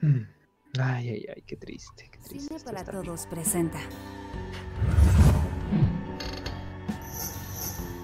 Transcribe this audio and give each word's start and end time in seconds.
Mm. 0.00 0.22
Ay, 0.78 1.08
ay, 1.08 1.26
ay, 1.34 1.42
qué 1.46 1.56
triste, 1.56 2.08
qué 2.10 2.18
triste. 2.18 2.58
Cine 2.58 2.60
para 2.64 2.84
todos 2.84 3.26
presenta. 3.26 3.78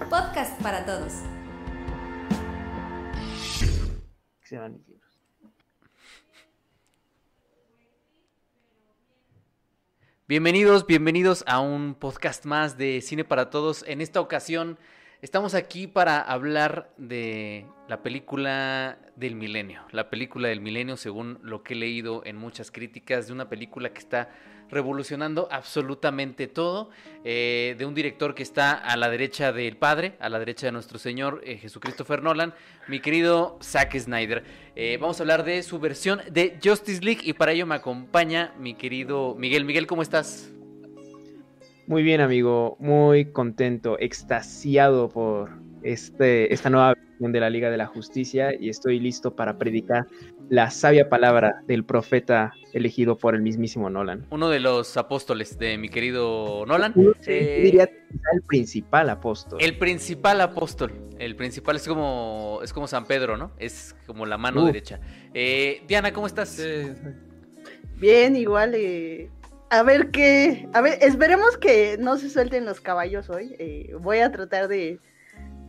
Podcast 0.09 0.61
para 0.61 0.85
todos. 0.85 1.13
Se 4.43 4.57
van 4.57 4.75
y- 4.87 4.93
Bienvenidos, 10.27 10.87
bienvenidos 10.87 11.43
a 11.47 11.59
un 11.59 11.95
podcast 11.95 12.45
más 12.45 12.77
de 12.77 13.01
Cine 13.01 13.23
para 13.25 13.49
Todos. 13.49 13.83
En 13.87 14.01
esta 14.01 14.21
ocasión 14.21 14.79
estamos 15.23 15.53
aquí 15.53 15.87
para 15.87 16.19
hablar 16.19 16.91
de 16.97 17.65
la 17.87 18.03
película 18.03 18.99
del 19.15 19.35
milenio. 19.35 19.81
La 19.91 20.09
película 20.09 20.49
del 20.49 20.59
milenio, 20.59 20.97
según 20.97 21.39
lo 21.41 21.63
que 21.63 21.75
he 21.75 21.77
leído 21.77 22.23
en 22.25 22.35
muchas 22.35 22.71
críticas, 22.71 23.27
de 23.27 23.33
una 23.33 23.47
película 23.47 23.93
que 23.93 23.99
está 23.99 24.29
revolucionando 24.69 25.47
absolutamente 25.49 26.47
todo, 26.47 26.89
eh, 27.23 27.75
de 27.77 27.85
un 27.85 27.93
director 27.93 28.35
que 28.35 28.43
está 28.43 28.73
a 28.73 28.97
la 28.97 29.09
derecha 29.09 29.53
del 29.53 29.77
Padre, 29.77 30.17
a 30.19 30.27
la 30.27 30.39
derecha 30.39 30.67
de 30.67 30.73
nuestro 30.73 30.99
Señor 30.99 31.41
eh, 31.45 31.57
Jesucristo 31.57 32.05
Nolan, 32.21 32.53
mi 32.89 32.99
querido 32.99 33.57
Zack 33.61 33.97
Snyder. 33.97 34.43
Eh, 34.75 34.97
vamos 34.99 35.19
a 35.19 35.23
hablar 35.23 35.45
de 35.45 35.63
su 35.63 35.79
versión 35.79 36.21
de 36.31 36.59
Justice 36.61 37.01
League 37.01 37.21
y 37.23 37.31
para 37.31 37.53
ello 37.53 37.65
me 37.65 37.75
acompaña 37.75 38.53
mi 38.59 38.73
querido 38.73 39.35
Miguel. 39.35 39.63
Miguel, 39.63 39.87
¿cómo 39.87 40.01
estás? 40.01 40.52
Muy 41.87 42.01
bien, 42.01 42.21
amigo, 42.21 42.77
muy 42.79 43.25
contento, 43.25 43.97
extasiado 43.99 45.09
por 45.09 45.49
este, 45.83 46.53
esta 46.53 46.69
nueva 46.69 46.93
versión 46.93 47.33
de 47.33 47.39
la 47.41 47.49
Liga 47.49 47.69
de 47.69 47.77
la 47.77 47.87
Justicia 47.87 48.53
y 48.57 48.69
estoy 48.69 49.01
listo 49.01 49.35
para 49.35 49.57
predicar 49.57 50.07
la 50.49 50.69
sabia 50.69 51.09
palabra 51.09 51.61
del 51.67 51.83
profeta 51.83 52.53
elegido 52.71 53.17
por 53.17 53.35
el 53.35 53.41
mismísimo 53.41 53.89
Nolan. 53.89 54.25
Uno 54.29 54.49
de 54.49 54.61
los 54.61 54.95
apóstoles 54.95 55.57
de 55.59 55.77
mi 55.77 55.89
querido 55.89 56.65
Nolan. 56.65 56.93
Yo 56.95 57.11
Eh, 57.27 57.61
diría 57.63 57.83
el 58.33 58.41
principal 58.43 59.09
apóstol. 59.09 59.59
El 59.61 59.77
principal 59.77 60.39
apóstol. 60.39 60.93
El 61.19 61.35
principal 61.35 61.75
es 61.75 61.87
como, 61.87 62.61
es 62.63 62.71
como 62.71 62.87
San 62.87 63.05
Pedro, 63.05 63.35
¿no? 63.35 63.51
Es 63.59 63.93
como 64.07 64.25
la 64.25 64.37
mano 64.37 64.65
derecha. 64.65 65.01
Eh, 65.33 65.83
Diana, 65.85 66.13
¿cómo 66.13 66.27
estás? 66.27 66.61
Bien, 67.97 68.35
igual. 68.37 68.73
A 69.79 69.83
ver 69.83 70.11
qué. 70.11 70.67
A 70.73 70.81
ver, 70.81 70.99
esperemos 71.01 71.57
que 71.57 71.97
no 71.99 72.17
se 72.17 72.29
suelten 72.29 72.65
los 72.65 72.79
caballos 72.79 73.29
hoy. 73.29 73.55
eh, 73.59 73.93
voy 73.99 74.19
a 74.19 74.31
tratar 74.31 74.67
de, 74.67 74.99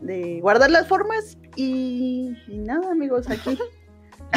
de 0.00 0.40
guardar 0.40 0.70
las 0.70 0.86
formas 0.86 1.38
y, 1.56 2.36
y 2.46 2.58
nada, 2.58 2.90
amigos, 2.90 3.28
aquí. 3.30 3.58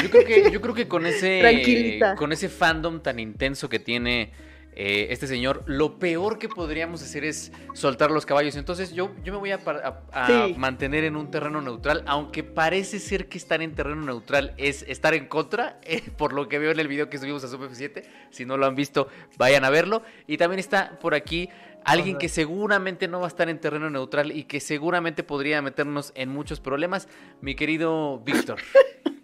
Yo 0.02 0.10
creo 0.10 0.26
que, 0.26 0.52
yo 0.52 0.62
creo 0.62 0.74
que 0.74 0.88
con 0.88 1.06
ese, 1.06 1.40
Tranquilita. 1.42 2.16
con 2.16 2.32
ese 2.32 2.50
fandom 2.50 3.02
tan 3.02 3.20
intenso 3.20 3.68
que 3.68 3.80
tiene 3.80 4.32
eh, 4.80 5.08
este 5.10 5.26
señor, 5.26 5.64
lo 5.66 5.98
peor 5.98 6.38
que 6.38 6.48
podríamos 6.50 7.02
hacer 7.02 7.26
es 7.26 7.52
soltar 7.74 8.12
los 8.12 8.28
caballos. 8.28 8.56
Entonces 8.58 8.94
yo, 8.94 9.10
yo 9.24 9.34
me 9.34 9.40
voy 9.40 9.50
a, 9.50 9.58
par- 9.64 9.82
a- 10.14 10.24
a 10.26 10.28
Sí. 10.48 10.54
mantener 10.56 11.04
en 11.04 11.16
un 11.16 11.32
terreno 11.32 11.62
neutral, 11.64 12.04
aunque 12.06 12.44
parece 12.44 13.00
ser 13.00 13.28
que 13.28 13.40
estar 13.40 13.64
en 13.64 13.74
terreno 13.74 14.04
neutral 14.04 14.54
es 14.58 14.84
estar 14.88 15.16
en 15.16 15.28
contra, 15.28 15.80
eh, 15.84 16.04
por 16.16 16.32
lo 16.32 16.48
que 16.48 16.60
veo 16.60 16.70
en 16.72 16.80
el 16.80 16.88
video 16.88 17.10
que 17.10 17.18
subimos 17.18 17.44
a 17.44 17.48
Sub 17.48 17.62
F7. 17.64 18.04
Si 18.30 18.46
no 18.46 18.56
lo 18.56 18.68
han 18.68 18.76
visto, 18.76 19.08
vayan 19.38 19.66
a 19.66 19.72
verlo. 19.72 20.04
Y 20.28 20.38
también 20.38 20.60
está 20.60 21.00
por 21.00 21.16
aquí 21.16 21.50
alguien 21.84 22.18
que 22.20 22.30
seguramente 22.30 23.08
no 23.08 23.20
va 23.22 23.26
a 23.26 23.30
estar 23.30 23.50
en 23.50 23.60
terreno 23.60 23.90
neutral 23.90 24.32
y 24.32 24.44
que 24.44 24.60
seguramente 24.60 25.24
podría 25.24 25.60
meternos 25.64 26.12
en 26.14 26.30
muchos 26.30 26.60
problemas, 26.60 27.08
mi 27.42 27.56
querido 27.56 28.20
Víctor. 28.20 28.60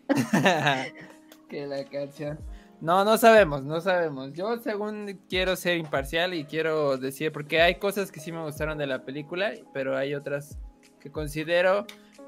que 1.50 1.68
la 1.68 1.84
canción. 1.86 2.40
No, 2.84 3.06
no 3.06 3.18
sabemos, 3.18 3.64
no 3.64 3.80
sabemos. 3.80 4.34
Yo 4.34 4.58
según 4.58 5.18
quiero 5.30 5.56
ser 5.56 5.78
imparcial 5.78 6.34
y 6.34 6.44
quiero 6.44 6.98
decir, 6.98 7.32
porque 7.32 7.62
hay 7.62 7.76
cosas 7.76 8.12
que 8.12 8.20
sí 8.20 8.30
me 8.34 8.44
gustaron 8.44 8.78
de 8.78 8.86
la 8.86 9.06
película, 9.06 9.54
pero 9.74 9.96
hay 9.96 10.14
otras 10.16 10.58
que 11.00 11.10
considero 11.10 11.86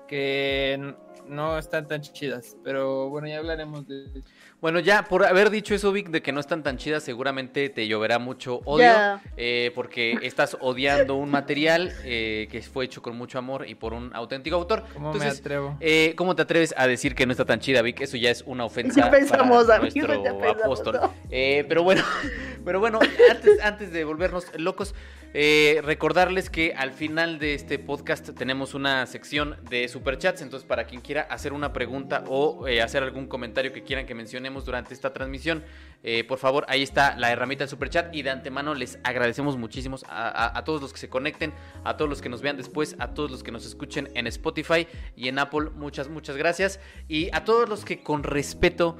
que 0.08 0.96
no 1.28 1.58
están 1.58 1.90
tan 1.90 2.00
chidas. 2.00 2.56
Pero 2.64 3.10
bueno, 3.10 3.28
ya 3.28 3.40
hablaremos 3.40 3.86
de... 3.86 4.24
Bueno, 4.62 4.80
ya 4.80 5.04
por 5.04 5.26
haber 5.26 5.52
dicho 5.52 5.76
eso, 5.76 5.92
Vic, 5.92 6.10
de 6.10 6.22
que 6.24 6.32
no 6.32 6.40
están 6.40 6.64
tan 6.64 6.78
chidas, 6.78 7.04
seguramente 7.04 7.70
te 7.70 7.88
lloverá 7.88 8.18
mucho 8.18 8.62
odio, 8.66 9.20
eh, 9.38 9.72
porque 9.76 10.18
estás 10.24 10.58
odiando 10.60 11.16
un 11.16 11.30
material 11.30 11.94
eh, 12.04 12.48
que 12.50 12.62
fue 12.64 12.86
hecho 12.86 13.02
con 13.02 13.16
mucho 13.16 13.38
amor 13.38 13.68
y 13.68 13.76
por 13.76 13.94
un 13.94 14.16
auténtico 14.16 14.56
autor. 14.56 14.84
¿Cómo 14.94 15.10
me 15.12 15.18
Entonces, 15.18 15.40
atrevo? 15.42 15.78
eh, 15.82 16.14
¿cómo 16.18 16.36
te 16.36 16.42
atreves 16.42 16.74
a 16.78 16.88
decir 16.88 17.14
que 17.14 17.26
no 17.28 17.34
está 17.34 17.46
tan 17.46 17.60
chida, 17.60 17.82
Vic? 17.84 18.02
Eso 18.02 18.18
ya 18.18 18.32
es 18.32 18.44
una 18.48 18.66
ofensa 18.66 19.02
Ya 19.02 19.12
pensamos, 19.12 19.66
para 19.66 19.78
amigos, 19.80 19.94
nuestro 20.08 20.24
ya 20.24 20.32
pensamos, 20.32 20.64
apóstol. 20.64 21.00
¿no? 21.02 21.14
Eh, 21.30 21.64
pero 21.68 21.84
bueno, 21.84 22.04
pero 22.66 22.80
bueno, 22.80 23.00
antes, 23.30 23.62
antes 23.62 23.92
de 23.92 24.04
volvernos 24.04 24.48
locos, 24.58 24.96
eh, 25.38 25.82
recordarles 25.84 26.50
que 26.50 26.74
al 26.74 26.94
final 26.94 27.40
de 27.40 27.56
este 27.56 27.78
podcast 27.78 28.30
tenemos 28.38 28.74
una 28.74 29.06
sección 29.06 29.58
de 29.70 29.90
superchats. 29.90 30.42
Entonces, 30.42 30.66
para 30.66 30.86
quien 30.86 31.02
quiera 31.02 31.24
hacer 31.24 31.52
una 31.52 31.74
pregunta 31.74 32.24
o 32.30 32.70
eh, 32.70 32.82
hacer 32.82 33.04
algún 33.04 33.28
comentario 33.28 33.74
que 33.74 33.84
quieran 33.84 34.06
que 34.06 34.16
mencionemos 34.16 34.64
durante 34.64 34.94
esta 34.94 35.12
transmisión, 35.12 35.62
eh, 36.04 36.24
por 36.24 36.38
favor, 36.38 36.64
ahí 36.70 36.82
está 36.84 37.18
la 37.18 37.34
herramienta 37.34 37.64
del 37.66 37.70
superchat. 37.70 38.16
Y 38.16 38.22
de 38.22 38.30
antemano 38.30 38.76
les 38.76 38.98
agradecemos 39.04 39.58
muchísimo 39.58 39.98
a, 40.08 40.58
a- 40.58 40.64
todos 40.64 40.82
los 40.82 40.94
que 40.94 41.00
se 41.00 41.10
conecten, 41.10 41.52
a 41.84 41.98
todos 41.98 42.08
los 42.08 42.22
que 42.22 42.30
nos 42.30 42.42
vean 42.42 42.56
después, 42.56 42.96
a 43.00 43.14
todos 43.14 43.30
los 43.30 43.44
que 43.44 43.52
nos 43.52 43.66
escuchen 43.66 44.08
en 44.14 44.28
Spotify 44.28 44.88
y 45.18 45.28
en 45.28 45.38
Apple. 45.38 45.70
Muchas, 45.76 46.08
muchas 46.08 46.38
gracias. 46.38 46.80
Y 47.10 47.28
a 47.34 47.44
todos 47.44 47.68
los 47.68 47.84
que 47.84 48.02
con 48.02 48.24
respeto 48.24 48.98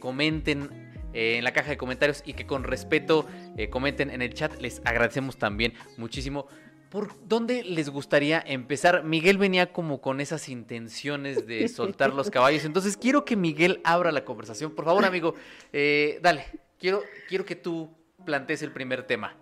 comenten 0.00 0.93
eh, 1.14 1.36
en 1.38 1.44
la 1.44 1.52
caja 1.52 1.70
de 1.70 1.76
comentarios 1.76 2.22
y 2.26 2.34
que 2.34 2.46
con 2.46 2.64
respeto 2.64 3.26
eh, 3.56 3.70
comenten 3.70 4.10
en 4.10 4.20
el 4.20 4.34
chat. 4.34 4.60
Les 4.60 4.82
agradecemos 4.84 5.38
también 5.38 5.72
muchísimo. 5.96 6.46
¿Por 6.90 7.10
dónde 7.26 7.64
les 7.64 7.88
gustaría 7.88 8.42
empezar? 8.46 9.02
Miguel 9.02 9.38
venía 9.38 9.72
como 9.72 10.00
con 10.00 10.20
esas 10.20 10.48
intenciones 10.48 11.46
de 11.46 11.66
soltar 11.68 12.14
los 12.14 12.30
caballos. 12.30 12.64
Entonces 12.64 12.96
quiero 12.96 13.24
que 13.24 13.36
Miguel 13.36 13.80
abra 13.84 14.12
la 14.12 14.24
conversación. 14.24 14.72
Por 14.74 14.84
favor, 14.84 15.04
amigo, 15.04 15.34
eh, 15.72 16.18
dale. 16.22 16.44
Quiero, 16.78 17.02
quiero 17.28 17.44
que 17.44 17.56
tú 17.56 17.90
plantees 18.24 18.62
el 18.62 18.70
primer 18.70 19.04
tema. 19.04 19.36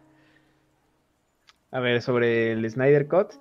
A 1.71 1.81
ver, 1.81 2.03
sobre 2.03 2.53
el 2.53 2.71
Snyder 2.71 3.09
Cut. 3.09 3.33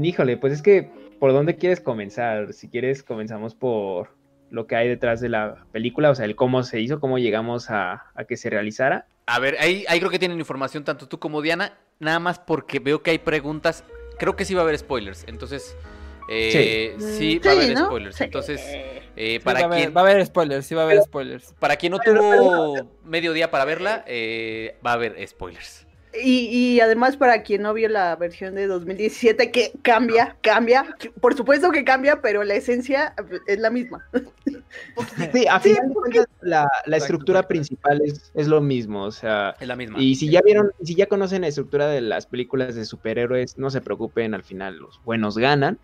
Híjole, 0.00 0.36
pues 0.36 0.52
es 0.52 0.62
que, 0.62 0.90
¿por 1.18 1.32
dónde 1.32 1.56
quieres 1.56 1.80
comenzar? 1.80 2.52
Si 2.52 2.68
quieres, 2.68 3.02
comenzamos 3.02 3.54
por 3.54 4.10
lo 4.50 4.66
que 4.66 4.76
hay 4.76 4.88
detrás 4.88 5.20
de 5.20 5.28
la 5.28 5.64
película, 5.72 6.10
o 6.10 6.14
sea, 6.14 6.24
el 6.24 6.36
cómo 6.36 6.62
se 6.62 6.80
hizo, 6.80 7.00
cómo 7.00 7.18
llegamos 7.18 7.70
a, 7.70 8.06
a 8.14 8.24
que 8.24 8.36
se 8.36 8.50
realizara. 8.50 9.06
A 9.26 9.38
ver, 9.38 9.56
ahí, 9.60 9.84
ahí 9.88 9.98
creo 9.98 10.10
que 10.10 10.18
tienen 10.18 10.38
información 10.38 10.84
tanto 10.84 11.08
tú 11.08 11.18
como 11.18 11.42
Diana. 11.42 11.78
Nada 11.98 12.18
más 12.18 12.38
porque 12.38 12.78
veo 12.78 13.02
que 13.02 13.10
hay 13.12 13.18
preguntas. 13.18 13.84
Creo 14.18 14.36
que 14.36 14.44
sí 14.44 14.54
va 14.54 14.62
a 14.62 14.64
haber 14.64 14.78
spoilers. 14.78 15.24
Entonces, 15.28 15.76
eh, 16.28 16.96
sí. 16.98 17.40
Mm, 17.40 17.46
va 17.46 17.50
a 17.50 17.54
haber 17.54 17.74
¿no? 17.74 17.86
spoilers. 17.86 18.16
Sí. 18.16 18.24
Entonces, 18.24 18.60
eh, 18.64 19.00
Sí, 19.38 19.38
para 19.44 19.60
va, 19.60 19.66
haber, 19.66 19.78
quien... 19.78 19.96
va 19.96 20.00
a 20.00 20.04
haber 20.04 20.24
spoilers, 20.26 20.66
sí 20.66 20.74
va 20.74 20.82
a 20.82 20.84
haber 20.84 21.02
spoilers. 21.02 21.54
Para 21.58 21.76
quien 21.76 21.92
no 21.92 21.98
tuvo 21.98 22.88
medio 23.04 23.32
día 23.32 23.50
para 23.50 23.64
verla, 23.64 24.04
eh, 24.06 24.78
va 24.84 24.92
a 24.92 24.94
haber 24.94 25.26
spoilers. 25.28 25.86
Y, 26.22 26.48
y 26.48 26.80
además, 26.80 27.16
para 27.16 27.42
quien 27.42 27.62
no 27.62 27.72
vio 27.72 27.88
la 27.88 28.16
versión 28.16 28.56
de 28.56 28.66
2017, 28.66 29.50
que 29.52 29.72
cambia, 29.82 30.36
cambia. 30.42 30.84
Por 31.20 31.36
supuesto 31.36 31.70
que 31.70 31.84
cambia, 31.84 32.20
pero 32.20 32.42
la 32.42 32.54
esencia 32.54 33.14
es 33.46 33.58
la 33.60 33.70
misma. 33.70 34.04
Sí, 35.32 35.46
a 35.48 35.60
Sí, 35.60 35.68
final 35.70 35.88
de 35.88 35.94
cuentas, 35.94 36.26
la, 36.40 36.68
la 36.86 36.96
estructura 36.96 37.42
principal 37.46 38.00
es, 38.04 38.32
es 38.34 38.48
lo 38.48 38.60
mismo, 38.60 39.04
o 39.04 39.10
sea, 39.12 39.54
Es 39.60 39.68
la 39.68 39.76
misma. 39.76 40.00
y 40.00 40.14
si 40.16 40.28
ya 40.30 40.40
vieron, 40.44 40.70
si 40.82 40.94
ya 40.94 41.06
conocen 41.06 41.42
la 41.42 41.48
estructura 41.48 41.86
de 41.88 42.00
las 42.00 42.26
películas 42.26 42.74
de 42.74 42.84
superhéroes, 42.84 43.56
no 43.58 43.70
se 43.70 43.80
preocupen, 43.80 44.34
al 44.34 44.42
final 44.42 44.78
los 44.78 45.00
buenos 45.04 45.38
ganan. 45.38 45.78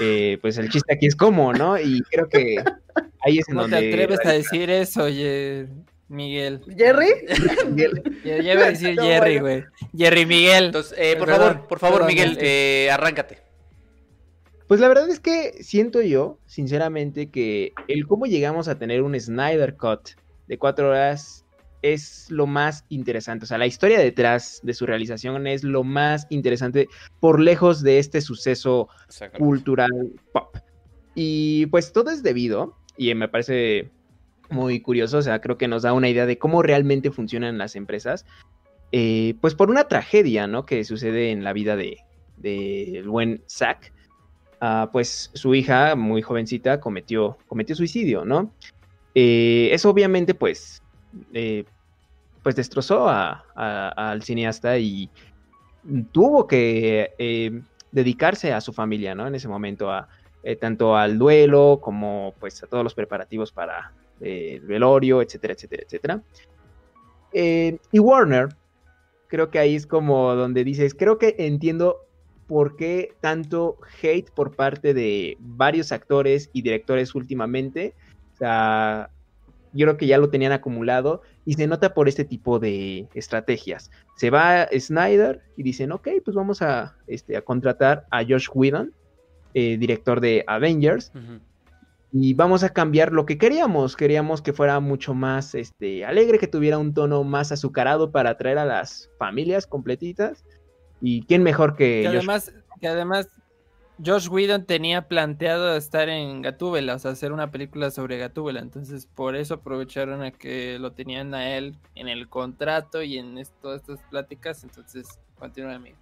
Eh, 0.00 0.38
pues 0.40 0.56
el 0.58 0.70
chiste 0.70 0.94
aquí 0.94 1.06
es 1.06 1.16
cómo, 1.16 1.52
¿no? 1.52 1.78
Y 1.78 2.00
creo 2.10 2.28
que 2.28 2.62
ahí 3.26 3.38
es 3.38 3.48
en 3.48 3.56
No 3.56 3.64
te 3.64 3.70
donde... 3.72 3.88
atreves 3.92 4.20
a 4.24 4.32
decir 4.32 4.70
eso, 4.70 5.04
oye, 5.04 5.66
Miguel. 6.10 6.60
Jerry, 6.76 7.08
ya 8.24 8.36
iba 8.52 8.64
a 8.64 8.70
decir 8.70 8.94
No, 8.96 9.02
Jerry, 9.02 9.38
bueno. 9.38 9.42
güey. 9.42 9.88
Jerry 9.96 10.26
Miguel. 10.26 10.64
Entonces, 10.66 10.94
eh, 10.98 11.16
por 11.16 11.28
Perdón, 11.28 11.52
favor, 11.54 11.68
por 11.68 11.78
favor, 11.78 11.98
perdón, 12.00 12.14
Miguel, 12.14 12.30
este. 12.32 12.84
eh, 12.84 12.90
arráncate. 12.90 13.38
Pues 14.66 14.80
la 14.80 14.88
verdad 14.88 15.08
es 15.08 15.18
que 15.18 15.62
siento 15.62 16.00
yo, 16.02 16.38
sinceramente, 16.46 17.30
que 17.30 17.72
el 17.88 18.06
cómo 18.06 18.26
llegamos 18.26 18.68
a 18.68 18.78
tener 18.78 19.02
un 19.02 19.18
Snyder 19.18 19.76
Cut 19.76 20.10
de 20.46 20.58
cuatro 20.58 20.90
horas 20.90 21.44
es 21.82 22.26
lo 22.30 22.46
más 22.46 22.84
interesante. 22.88 23.44
O 23.44 23.48
sea, 23.48 23.58
la 23.58 23.66
historia 23.66 23.98
detrás 23.98 24.60
de 24.62 24.74
su 24.74 24.86
realización 24.86 25.46
es 25.46 25.64
lo 25.64 25.82
más 25.82 26.26
interesante 26.30 26.86
por 27.20 27.40
lejos 27.40 27.82
de 27.82 27.98
este 27.98 28.20
suceso 28.20 28.88
cultural 29.38 29.90
pop. 30.32 30.56
Y 31.14 31.66
pues 31.66 31.92
todo 31.92 32.10
es 32.10 32.22
debido, 32.22 32.76
y 32.96 33.12
me 33.14 33.28
parece 33.28 33.90
muy 34.50 34.80
curioso, 34.82 35.18
o 35.18 35.22
sea, 35.22 35.40
creo 35.40 35.56
que 35.58 35.68
nos 35.68 35.82
da 35.82 35.92
una 35.92 36.08
idea 36.08 36.26
de 36.26 36.38
cómo 36.38 36.62
realmente 36.62 37.10
funcionan 37.10 37.58
las 37.58 37.76
empresas, 37.76 38.24
eh, 38.92 39.34
pues 39.40 39.54
por 39.54 39.70
una 39.70 39.84
tragedia, 39.84 40.46
¿no? 40.46 40.66
Que 40.66 40.84
sucede 40.84 41.30
en 41.30 41.44
la 41.44 41.52
vida 41.52 41.76
de 41.76 41.98
del 42.36 43.08
buen 43.08 43.44
Zack. 43.48 43.92
Ah, 44.60 44.88
pues 44.92 45.30
su 45.34 45.54
hija, 45.54 45.94
muy 45.94 46.22
jovencita, 46.22 46.80
cometió, 46.80 47.38
cometió 47.46 47.74
suicidio, 47.76 48.24
¿no? 48.24 48.54
Eh, 49.14 49.68
eso 49.72 49.90
obviamente 49.90 50.34
pues, 50.34 50.82
eh, 51.34 51.64
pues 52.42 52.56
destrozó 52.56 53.08
a- 53.08 53.44
al 53.54 54.22
cineasta 54.22 54.78
y 54.78 55.10
tuvo 56.12 56.46
que 56.46 57.14
dedicarse 57.90 58.52
a 58.52 58.60
su 58.60 58.72
familia, 58.72 59.14
¿no? 59.14 59.26
En 59.26 59.34
ese 59.34 59.48
momento, 59.48 59.90
a, 59.90 60.08
tanto 60.60 60.96
al 60.96 61.18
duelo 61.18 61.80
como 61.82 62.34
pues 62.38 62.62
a 62.62 62.66
todos 62.66 62.82
los 62.84 62.94
preparativos 62.94 63.52
para 63.52 63.94
el 64.20 64.60
velorio, 64.60 65.22
etcétera, 65.22 65.54
etcétera, 65.54 65.82
etcétera. 65.84 66.22
Eh, 67.32 67.78
y 67.92 67.98
Warner, 67.98 68.48
creo 69.28 69.50
que 69.50 69.58
ahí 69.58 69.76
es 69.76 69.86
como 69.86 70.34
donde 70.34 70.64
dices, 70.64 70.94
creo 70.94 71.18
que 71.18 71.36
entiendo 71.38 72.06
por 72.46 72.76
qué 72.76 73.14
tanto 73.20 73.78
hate 74.02 74.30
por 74.30 74.56
parte 74.56 74.92
de 74.92 75.36
varios 75.38 75.92
actores 75.92 76.50
y 76.52 76.62
directores 76.62 77.14
últimamente. 77.14 77.94
O 78.34 78.36
sea, 78.36 79.10
yo 79.72 79.86
creo 79.86 79.96
que 79.96 80.08
ya 80.08 80.18
lo 80.18 80.30
tenían 80.30 80.50
acumulado 80.50 81.22
y 81.44 81.54
se 81.54 81.68
nota 81.68 81.94
por 81.94 82.08
este 82.08 82.24
tipo 82.24 82.58
de 82.58 83.08
estrategias. 83.14 83.90
Se 84.16 84.30
va 84.30 84.68
Snyder 84.76 85.42
y 85.56 85.62
dicen, 85.62 85.92
ok, 85.92 86.08
pues 86.24 86.34
vamos 86.34 86.60
a, 86.60 86.96
este, 87.06 87.36
a 87.36 87.42
contratar 87.42 88.06
a 88.10 88.24
Josh 88.24 88.48
Whedon, 88.52 88.92
eh, 89.54 89.76
director 89.78 90.20
de 90.20 90.44
Avengers. 90.46 91.12
Y 92.12 92.34
vamos 92.34 92.64
a 92.64 92.70
cambiar 92.70 93.12
lo 93.12 93.24
que 93.26 93.38
queríamos. 93.38 93.96
Queríamos 93.96 94.42
que 94.42 94.52
fuera 94.52 94.80
mucho 94.80 95.14
más 95.14 95.54
este, 95.54 96.04
alegre, 96.04 96.38
que 96.38 96.48
tuviera 96.48 96.78
un 96.78 96.92
tono 96.92 97.22
más 97.24 97.52
azucarado 97.52 98.10
para 98.10 98.30
atraer 98.30 98.58
a 98.58 98.64
las 98.64 99.10
familias 99.18 99.66
completitas. 99.66 100.44
Y 101.00 101.22
quién 101.22 101.42
mejor 101.42 101.76
que, 101.76 102.02
Que 102.02 102.08
Josh 102.08 102.16
además, 102.16 102.52
que 102.80 102.88
además 102.88 103.28
Josh 104.04 104.28
Whedon 104.28 104.64
tenía 104.64 105.08
planteado 105.08 105.76
estar 105.76 106.08
en 106.08 106.42
Gatúbela, 106.42 106.94
o 106.94 106.98
sea, 106.98 107.10
hacer 107.10 107.32
una 107.32 107.50
película 107.50 107.90
sobre 107.90 108.18
Gatúbela, 108.18 108.60
entonces 108.60 109.06
por 109.06 109.36
eso 109.36 109.54
aprovecharon 109.54 110.22
a 110.22 110.30
que 110.30 110.78
lo 110.78 110.92
tenían 110.92 111.34
a 111.34 111.56
él 111.56 111.76
en 111.94 112.08
el 112.08 112.28
contrato 112.28 113.02
y 113.02 113.18
en 113.18 113.42
todas 113.60 113.82
estas 113.82 114.00
pláticas, 114.08 114.64
entonces 114.64 115.20
continúa 115.38 115.74
amigo. 115.74 115.96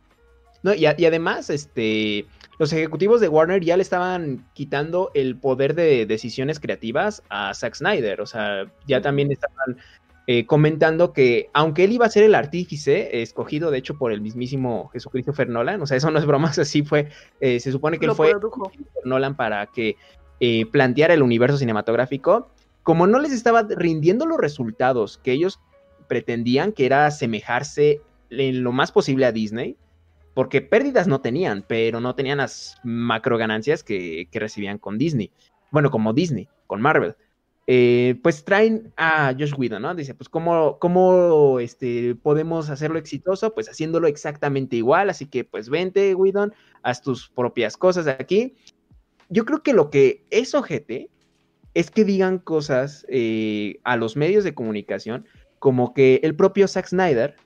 No, 0.62 0.74
y, 0.74 0.86
a- 0.86 0.94
y 0.98 1.04
además, 1.06 1.50
este, 1.50 2.26
los 2.58 2.72
ejecutivos 2.72 3.20
de 3.20 3.28
Warner 3.28 3.62
ya 3.62 3.76
le 3.76 3.82
estaban 3.82 4.44
quitando 4.54 5.10
el 5.14 5.36
poder 5.36 5.74
de 5.74 6.06
decisiones 6.06 6.58
creativas 6.60 7.22
a 7.28 7.54
Zack 7.54 7.74
Snyder. 7.76 8.20
O 8.20 8.26
sea, 8.26 8.64
ya 8.86 9.00
también 9.00 9.30
estaban 9.30 9.78
eh, 10.26 10.44
comentando 10.46 11.12
que, 11.12 11.48
aunque 11.54 11.84
él 11.84 11.92
iba 11.92 12.04
a 12.06 12.10
ser 12.10 12.24
el 12.24 12.34
artífice, 12.34 13.16
eh, 13.16 13.22
escogido 13.22 13.70
de 13.70 13.78
hecho 13.78 13.96
por 13.96 14.12
el 14.12 14.20
mismísimo 14.20 14.88
Jesucristo 14.92 15.32
Nolan, 15.46 15.80
o 15.80 15.86
sea, 15.86 15.96
eso 15.96 16.10
no 16.10 16.18
es 16.18 16.26
broma, 16.26 16.48
así 16.58 16.82
fue. 16.82 17.08
eh, 17.40 17.60
se 17.60 17.72
supone 17.72 17.98
que 17.98 18.06
él 18.06 18.12
fue 18.12 18.30
produjo. 18.32 18.70
Nolan 19.04 19.36
para 19.36 19.66
que 19.66 19.96
eh, 20.40 20.66
planteara 20.66 21.14
el 21.14 21.22
universo 21.22 21.56
cinematográfico, 21.56 22.50
como 22.82 23.06
no 23.06 23.18
les 23.20 23.32
estaba 23.32 23.62
rindiendo 23.62 24.26
los 24.26 24.38
resultados 24.38 25.18
que 25.18 25.32
ellos 25.32 25.60
pretendían, 26.08 26.72
que 26.72 26.86
era 26.86 27.06
asemejarse 27.06 28.00
en 28.30 28.62
lo 28.62 28.72
más 28.72 28.92
posible 28.92 29.24
a 29.26 29.32
Disney, 29.32 29.76
porque 30.34 30.60
pérdidas 30.60 31.08
no 31.08 31.20
tenían, 31.20 31.64
pero 31.66 32.00
no 32.00 32.14
tenían 32.14 32.38
las 32.38 32.76
macro 32.84 33.38
ganancias 33.38 33.82
que, 33.82 34.28
que 34.30 34.40
recibían 34.40 34.78
con 34.78 34.98
Disney. 34.98 35.32
Bueno, 35.70 35.90
como 35.90 36.12
Disney, 36.12 36.48
con 36.66 36.80
Marvel. 36.80 37.16
Eh, 37.70 38.18
pues 38.22 38.46
traen 38.46 38.94
a 38.96 39.34
Josh 39.38 39.52
Whedon, 39.54 39.82
¿no? 39.82 39.94
Dice, 39.94 40.14
pues, 40.14 40.30
¿cómo, 40.30 40.78
cómo 40.78 41.60
este, 41.60 42.14
podemos 42.14 42.70
hacerlo 42.70 42.98
exitoso? 42.98 43.52
Pues 43.52 43.68
haciéndolo 43.68 44.06
exactamente 44.06 44.76
igual. 44.76 45.10
Así 45.10 45.26
que, 45.26 45.44
pues, 45.44 45.68
vente, 45.68 46.14
Whedon, 46.14 46.54
haz 46.82 47.02
tus 47.02 47.28
propias 47.28 47.76
cosas 47.76 48.06
aquí. 48.06 48.56
Yo 49.28 49.44
creo 49.44 49.62
que 49.62 49.74
lo 49.74 49.90
que 49.90 50.24
es 50.30 50.54
ojete 50.54 51.10
es 51.74 51.90
que 51.90 52.06
digan 52.06 52.38
cosas 52.38 53.04
eh, 53.10 53.80
a 53.84 53.98
los 53.98 54.16
medios 54.16 54.44
de 54.44 54.54
comunicación 54.54 55.26
como 55.58 55.92
que 55.92 56.20
el 56.22 56.34
propio 56.34 56.68
Zack 56.68 56.86
Snyder 56.86 57.36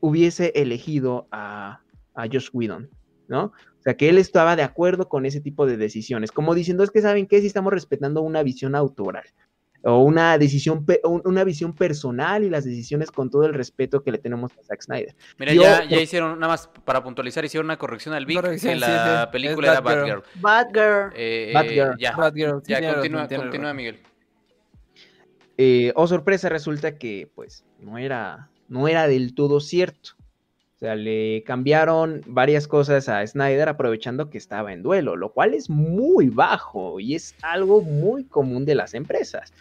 hubiese 0.00 0.52
elegido 0.54 1.26
a, 1.30 1.80
a 2.14 2.26
Josh 2.26 2.48
Whedon, 2.52 2.90
¿no? 3.28 3.44
O 3.44 3.82
sea, 3.82 3.94
que 3.96 4.08
él 4.08 4.18
estaba 4.18 4.56
de 4.56 4.62
acuerdo 4.62 5.08
con 5.08 5.24
ese 5.26 5.40
tipo 5.40 5.66
de 5.66 5.76
decisiones, 5.76 6.32
como 6.32 6.54
diciendo, 6.54 6.84
es 6.84 6.90
que 6.90 7.00
saben 7.00 7.26
que 7.26 7.40
si 7.40 7.46
estamos 7.46 7.72
respetando 7.72 8.20
una 8.22 8.42
visión 8.42 8.74
autoral 8.74 9.24
o 9.82 10.00
una 10.00 10.36
decisión, 10.36 10.84
una 11.04 11.42
visión 11.44 11.74
personal 11.74 12.44
y 12.44 12.50
las 12.50 12.66
decisiones 12.66 13.10
con 13.10 13.30
todo 13.30 13.46
el 13.46 13.54
respeto 13.54 14.02
que 14.02 14.12
le 14.12 14.18
tenemos 14.18 14.52
a 14.58 14.62
Zack 14.62 14.82
Snyder. 14.82 15.16
Mira, 15.38 15.54
Yo- 15.54 15.62
ya, 15.62 15.84
ya 15.84 16.00
hicieron, 16.02 16.38
nada 16.38 16.52
más 16.52 16.68
para 16.84 17.02
puntualizar, 17.02 17.42
hicieron 17.46 17.64
una 17.64 17.78
corrección 17.78 18.14
al 18.14 18.26
Vic, 18.26 18.36
Corrección, 18.36 18.74
que 18.74 18.78
sí, 18.78 18.80
la 18.80 19.22
sí, 19.24 19.32
película 19.32 19.70
era 19.72 19.80
Batgirl. 19.80 20.22
Batgirl. 20.38 20.82
Batgirl. 20.82 21.12
Eh, 21.16 21.50
Batgirl. 21.54 21.96
Ya, 21.98 22.14
Batgirl, 22.14 22.60
sí, 22.62 22.72
ya 22.72 22.94
continúa, 22.94 23.26
continúa. 23.26 23.72
Miguel. 23.72 24.00
Eh, 25.56 25.92
oh, 25.94 26.06
sorpresa, 26.06 26.48
resulta 26.48 26.96
que 26.98 27.30
pues 27.34 27.64
no 27.78 27.98
era, 27.98 28.50
no 28.68 28.88
era 28.88 29.06
del 29.08 29.34
todo 29.34 29.60
cierto. 29.60 30.10
O 30.80 30.84
sea, 30.86 30.94
le 30.94 31.42
cambiaron 31.44 32.22
varias 32.26 32.66
cosas 32.66 33.10
a 33.10 33.26
Snyder 33.26 33.68
aprovechando 33.68 34.30
que 34.30 34.38
estaba 34.38 34.72
en 34.72 34.82
duelo, 34.82 35.14
lo 35.14 35.30
cual 35.34 35.52
es 35.52 35.68
muy 35.68 36.30
bajo 36.30 36.98
y 37.00 37.14
es 37.14 37.34
algo 37.42 37.82
muy 37.82 38.24
común 38.24 38.64
de 38.64 38.74
las 38.74 38.94
empresas, 38.94 39.52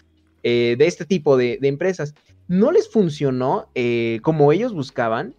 eh, 0.44 0.76
de 0.78 0.88
este 0.88 1.04
tipo 1.04 1.36
de, 1.36 1.58
de 1.60 1.68
empresas. 1.68 2.16
No 2.48 2.72
les 2.72 2.90
funcionó 2.90 3.68
eh, 3.76 4.20
como 4.22 4.54
ellos 4.54 4.74
buscaban 4.74 5.36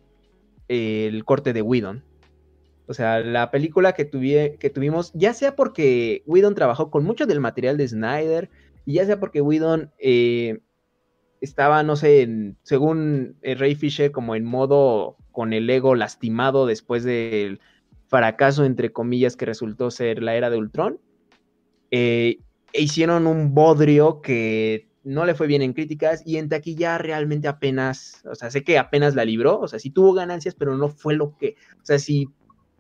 el 0.69 1.25
corte 1.25 1.55
de 1.55 1.63
Whedon. 1.63 2.05
O 2.87 2.93
sea, 2.93 3.21
la 3.21 3.51
película 3.51 3.95
que, 3.95 4.11
tuvi- 4.11 4.59
que 4.59 4.69
tuvimos, 4.69 5.13
ya 5.15 5.33
sea 5.33 5.57
porque 5.57 6.23
Whedon 6.27 6.55
trabajó 6.55 6.91
con 6.91 7.05
mucho 7.05 7.25
del 7.25 7.41
material 7.41 7.79
de 7.79 7.89
Snyder, 7.89 8.51
y 8.85 8.95
ya 8.95 9.07
sea 9.07 9.19
porque 9.19 9.41
Whedon 9.41 9.91
eh, 9.99 10.59
estaba, 11.41 11.83
no 11.83 11.97
sé, 11.97 12.55
según 12.65 13.37
Ray 13.43 13.77
Fisher, 13.77 14.13
como 14.13 14.35
en 14.35 14.45
modo 14.45 15.17
con 15.33 15.53
el 15.53 15.69
ego 15.71 15.95
lastimado 15.95 16.67
después 16.67 17.05
del 17.05 17.61
fracaso, 18.09 18.65
entre 18.65 18.93
comillas, 18.93 19.37
que 19.37 19.47
resultó 19.47 19.91
ser 19.91 20.23
la 20.23 20.35
era 20.35 20.51
de 20.51 20.59
Ultron. 20.59 20.99
e 21.91 22.39
hicieron 22.73 23.27
un 23.27 23.53
bodrio 23.55 24.21
que 24.21 24.91
no 25.03 25.25
le 25.25 25.35
fue 25.35 25.47
bien 25.47 25.63
en 25.63 25.73
críticas 25.73 26.23
y 26.27 26.37
en 26.37 26.49
taquilla 26.49 26.99
realmente 26.99 27.49
apenas, 27.49 28.23
o 28.27 28.35
sea, 28.35 28.51
sé 28.51 28.63
que 28.63 28.79
apenas 28.79 29.15
la 29.15 29.25
libró, 29.25 29.59
o 29.59 29.69
sea, 29.69 29.79
sí 29.79 29.91
tuvo 29.91 30.13
ganancias, 30.13 30.55
pero 30.55 30.77
no 30.77 30.89
fue 30.89 31.15
lo 31.15 31.37
que, 31.37 31.57
o 31.83 31.85
sea, 31.85 31.99
sí 31.99 32.29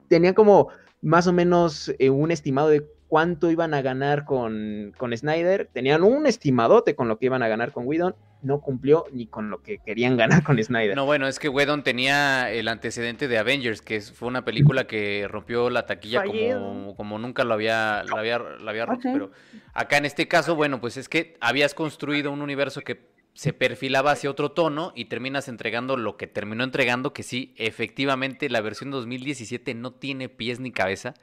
tenía 0.08 0.35
como 0.35 0.69
más 1.02 1.26
o 1.26 1.32
menos 1.32 1.93
eh, 1.99 2.11
un 2.11 2.31
estimado 2.31 2.69
de 2.69 2.87
cuánto 3.08 3.50
iban 3.50 3.75
a 3.75 3.82
ganar 3.82 4.25
con, 4.25 4.93
con 4.99 5.17
Snyder, 5.17 5.70
tenían 5.73 6.02
un 6.05 6.26
estimadote 6.26 6.94
con 6.94 7.08
lo 7.08 7.19
que 7.19 7.26
iban 7.26 7.43
a 7.43 7.49
ganar 7.49 7.73
con 7.73 7.87
Whedon, 7.87 8.14
no 8.43 8.61
cumplió 8.61 9.05
ni 9.13 9.27
con 9.27 9.51
lo 9.51 9.63
que 9.63 9.79
querían 9.79 10.17
ganar 10.17 10.43
con 10.43 10.62
Snyder. 10.62 10.97
No, 10.97 11.05
bueno, 11.07 11.26
es 11.26 11.38
que 11.38 11.49
Whedon 11.49 11.83
tenía 11.83 12.50
el 12.53 12.69
antecedente 12.69 13.29
de 13.29 13.38
Avengers, 13.38 13.83
que 13.83 14.00
fue 14.00 14.29
una 14.29 14.45
película 14.45 14.87
que 14.87 15.26
rompió 15.29 15.71
la 15.71 15.87
taquilla 15.87 16.25
como, 16.25 16.95
como 16.97 17.19
nunca 17.19 17.45
lo 17.45 17.55
había, 17.55 18.03
lo 18.09 18.17
había, 18.17 18.38
lo 18.38 18.69
había 18.71 18.87
roto. 18.87 19.09
Ok. 19.09 19.12
Pero 19.14 19.31
acá 19.75 19.97
en 19.99 20.05
este 20.07 20.29
caso, 20.29 20.55
bueno, 20.57 20.81
pues 20.81 20.97
es 20.97 21.09
que 21.09 21.37
habías 21.41 21.75
construido 21.75 22.31
un 22.33 22.43
universo 22.43 22.81
que 22.81 23.11
se 23.33 23.53
perfilaba 23.53 24.11
hacia 24.11 24.29
otro 24.31 24.50
tono 24.50 24.93
y 24.97 25.05
terminas 25.05 25.49
entregando 25.49 25.97
lo 25.97 26.17
que 26.17 26.26
terminó 26.26 26.64
entregando, 26.64 27.12
que 27.12 27.23
sí, 27.23 27.55
efectivamente 27.57 28.49
la 28.50 28.61
versión 28.61 28.91
2017 28.91 29.73
no 29.75 29.93
tiene 29.93 30.29
pies 30.29 30.61
ni 30.61 30.73
cabeza. 30.73 31.14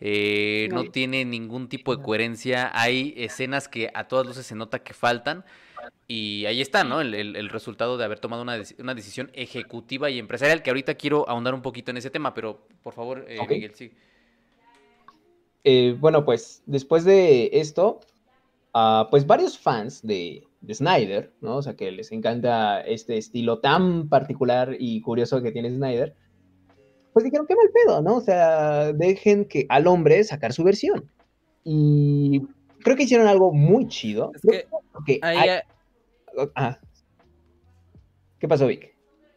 eh, 0.00 0.68
No. 0.72 0.84
tiene 0.90 1.26
ningún 1.26 1.68
tipo 1.68 1.94
de 1.94 2.02
coherencia. 2.02 2.70
Hay 2.72 3.12
escenas 3.18 3.68
que 3.68 3.90
a 3.92 4.08
todas 4.08 4.26
luces 4.26 4.46
se 4.46 4.54
nota 4.54 4.78
que 4.78 4.94
faltan. 4.94 5.44
Y 6.08 6.44
ahí 6.46 6.60
está, 6.60 6.82
¿no? 6.82 7.00
El, 7.00 7.14
el- 7.14 7.36
el 7.36 7.48
resultado 7.48 7.96
de 7.96 8.04
haber 8.04 8.18
tomado 8.18 8.42
una, 8.42 8.60
una 8.78 8.94
decisión 8.94 9.30
ejecutiva 9.32 10.10
y 10.10 10.18
empresarial, 10.18 10.62
que 10.62 10.70
ahorita 10.70 10.94
quiero 10.94 11.28
ahondar 11.28 11.54
un 11.54 11.62
poquito 11.62 11.90
en 11.92 11.98
ese 11.98 12.10
tema, 12.10 12.34
pero 12.34 12.66
por 12.82 12.94
favor, 12.94 13.24
eh. 13.28 13.38
Miguel, 13.48 13.74
sí. 13.74 13.92
Eh, 15.64 15.94
bueno, 15.98 16.24
pues 16.24 16.62
después 16.66 17.04
de 17.04 17.50
esto, 17.52 18.00
ah, 18.72 19.08
pues 19.10 19.26
varios 19.26 19.58
fans 19.58 20.04
de, 20.06 20.42
de 20.62 20.74
Snyder, 20.74 21.32
¿no? 21.40 21.56
O 21.58 21.62
sea, 21.62 21.74
que 21.76 21.90
les 21.92 22.10
encanta 22.12 22.80
este 22.80 23.18
estilo 23.18 23.58
tan 23.60 24.08
particular 24.08 24.74
y 24.78 25.00
curioso 25.02 25.42
que 25.42 25.52
tiene 25.52 25.70
Snyder, 25.70 26.14
pues 27.12 27.24
dijeron, 27.24 27.46
qué 27.46 27.54
mal 27.56 27.70
pedo, 27.72 28.02
¿no? 28.02 28.16
O 28.16 28.20
sea, 28.20 28.92
dejen 28.92 29.44
que 29.44 29.66
al 29.68 29.86
hombre 29.86 30.24
sacar 30.24 30.52
su 30.52 30.64
versión. 30.64 31.10
Y 31.62 32.42
creo 32.82 32.96
que 32.96 33.02
hicieron 33.02 33.26
algo 33.28 33.52
muy 33.52 33.86
chido. 33.88 34.32
Es 34.34 34.40
que 34.42 34.66
que 35.06 35.18
Ahí, 35.22 35.36
hay- 35.38 35.60
ah. 36.54 36.78
¿Qué 38.38 38.48
pasó, 38.48 38.66
Vic? 38.66 38.94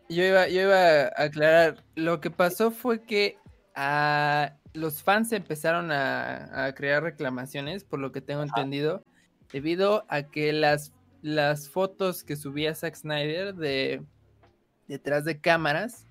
Yo 0.10 0.24
iba, 0.24 0.48
yo 0.48 0.62
iba 0.62 1.04
a 1.04 1.24
aclarar, 1.24 1.84
lo 1.96 2.20
que 2.22 2.30
pasó 2.30 2.72
fue 2.72 3.02
que 3.04 3.38
ah, 3.76 4.54
los 4.74 5.04
fans 5.04 5.32
empezaron 5.32 5.92
a, 5.92 6.66
a 6.66 6.74
crear 6.76 7.04
reclamaciones, 7.04 7.84
por 7.84 8.00
lo 8.00 8.12
que 8.12 8.22
tengo 8.22 8.44
entendido, 8.44 9.04
debido 9.52 10.06
a 10.10 10.24
que 10.24 10.54
las, 10.54 10.94
las 11.22 11.70
fotos 11.70 12.24
que 12.24 12.36
subía 12.36 12.76
Zack 12.76 12.96
Snyder 12.96 13.56
de 13.56 14.04
detrás 14.88 15.26
de 15.26 15.40
cámaras, 15.40 16.06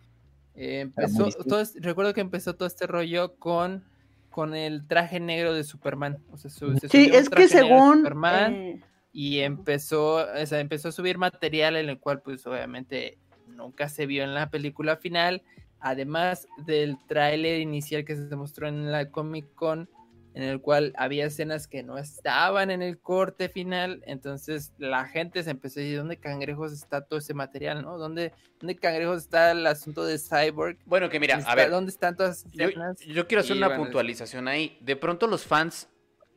eh, 0.54 0.80
empezó, 0.80 1.28
todo 1.30 1.62
recuerdo 1.76 2.14
que 2.14 2.20
empezó 2.20 2.54
todo 2.54 2.66
este 2.66 2.86
rollo 2.86 3.36
con, 3.36 3.84
con 4.30 4.54
el 4.54 4.86
traje 4.86 5.20
negro 5.20 5.54
de 5.54 5.64
Superman. 5.64 6.18
O 6.30 6.36
sea, 6.36 6.50
su- 6.50 6.76
se 6.78 6.88
Sí, 6.88 7.10
es 7.12 7.28
que 7.28 7.46
traje 7.46 7.54
negro 7.54 7.68
de 7.68 7.74
según 7.74 7.96
Superman, 7.98 8.54
eh, 8.54 8.80
y 9.12 9.40
empezó, 9.40 10.26
o 10.26 10.46
sea, 10.46 10.60
empezó 10.60 10.88
a 10.88 10.92
subir 10.92 11.18
material 11.18 11.76
en 11.76 11.88
el 11.88 11.98
cual 12.00 12.22
pues 12.22 12.46
obviamente 12.46 13.18
nunca 13.46 13.88
se 13.88 14.06
vio 14.06 14.24
en 14.24 14.34
la 14.34 14.50
película 14.50 14.96
final, 14.96 15.42
además 15.80 16.46
del 16.64 16.96
tráiler 17.06 17.60
inicial 17.60 18.04
que 18.04 18.16
se 18.16 18.36
mostró 18.36 18.68
en 18.68 18.90
la 18.90 19.10
Comic 19.10 19.52
Con, 19.54 19.90
en 20.34 20.44
el 20.44 20.62
cual 20.62 20.94
había 20.96 21.26
escenas 21.26 21.66
que 21.68 21.82
no 21.82 21.98
estaban 21.98 22.70
en 22.70 22.80
el 22.80 22.98
corte 22.98 23.50
final, 23.50 24.02
entonces 24.06 24.72
la 24.78 25.04
gente 25.04 25.42
se 25.42 25.50
empezó 25.50 25.78
a 25.78 25.82
decir, 25.82 25.98
¿dónde 25.98 26.16
cangrejos 26.16 26.72
está 26.72 27.02
todo 27.04 27.18
ese 27.18 27.34
material, 27.34 27.82
no? 27.82 27.98
¿Dónde, 27.98 28.32
dónde 28.58 28.76
cangrejos 28.76 29.18
está 29.18 29.50
el 29.50 29.66
asunto 29.66 30.06
de 30.06 30.18
Cyborg? 30.18 30.78
Bueno, 30.86 31.10
que 31.10 31.20
mira, 31.20 31.36
Está- 31.36 31.52
a 31.52 31.54
ver, 31.54 31.68
¿Dónde 31.70 31.90
están 31.90 32.16
todas 32.16 32.38
esas 32.38 32.52
yo, 32.52 32.64
escenas? 32.68 32.98
yo 33.00 33.26
quiero 33.26 33.42
hacer 33.42 33.56
Y 33.56 33.58
una 33.58 33.68
bueno, 33.68 33.82
puntualización 33.82 34.48
ahí. 34.48 34.78
De 34.80 34.96
pronto 34.96 35.26
los 35.26 35.44
fans 35.44 35.90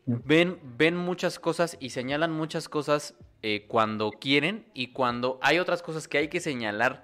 ven, 0.06 0.60
ven 0.78 0.96
muchas 0.96 1.40
cosas 1.40 1.78
y 1.80 1.90
señalan 1.92 2.32
muchas 2.32 2.70
cosas 2.70 3.16
eh, 3.42 3.66
cuando 3.68 4.12
quieren 4.12 4.66
y 4.74 4.88
cuando 4.94 5.40
hay 5.42 5.60
otras 5.60 5.82
cosas 5.82 6.08
que 6.08 6.18
hay 6.18 6.28
que 6.28 6.40
señalar 6.40 7.04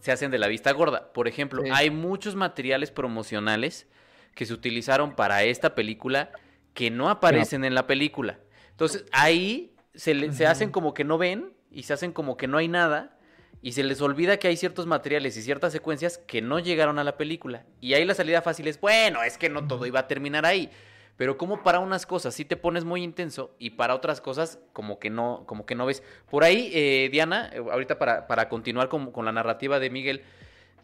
se 0.00 0.12
hacen 0.12 0.30
de 0.30 0.38
la 0.38 0.46
vista 0.46 0.72
gorda. 0.72 1.12
Por 1.12 1.26
ejemplo, 1.26 1.62
Sí. 1.64 1.70
hay 1.72 1.90
muchos 1.90 2.36
materiales 2.36 2.90
promocionales 2.92 3.88
que 4.34 4.46
se 4.46 4.52
utilizaron 4.54 5.16
para 5.16 5.42
esta 5.42 5.74
película 5.74 6.30
que 6.74 6.90
no 6.90 7.10
aparecen 7.10 7.64
en 7.64 7.74
la 7.74 7.88
película. 7.88 8.38
Entonces 8.70 9.04
ahí 9.10 9.74
se, 9.94 10.14
le- 10.14 10.32
se 10.32 10.46
hacen 10.46 10.70
como 10.70 10.94
que 10.94 11.02
no 11.02 11.18
ven 11.18 11.52
y 11.72 11.82
se 11.82 11.92
hacen 11.92 12.12
como 12.12 12.36
que 12.36 12.46
no 12.46 12.58
hay 12.58 12.68
nada 12.68 13.18
y 13.60 13.72
se 13.72 13.82
les 13.82 14.00
olvida 14.00 14.36
que 14.38 14.46
hay 14.46 14.56
ciertos 14.56 14.86
materiales 14.86 15.36
y 15.36 15.42
ciertas 15.42 15.72
secuencias 15.72 16.18
que 16.18 16.40
no 16.40 16.60
llegaron 16.60 17.00
a 17.00 17.04
la 17.04 17.16
película. 17.16 17.64
Y 17.80 17.94
ahí 17.94 18.04
la 18.04 18.14
salida 18.14 18.40
fácil 18.40 18.68
es, 18.68 18.80
bueno, 18.80 19.24
es 19.24 19.36
que 19.36 19.48
no 19.48 19.66
todo 19.66 19.84
iba 19.86 19.98
a 19.98 20.06
terminar 20.06 20.46
ahí. 20.46 20.70
Pero 21.18 21.36
como 21.36 21.62
para 21.62 21.80
unas 21.80 22.06
cosas 22.06 22.32
sí 22.32 22.44
te 22.46 22.56
pones 22.56 22.84
muy 22.84 23.02
intenso 23.02 23.50
y 23.58 23.70
para 23.70 23.94
otras 23.94 24.20
cosas 24.22 24.58
como 24.72 24.98
que 24.98 25.10
no, 25.10 25.42
como 25.46 25.66
que 25.66 25.74
no 25.74 25.84
ves. 25.84 26.02
Por 26.30 26.44
ahí, 26.44 26.70
eh, 26.72 27.08
Diana, 27.12 27.50
eh, 27.52 27.58
ahorita 27.58 27.98
para, 27.98 28.26
para 28.26 28.48
continuar 28.48 28.88
con, 28.88 29.10
con 29.12 29.24
la 29.26 29.32
narrativa 29.32 29.80
de 29.80 29.90
Miguel, 29.90 30.22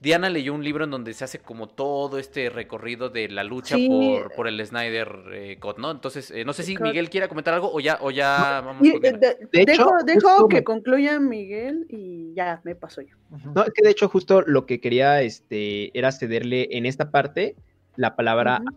Diana 0.01 0.29
leyó 0.29 0.53
un 0.53 0.65
libro 0.65 0.85
en 0.85 0.91
donde 0.91 1.15
se 1.15 1.23
hace 1.25 1.39
como 1.39 1.69
todo 1.69 2.19
este 2.19 2.51
recorrido 2.51 3.09
de 3.11 3.29
la 3.29 3.43
lucha 3.45 3.77
Sí. 3.77 3.89
por, 3.89 4.35
por 4.35 4.49
el 4.49 4.67
Snyder 4.67 5.09
eh, 5.33 5.57
Cut, 5.61 5.79
¿no? 5.79 5.93
Entonces, 5.93 6.31
eh, 6.33 6.45
no 6.45 6.53
sé 6.53 6.65
si 6.65 6.75
Cut. 6.75 6.89
Miguel 6.89 7.09
quiera 7.11 7.29
comentar 7.29 7.55
algo 7.55 7.73
o 7.73 7.79
ya, 7.81 7.99
o 8.03 8.11
ya 8.11 8.61
vamos 8.63 8.85
Y, 8.87 8.99
de- 8.99 9.13
De 9.13 9.63
hecho, 9.63 9.85
dejo 9.85 10.03
dejo 10.05 10.49
que 10.49 10.57
me- 10.57 10.65
concluya 10.65 11.19
Miguel 11.21 11.87
y 11.89 12.35
ya 12.35 12.61
me 12.65 12.75
paso 12.75 13.01
yo. 13.03 13.17
No, 13.55 13.63
es 13.63 13.71
que 13.73 13.83
de 13.83 13.91
hecho 13.91 14.09
justo 14.09 14.43
lo 14.43 14.67
que 14.67 14.81
quería 14.81 15.23
este, 15.23 15.97
era 15.97 16.11
cederle 16.13 16.69
en 16.73 16.87
esta 16.87 17.11
parte 17.13 17.55
la 17.97 18.17
palabra 18.17 18.55
a 18.55 18.57
Ana, 18.57 18.73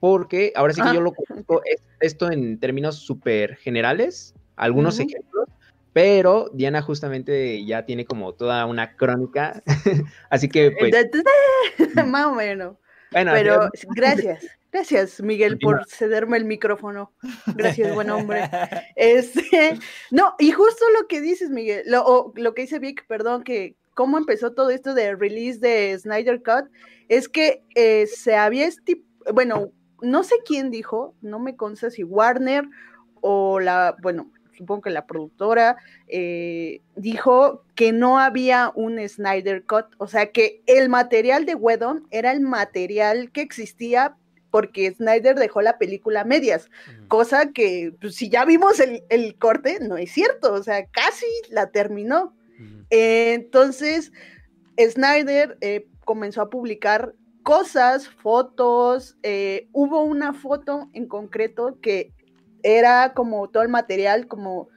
porque 0.00 0.52
ahora 0.54 0.72
sí 0.72 0.80
que 0.82 0.88
Ah. 0.88 0.94
yo 0.94 1.00
lo 1.00 1.12
conozco 1.12 1.62
es- 1.64 1.82
esto 2.00 2.30
en 2.30 2.58
términos 2.58 2.96
súper 2.96 3.56
generales, 3.56 4.34
algunos 4.56 4.98
Ujú. 4.98 5.08
ejemplos, 5.08 5.48
pero 5.92 6.50
Diana 6.54 6.82
justamente 6.82 7.64
ya 7.64 7.84
tiene 7.84 8.04
como 8.04 8.32
toda 8.32 8.64
una 8.66 8.96
crónica, 8.96 9.62
así 10.30 10.48
que 10.48 10.70
pues, 10.72 10.92
Más 12.06 12.26
o 12.26 12.34
menos. 12.34 12.76
bueno, 13.12 13.32
Pero 13.34 13.68
gracias, 13.94 14.46
gracias 14.72 15.20
Miguel 15.20 15.58
por 15.58 15.84
cederme 15.88 16.36
el 16.38 16.44
micrófono. 16.44 17.12
Gracias, 17.54 17.94
buen 17.94 18.10
hombre. 18.10 18.42
Este, 18.96 19.78
no, 20.10 20.34
y 20.38 20.52
justo 20.52 20.84
lo 21.00 21.06
que 21.08 21.20
dices, 21.20 21.50
Miguel, 21.50 21.82
lo, 21.86 22.04
o 22.04 22.32
lo 22.36 22.54
que 22.54 22.62
dice 22.62 22.78
Vic, 22.78 23.04
perdón, 23.06 23.42
que 23.44 23.74
cómo 23.94 24.16
empezó 24.16 24.52
todo 24.52 24.70
esto 24.70 24.94
de 24.94 25.14
release 25.16 25.58
de 25.58 25.98
Snyder 25.98 26.42
Cut, 26.42 26.70
es 27.08 27.28
que 27.28 27.62
eh, 27.74 28.06
se 28.06 28.34
había 28.36 28.66
esti- 28.66 29.04
bueno, 29.32 29.70
no 30.00 30.24
sé 30.24 30.36
quién 30.44 30.70
dijo, 30.70 31.14
no 31.20 31.38
me 31.38 31.56
consta 31.56 31.90
si 31.90 32.04
Warner 32.04 32.64
o 33.20 33.60
la, 33.60 33.96
bueno, 34.02 34.30
supongo 34.56 34.82
que 34.82 34.90
la 34.90 35.06
productora 35.06 35.76
eh, 36.08 36.80
dijo 36.96 37.64
que 37.74 37.92
no 37.92 38.18
había 38.18 38.72
un 38.74 38.98
Snyder 39.08 39.64
Cut, 39.64 39.86
o 39.98 40.06
sea 40.06 40.32
que 40.32 40.62
el 40.66 40.88
material 40.88 41.46
de 41.46 41.54
Whedon 41.54 42.06
era 42.10 42.32
el 42.32 42.40
material 42.40 43.30
que 43.30 43.42
existía 43.42 44.16
porque 44.50 44.92
Snyder 44.92 45.36
dejó 45.36 45.62
la 45.62 45.78
película 45.78 46.20
a 46.20 46.24
medias 46.24 46.68
cosa 47.12 47.52
que 47.52 47.94
pues, 48.00 48.14
si 48.14 48.30
ya 48.30 48.46
vimos 48.46 48.80
el, 48.80 49.04
el 49.10 49.34
corte, 49.36 49.78
no 49.80 49.98
es 49.98 50.12
cierto, 50.12 50.54
o 50.54 50.62
sea, 50.62 50.86
casi 50.86 51.26
la 51.50 51.70
terminó. 51.70 52.34
Eh, 52.88 53.34
entonces, 53.34 54.12
Snyder 54.78 55.58
eh, 55.60 55.86
comenzó 56.06 56.40
a 56.40 56.48
publicar 56.48 57.14
cosas, 57.42 58.08
fotos, 58.08 59.16
eh, 59.22 59.68
hubo 59.72 60.02
una 60.02 60.32
foto 60.32 60.88
en 60.92 61.06
concreto 61.06 61.78
que 61.80 62.12
era 62.62 63.12
como 63.14 63.48
todo 63.48 63.62
el 63.62 63.68
material, 63.68 64.28
como 64.28 64.68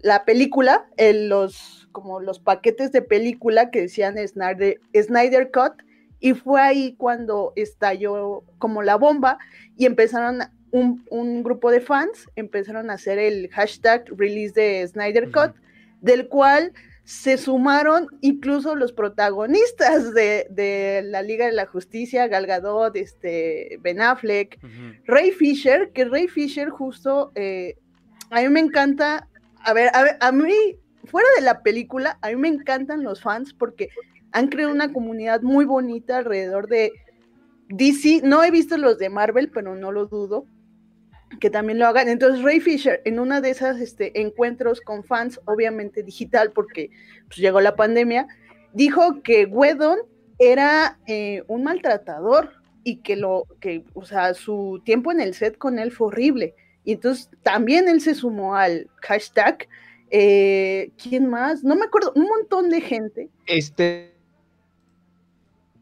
la 0.00 0.24
película, 0.24 0.86
el- 0.96 1.28
los, 1.28 1.88
como 1.92 2.20
los 2.20 2.38
paquetes 2.38 2.92
de 2.92 3.02
película 3.02 3.70
que 3.70 3.82
decían 3.82 4.16
Snyder, 4.26 4.80
Snyder 4.94 5.50
Cut, 5.50 5.82
y 6.20 6.32
fue 6.32 6.60
ahí 6.60 6.94
cuando 6.96 7.52
estalló 7.56 8.42
como 8.58 8.82
la 8.82 8.96
bomba 8.96 9.38
y 9.76 9.84
empezaron 9.86 10.38
un, 10.70 11.04
un 11.10 11.42
grupo 11.42 11.70
de 11.70 11.80
fans, 11.80 12.28
empezaron 12.34 12.90
a 12.90 12.94
hacer 12.94 13.18
el 13.18 13.48
hashtag 13.50 14.04
release 14.16 14.54
de 14.58 14.86
Snyder 14.88 15.30
Cut, 15.30 15.54
del 16.00 16.28
cual 16.28 16.72
se 17.04 17.36
sumaron 17.36 18.08
incluso 18.22 18.74
los 18.74 18.92
protagonistas 18.92 20.14
de, 20.14 20.46
de 20.50 21.02
la 21.04 21.20
Liga 21.20 21.44
de 21.46 21.52
la 21.52 21.66
Justicia, 21.66 22.26
Gal 22.28 22.46
Gadot, 22.46 22.96
este, 22.96 23.78
Ben 23.82 24.00
Affleck. 24.00 24.58
Ray 25.06 25.30
Fisher, 25.30 25.90
que 25.92 26.06
Ray 26.06 26.28
Fisher 26.28 26.70
justo, 26.70 27.30
eh, 27.34 27.76
a 28.30 28.40
mí 28.40 28.48
me 28.48 28.60
encanta, 28.60 29.28
a 29.58 29.72
ver, 29.74 29.90
a 29.94 30.02
ver, 30.02 30.16
a 30.20 30.32
mí, 30.32 30.78
fuera 31.04 31.28
de 31.36 31.42
la 31.42 31.62
película, 31.62 32.18
a 32.22 32.30
mí 32.30 32.36
me 32.36 32.48
encantan 32.48 33.04
los 33.04 33.20
fans 33.20 33.52
porque 33.52 33.90
han 34.32 34.48
creado 34.48 34.72
una 34.72 34.92
comunidad 34.92 35.42
muy 35.42 35.66
bonita 35.66 36.18
alrededor 36.18 36.68
de 36.68 36.90
DC, 37.68 38.22
no 38.24 38.42
he 38.42 38.50
visto 38.50 38.78
los 38.78 38.98
de 38.98 39.10
Marvel, 39.10 39.50
pero 39.50 39.76
no 39.76 39.92
lo 39.92 40.06
dudo 40.06 40.46
que 41.40 41.50
también 41.50 41.78
lo 41.78 41.86
hagan. 41.86 42.08
Entonces 42.08 42.42
Ray 42.42 42.60
Fisher, 42.60 43.00
en 43.04 43.18
una 43.18 43.40
de 43.40 43.50
esas 43.50 43.80
este, 43.80 44.20
encuentros 44.20 44.80
con 44.80 45.04
fans, 45.04 45.40
obviamente 45.44 46.02
digital, 46.02 46.52
porque 46.52 46.90
pues, 47.26 47.38
llegó 47.38 47.60
la 47.60 47.76
pandemia, 47.76 48.26
dijo 48.72 49.22
que 49.22 49.46
Whedon 49.46 49.98
era 50.38 50.98
eh, 51.06 51.42
un 51.46 51.64
maltratador 51.64 52.52
y 52.82 52.96
que 52.96 53.16
lo, 53.16 53.46
que, 53.60 53.84
o 53.94 54.04
sea, 54.04 54.34
su 54.34 54.82
tiempo 54.84 55.12
en 55.12 55.20
el 55.20 55.34
set 55.34 55.56
con 55.58 55.78
él 55.78 55.92
fue 55.92 56.08
horrible. 56.08 56.54
Y 56.84 56.92
entonces 56.92 57.30
también 57.42 57.88
él 57.88 58.00
se 58.00 58.14
sumó 58.14 58.56
al 58.56 58.88
hashtag. 59.02 59.68
eh, 60.10 60.90
¿Quién 61.02 61.28
más? 61.28 61.64
No 61.64 61.76
me 61.76 61.86
acuerdo, 61.86 62.12
un 62.14 62.26
montón 62.26 62.68
de 62.68 62.80
gente. 62.80 63.30
este... 63.46 64.13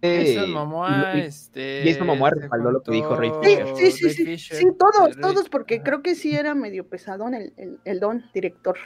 Jason 0.02 0.52
Momoa, 0.52 1.12
y- 1.16 1.20
este. 1.20 1.82
Jason 1.84 2.06
Momoa 2.06 2.30
respaldó 2.30 2.70
lo 2.72 2.82
que 2.82 2.92
dijo 2.92 3.14
Ray 3.14 3.30
Sí, 3.42 3.56
Fisher. 3.90 4.10
sí, 4.10 4.36
sí, 4.38 4.38
sí, 4.38 4.66
todos, 4.78 5.16
todos, 5.20 5.48
porque 5.48 5.82
creo 5.82 6.02
que 6.02 6.14
sí 6.14 6.34
era 6.36 6.54
medio 6.54 6.86
pesadón 6.88 7.34
el, 7.34 7.52
el, 7.56 7.78
el 7.84 8.00
don 8.00 8.24
director. 8.34 8.76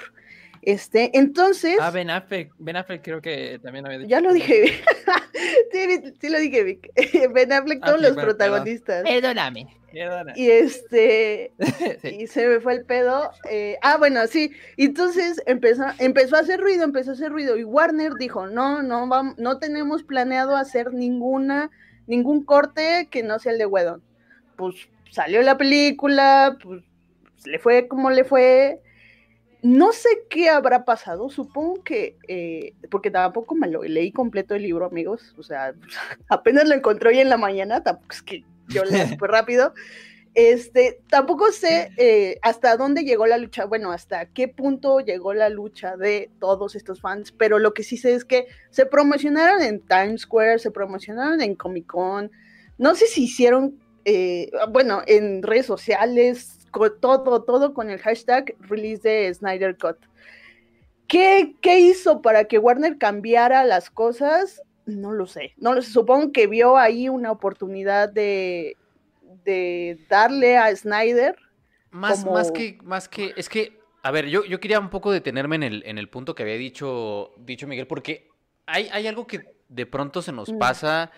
Este, 0.67 1.17
entonces, 1.17 1.77
Ah, 1.81 1.93
Ben 1.93 2.11
Affleck, 2.11 2.53
Ben 2.59 2.75
Affleck 2.77 3.01
creo 3.03 3.23
que 3.23 3.61
también 3.63 3.87
había 3.87 3.99
dicho. 3.99 4.11
ya 4.11 4.21
lo 4.21 4.33
dije, 4.33 4.65
sí, 5.73 6.13
sí 6.21 6.29
lo 6.29 6.39
dije, 6.41 6.65
Vic. 6.65 6.91
Ben 7.33 7.53
Affleck, 7.53 7.81
todos 7.81 7.95
Affleck, 7.95 8.03
los 8.09 8.15
bueno, 8.15 8.29
protagonistas. 8.29 9.05
Perdóname. 9.05 9.69
Perdona. 9.93 10.33
Y 10.37 10.51
este, 10.51 11.53
Sí. 12.03 12.09
y 12.21 12.27
se 12.27 12.47
me 12.49 12.59
fue 12.61 12.75
el 12.75 12.85
pedo. 12.85 13.31
eh, 13.49 13.77
ah, 13.83 13.97
bueno, 13.97 14.27
sí. 14.27 14.51
Entonces 14.77 15.41
empezó, 15.47 15.85
empezó 16.01 16.35
a 16.37 16.41
hacer 16.41 16.61
ruido, 16.61 16.83
empezó 16.85 17.11
a 17.11 17.15
hacer 17.15 17.31
ruido. 17.31 17.57
Y 17.57 17.63
Warner 17.65 18.15
dijo, 18.19 18.47
no, 18.49 18.83
no, 18.83 19.07
vam- 19.07 19.37
no 19.39 19.59
tenemos 19.59 20.03
planeado 20.03 20.57
hacer 20.57 20.93
ninguna, 20.93 21.71
ningún 22.09 22.45
corte 22.45 23.09
que 23.11 23.23
no 23.23 23.39
sea 23.39 23.53
el 23.53 23.59
de 23.59 23.67
Wedon. 23.67 24.03
Pues 24.57 24.75
salió 25.13 25.41
la 25.43 25.57
película, 25.57 26.59
pues 26.63 26.83
le 27.45 27.59
fue 27.61 27.87
como 27.87 28.11
le 28.11 28.25
fue. 28.25 28.81
No 29.63 29.93
sé 29.93 30.09
qué 30.29 30.49
habrá 30.49 30.85
pasado, 30.85 31.29
supongo 31.31 31.83
que, 31.83 32.17
eh, 32.29 32.75
porque 32.91 33.11
tampoco 33.11 33.55
me 33.55 33.69
lo 33.69 33.83
leí 33.83 34.13
completo 34.13 34.55
el 34.55 34.63
libro, 34.63 34.87
amigos, 34.87 35.35
o 35.39 35.43
sea, 35.43 35.75
apenas 36.29 36.69
lo 36.69 36.75
encontré 36.75 37.09
hoy 37.11 37.19
en 37.19 37.29
la 37.29 37.37
mañana, 37.37 37.83
tampoco 37.83 38.13
es 38.13 38.23
que 38.23 38.45
yo 38.69 38.85
leo 38.85 39.07
súper 39.09 39.31
rápido. 39.31 39.73
Este, 40.35 41.01
tampoco 41.09 41.51
sé 41.51 41.91
eh, 41.97 42.39
hasta 42.43 42.77
dónde 42.77 43.05
llegó 43.05 43.27
la 43.27 43.39
lucha, 43.39 43.65
bueno, 43.65 43.91
hasta 43.91 44.27
qué 44.27 44.49
punto 44.49 45.01
llegó 45.01 45.33
la 45.33 45.49
lucha 45.49 45.97
de 45.97 46.29
todos 46.39 46.77
estos 46.77 47.01
fans, 47.01 47.33
pero 47.33 47.59
lo 47.59 47.73
que 47.73 47.83
sí 47.83 47.97
sé 47.97 48.13
es 48.13 48.27
que 48.27 48.47
se 48.69 48.85
promocionaron 48.85 49.63
en 49.63 49.81
Times 49.81 50.21
Square, 50.21 50.59
se 50.59 50.71
promocionaron 50.71 51.41
en 51.41 51.55
Comic 51.55 51.87
Con, 51.87 52.31
no 52.77 52.95
sé 52.95 53.07
si 53.07 53.25
hicieron, 53.25 53.79
eh, 54.05 54.51
bueno, 54.69 55.01
en 55.07 55.43
redes 55.43 55.65
sociales, 55.65 56.56
con 56.71 57.01
todo, 57.01 57.43
todo 57.45 57.75
con 57.75 57.91
el 57.91 57.99
hashtag 57.99 58.55
release 58.61 59.09
de 59.09 59.33
Snyder 59.35 59.77
Cut. 59.77 59.97
¿Qué, 61.09 61.55
¿Qué 61.61 61.79
hizo 61.81 62.21
para 62.21 62.45
que 62.45 62.59
Warner 62.59 62.99
cambiara 62.99 63.65
las 63.65 63.91
cosas? 63.91 64.63
No 64.87 65.13
lo 65.13 65.27
sé, 65.27 65.53
no 65.57 65.75
lo 65.75 65.83
sé, 65.83 65.91
supongo 65.91 66.33
que 66.33 66.47
vio 66.47 66.77
ahí 66.77 67.09
una 67.09 67.31
oportunidad 67.33 68.09
de, 68.09 68.77
de 69.45 69.99
darle 70.09 70.57
a 70.59 70.75
Snyder 70.75 71.37
Más, 71.91 72.21
como- 72.21 72.35
más 72.35 72.51
que, 72.53 72.79
más 72.83 73.09
que, 73.09 73.35
es 73.37 73.49
que, 73.49 73.79
A 74.03 74.13
ver, 74.13 74.27
yo, 74.29 74.45
yo 74.45 74.61
quería 74.61 74.79
un 74.79 74.91
poco 74.91 75.11
detenerme 75.11 75.57
en 75.57 75.65
el, 75.65 75.83
en 75.85 75.99
el 75.99 76.09
punto 76.09 76.37
que 76.37 76.45
había 76.45 76.57
dicho, 76.57 77.33
dicho 77.39 77.67
Miguel, 77.67 77.89
porque 77.89 78.29
hay, 78.65 78.89
hay 78.93 79.09
algo 79.09 79.27
que 79.27 79.57
de 79.69 79.85
pronto 79.87 80.23
se 80.23 80.31
nos 80.31 80.53
Mm. 80.53 80.59
pasa 80.59 81.11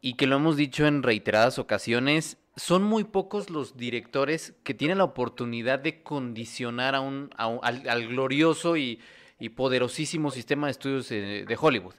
y 0.00 0.14
que 0.14 0.26
lo 0.26 0.34
hemos 0.36 0.56
dicho 0.56 0.86
en 0.88 1.04
reiteradas 1.04 1.60
ocasiones. 1.60 2.36
Son 2.60 2.82
muy 2.82 3.04
pocos 3.04 3.48
los 3.50 3.76
directores 3.76 4.52
que 4.64 4.74
tienen 4.74 4.98
la 4.98 5.04
oportunidad 5.04 5.78
de 5.78 6.02
condicionar 6.02 6.94
a 6.94 7.00
un, 7.00 7.30
a 7.36 7.46
un- 7.46 7.60
al, 7.62 7.88
al 7.88 8.06
glorioso 8.08 8.76
y, 8.76 9.00
y 9.38 9.48
poderosísimo 9.48 10.30
sistema 10.30 10.66
de 10.66 10.72
estudios 10.72 11.08
de 11.08 11.56
Hollywood. 11.58 11.94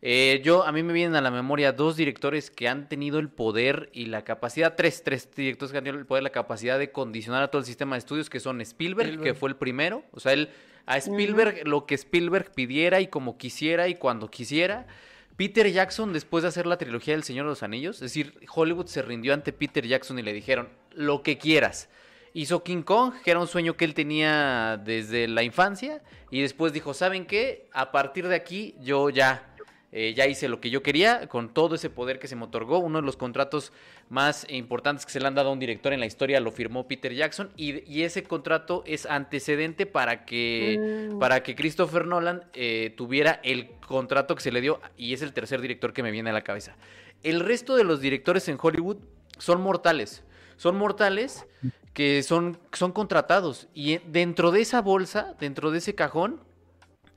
Eh, 0.00 0.40
yo, 0.44 0.64
a 0.64 0.70
mí 0.70 0.82
me 0.84 0.92
vienen 0.92 1.16
a 1.16 1.20
la 1.20 1.30
memoria 1.32 1.72
dos 1.72 1.96
directores 1.96 2.50
que 2.50 2.68
han 2.68 2.88
tenido 2.88 3.18
el 3.18 3.28
poder 3.28 3.90
y 3.92 4.06
la 4.06 4.22
capacidad, 4.22 4.76
tres, 4.76 5.02
tres 5.02 5.28
directores 5.34 5.72
que 5.72 5.78
han 5.78 5.84
tenido 5.84 5.98
el 5.98 6.06
poder 6.06 6.22
la 6.22 6.30
capacidad 6.30 6.78
de 6.78 6.92
condicionar 6.92 7.42
a 7.42 7.48
todo 7.48 7.58
el 7.60 7.66
sistema 7.66 7.96
de 7.96 7.98
estudios, 8.00 8.30
que 8.30 8.38
son 8.38 8.60
Spielberg, 8.60 9.08
que 9.22 9.34
fue 9.34 9.48
el 9.48 9.56
primero. 9.56 10.04
O 10.12 10.20
sea, 10.20 10.32
él, 10.34 10.50
a 10.86 10.96
Spielberg, 10.98 11.66
lo 11.66 11.86
que 11.86 11.96
Spielberg 11.96 12.52
pidiera 12.54 13.00
y 13.00 13.08
como 13.08 13.36
quisiera 13.38 13.88
y 13.88 13.94
cuando 13.96 14.30
quisiera. 14.30 14.86
Peter 15.36 15.70
Jackson, 15.70 16.12
después 16.12 16.42
de 16.42 16.48
hacer 16.48 16.66
la 16.66 16.78
trilogía 16.78 17.14
del 17.14 17.24
Señor 17.24 17.46
de 17.46 17.50
los 17.50 17.62
Anillos, 17.62 17.96
es 17.96 18.02
decir, 18.02 18.38
Hollywood 18.54 18.86
se 18.86 19.02
rindió 19.02 19.34
ante 19.34 19.52
Peter 19.52 19.86
Jackson 19.86 20.18
y 20.18 20.22
le 20.22 20.32
dijeron, 20.32 20.68
lo 20.92 21.22
que 21.22 21.38
quieras. 21.38 21.88
Hizo 22.34 22.62
King 22.62 22.82
Kong, 22.82 23.14
que 23.24 23.30
era 23.30 23.40
un 23.40 23.46
sueño 23.46 23.76
que 23.76 23.84
él 23.84 23.94
tenía 23.94 24.76
desde 24.76 25.28
la 25.28 25.42
infancia, 25.42 26.02
y 26.30 26.42
después 26.42 26.72
dijo, 26.72 26.94
¿saben 26.94 27.26
qué? 27.26 27.68
A 27.72 27.90
partir 27.90 28.28
de 28.28 28.36
aquí 28.36 28.76
yo 28.80 29.10
ya, 29.10 29.53
eh, 29.96 30.12
ya 30.14 30.26
hice 30.26 30.48
lo 30.48 30.60
que 30.60 30.68
yo 30.68 30.82
quería, 30.82 31.28
con 31.28 31.54
todo 31.54 31.76
ese 31.76 31.88
poder 31.88 32.18
que 32.18 32.28
se 32.28 32.36
me 32.36 32.44
otorgó. 32.44 32.80
Uno 32.80 33.00
de 33.00 33.06
los 33.06 33.16
contratos 33.16 33.72
más 34.10 34.46
importantes 34.50 35.06
que 35.06 35.12
se 35.12 35.20
le 35.20 35.28
han 35.28 35.34
dado 35.34 35.48
a 35.48 35.52
un 35.52 35.60
director 35.60 35.94
en 35.94 36.00
la 36.00 36.06
historia 36.06 36.40
lo 36.40 36.52
firmó 36.52 36.86
Peter 36.86 37.14
Jackson, 37.14 37.50
y, 37.56 37.90
y 37.90 38.02
ese 38.02 38.24
contrato 38.24 38.82
es 38.86 39.06
antecedente 39.06 39.86
para 39.86 40.26
que 40.26 40.74
Mm. 40.74 41.18
para 41.18 41.42
que 41.42 41.54
Christopher 41.54 42.06
Nolan 42.06 42.44
eh, 42.52 42.92
tuviera 42.96 43.40
el 43.42 43.70
contrato 43.86 44.34
que 44.34 44.42
se 44.42 44.52
le 44.52 44.60
dio 44.60 44.80
y 44.96 45.12
es 45.14 45.22
el 45.22 45.32
tercer 45.32 45.60
director 45.60 45.92
que 45.92 46.02
me 46.02 46.10
viene 46.10 46.30
a 46.30 46.32
la 46.32 46.42
cabeza. 46.42 46.76
El 47.22 47.40
resto 47.40 47.76
de 47.76 47.84
los 47.84 48.00
directores 48.00 48.48
en 48.48 48.58
Hollywood 48.60 48.96
son 49.38 49.60
mortales, 49.60 50.24
son 50.56 50.76
mortales 50.76 51.46
que 51.92 52.22
son, 52.22 52.58
son 52.72 52.92
contratados 52.92 53.68
y 53.72 53.98
dentro 53.98 54.50
de 54.50 54.62
esa 54.62 54.82
bolsa, 54.82 55.34
dentro 55.38 55.70
de 55.70 55.78
ese 55.78 55.94
cajón 55.94 56.40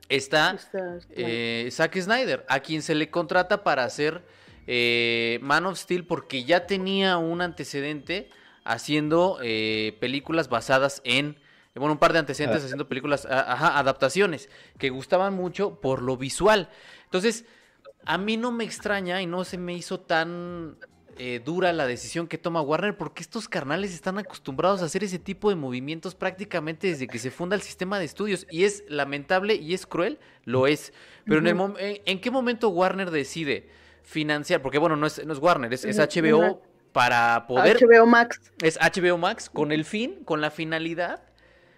está 0.08 0.52
eh, 1.10 1.68
Zack 1.70 1.96
Snyder, 2.00 2.44
a 2.48 2.60
quien 2.60 2.82
se 2.82 2.94
le 2.94 3.10
contrata 3.10 3.62
para 3.64 3.84
hacer 3.84 4.24
eh, 4.66 5.38
Man 5.42 5.66
of 5.66 5.78
Steel 5.78 6.06
porque 6.06 6.44
ya 6.44 6.66
tenía 6.66 7.16
un 7.18 7.40
antecedente 7.40 8.30
haciendo 8.64 9.38
eh, 9.42 9.96
películas 10.00 10.48
basadas 10.48 11.00
en, 11.04 11.38
bueno, 11.74 11.92
un 11.92 11.98
par 11.98 12.12
de 12.12 12.18
antecedentes 12.18 12.62
haciendo 12.64 12.88
películas, 12.88 13.24
a- 13.26 13.52
ajá, 13.52 13.78
adaptaciones, 13.78 14.50
que 14.78 14.90
gustaban 14.90 15.32
mucho 15.34 15.80
por 15.80 16.02
lo 16.02 16.16
visual. 16.16 16.68
Entonces, 17.04 17.44
a 18.04 18.18
mí 18.18 18.36
no 18.36 18.52
me 18.52 18.64
extraña 18.64 19.22
y 19.22 19.26
no 19.26 19.44
se 19.44 19.56
me 19.58 19.72
hizo 19.74 20.00
tan 20.00 20.76
eh, 21.18 21.40
dura 21.44 21.72
la 21.72 21.86
decisión 21.86 22.28
que 22.28 22.38
toma 22.38 22.60
Warner 22.60 22.96
porque 22.96 23.22
estos 23.22 23.48
carnales 23.48 23.92
están 23.92 24.18
acostumbrados 24.18 24.82
a 24.82 24.84
hacer 24.84 25.02
ese 25.04 25.18
tipo 25.18 25.50
de 25.50 25.56
movimientos 25.56 26.14
prácticamente 26.14 26.86
desde 26.86 27.08
que 27.08 27.18
se 27.18 27.30
funda 27.30 27.56
el 27.56 27.62
sistema 27.62 27.98
de 27.98 28.04
estudios 28.04 28.46
y 28.50 28.64
es 28.64 28.84
lamentable 28.88 29.54
y 29.54 29.74
es 29.74 29.86
cruel, 29.86 30.18
lo 30.44 30.66
es. 30.66 30.92
Pero 31.24 31.40
en, 31.40 31.46
el 31.48 31.60
en, 31.78 32.02
en 32.04 32.20
qué 32.20 32.30
momento 32.30 32.68
Warner 32.68 33.10
decide 33.10 33.68
financiar? 34.02 34.62
Porque 34.62 34.78
bueno, 34.78 34.96
no 34.96 35.06
es, 35.06 35.24
no 35.24 35.32
es 35.32 35.38
Warner, 35.38 35.72
es, 35.72 35.84
HBO 35.84 36.62
para 36.92 37.46
poder 37.46 37.76
HBO 37.76 38.06
Max. 38.06 38.40
es 38.62 38.78
HBO 38.78 39.18
Max 39.18 39.50
con 39.50 39.72
el 39.72 39.84
fin, 39.84 40.24
con 40.24 40.40
la 40.40 40.50
finalidad 40.50 41.22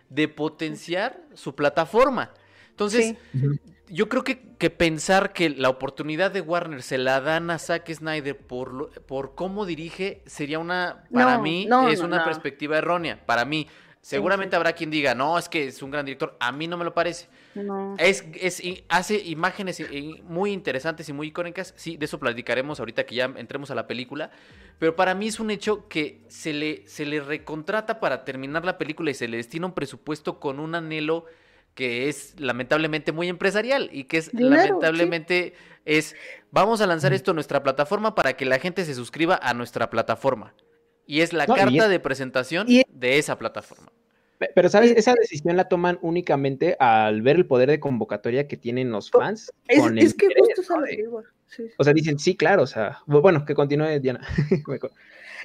de 0.09 0.29
potenciar 0.29 1.21
su 1.35 1.55
plataforma. 1.55 2.33
Entonces, 2.71 3.17
Sí. 3.33 3.49
Yo 3.91 4.09
creo 4.09 4.25
que, 4.25 4.41
que 4.59 4.71
pensar 4.71 5.33
que 5.33 5.51
la 5.51 5.69
oportunidad 5.69 6.31
de 6.31 6.41
Warner 6.41 6.83
se 6.83 6.99
la 6.99 7.21
dan 7.21 7.51
a 7.51 7.59
Zack 7.59 7.93
Snyder 7.93 8.37
por, 8.37 8.73
lo- 8.73 8.91
por 8.91 9.35
cómo 9.35 9.67
dirige 9.67 10.23
sería 10.27 10.59
una, 10.59 11.05
para 11.13 11.37
No, 11.37 11.43
mí, 11.43 11.67
no, 11.69 11.89
es 11.89 12.01
no, 12.01 12.07
una 12.07 12.25
perspectiva 12.25 12.79
errónea. 12.79 13.25
Para 13.27 13.45
mí, 13.45 13.67
seguramente 14.01 14.55
sí. 14.55 14.57
habrá 14.57 14.73
quien 14.73 14.91
diga, 14.91 15.15
no, 15.15 15.37
es 15.39 15.49
que 15.49 15.67
es 15.67 15.83
un 15.83 15.91
gran 15.91 16.05
director. 16.07 16.37
A 16.41 16.53
mí 16.53 16.67
no 16.69 16.77
me 16.77 16.85
lo 16.85 16.95
parece. 16.95 17.29
No. 17.55 17.97
Es, 17.99 18.25
es- 18.35 18.63
hace 18.89 19.19
imágenes 19.19 19.81
i- 19.81 19.85
i- 19.85 20.23
muy 20.23 20.53
interesantes 20.53 21.09
y 21.09 21.13
muy 21.13 21.29
icónicas. 21.29 21.75
Sí, 21.77 21.97
de 21.97 22.05
eso 22.07 22.19
platicaremos 22.19 22.79
ahorita 22.81 23.05
que 23.05 23.17
ya 23.17 23.25
entremos 23.37 23.71
a 23.71 23.75
la 23.75 23.87
película. 23.87 24.31
Pero 24.79 24.97
para 24.97 25.15
mí 25.15 25.27
es 25.29 25.41
un 25.41 25.51
hecho 25.51 25.89
que 25.89 26.21
se 26.29 26.53
le, 26.53 26.87
se 26.87 27.05
le 27.05 27.21
recontrata 27.21 28.01
para 28.01 28.25
terminar 28.25 28.65
la 28.65 28.79
película 28.79 29.11
y 29.11 29.15
se 29.15 29.29
le 29.29 29.37
destina 29.37 29.67
un 29.67 29.73
presupuesto 29.75 30.39
con 30.41 30.59
un 30.61 30.75
anhelo 30.75 31.27
que 31.75 32.09
es 32.09 32.39
lamentablemente 32.39 33.13
muy 33.13 33.29
empresarial 33.29 33.89
y 33.93 34.05
que 34.05 34.19
es 34.19 34.33
lamentablemente 34.35 35.55
es 35.85 36.15
vamos 36.51 36.81
a 36.81 36.87
lanzar 36.87 37.13
esto 37.13 37.31
a 37.31 37.35
nuestra 37.35 37.63
plataforma 37.63 38.15
para 38.15 38.35
que 38.37 38.45
la 38.45 38.59
gente 38.59 38.85
se 38.85 38.95
suscriba 38.95 39.39
a 39.43 39.55
nuestra 39.55 39.89
plataforma. 39.91 40.55
Y 41.07 41.21
es 41.23 41.33
la 41.33 41.47
No, 41.47 41.55
carta 41.57 41.85
es- 41.85 41.89
de 41.89 42.01
presentación 42.01 42.67
de 42.69 43.19
esa 43.19 43.39
plataforma. 43.39 43.91
Pe- 44.39 44.51
Pero, 44.55 44.69
¿sabes? 44.69 44.93
Esa 44.93 45.13
decisión 45.15 45.57
la 45.57 45.69
toman 45.69 45.99
únicamente 46.03 46.77
al 46.81 47.21
ver 47.21 47.37
el 47.37 47.47
poder 47.47 47.69
de 47.69 47.79
convocatoria 47.81 48.49
que 48.49 48.57
tienen 48.57 48.91
los 48.91 49.11
fans. 49.11 49.53
Es, 49.69 49.81
con 49.81 49.99
es 49.99 50.15
que 50.15 50.29
justo 50.35 50.63
sí. 51.47 51.65
O 51.79 51.85
sea, 51.85 51.93
dicen, 51.93 52.19
sí, 52.19 52.37
claro, 52.37 52.63
o 52.63 52.67
sea, 52.67 53.01
bu- 53.07 53.21
bueno, 53.21 53.45
que 53.45 53.55
continúe 53.55 53.99
Diana. 54.01 54.21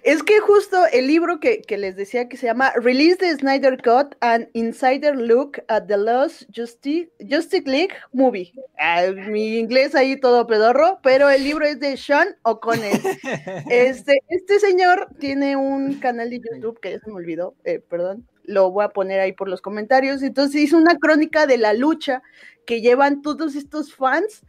Es 0.04 0.24
que 0.24 0.40
justo 0.40 0.86
el 0.92 1.08
libro 1.08 1.40
que, 1.40 1.62
que 1.62 1.78
les 1.78 1.96
decía 1.96 2.28
que 2.28 2.38
se 2.38 2.46
llama 2.46 2.74
Release 2.76 3.18
the 3.18 3.36
Snyder 3.36 3.82
Cut 3.82 4.16
An 4.22 4.50
Insider 4.54 5.16
Look 5.16 5.64
at 5.68 5.86
the 5.88 5.98
Lost 5.98 6.44
Justice, 6.56 7.10
Justice 7.20 7.64
League 7.66 7.94
Movie. 8.14 8.54
Ah, 8.80 9.04
mi 9.12 9.58
inglés 9.58 9.96
ahí 9.96 10.20
todo 10.20 10.48
pedorro, 10.48 11.00
pero 11.02 11.30
el 11.30 11.44
libro 11.44 11.66
es 11.66 11.80
de 11.80 11.98
Sean 11.98 12.36
O'Connell. 12.44 13.00
Este, 13.70 14.22
este 14.30 14.60
señor 14.60 15.08
tiene 15.20 15.56
un 15.56 15.96
canal 15.96 16.30
de 16.30 16.40
YouTube 16.40 16.80
que 16.80 16.92
ya 16.92 17.00
se 17.00 17.10
me 17.10 17.16
olvidó, 17.16 17.56
eh, 17.64 17.80
perdón, 17.80 18.28
lo 18.44 18.72
voy 18.72 18.86
a 18.86 18.90
poner 18.90 19.20
ahí 19.20 19.34
por 19.34 19.50
los 19.50 19.62
comentarios. 19.62 20.22
Entonces 20.22 20.62
hizo 20.62 20.78
una 20.78 20.98
crónica 20.98 21.48
de 21.48 21.58
la 21.58 21.74
lucha 21.74 22.22
que 22.66 22.82
llevan 22.82 23.22
todos 23.22 23.56
estos 23.56 23.94
fans 23.94 24.44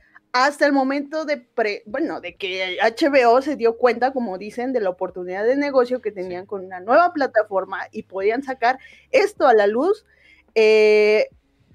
hasta 0.44 0.66
el 0.66 0.72
momento 0.72 1.24
de 1.24 1.38
pre, 1.38 1.82
bueno, 1.86 2.20
de 2.20 2.36
que 2.36 2.78
HBO 2.82 3.40
se 3.42 3.56
dio 3.56 3.76
cuenta, 3.78 4.12
como 4.12 4.38
dicen, 4.38 4.72
de 4.72 4.80
la 4.80 4.90
oportunidad 4.90 5.44
de 5.46 5.56
negocio 5.56 6.00
que 6.02 6.12
tenían 6.12 6.46
con 6.46 6.64
una 6.64 6.80
nueva 6.80 7.12
plataforma 7.12 7.80
y 7.92 8.02
podían 8.04 8.42
sacar 8.42 8.78
esto 9.12 9.46
a 9.46 9.54
la 9.54 9.66
luz. 9.66 10.04
eh, 10.54 11.28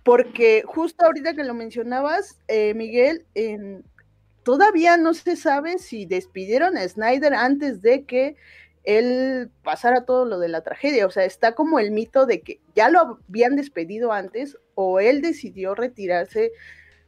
porque 0.03 0.63
justo 0.65 1.05
ahorita 1.05 1.35
que 1.35 1.43
lo 1.43 1.53
mencionabas, 1.53 2.39
eh, 2.47 2.73
Miguel, 2.73 3.25
en- 3.35 3.83
todavía 4.43 4.97
no 4.97 5.13
se 5.13 5.35
sabe 5.35 5.77
si 5.77 6.05
despidieron 6.05 6.77
a 6.77 6.87
Snyder 6.87 7.33
antes 7.35 7.81
de 7.81 8.05
que 8.05 8.35
él 8.83 9.51
pasara 9.63 10.05
todo 10.05 10.25
lo 10.25 10.39
de 10.39 10.47
la 10.49 10.61
tragedia. 10.61 11.05
O 11.05 11.11
sea, 11.11 11.25
está 11.25 11.53
como 11.53 11.77
el 11.79 11.91
mito 11.91 12.25
de 12.25 12.41
que 12.41 12.59
ya 12.75 12.89
lo 12.89 13.19
habían 13.29 13.55
despedido 13.55 14.11
antes 14.11 14.57
o 14.75 14.99
él 14.99 15.21
decidió 15.21 15.75
retirarse. 15.75 16.51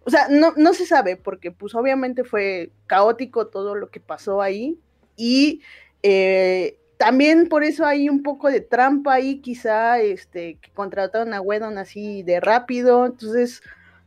O 0.06 0.10
sea, 0.10 0.28
no, 0.30 0.54
no 0.58 0.74
se 0.74 0.86
sabe 0.86 1.16
porque 1.16 1.52
pues 1.52 1.76
obviamente 1.76 2.24
fue 2.24 2.72
caótico 2.88 3.48
todo 3.48 3.76
lo 3.76 3.90
que 3.90 4.00
pasó 4.00 4.42
ahí 4.42 4.78
y 5.16 5.62
eh, 6.02 6.78
también 6.98 7.48
por 7.50 7.64
eso 7.64 7.86
hay 7.86 8.10
un 8.10 8.24
poco 8.24 8.50
de 8.50 8.62
trampa 8.62 9.14
ahí, 9.14 9.40
quizá 9.40 10.00
este, 10.00 10.56
que 10.56 10.72
contrataron 10.72 11.34
a 11.34 11.42
Wedon 11.42 11.78
así 11.78 12.24
de 12.24 12.40
rápido, 12.40 13.06
entonces 13.06 13.62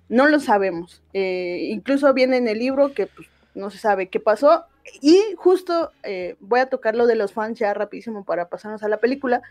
no 0.08 0.26
lo 0.26 0.40
sabemos. 0.40 1.02
Eh, 1.12 1.68
incluso 1.70 2.12
viene 2.14 2.36
en 2.36 2.48
el 2.48 2.58
libro 2.58 2.94
que 2.94 3.06
pues, 3.06 3.28
no 3.54 3.70
se 3.70 3.78
sabe 3.78 4.08
qué 4.08 4.20
pasó. 4.20 4.64
Y 5.00 5.20
justo 5.36 5.90
eh, 6.04 6.36
voy 6.40 6.60
a 6.60 6.70
tocar 6.70 6.94
lo 6.94 7.06
de 7.06 7.16
los 7.16 7.32
fans 7.32 7.58
ya 7.58 7.74
rapidísimo 7.74 8.24
para 8.24 8.48
pasarnos 8.48 8.82
a 8.82 8.88
la 8.88 8.98
película, 8.98 9.42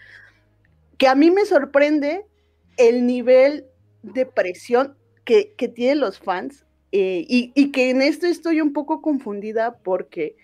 que 0.98 1.08
a 1.08 1.16
mí 1.16 1.30
me 1.30 1.46
sorprende 1.46 2.26
el 2.78 3.06
nivel 3.06 3.66
de 4.02 4.26
presión 4.26 4.96
que, 5.26 5.54
que 5.58 5.68
tienen 5.68 6.00
los 6.00 6.20
fans 6.20 6.66
eh, 6.92 7.26
y, 7.28 7.52
y 7.56 7.72
que 7.72 7.90
en 7.90 8.02
esto 8.02 8.28
estoy 8.28 8.62
un 8.62 8.72
poco 8.72 9.02
confundida 9.02 9.78
porque, 9.84 10.38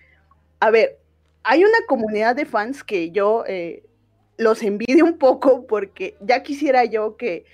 a 0.60 0.70
ver, 0.70 0.98
hay 1.44 1.64
una 1.64 1.78
comunidad 1.88 2.36
de 2.36 2.44
fans 2.44 2.84
que 2.84 3.10
yo 3.10 3.44
eh, 3.46 3.84
los 4.36 4.62
envidio 4.62 5.04
un 5.04 5.18
poco 5.18 5.66
porque 5.66 6.16
ya 6.20 6.42
quisiera 6.42 6.84
yo 6.84 7.16
que, 7.16 7.44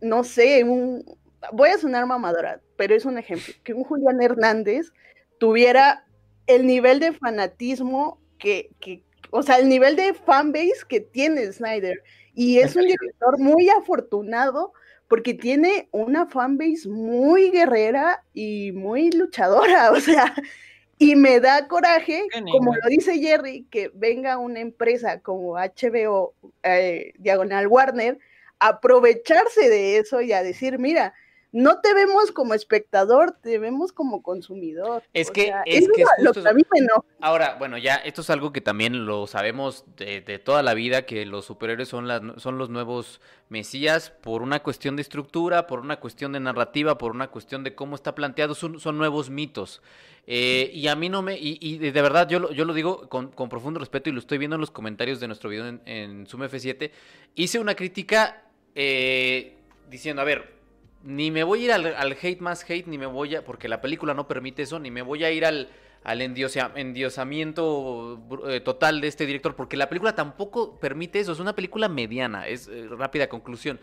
no 0.00 0.22
sé, 0.22 0.62
un, 0.64 1.04
voy 1.52 1.70
a 1.70 1.78
sonar 1.78 2.06
mamadora, 2.06 2.60
pero 2.76 2.94
es 2.94 3.04
un 3.04 3.18
ejemplo, 3.18 3.52
que 3.64 3.74
un 3.74 3.84
Julián 3.84 4.22
Hernández 4.22 4.92
tuviera 5.38 6.04
el 6.46 6.66
nivel 6.66 7.00
de 7.00 7.12
fanatismo 7.12 8.20
que, 8.38 8.70
que 8.80 9.02
o 9.30 9.42
sea, 9.42 9.58
el 9.58 9.68
nivel 9.68 9.96
de 9.96 10.14
fanbase 10.14 10.84
que 10.88 11.00
tiene 11.00 11.52
Snyder. 11.52 12.02
Y 12.34 12.58
es 12.58 12.76
un 12.76 12.82
director 12.82 13.38
muy 13.38 13.68
afortunado 13.70 14.72
porque 15.08 15.34
tiene 15.34 15.88
una 15.92 16.26
fanbase 16.26 16.88
muy 16.88 17.50
guerrera 17.50 18.24
y 18.32 18.72
muy 18.72 19.10
luchadora, 19.10 19.90
o 19.92 20.00
sea, 20.00 20.34
y 20.98 21.14
me 21.14 21.40
da 21.40 21.68
coraje, 21.68 22.24
como 22.50 22.74
lo 22.74 22.88
dice 22.88 23.18
Jerry, 23.18 23.66
que 23.70 23.90
venga 23.94 24.38
una 24.38 24.60
empresa 24.60 25.20
como 25.20 25.56
HBO, 25.56 26.34
eh, 26.62 27.12
Diagonal 27.18 27.66
Warner, 27.66 28.18
aprovecharse 28.58 29.68
de 29.68 29.98
eso 29.98 30.22
y 30.22 30.32
a 30.32 30.42
decir, 30.42 30.78
mira, 30.78 31.12
no 31.56 31.80
te 31.80 31.94
vemos 31.94 32.32
como 32.32 32.52
espectador, 32.52 33.32
te 33.32 33.58
vemos 33.58 33.90
como 33.90 34.22
consumidor. 34.22 35.02
Es 35.14 35.30
O 35.30 35.32
que, 35.32 35.46
sea, 35.46 35.62
es 35.64 35.88
que 35.88 36.02
es 36.02 36.08
lo 36.20 36.34
que 36.34 36.46
a 36.46 36.52
mí 36.52 36.62
me 36.70 36.80
enoja. 36.80 37.02
Ahora, 37.18 37.56
bueno, 37.58 37.78
ya 37.78 37.94
esto 37.94 38.20
es 38.20 38.28
algo 38.28 38.52
que 38.52 38.60
también 38.60 39.06
lo 39.06 39.26
sabemos 39.26 39.86
de, 39.96 40.20
de 40.20 40.38
toda 40.38 40.62
la 40.62 40.74
vida, 40.74 41.06
que 41.06 41.24
los 41.24 41.46
superhéroes 41.46 41.88
son, 41.88 42.08
las, 42.08 42.20
son 42.36 42.58
los 42.58 42.68
nuevos 42.68 43.22
mesías 43.48 44.10
por 44.10 44.42
una 44.42 44.62
cuestión 44.62 44.96
de 44.96 45.02
estructura, 45.02 45.66
por 45.66 45.80
una 45.80 45.98
cuestión 45.98 46.32
de 46.32 46.40
narrativa, 46.40 46.98
por 46.98 47.12
una 47.12 47.28
cuestión 47.28 47.64
de 47.64 47.74
cómo 47.74 47.94
está 47.94 48.14
planteado, 48.14 48.54
son, 48.54 48.78
son 48.78 48.98
nuevos 48.98 49.30
mitos. 49.30 49.80
Eh, 50.26 50.70
y 50.74 50.88
a 50.88 50.94
mí 50.94 51.08
no 51.08 51.22
me, 51.22 51.38
y, 51.38 51.78
de 51.78 52.02
verdad 52.02 52.28
yo 52.28 52.38
lo, 52.38 52.52
yo 52.52 52.66
lo 52.66 52.74
digo 52.74 53.08
con, 53.08 53.28
con 53.28 53.48
profundo 53.48 53.80
respeto 53.80 54.10
y 54.10 54.12
lo 54.12 54.18
estoy 54.18 54.36
viendo 54.36 54.56
en 54.56 54.60
los 54.60 54.72
comentarios 54.72 55.20
de 55.20 55.28
nuestro 55.28 55.48
video 55.48 55.68
en, 55.68 55.80
en 55.86 56.26
Zoom 56.26 56.42
F7, 56.42 56.90
hice 57.34 57.58
una 57.60 57.74
crítica 57.76 58.42
eh, 58.74 59.56
diciendo, 59.88 60.20
a 60.20 60.24
ver, 60.26 60.55
ni 61.06 61.30
me 61.30 61.44
voy 61.44 61.60
a 61.60 61.64
ir 61.64 61.72
al, 61.72 62.12
hate 62.20 62.40
más 62.40 62.68
hate, 62.68 62.88
ni 62.88 62.98
me 62.98 63.06
voy 63.06 63.36
a, 63.36 63.44
porque 63.44 63.68
la 63.68 63.80
película 63.80 64.12
no 64.12 64.26
permite 64.26 64.62
eso, 64.62 64.80
ni 64.80 64.90
me 64.90 65.02
voy 65.02 65.22
a 65.22 65.30
ir 65.30 65.46
al, 65.46 65.68
al 66.02 66.20
endiosa- 66.20 66.72
endiosamiento 66.74 68.20
eh, 68.48 68.60
total 68.60 69.00
de 69.00 69.06
este 69.06 69.24
director, 69.24 69.54
porque 69.54 69.76
la 69.76 69.88
película 69.88 70.16
tampoco 70.16 70.80
permite 70.80 71.20
eso, 71.20 71.32
es 71.32 71.38
una 71.38 71.54
película 71.54 71.88
mediana, 71.88 72.48
es 72.48 72.66
eh, 72.66 72.88
rápida 72.90 73.28
conclusión. 73.28 73.78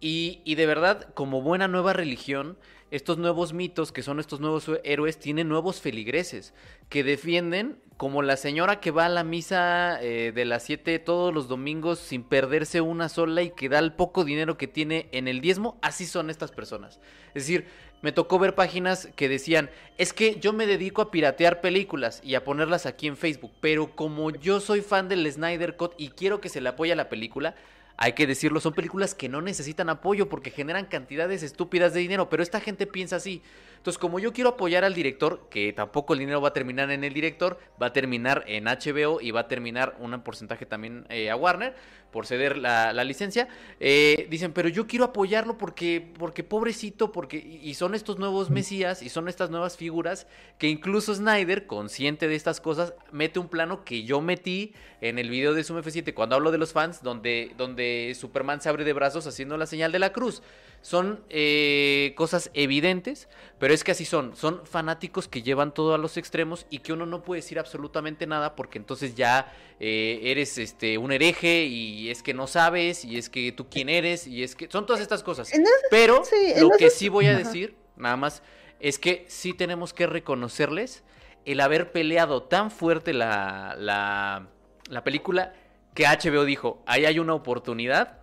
Y, 0.00 0.40
y 0.44 0.54
de 0.54 0.66
verdad, 0.66 1.12
como 1.14 1.42
buena 1.42 1.68
nueva 1.68 1.92
religión, 1.92 2.56
estos 2.90 3.18
nuevos 3.18 3.52
mitos, 3.52 3.92
que 3.92 4.02
son 4.02 4.20
estos 4.20 4.40
nuevos 4.40 4.70
héroes, 4.84 5.18
tienen 5.18 5.48
nuevos 5.48 5.80
feligreses, 5.80 6.54
que 6.88 7.04
defienden 7.04 7.78
como 7.96 8.22
la 8.22 8.36
señora 8.36 8.80
que 8.80 8.90
va 8.90 9.06
a 9.06 9.08
la 9.08 9.24
misa 9.24 9.98
eh, 10.02 10.32
de 10.34 10.44
las 10.44 10.64
7 10.64 10.98
todos 10.98 11.32
los 11.32 11.48
domingos 11.48 11.98
sin 11.98 12.22
perderse 12.22 12.80
una 12.82 13.08
sola 13.08 13.42
y 13.42 13.50
que 13.50 13.68
da 13.68 13.78
el 13.78 13.94
poco 13.94 14.24
dinero 14.24 14.58
que 14.58 14.68
tiene 14.68 15.08
en 15.12 15.28
el 15.28 15.40
diezmo, 15.40 15.78
así 15.82 16.06
son 16.06 16.28
estas 16.28 16.52
personas. 16.52 17.00
Es 17.28 17.46
decir, 17.46 17.66
me 18.02 18.12
tocó 18.12 18.38
ver 18.38 18.54
páginas 18.54 19.08
que 19.16 19.28
decían, 19.28 19.70
es 19.96 20.12
que 20.12 20.38
yo 20.38 20.52
me 20.52 20.66
dedico 20.66 21.00
a 21.00 21.10
piratear 21.10 21.60
películas 21.62 22.20
y 22.22 22.34
a 22.34 22.44
ponerlas 22.44 22.84
aquí 22.84 23.06
en 23.06 23.16
Facebook, 23.16 23.52
pero 23.60 23.96
como 23.96 24.30
yo 24.30 24.60
soy 24.60 24.82
fan 24.82 25.08
del 25.08 25.30
Snyder 25.30 25.76
Cut 25.76 25.94
y 25.96 26.10
quiero 26.10 26.40
que 26.40 26.50
se 26.50 26.60
le 26.60 26.68
apoye 26.68 26.92
a 26.92 26.96
la 26.96 27.08
película, 27.08 27.54
hay 27.98 28.12
que 28.12 28.26
decirlo, 28.26 28.60
son 28.60 28.74
películas 28.74 29.14
que 29.14 29.28
no 29.28 29.40
necesitan 29.40 29.88
apoyo 29.88 30.28
porque 30.28 30.50
generan 30.50 30.86
cantidades 30.86 31.42
estúpidas 31.42 31.94
de 31.94 32.00
dinero, 32.00 32.28
pero 32.28 32.42
esta 32.42 32.60
gente 32.60 32.86
piensa 32.86 33.16
así. 33.16 33.42
Entonces, 33.76 33.98
como 33.98 34.18
yo 34.18 34.32
quiero 34.32 34.50
apoyar 34.50 34.84
al 34.84 34.94
director, 34.94 35.46
que 35.48 35.72
tampoco 35.72 36.12
el 36.12 36.18
dinero 36.18 36.40
va 36.40 36.48
a 36.48 36.52
terminar 36.52 36.90
en 36.90 37.04
el 37.04 37.14
director, 37.14 37.58
va 37.80 37.86
a 37.86 37.92
terminar 37.92 38.44
en 38.46 38.64
HBO 38.64 39.20
y 39.20 39.30
va 39.30 39.40
a 39.40 39.48
terminar 39.48 39.96
un 40.00 40.20
porcentaje 40.22 40.66
también 40.66 41.06
eh, 41.08 41.30
a 41.30 41.36
Warner 41.36 41.74
por 42.10 42.26
ceder 42.26 42.56
la, 42.56 42.94
la 42.94 43.04
licencia, 43.04 43.46
eh, 43.78 44.26
dicen, 44.30 44.52
pero 44.52 44.70
yo 44.70 44.86
quiero 44.86 45.04
apoyarlo 45.04 45.58
porque, 45.58 46.14
porque 46.18 46.42
pobrecito, 46.42 47.12
porque 47.12 47.36
y 47.36 47.74
son 47.74 47.94
estos 47.94 48.18
nuevos 48.18 48.48
mesías 48.48 49.02
y 49.02 49.10
son 49.10 49.28
estas 49.28 49.50
nuevas 49.50 49.76
figuras 49.76 50.26
que 50.56 50.68
incluso 50.68 51.14
Snyder, 51.14 51.66
consciente 51.66 52.26
de 52.26 52.34
estas 52.34 52.60
cosas, 52.60 52.94
mete 53.12 53.38
un 53.38 53.48
plano 53.48 53.84
que 53.84 54.04
yo 54.04 54.22
metí 54.22 54.72
en 55.02 55.18
el 55.18 55.28
video 55.28 55.52
de 55.52 55.62
Zoom 55.62 55.80
F7 55.80 56.14
cuando 56.14 56.36
hablo 56.36 56.52
de 56.52 56.58
los 56.58 56.72
fans, 56.72 57.02
donde, 57.02 57.52
donde 57.58 57.85
Superman 58.18 58.60
se 58.60 58.68
abre 58.68 58.84
de 58.84 58.92
brazos 58.92 59.26
haciendo 59.26 59.56
la 59.56 59.66
señal 59.66 59.92
de 59.92 59.98
la 59.98 60.12
cruz. 60.12 60.42
Son 60.82 61.20
eh, 61.30 62.12
cosas 62.16 62.50
evidentes, 62.54 63.28
pero 63.58 63.74
es 63.74 63.82
que 63.82 63.92
así 63.92 64.04
son. 64.04 64.36
Son 64.36 64.64
fanáticos 64.66 65.26
que 65.26 65.42
llevan 65.42 65.74
todo 65.74 65.94
a 65.94 65.98
los 65.98 66.16
extremos 66.16 66.66
y 66.70 66.78
que 66.80 66.92
uno 66.92 67.06
no 67.06 67.22
puede 67.22 67.40
decir 67.40 67.58
absolutamente 67.58 68.26
nada 68.26 68.54
porque 68.54 68.78
entonces 68.78 69.14
ya 69.14 69.52
eh, 69.80 70.20
eres 70.22 70.58
este 70.58 70.96
un 70.98 71.10
hereje 71.12 71.64
y 71.64 72.10
es 72.10 72.22
que 72.22 72.34
no 72.34 72.46
sabes 72.46 73.04
y 73.04 73.18
es 73.18 73.28
que 73.28 73.50
tú 73.52 73.68
quién 73.68 73.88
eres 73.88 74.26
y 74.26 74.42
es 74.42 74.54
que 74.54 74.68
son 74.70 74.86
todas 74.86 75.02
estas 75.02 75.22
cosas. 75.22 75.50
Pero 75.90 76.24
sí, 76.24 76.52
lo 76.60 76.70
que 76.70 76.90
sí 76.90 77.08
voy 77.08 77.26
a 77.26 77.30
Ajá. 77.30 77.38
decir, 77.38 77.74
nada 77.96 78.16
más, 78.16 78.42
es 78.78 78.98
que 78.98 79.24
sí 79.28 79.54
tenemos 79.54 79.92
que 79.92 80.06
reconocerles 80.06 81.02
el 81.46 81.60
haber 81.60 81.92
peleado 81.92 82.42
tan 82.42 82.70
fuerte 82.70 83.12
la, 83.12 83.74
la, 83.78 84.48
la 84.90 85.04
película 85.04 85.54
que 85.96 86.04
HBO 86.06 86.44
dijo, 86.44 86.84
ahí 86.86 87.04
hay 87.06 87.18
una 87.18 87.34
oportunidad 87.34 88.20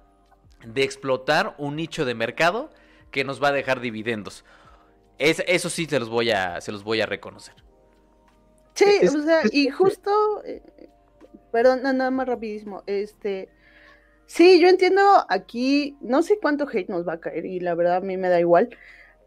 de 0.65 0.83
explotar 0.83 1.55
un 1.57 1.75
nicho 1.75 2.05
de 2.05 2.15
mercado 2.15 2.69
que 3.11 3.25
nos 3.25 3.43
va 3.43 3.49
a 3.49 3.51
dejar 3.51 3.81
dividendos. 3.81 4.45
Es- 5.17 5.43
eso 5.45 5.69
sí 5.69 5.85
se 5.85 5.99
los 5.99 6.07
voy 6.09 6.31
a, 6.31 6.61
se 6.61 6.71
los 6.71 6.85
voy 6.85 7.01
a 7.01 7.05
reconocer. 7.05 7.55
Sí, 8.75 8.85
Es- 9.01 9.13
o 9.13 9.21
sea, 9.21 9.41
y 9.51 9.69
justo, 9.69 10.09
eh, 10.45 10.61
perdón, 11.51 11.83
na- 11.83 11.93
nada 11.93 12.11
más 12.11 12.27
rapidísimo, 12.27 12.83
este, 12.87 13.49
sí, 14.25 14.59
yo 14.59 14.69
entiendo 14.69 15.01
aquí, 15.29 15.97
no 16.01 16.23
sé 16.23 16.39
cuánto 16.41 16.67
hate 16.67 16.89
nos 16.89 17.07
va 17.07 17.13
a 17.13 17.19
caer 17.19 17.45
y 17.45 17.59
la 17.59 17.75
verdad 17.75 17.97
a 17.97 18.01
mí 18.01 18.17
me 18.17 18.29
da 18.29 18.39
igual, 18.39 18.69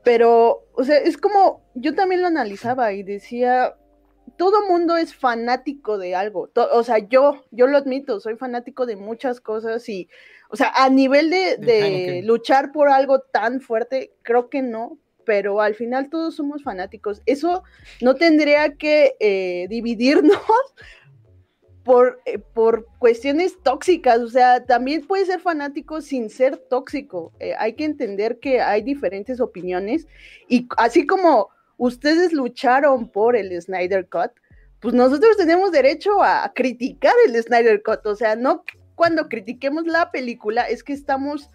pero, 0.03 0.65
o 0.73 0.85
sea, 0.85 0.99
es 0.99 1.17
como, 1.19 1.63
yo 1.75 1.95
también 1.95 2.23
lo 2.23 2.29
analizaba 2.29 2.93
y 2.93 3.03
decía, 3.03 3.77
todo 4.37 4.67
mundo 4.69 4.97
es 4.97 5.15
fanático 5.15 5.99
de 5.99 6.15
algo, 6.15 6.51
o 6.55 6.83
sea, 6.83 6.99
yo, 6.99 7.45
yo 7.51 7.67
lo 7.67 7.79
admito, 7.79 8.21
soy 8.21 8.37
fanático 8.37 8.87
de 8.87 8.97
muchas 8.97 9.41
cosas 9.41 9.89
y, 9.89 10.09
o 10.51 10.57
sea, 10.57 10.73
a 10.75 10.89
nivel 10.91 11.31
de, 11.31 11.57
De 11.57 11.67
de 11.67 11.81
Heineken. 11.81 12.27
luchar 12.27 12.73
por 12.73 12.89
algo 12.89 13.21
tan 13.21 13.61
fuerte, 13.61 14.12
creo 14.23 14.49
que 14.51 14.62
no, 14.62 14.99
pero 15.27 15.61
al 15.61 15.75
final 15.75 16.09
todos 16.09 16.37
somos 16.37 16.62
fanáticos. 16.62 17.21
Eso 17.27 17.65
no 18.01 18.15
tendría 18.15 18.77
que 18.77 19.17
eh, 19.21 19.67
dividirnos 19.69 20.39
por, 21.85 22.23
eh, 22.25 22.39
por 22.39 22.87
cuestiones 22.99 23.61
tóxicas. 23.62 24.21
O 24.21 24.29
sea, 24.29 24.65
también 24.65 25.07
puede 25.07 25.27
ser 25.27 25.41
fanático 25.41 26.01
sin 26.01 26.31
ser 26.31 26.57
tóxico. 26.57 27.33
Eh, 27.41 27.55
hay 27.59 27.75
que 27.75 27.85
entender 27.85 28.39
que 28.39 28.62
hay 28.62 28.83
diferentes 28.83 29.41
opiniones 29.41 30.07
y 30.49 30.69
así 30.79 31.07
como 31.07 31.51
ustedes 31.77 32.33
lucharon 32.33 33.09
por 33.09 33.37
el 33.37 33.61
Snyder 33.61 34.09
Cut, 34.09 34.33
pues 34.81 34.95
nosotros 34.95 35.37
tenemos 35.37 35.73
derecho 35.73 36.23
a 36.23 36.53
criticar 36.55 37.15
el 37.27 37.43
Snyder 37.43 37.83
Cut. 37.83 38.05
O 38.07 38.15
sea, 38.15 38.37
no 38.37 38.65
cuando 38.95 39.29
critiquemos 39.29 39.87
la 39.87 40.11
película 40.11 40.62
es 40.62 40.83
que 40.83 40.93
estamos 40.93 41.51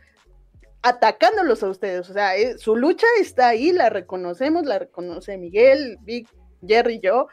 atacándolos 0.82 1.64
a 1.64 1.70
ustedes. 1.70 2.10
O 2.10 2.14
sea, 2.14 2.36
eh, 2.38 2.58
su 2.58 2.76
lucha 2.76 3.06
está 3.20 3.50
ahí, 3.50 3.72
la 3.72 3.90
reconocemos, 3.90 4.66
la 4.66 4.80
reconoce 4.80 5.38
Miguel, 5.38 5.98
Vic, 6.02 6.28
Jerry, 6.66 7.00
yo, 7.00 7.28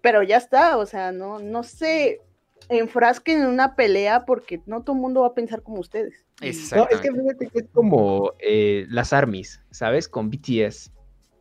pero 0.00 0.22
ya 0.22 0.36
está, 0.36 0.76
o 0.78 0.86
sea, 0.86 1.12
no, 1.12 1.38
no 1.38 1.62
se 1.62 2.20
enfrasquen 2.68 3.40
en 3.42 3.46
una 3.48 3.74
pelea 3.74 4.24
porque 4.24 4.60
no 4.66 4.82
todo 4.82 4.94
el 4.96 5.02
mundo 5.02 5.22
va 5.22 5.28
a 5.28 5.34
pensar 5.34 5.62
como 5.62 5.80
ustedes. 5.80 6.24
Y- 6.40 6.52
No, 6.74 6.86
es 6.88 7.00
que 7.00 7.12
fíjate 7.12 7.46
que 7.48 7.58
es 7.60 7.66
como 7.72 8.32
eh, 8.38 8.86
las 8.88 9.12
armies, 9.12 9.60
¿sabes? 9.70 10.08
Con 10.08 10.30
BTS. 10.30 10.92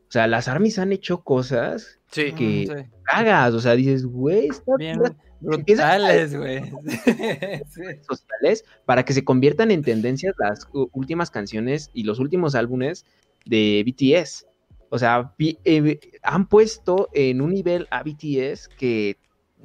O 0.09 0.11
sea, 0.11 0.25
las 0.27 0.47
armies 0.47 0.79
han 0.79 0.91
hecho 0.91 1.23
cosas 1.23 1.99
Sí. 2.11 2.31
que- 2.33 2.65
sí. 2.67 2.89
cagas. 3.03 3.53
O 3.53 3.59
sea, 3.61 3.75
dices, 3.75 4.05
güey, 4.05 4.47
está 4.47 4.75
Bien 4.77 4.99
brutales, 5.39 6.35
güey. 6.37 6.61
Sociales 8.09 8.65
para 8.85 9.05
que 9.05 9.13
se 9.13 9.23
conviertan 9.23 9.71
en 9.71 9.83
tendencias 9.83 10.33
las 10.39 10.67
últimas 10.93 11.29
canciones 11.31 11.89
y 11.93 12.03
los 12.03 12.19
últimos 12.19 12.55
álbumes 12.55 13.05
de 13.45 13.83
BTS. 13.85 14.45
O 14.89 14.97
sea, 14.97 15.33
eh, 15.37 15.99
han 16.23 16.47
puesto 16.47 17.09
en 17.13 17.41
un 17.41 17.53
nivel 17.53 17.87
a 17.91 18.01
BTS 18.03 18.67
que 18.77 19.17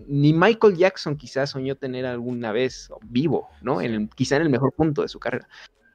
ni 0.07 0.33
Michael 0.33 0.77
Jackson 0.77 1.17
quizás 1.17 1.51
soñó 1.51 1.77
tener 1.77 2.05
alguna 2.05 2.53
vez 2.53 2.91
vivo, 3.05 3.49
¿no? 3.63 3.81
En 3.81 3.95
el- 3.95 4.09
quizá 4.11 4.37
en 4.37 4.43
el 4.43 4.51
mejor 4.51 4.73
punto 4.75 5.03
de 5.03 5.09
su 5.09 5.19
carrera. 5.19 5.49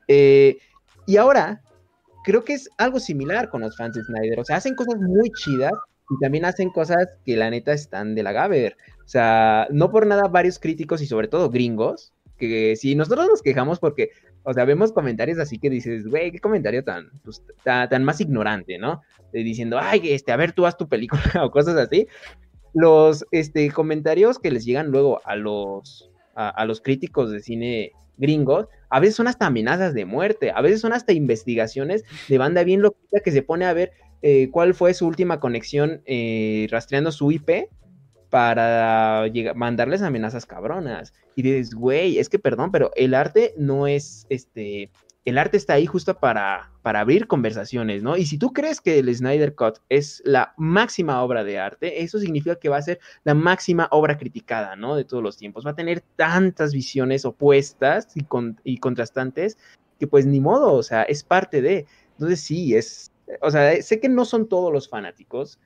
Eh, 0.08 0.58
y 1.06 1.18
ahora, 1.18 1.62
creo 2.30 2.44
que 2.46 2.54
es 2.54 2.70
algo 2.78 3.00
similar 3.00 3.50
con 3.50 3.62
los 3.62 3.76
fans 3.76 3.96
de 3.96 4.04
Snyder. 4.04 4.40
O 4.40 4.46
sea, 4.46 4.58
hacen 4.58 4.76
cosas 4.76 4.98
muy 5.02 5.32
chidas 5.32 5.72
y 6.12 6.20
también 6.22 6.46
hacen 6.46 6.70
cosas 6.70 7.08
que 7.26 7.36
la 7.36 7.50
neta 7.50 7.74
están 7.74 8.14
de 8.14 8.22
la 8.22 8.32
gaber. 8.32 8.78
O 9.04 9.08
sea, 9.08 9.68
no 9.72 9.90
por 9.90 10.06
nada 10.06 10.28
varios 10.28 10.60
críticos 10.60 11.02
y 11.02 11.08
sobre 11.08 11.28
todo 11.28 11.50
gringos, 11.50 12.14
que 12.38 12.76
si 12.76 12.94
nosotros 12.94 13.28
nos 13.28 13.42
quejamos 13.42 13.80
porque, 13.80 14.12
o 14.44 14.54
sea, 14.54 14.64
vemos 14.66 14.92
comentarios 14.92 15.40
así 15.40 15.58
que 15.58 15.72
dices, 15.72 16.08
güey, 16.08 16.32
qué 16.32 16.38
comentario 16.40 16.84
tan, 16.84 17.10
pues, 17.24 17.44
ta- 17.64 17.90
tan, 17.90 18.04
más 18.04 18.22
ignorante, 18.22 18.78
¿no? 18.78 19.02
De 19.34 19.44
diciendo, 19.44 19.80
ay, 19.82 20.02
este, 20.12 20.32
a 20.32 20.38
ver, 20.38 20.52
tú 20.52 20.68
haz 20.68 20.78
tu 20.78 20.88
película 20.88 21.22
o 21.44 21.50
cosas 21.50 21.78
así. 21.78 22.08
Los 22.76 23.26
este, 23.32 23.72
comentarios 23.72 24.38
que 24.38 24.52
les 24.52 24.66
llegan 24.66 24.92
luego 24.92 25.20
a 25.26 25.36
los, 25.36 26.12
a, 26.36 26.50
a 26.50 26.66
los 26.66 26.80
críticos 26.80 27.32
de 27.32 27.40
cine 27.40 27.92
gringos, 28.18 28.68
a 28.90 29.00
veces 29.00 29.16
son 29.16 29.28
hasta 29.28 29.46
amenazas 29.48 29.94
de 29.94 30.06
muerte, 30.06 30.52
a 30.54 30.62
veces 30.62 30.82
son 30.82 30.94
hasta 30.94 31.14
investigaciones 31.14 32.04
de 32.28 32.38
banda 32.38 32.64
bien 32.64 32.82
loquita 32.82 33.20
que 33.20 33.32
se 33.32 33.42
pone 33.44 33.66
a 33.66 33.74
ver 33.74 33.92
eh, 34.22 34.50
cuál 34.52 34.74
fue 34.74 34.94
su 34.94 35.08
última 35.08 35.40
conexión 35.40 36.02
eh, 36.06 36.68
rastreando 36.72 37.12
su 37.12 37.32
IP 37.32 37.70
para 38.30 39.28
llegar- 39.28 39.56
mandarles 39.56 40.02
amenazas 40.02 40.46
cabronas. 40.46 41.14
Y 41.36 41.42
dices, 41.42 41.74
güey, 41.74 42.20
es 42.20 42.30
que 42.30 42.40
perdón, 42.40 42.72
pero 42.72 42.92
el 42.96 43.14
arte 43.14 43.54
no 43.58 43.88
es, 43.88 44.26
este, 44.30 44.92
el 45.30 45.38
arte 45.38 45.58
está 45.58 45.74
ahí 45.74 45.86
justo 45.86 46.20
para, 46.20 46.72
para 46.82 47.00
abrir 47.00 47.28
conversaciones, 47.28 48.04
¿no? 48.04 48.18
Y 48.18 48.26
si 48.26 48.38
tú 48.38 48.52
crees 48.52 48.82
que 48.82 49.00
el 49.00 49.14
Snyder 49.16 49.56
Cut 49.56 49.78
es 49.90 50.22
la 50.26 50.54
máxima 50.58 51.22
obra 51.24 51.44
de 51.44 51.60
arte, 51.60 52.02
eso 52.04 52.20
significa 52.20 52.58
que 52.58 52.70
va 52.70 52.78
a 52.78 52.82
ser 52.82 53.00
la 53.24 53.34
máxima 53.34 53.88
obra 53.92 54.18
criticada, 54.18 54.76
¿no? 54.76 54.96
De 54.96 55.06
todos 55.06 55.24
los 55.24 55.38
tiempos. 55.38 55.66
Va 55.66 55.72
a 55.72 55.76
tener 55.76 56.02
tantas 56.16 56.74
visiones 56.74 57.26
opuestas 57.26 58.10
y, 58.16 58.24
con- 58.24 58.60
y 58.64 58.78
contrastantes 58.78 59.58
que 60.00 60.08
pues 60.08 60.26
ni 60.26 60.40
modo, 60.40 60.74
o 60.74 60.84
sea, 60.84 61.04
es 61.04 61.24
parte 61.24 61.62
de. 61.62 61.86
Entonces 62.14 62.40
sí, 62.42 62.76
es, 62.76 63.12
o 63.42 63.52
sea, 63.52 63.82
sé 63.82 64.00
que 64.00 64.10
no 64.10 64.26
son 64.26 64.48
todos 64.48 64.72
los 64.72 64.90
fanáticos, 64.90 65.60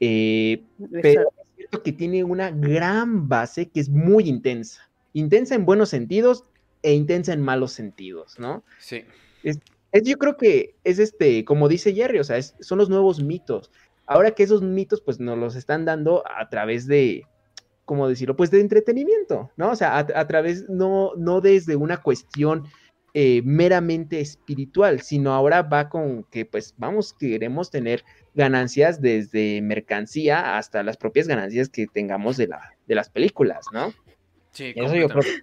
eh, 0.00 0.62
pero 1.02 1.22
es 1.22 1.46
cierto 1.56 1.82
que 1.82 1.92
tiene 1.92 2.24
una 2.24 2.50
gran 2.50 3.28
base 3.28 3.68
que 3.68 3.80
es 3.80 3.88
muy 3.88 4.28
intensa. 4.28 4.88
Intensa 5.12 5.56
en 5.56 5.66
buenos 5.66 5.88
sentidos 5.88 6.44
e 6.82 6.92
intensa 6.92 7.32
en 7.32 7.40
malos 7.40 7.72
sentidos, 7.72 8.38
¿no? 8.38 8.64
Sí. 8.78 9.04
Es, 9.42 9.58
yo 10.04 10.16
creo 10.18 10.36
que 10.36 10.76
es 10.84 10.98
este, 10.98 11.44
como 11.44 11.68
dice 11.68 11.92
Jerry, 11.92 12.18
o 12.18 12.24
sea, 12.24 12.40
son 12.42 12.78
los 12.78 12.88
nuevos 12.88 13.22
mitos. 13.22 13.70
Ahora 14.06 14.32
que 14.32 14.42
esos 14.42 14.62
mitos, 14.62 15.00
pues 15.00 15.20
nos 15.20 15.38
los 15.38 15.56
están 15.56 15.84
dando 15.84 16.24
a 16.26 16.48
través 16.48 16.86
de, 16.86 17.24
¿cómo 17.84 18.08
decirlo? 18.08 18.36
Pues 18.36 18.50
de 18.50 18.60
entretenimiento, 18.60 19.50
¿no? 19.56 19.70
O 19.70 19.76
sea, 19.76 19.98
a, 19.98 20.26
través, 20.26 20.68
no, 20.68 21.12
no 21.16 21.40
desde 21.40 21.76
una 21.76 21.98
cuestión 22.02 22.64
eh, 23.14 23.42
meramente 23.44 24.20
espiritual, 24.20 25.00
sino 25.00 25.32
ahora 25.32 25.62
va 25.62 25.88
con 25.88 26.24
que, 26.24 26.44
pues, 26.44 26.74
vamos, 26.76 27.12
queremos 27.12 27.70
tener 27.70 28.04
ganancias 28.34 29.00
desde 29.00 29.60
mercancía 29.62 30.56
hasta 30.56 30.84
las 30.84 30.96
propias 30.96 31.26
ganancias 31.26 31.68
que 31.68 31.86
tengamos 31.88 32.36
de, 32.36 32.46
la, 32.46 32.76
de 32.86 32.94
las 32.94 33.10
películas, 33.10 33.66
¿no? 33.72 33.92
Sí, 34.52 34.74
completamente. 34.74 35.42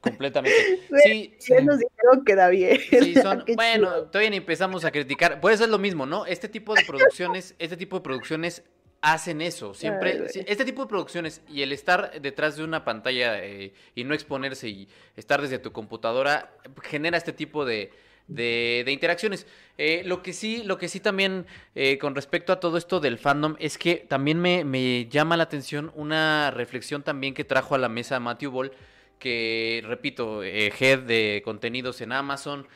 completamente. 0.00 0.56
Sí, 1.04 1.34
sí. 1.38 1.54
nos 1.62 1.78
dijeron 1.78 2.24
que 2.24 2.34
da 2.34 2.48
bien. 2.48 2.80
Sí, 2.90 3.14
son, 3.14 3.44
bueno, 3.56 4.04
todavía 4.04 4.36
empezamos 4.36 4.84
a 4.84 4.90
criticar. 4.90 5.40
Puede 5.40 5.56
ser 5.56 5.68
lo 5.68 5.78
mismo, 5.78 6.06
¿no? 6.06 6.26
Este 6.26 6.48
tipo 6.48 6.74
de 6.74 6.84
producciones, 6.84 7.54
este 7.58 7.76
tipo 7.76 7.96
de 7.96 8.02
producciones 8.02 8.64
hacen 9.00 9.40
eso. 9.42 9.74
Siempre, 9.74 10.26
este 10.46 10.64
tipo 10.64 10.82
de 10.82 10.88
producciones 10.88 11.40
y 11.48 11.62
el 11.62 11.72
estar 11.72 12.20
detrás 12.20 12.56
de 12.56 12.64
una 12.64 12.84
pantalla 12.84 13.42
eh, 13.44 13.72
y 13.94 14.04
no 14.04 14.14
exponerse 14.14 14.68
y 14.68 14.88
estar 15.16 15.40
desde 15.40 15.58
tu 15.58 15.72
computadora 15.72 16.52
genera 16.82 17.16
este 17.16 17.32
tipo 17.32 17.64
de, 17.64 17.92
de, 18.28 18.84
interacciones. 18.88 19.46
Eh, 19.78 20.02
lo 20.04 20.22
que 20.22 20.32
sí, 20.32 20.62
lo 20.62 20.78
que 20.78 20.88
sí 20.88 21.00
también 21.00 21.46
eh, 21.74 21.98
con 21.98 22.14
respecto 22.14 22.52
a 22.52 22.60
todo 22.60 22.76
esto 22.76 23.00
del 23.00 23.18
fandom 23.18 23.56
es 23.58 23.78
que 23.78 23.96
también 23.96 24.40
me, 24.40 25.08
llama 25.08 25.36
la 25.36 25.44
atención 25.44 25.92
una 25.94 26.50
reflexión 26.50 27.02
también 27.02 27.34
que 27.34 27.44
trajo 27.44 27.74
a 27.74 27.78
la 27.78 27.88
mesa 27.88 28.20
Matthew 28.20 28.50
Ball, 28.50 28.72
que 29.18 29.82
repito, 29.84 30.42
eh, 30.42 30.72
head 30.78 31.00
de 31.00 31.42
contenidos 31.44 32.00
en 32.00 32.12
Amazon, 32.12 32.68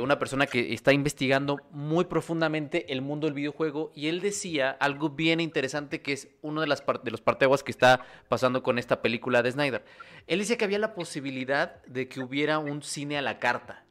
una 0.00 0.18
persona 0.18 0.46
que 0.46 0.72
está 0.72 0.94
investigando 0.94 1.60
muy 1.70 2.06
profundamente 2.06 2.90
el 2.94 3.02
mundo 3.02 3.26
del 3.26 3.34
videojuego 3.34 3.92
y 3.94 4.08
él 4.08 4.22
decía 4.22 4.70
algo 4.70 5.10
bien 5.10 5.38
interesante 5.38 6.00
que 6.00 6.14
es 6.14 6.28
uno 6.40 6.62
de, 6.62 6.66
las 6.66 6.82
de 7.04 7.10
los 7.10 7.20
parteaguas 7.20 7.62
que 7.62 7.72
está 7.72 8.00
pasando 8.30 8.62
con 8.62 8.78
esta 8.78 9.02
película 9.02 9.42
de 9.42 9.52
Snyder. 9.52 9.84
Él 10.28 10.38
decía 10.38 10.56
que 10.56 10.64
había 10.64 10.78
la 10.78 10.94
posibilidad 10.94 11.84
de 11.84 12.08
que 12.08 12.20
hubiera 12.20 12.58
un 12.58 12.82
cine 12.82 13.18
a 13.18 13.22
la 13.22 13.38
carta 13.38 13.85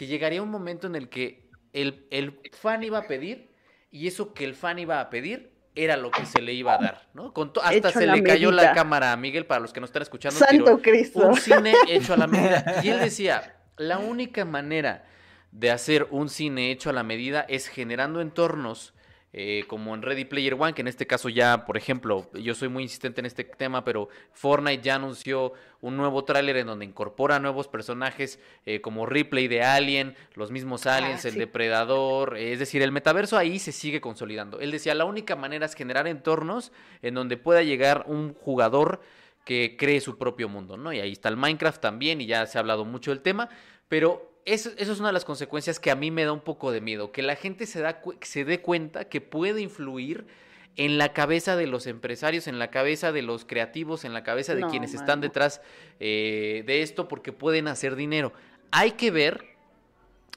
que 0.00 0.06
llegaría 0.06 0.40
un 0.40 0.48
momento 0.48 0.86
en 0.86 0.94
el 0.94 1.10
que 1.10 1.50
el, 1.74 2.06
el 2.10 2.40
fan 2.52 2.82
iba 2.82 2.96
a 2.96 3.06
pedir 3.06 3.50
y 3.90 4.06
eso 4.06 4.32
que 4.32 4.44
el 4.46 4.54
fan 4.54 4.78
iba 4.78 4.98
a 4.98 5.10
pedir 5.10 5.52
era 5.74 5.98
lo 5.98 6.10
que 6.10 6.24
se 6.24 6.40
le 6.40 6.54
iba 6.54 6.72
a 6.72 6.78
dar, 6.78 7.10
¿no? 7.12 7.34
Con 7.34 7.52
hasta 7.62 7.90
se 7.90 8.06
le 8.06 8.22
cayó 8.22 8.50
la 8.50 8.72
cámara 8.72 9.12
a 9.12 9.18
Miguel, 9.18 9.44
para 9.44 9.60
los 9.60 9.74
que 9.74 9.80
no 9.80 9.84
están 9.84 10.00
escuchando. 10.00 10.38
Santo 10.38 10.80
Cristo. 10.80 11.28
Un 11.28 11.36
cine 11.36 11.74
hecho 11.90 12.14
a 12.14 12.16
la 12.16 12.26
medida. 12.26 12.80
Y 12.82 12.88
él 12.88 12.98
decía, 12.98 13.58
la 13.76 13.98
única 13.98 14.46
manera 14.46 15.04
de 15.52 15.70
hacer 15.70 16.08
un 16.10 16.30
cine 16.30 16.70
hecho 16.70 16.88
a 16.88 16.94
la 16.94 17.02
medida 17.02 17.44
es 17.46 17.68
generando 17.68 18.22
entornos 18.22 18.94
eh, 19.32 19.64
como 19.68 19.94
en 19.94 20.02
Ready 20.02 20.24
Player 20.24 20.54
One, 20.54 20.74
que 20.74 20.80
en 20.80 20.88
este 20.88 21.06
caso 21.06 21.28
ya, 21.28 21.64
por 21.64 21.76
ejemplo, 21.76 22.28
yo 22.34 22.54
soy 22.54 22.68
muy 22.68 22.82
insistente 22.82 23.20
en 23.20 23.26
este 23.26 23.44
tema, 23.44 23.84
pero 23.84 24.08
Fortnite 24.32 24.82
ya 24.82 24.96
anunció 24.96 25.52
un 25.80 25.96
nuevo 25.96 26.24
tráiler 26.24 26.56
en 26.56 26.66
donde 26.66 26.84
incorpora 26.84 27.38
nuevos 27.38 27.68
personajes 27.68 28.40
eh, 28.66 28.80
como 28.80 29.06
Ripley 29.06 29.46
de 29.46 29.62
Alien, 29.62 30.16
los 30.34 30.50
mismos 30.50 30.86
ah, 30.86 30.96
Aliens, 30.96 31.24
el 31.24 31.36
Depredador, 31.36 32.36
es 32.36 32.58
decir, 32.58 32.82
el 32.82 32.90
metaverso 32.90 33.38
ahí 33.38 33.60
se 33.60 33.70
sigue 33.70 34.00
consolidando. 34.00 34.58
Él 34.58 34.72
decía, 34.72 34.94
la 34.94 35.04
única 35.04 35.36
manera 35.36 35.66
es 35.66 35.74
generar 35.74 36.08
entornos 36.08 36.72
en 37.00 37.14
donde 37.14 37.36
pueda 37.36 37.62
llegar 37.62 38.04
un 38.08 38.34
jugador 38.34 39.00
que 39.44 39.76
cree 39.78 40.00
su 40.00 40.18
propio 40.18 40.48
mundo, 40.48 40.76
¿no? 40.76 40.92
Y 40.92 41.00
ahí 41.00 41.12
está 41.12 41.28
el 41.28 41.36
Minecraft 41.36 41.80
también, 41.80 42.20
y 42.20 42.26
ya 42.26 42.46
se 42.46 42.58
ha 42.58 42.60
hablado 42.60 42.84
mucho 42.84 43.10
del 43.10 43.20
tema, 43.20 43.48
pero 43.88 44.29
eso, 44.44 44.70
es 44.76 44.88
una 44.98 45.08
de 45.08 45.12
las 45.12 45.24
consecuencias 45.24 45.78
que 45.78 45.90
a 45.90 45.94
mí 45.94 46.10
me 46.10 46.24
da 46.24 46.32
un 46.32 46.40
poco 46.40 46.72
de 46.72 46.80
miedo, 46.80 47.12
que 47.12 47.22
la 47.22 47.36
gente 47.36 47.66
se, 47.66 47.80
da, 47.80 48.00
se 48.22 48.44
dé 48.44 48.60
cuenta 48.60 49.04
que 49.06 49.20
puede 49.20 49.60
influir 49.60 50.26
en 50.76 50.98
la 50.98 51.12
cabeza 51.12 51.56
de 51.56 51.66
los 51.66 51.86
empresarios, 51.86 52.46
en 52.46 52.58
la 52.58 52.70
cabeza 52.70 53.12
de 53.12 53.22
los 53.22 53.44
creativos, 53.44 54.04
en 54.04 54.14
la 54.14 54.22
cabeza 54.22 54.54
de 54.54 54.66
quienes 54.66 54.94
están 54.94 55.20
detrás 55.20 55.60
eh, 55.98 56.62
de 56.66 56.82
esto, 56.82 57.08
porque 57.08 57.32
pueden 57.32 57.68
hacer 57.68 57.96
dinero. 57.96 58.32
Hay 58.70 58.92
que 58.92 59.10
ver, 59.10 59.44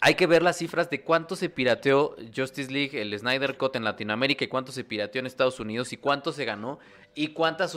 hay 0.05 0.15
que 0.15 0.27
ver 0.27 0.43
las 0.43 0.57
cifras 0.57 0.89
de 0.89 1.01
cuánto 1.01 1.37
se 1.37 1.49
pirateó 1.49 2.17
Justice 2.35 2.69
League, 2.69 3.01
el 3.01 3.17
Snyder 3.17 3.57
Cut 3.57 3.77
en 3.77 3.85
Latinoamérica, 3.85 4.43
y 4.43 4.49
cuánto 4.49 4.73
se 4.73 4.83
pirateó 4.83 5.19
en 5.19 5.27
Estados 5.27 5.61
Unidos, 5.61 5.93
y 5.93 5.97
cuánto 5.97 6.33
se 6.33 6.43
ganó, 6.43 6.77
y 7.15 7.29
cuántas, 7.29 7.75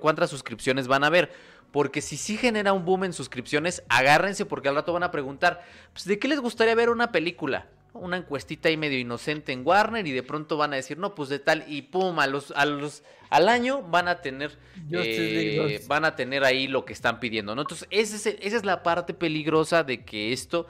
cuántas 0.00 0.30
suscripciones 0.30 0.88
van 0.88 1.04
a 1.04 1.08
haber 1.08 1.30
porque 1.70 2.00
si 2.00 2.16
sí 2.16 2.36
genera 2.36 2.72
un 2.72 2.84
boom 2.84 3.04
en 3.04 3.12
suscripciones, 3.12 3.82
agárrense 3.88 4.46
porque 4.46 4.68
al 4.68 4.76
rato 4.76 4.92
van 4.92 5.02
a 5.02 5.10
preguntar, 5.10 5.62
pues, 5.92 6.06
¿de 6.06 6.18
qué 6.18 6.28
les 6.28 6.40
gustaría 6.40 6.74
ver 6.74 6.88
una 6.88 7.12
película? 7.12 7.66
Una 7.92 8.16
encuestita 8.16 8.68
ahí 8.68 8.76
medio 8.76 8.98
inocente 8.98 9.52
en 9.52 9.66
Warner 9.66 10.06
y 10.06 10.12
de 10.12 10.22
pronto 10.22 10.56
van 10.56 10.72
a 10.72 10.76
decir, 10.76 10.98
no, 10.98 11.14
pues 11.14 11.28
de 11.28 11.38
tal, 11.38 11.64
y 11.68 11.82
pum, 11.82 12.18
a 12.20 12.26
los, 12.26 12.52
a 12.52 12.64
los, 12.64 13.02
al 13.28 13.48
año 13.48 13.82
van 13.82 14.08
a 14.08 14.20
tener, 14.20 14.56
eh, 14.90 15.84
van 15.86 16.04
a 16.04 16.16
tener 16.16 16.44
ahí 16.44 16.68
lo 16.68 16.84
que 16.84 16.92
están 16.94 17.20
pidiendo, 17.20 17.54
¿no? 17.54 17.62
Entonces, 17.62 17.86
esa 17.90 18.30
es, 18.30 18.64
la 18.64 18.82
parte 18.82 19.12
peligrosa 19.12 19.84
de 19.84 20.04
que 20.04 20.32
esto 20.32 20.66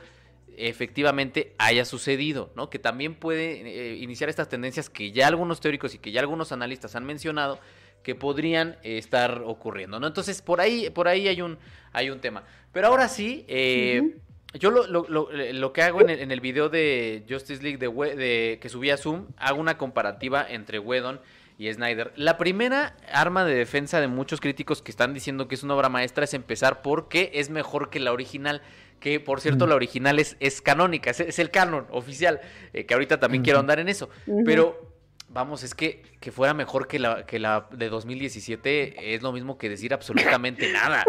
efectivamente 0.58 1.54
haya 1.58 1.84
sucedido, 1.84 2.50
¿no? 2.56 2.70
Que 2.70 2.78
también 2.78 3.14
puede 3.14 3.60
eh, 3.60 3.96
iniciar 3.96 4.28
estas 4.28 4.48
tendencias 4.48 4.90
que 4.90 5.12
ya 5.12 5.26
algunos 5.26 5.60
teóricos 5.60 5.94
y 5.94 5.98
que 5.98 6.10
ya 6.10 6.20
algunos 6.20 6.52
analistas 6.52 6.96
han 6.96 7.04
mencionado, 7.04 7.60
que 8.02 8.14
podrían 8.14 8.76
eh, 8.82 8.98
estar 8.98 9.42
ocurriendo, 9.44 10.00
¿no? 10.00 10.06
Entonces, 10.06 10.42
por 10.42 10.60
ahí, 10.60 10.90
por 10.90 11.08
ahí 11.08 11.28
hay 11.28 11.42
un, 11.42 11.58
hay 11.92 12.10
un 12.10 12.20
tema. 12.20 12.44
Pero 12.72 12.88
ahora 12.88 13.08
sí, 13.08 13.44
eh, 13.48 14.16
yo 14.54 14.70
lo, 14.70 14.86
lo, 14.86 15.06
lo, 15.08 15.72
que 15.72 15.82
hago 15.82 16.00
en 16.00 16.10
el, 16.10 16.20
en 16.20 16.30
el, 16.30 16.40
video 16.40 16.68
de 16.68 17.24
Justice 17.28 17.62
League 17.62 17.78
de, 17.78 17.88
de, 18.16 18.58
que 18.60 18.68
subí 18.68 18.90
a 18.90 18.96
Zoom, 18.96 19.26
hago 19.36 19.60
una 19.60 19.78
comparativa 19.78 20.46
entre 20.48 20.78
Wedon 20.78 21.20
y 21.58 21.72
Snyder. 21.72 22.12
La 22.16 22.38
primera 22.38 22.96
arma 23.12 23.44
de 23.44 23.54
defensa 23.54 24.00
de 24.00 24.06
muchos 24.06 24.40
críticos 24.40 24.80
que 24.80 24.92
están 24.92 25.12
diciendo 25.12 25.48
que 25.48 25.56
es 25.56 25.64
una 25.64 25.74
obra 25.74 25.88
maestra 25.88 26.24
es 26.24 26.32
empezar 26.32 26.82
porque 26.82 27.32
es 27.34 27.50
mejor 27.50 27.90
que 27.90 27.98
la 27.98 28.12
original. 28.12 28.62
Que 29.00 29.20
por 29.20 29.40
cierto, 29.40 29.66
la 29.66 29.74
original 29.74 30.18
es, 30.18 30.36
es 30.40 30.60
canónica, 30.60 31.10
es, 31.10 31.38
el 31.38 31.50
canon 31.50 31.86
oficial. 31.90 32.40
Eh, 32.72 32.84
que 32.86 32.94
ahorita 32.94 33.20
también 33.20 33.42
quiero 33.42 33.58
andar 33.58 33.78
en 33.78 33.88
eso. 33.88 34.08
Pero 34.44 34.88
Vamos, 35.30 35.62
es 35.62 35.74
que 35.74 36.02
que 36.20 36.32
fuera 36.32 36.54
mejor 36.54 36.88
que 36.88 36.98
la, 36.98 37.26
que 37.26 37.38
la 37.38 37.68
de 37.70 37.88
2017 37.90 39.14
es 39.14 39.22
lo 39.22 39.32
mismo 39.32 39.58
que 39.58 39.68
decir 39.68 39.92
absolutamente 39.92 40.72
nada. 40.72 41.04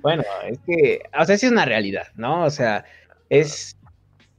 Bueno, 0.00 0.22
es 0.46 0.58
que, 0.66 1.02
o 1.18 1.24
sea, 1.24 1.36
sí 1.36 1.46
es 1.46 1.52
una 1.52 1.64
realidad, 1.64 2.06
¿no? 2.14 2.44
O 2.44 2.50
sea, 2.50 2.84
es, 3.28 3.76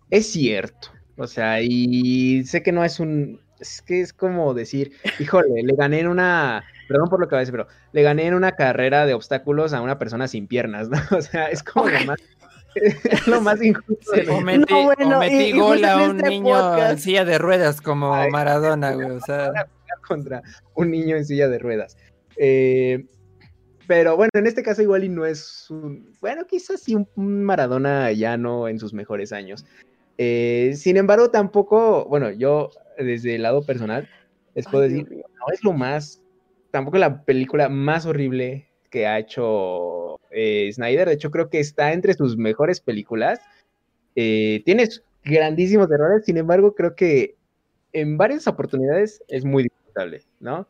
es 0.10 0.32
cierto. 0.32 0.90
O 1.18 1.28
sea, 1.28 1.62
y 1.62 2.44
sé 2.46 2.64
que 2.64 2.72
no 2.72 2.84
es 2.84 3.00
un, 3.00 3.42
es 3.60 3.82
que 3.82 4.02
es 4.02 4.14
como 4.14 4.54
decir, 4.54 4.94
híjole, 5.20 5.62
le 5.62 5.76
gané 5.76 6.00
en 6.00 6.08
una, 6.08 6.64
perdón 6.88 7.10
por 7.10 7.20
lo 7.20 7.28
que 7.28 7.36
va 7.36 7.40
a 7.40 7.42
decir, 7.42 7.54
pero 7.54 7.68
le 7.92 8.02
gané 8.02 8.28
en 8.28 8.34
una 8.34 8.54
carrera 8.54 9.06
de 9.06 9.14
obstáculos 9.14 9.74
a 9.74 9.82
una 9.82 9.98
persona 9.98 10.28
sin 10.28 10.48
piernas, 10.48 10.90
¿no? 10.90 10.98
O 11.18 11.22
sea, 11.22 11.48
es 11.48 11.64
como 11.64 11.90
lo 11.90 12.06
más 12.06 12.20
es 12.76 13.28
lo 13.28 13.42
más 13.42 13.62
injusto. 13.62 14.12
o 14.32 14.42
metí, 14.42 15.52
gol 15.54 15.86
a 15.86 16.10
un 16.10 16.18
este 16.18 16.30
niño 16.30 16.78
en 16.78 16.98
silla 17.00 17.26
de 17.26 17.38
ruedas 17.38 17.82
como 17.82 18.12
Maradona, 18.30 18.94
güey. 18.94 19.12
O 19.12 19.22
sea. 19.22 19.52
Contra 20.08 20.44
un 20.76 20.92
niño 20.92 21.16
en 21.16 21.26
silla 21.26 21.48
de 21.48 21.58
ruedas. 21.58 21.98
Eh, 22.38 23.06
pero 23.88 24.16
bueno, 24.18 24.30
en 24.34 24.46
este 24.46 24.62
caso 24.62 24.82
igual 24.82 25.04
y 25.04 25.10
no 25.10 25.26
es 25.26 25.70
un... 25.70 26.14
Bueno, 26.22 26.46
quizás 26.46 26.82
sí 26.82 26.96
un, 26.96 27.44
Maradona 27.44 28.12
ya 28.12 28.38
no 28.38 28.68
en 28.68 28.78
sus 28.78 28.94
mejores 28.94 29.32
años. 29.32 29.66
Eh, 30.18 30.74
sin 30.76 30.98
embargo, 30.98 31.32
tampoco, 31.32 32.06
bueno, 32.06 32.32
yo 32.32 32.72
desde 32.98 33.36
el 33.36 33.44
lado 33.44 33.64
personal 33.64 34.08
les 34.54 34.68
puedo 34.68 34.84
decir, 34.84 35.08
no 35.10 35.54
es 35.54 35.64
lo 35.64 35.74
más, 35.74 36.22
tampoco 36.76 36.98
la 36.98 37.24
película 37.24 37.70
más 37.70 38.06
horrible 38.06 38.68
que 38.90 39.08
ha 39.08 39.18
hecho 39.18 40.20
eh, 40.30 40.70
Snyder. 40.74 41.08
De 41.08 41.14
hecho, 41.14 41.32
creo 41.32 41.50
que 41.50 41.62
está 41.62 41.94
entre 41.94 42.16
sus 42.16 42.36
mejores 42.36 42.82
películas. 42.82 43.40
Eh, 44.18 44.62
tiene 44.66 44.86
grandísimos 45.24 45.90
errores, 45.90 46.26
sin 46.26 46.36
embargo, 46.36 46.76
creo 46.76 46.94
que 46.94 47.38
en 47.94 48.18
varias 48.18 48.46
oportunidades 48.48 49.24
es 49.30 49.46
muy 49.46 49.64
disfrutable, 49.64 50.24
¿no? 50.42 50.68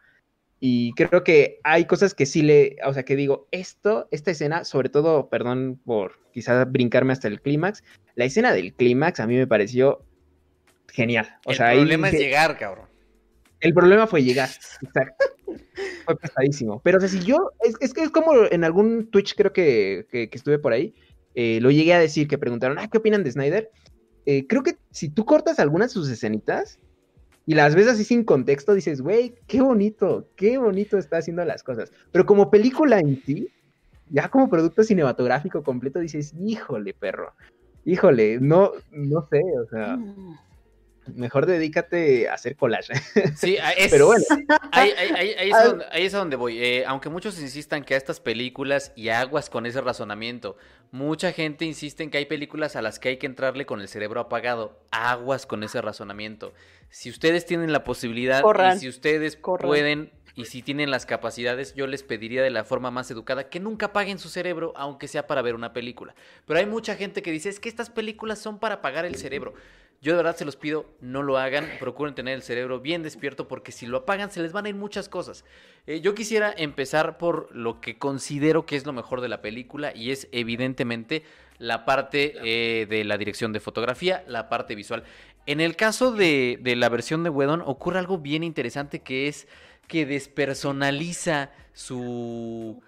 Y 0.60 0.94
creo 0.94 1.24
que 1.24 1.60
hay 1.64 1.86
cosas 1.86 2.14
que 2.14 2.28
sí 2.28 2.44
le, 2.44 2.78
o 2.86 2.94
sea, 2.94 3.02
que 3.02 3.16
digo, 3.16 3.48
esto, 3.50 4.08
esta 4.12 4.30
escena, 4.30 4.64
sobre 4.64 4.90
todo, 4.90 5.28
perdón 5.30 5.82
por 5.84 6.20
quizás 6.34 6.72
brincarme 6.72 7.14
hasta 7.14 7.28
el 7.28 7.42
clímax, 7.42 7.84
la 8.14 8.26
escena 8.26 8.54
del 8.54 8.76
clímax 8.76 9.20
a 9.20 9.26
mí 9.26 9.38
me 9.38 9.48
pareció 9.48 10.06
genial. 10.88 11.36
O 11.46 11.50
el 11.50 11.58
sea, 11.58 11.72
problema 11.72 12.10
es 12.10 12.20
llegar, 12.20 12.60
cabrón. 12.60 12.95
El 13.60 13.74
problema 13.74 14.08
fue 14.08 14.24
llegar, 14.24 14.50
exacto. 14.82 15.26
Fue 16.06 16.16
pesadísimo. 16.18 16.82
Pero 16.84 16.98
o 16.98 17.02
sea, 17.02 17.10
si 17.10 17.20
yo, 17.20 17.52
es, 17.62 17.76
es, 17.80 17.96
es 17.98 18.10
como 18.10 18.32
en 18.50 18.64
algún 18.64 19.10
Twitch 19.10 19.36
creo 19.36 19.52
que, 19.52 20.06
que, 20.10 20.30
estuve 20.32 20.60
por 20.60 20.72
ahí, 20.72 20.94
eh, 21.34 21.60
lo 21.62 21.72
llegué 21.72 21.94
a 21.94 22.00
decir, 22.00 22.28
que 22.28 22.38
preguntaron, 22.38 22.78
ah, 22.80 22.88
¿qué 22.90 22.98
opinan 22.98 23.24
de 23.24 23.32
Snyder? 23.32 23.72
Eh, 24.26 24.48
creo 24.48 24.64
que 24.64 24.78
si 24.92 25.10
tú 25.10 25.26
cortas 25.26 25.60
algunas 25.60 25.90
de 25.90 25.94
sus 25.94 26.10
escenitas 26.10 26.80
y 27.46 27.56
las 27.56 27.76
ves 27.76 27.88
así 27.88 28.04
sin 28.04 28.24
contexto, 28.24 28.74
dices, 28.74 29.02
güey, 29.02 29.36
qué 29.48 29.62
bonito, 29.62 30.30
qué 30.36 30.58
bonito 30.58 30.98
está 30.98 31.18
haciendo 31.18 31.44
las 31.44 31.64
cosas. 31.64 31.92
Pero 32.12 32.26
como 32.26 32.50
película 32.50 33.00
en 33.00 33.22
sí, 33.26 33.50
ya 34.10 34.30
como 34.30 34.50
producto 34.50 34.84
cinematográfico 34.84 35.64
completo, 35.64 36.00
dices, 36.00 36.34
híjole, 36.40 36.94
perro, 36.94 37.34
híjole, 37.84 38.40
no, 38.40 38.72
no 38.92 39.28
sé, 39.30 39.42
o 39.62 39.70
sea, 39.70 39.98
Mm. 39.98 40.38
Mejor 41.14 41.46
dedícate 41.46 42.28
a 42.30 42.34
hacer 42.34 42.56
collage. 42.56 42.94
Sí, 43.36 43.58
es, 43.78 43.92
Pero 43.92 44.08
bueno. 44.08 44.24
Ahí, 44.72 44.92
ahí- 44.98 45.12
ahí- 45.16 45.34
ahí 45.38 45.50
es, 45.50 45.56
a 45.56 45.64
donde, 45.66 45.86
ahí 45.92 46.06
es 46.06 46.14
a 46.14 46.18
donde 46.20 46.36
voy. 46.36 46.64
Eh, 46.64 46.84
aunque 46.88 47.10
muchos 47.10 47.40
insistan 47.40 47.84
que 47.84 47.94
a 47.94 47.98
estas 47.98 48.20
películas 48.20 48.92
y 48.96 49.10
aguas 49.10 49.50
con 49.50 49.66
ese 49.66 49.82
razonamiento, 49.82 50.58
mucha 50.92 51.32
gente 51.32 51.66
insiste 51.66 52.04
en 52.04 52.10
que 52.10 52.18
hay 52.18 52.26
películas 52.26 52.76
a 52.76 52.82
las 52.82 53.00
que 53.00 53.10
hay 53.10 53.18
que 53.18 53.26
entrarle 53.28 53.66
con 53.66 53.82
el 53.82 53.88
cerebro 53.88 54.20
apagado. 54.22 54.80
Aguas 54.92 55.46
con 55.46 55.64
ese 55.64 55.82
razonamiento. 55.82 56.54
Si 56.90 57.10
ustedes 57.10 57.46
tienen 57.46 57.72
la 57.74 57.84
posibilidad 57.84 58.42
Corran. 58.42 58.78
y 58.78 58.80
si 58.80 58.88
ustedes 58.90 59.36
Corran. 59.36 59.68
pueden 59.68 60.12
y 60.38 60.46
si 60.46 60.62
tienen 60.62 60.92
las 60.92 61.06
capacidades, 61.06 61.76
yo 61.76 61.88
les 61.88 62.04
pediría 62.04 62.44
de 62.44 62.50
la 62.50 62.66
forma 62.66 62.92
más 62.92 63.10
educada 63.10 63.48
que 63.50 63.62
nunca 63.62 63.86
apaguen 63.88 64.20
su 64.20 64.28
cerebro, 64.28 64.74
aunque 64.76 65.08
sea 65.08 65.28
para 65.28 65.42
ver 65.42 65.56
una 65.56 65.72
película. 65.72 66.14
Pero 66.46 66.60
hay 66.60 66.66
mucha 66.66 66.96
gente 66.96 67.22
que 67.22 67.32
dice, 67.32 67.48
es 67.48 67.62
que 67.62 67.70
estas 67.70 67.90
películas 67.90 68.40
son 68.40 68.60
para 68.60 68.76
apagar 68.76 69.06
el 69.06 69.16
cerebro. 69.16 69.54
Yo 70.02 70.12
de 70.12 70.18
verdad 70.18 70.36
se 70.36 70.46
los 70.46 70.56
pido, 70.56 70.86
no 71.02 71.24
lo 71.24 71.38
hagan, 71.38 71.68
procuren 71.80 72.14
tener 72.14 72.36
el 72.36 72.44
cerebro 72.44 72.80
bien 72.80 73.02
despierto 73.02 73.48
porque 73.48 73.72
si 73.72 73.88
lo 73.88 73.98
apagan 73.98 74.32
se 74.32 74.42
les 74.42 74.52
van 74.52 74.66
a 74.66 74.70
ir 74.70 74.76
muchas 74.76 75.10
cosas. 75.10 75.46
Eh, 75.88 76.02
yo 76.02 76.14
quisiera 76.14 76.54
empezar 76.56 77.18
por 77.18 77.50
lo 77.56 77.82
que 77.82 77.98
considero 77.98 78.66
que 78.66 78.76
es 78.76 78.86
lo 78.86 78.94
mejor 78.94 79.22
de 79.22 79.30
la 79.30 79.42
película 79.42 79.96
y 79.96 80.12
es 80.12 80.28
evidentemente 80.32 81.24
la 81.58 81.86
parte 81.86 82.36
eh, 82.44 82.86
de 82.86 83.04
la 83.04 83.18
dirección 83.18 83.52
de 83.52 83.60
fotografía, 83.60 84.24
la 84.28 84.48
parte 84.50 84.76
visual. 84.76 85.04
En 85.48 85.60
el 85.60 85.76
caso 85.76 86.12
de, 86.12 86.60
de 86.62 86.76
la 86.76 86.90
versión 86.90 87.24
de 87.24 87.30
Wedon 87.30 87.62
ocurre 87.62 88.00
algo 88.00 88.18
bien 88.18 88.44
interesante 88.44 89.00
que 89.00 89.28
es 89.28 89.48
que 89.88 90.06
despersonaliza 90.06 91.52
su 91.74 92.82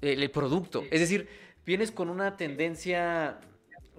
el, 0.00 0.22
el 0.22 0.30
producto. 0.30 0.84
Es 0.90 1.00
decir, 1.00 1.28
vienes 1.64 1.90
con 1.90 2.10
una 2.10 2.36
tendencia 2.36 3.40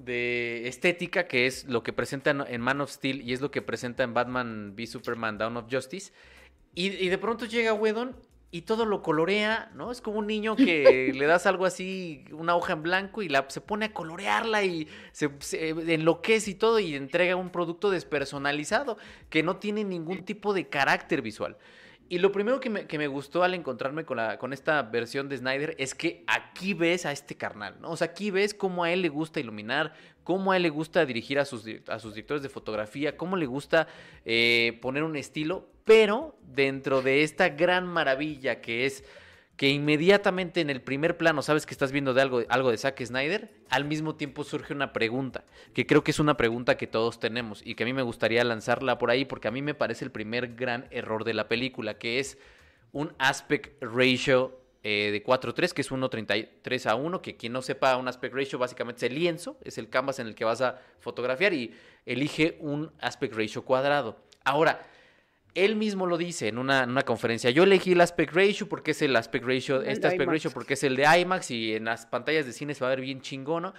de 0.06 0.68
estética, 0.68 1.28
que 1.28 1.46
es 1.46 1.66
lo 1.66 1.84
que 1.84 1.94
presenta 1.94 2.32
en- 2.32 2.62
Man 2.62 2.82
of 2.82 2.92
Steel 2.92 3.22
y 3.22 3.34
es 3.34 3.42
lo 3.42 3.52
que 3.52 3.62
presenta 3.62 4.04
en 4.04 4.14
Batman 4.14 4.74
v 4.76 4.88
Superman 4.88 5.38
Dawn 5.38 5.58
of 5.58 5.66
Justice. 5.72 6.12
Y, 6.76 6.88
y 6.88 7.10
de 7.10 7.18
pronto 7.18 7.46
llega 7.46 7.74
Whedon 7.74 8.16
y 8.54 8.64
todo 8.64 8.86
lo 8.86 9.02
colorea, 9.02 9.72
¿no? 9.76 9.92
Es 9.92 10.02
como 10.02 10.20
un 10.20 10.28
niño 10.28 10.56
que 10.56 11.12
le 11.16 11.26
das 11.26 11.46
algo 11.46 11.66
así, 11.66 12.26
una 12.32 12.56
hoja 12.56 12.74
en 12.74 12.84
blanco 12.84 13.22
y 13.22 13.30
la, 13.30 13.46
se 13.50 13.62
pone 13.62 13.86
a 13.86 13.94
colorearla 13.94 14.64
y 14.64 14.88
se, 15.14 15.30
se 15.40 15.70
enloquece 15.70 16.52
y 16.52 16.56
todo 16.56 16.80
y 16.80 16.96
entrega 16.96 17.36
un 17.38 17.50
producto 17.50 17.90
despersonalizado 17.90 18.98
que 19.30 19.44
no 19.44 19.58
tiene 19.58 19.84
ningún 19.84 20.26
tipo 20.26 20.54
de 20.54 20.68
carácter 20.68 21.22
visual. 21.22 21.58
Y 22.12 22.20
lo 22.20 22.34
primero 22.34 22.60
que 22.60 22.70
me, 22.70 22.88
que 22.88 22.98
me 22.98 23.08
gustó 23.08 23.42
al 23.42 23.54
encontrarme 23.54 24.04
con, 24.04 24.18
la, 24.18 24.38
con 24.38 24.52
esta 24.52 24.82
versión 24.82 25.30
de 25.30 25.38
Snyder 25.38 25.78
es 25.80 25.96
que 25.96 26.26
aquí 26.28 26.74
ves 26.74 27.06
a 27.06 27.14
este 27.14 27.36
carnal, 27.36 27.78
¿no? 27.80 27.90
O 27.90 27.96
sea, 27.96 28.08
aquí 28.08 28.32
ves 28.32 28.54
cómo 28.54 28.84
a 28.84 28.92
él 28.92 29.02
le 29.02 29.08
gusta 29.08 29.40
iluminar, 29.40 29.94
cómo 30.26 30.52
a 30.52 30.58
él 30.58 30.64
le 30.64 30.70
gusta 30.70 31.06
dirigir 31.06 31.40
a 31.40 31.46
sus, 31.46 31.64
a 31.88 32.00
sus 32.00 32.14
directores 32.14 32.44
de 32.44 32.50
fotografía, 32.50 33.16
cómo 33.16 33.38
le 33.38 33.46
gusta 33.46 33.88
eh, 34.26 34.78
poner 34.82 35.04
un 35.04 35.16
estilo, 35.16 35.70
pero 35.86 36.36
dentro 36.42 37.02
de 37.02 37.24
esta 37.24 37.48
gran 37.48 37.88
maravilla 37.88 38.60
que 38.60 38.86
es 38.86 39.06
que 39.56 39.70
inmediatamente 39.70 40.62
en 40.62 40.70
el 40.70 40.82
primer 40.82 41.18
plano 41.18 41.42
sabes 41.42 41.66
que 41.66 41.74
estás 41.74 41.92
viendo 41.92 42.14
de 42.14 42.22
algo, 42.22 42.42
algo 42.50 42.72
de 42.72 42.78
Zack 42.78 43.04
Snyder, 43.04 43.52
al 43.70 43.86
mismo 43.86 44.16
tiempo 44.16 44.44
surge 44.44 44.74
una 44.74 44.92
pregunta, 44.94 45.44
que 45.74 45.86
creo 45.86 46.04
que 46.04 46.12
es 46.12 46.20
una 46.20 46.36
pregunta 46.36 46.78
que 46.78 46.88
todos 46.88 47.20
tenemos 47.20 47.62
y 47.66 47.76
que 47.76 47.84
a 47.84 47.86
mí 47.86 47.94
me 47.94 48.02
gustaría 48.02 48.44
lanzarla 48.44 48.98
por 48.98 49.12
ahí 49.12 49.26
porque 49.26 49.48
a 49.48 49.52
mí 49.52 49.62
me 49.62 49.76
parece 49.76 50.06
el 50.06 50.12
primer 50.12 50.56
gran 50.56 50.88
error 50.90 51.24
de 51.24 51.34
la 51.34 51.48
película, 51.48 52.00
que 52.00 52.20
es 52.20 52.38
un 52.92 53.14
aspect 53.20 53.82
ratio 53.84 54.60
eh, 54.84 55.10
de 55.12 55.24
4.3, 55.24 55.74
que 55.74 55.82
es 55.82 55.92
1.33 55.92 56.90
a 56.90 56.96
1, 56.96 57.22
que 57.22 57.38
quien 57.38 57.54
no 57.54 57.62
sepa 57.62 57.96
un 57.98 58.08
aspect 58.08 58.34
ratio 58.34 58.58
básicamente 58.58 59.06
es 59.06 59.12
el 59.12 59.20
lienzo, 59.20 59.58
es 59.64 59.78
el 59.78 59.90
canvas 59.90 60.18
en 60.18 60.26
el 60.26 60.34
que 60.34 60.44
vas 60.44 60.62
a 60.62 60.82
fotografiar 61.00 61.54
y 61.54 61.72
elige 62.08 62.58
un 62.62 62.92
aspect 63.00 63.36
ratio 63.36 63.64
cuadrado. 63.64 64.18
Ahora, 64.44 64.82
él 65.56 65.76
mismo 65.76 66.06
lo 66.06 66.18
dice 66.18 66.48
en 66.48 66.58
una, 66.58 66.84
en 66.84 66.92
una 66.92 67.04
conferencia. 67.04 67.50
Yo 67.50 67.64
elegí 67.64 67.92
el 67.92 68.02
aspect 68.02 68.34
ratio 68.34 68.70
porque 68.70 68.92
es 68.92 69.02
el 69.02 69.16
aspect 69.16 69.46
ratio, 69.46 69.82
El 69.82 69.90
este 69.90 70.08
aspect 70.08 70.24
IMAX. 70.24 70.38
ratio 70.38 70.52
porque 70.52 70.76
es 70.76 70.84
el 70.84 70.96
de 70.96 71.20
IMAX 71.20 71.52
y 71.52 71.76
en 71.76 71.86
las 71.86 72.06
pantallas 72.06 72.46
de 72.46 72.54
cine 72.54 72.74
se 72.74 72.82
va 72.82 72.88
a 72.88 72.96
ver 72.96 73.02
bien 73.02 73.22
chingono. 73.22 73.74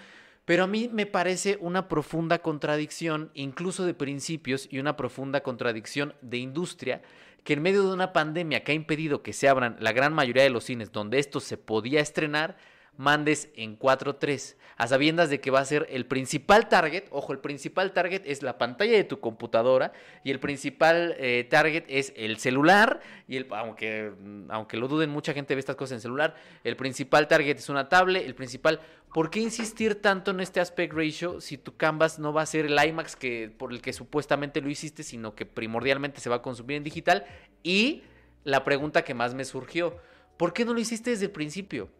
Pero 0.45 0.65
a 0.65 0.67
mí 0.67 0.91
me 0.93 1.07
parece 1.07 1.57
una 1.61 1.89
profunda 1.89 2.41
contradicción, 2.41 3.31
incluso 3.35 3.87
de 3.87 3.95
principios, 3.95 4.67
y 4.71 4.81
una 4.81 4.97
profunda 4.97 5.43
contradicción 5.43 6.15
de 6.21 6.39
industria, 6.39 7.03
que 7.45 7.53
en 7.53 7.63
medio 7.63 7.87
de 7.87 7.93
una 7.93 8.13
pandemia 8.13 8.65
que 8.65 8.73
ha 8.73 8.75
impedido 8.75 9.23
que 9.23 9.33
se 9.33 9.49
abran 9.49 9.77
la 9.79 9.93
gran 9.93 10.13
mayoría 10.13 10.43
de 10.43 10.51
los 10.51 10.65
cines 10.65 10.91
donde 10.91 11.21
esto 11.21 11.39
se 11.39 11.57
podía 11.57 12.01
estrenar, 12.01 12.57
mandes 12.97 13.49
en 13.57 13.79
4.3, 13.79 14.57
a 14.77 14.87
sabiendas 14.87 15.31
de 15.31 15.41
que 15.41 15.51
va 15.51 15.61
a 15.61 15.65
ser 15.65 15.87
el 15.91 16.07
principal 16.07 16.69
target, 16.69 17.05
ojo, 17.11 17.33
el 17.33 17.39
principal 17.39 17.93
target 17.93 18.23
es 18.25 18.43
la 18.43 18.59
pantalla 18.59 18.93
de 18.93 19.05
tu 19.05 19.21
computadora 19.21 19.93
y 20.25 20.31
el 20.31 20.41
principal 20.41 21.15
eh, 21.19 21.47
target 21.49 21.85
es 21.89 22.13
el 22.17 22.39
celular, 22.39 23.01
y 23.29 23.37
el, 23.37 23.47
aunque, 23.51 24.13
aunque 24.49 24.77
lo 24.77 24.89
duden, 24.89 25.11
mucha 25.11 25.33
gente 25.33 25.55
ve 25.55 25.61
estas 25.61 25.77
cosas 25.77 25.97
en 25.97 26.01
celular, 26.01 26.35
el 26.65 26.77
principal 26.77 27.29
target 27.29 27.59
es 27.59 27.69
una 27.69 27.89
tablet, 27.89 28.25
el 28.25 28.35
principal... 28.35 28.81
¿Por 29.13 29.29
qué 29.29 29.41
insistir 29.41 30.01
tanto 30.01 30.31
en 30.31 30.41
este 30.41 30.59
aspect 30.59 30.95
ratio 30.95 31.39
si 31.43 31.59
tu 31.59 31.77
canvas 31.77 32.19
no 32.19 32.33
va 32.33 32.41
a 32.41 32.47
ser 32.47 32.65
el 32.65 32.83
IMAX 32.83 33.15
que, 33.15 33.55
por 33.55 33.71
el 33.71 33.83
que 33.83 33.93
supuestamente 33.93 34.63
lo 34.63 34.71
hiciste, 34.71 35.03
sino 35.03 35.35
que 35.35 35.45
primordialmente 35.45 36.19
se 36.23 36.31
va 36.31 36.37
a 36.37 36.43
consumir 36.43 36.79
en 36.79 36.83
digital? 36.83 37.27
Y 37.63 38.05
la 38.43 38.65
pregunta 38.65 39.03
que 39.03 39.13
más 39.13 39.35
me 39.35 39.45
surgió, 39.45 39.99
¿por 40.39 40.55
qué 40.55 40.65
no 40.65 40.73
lo 40.73 40.81
hiciste 40.81 41.11
desde 41.11 41.27
el 41.27 41.31
principio? 41.31 41.91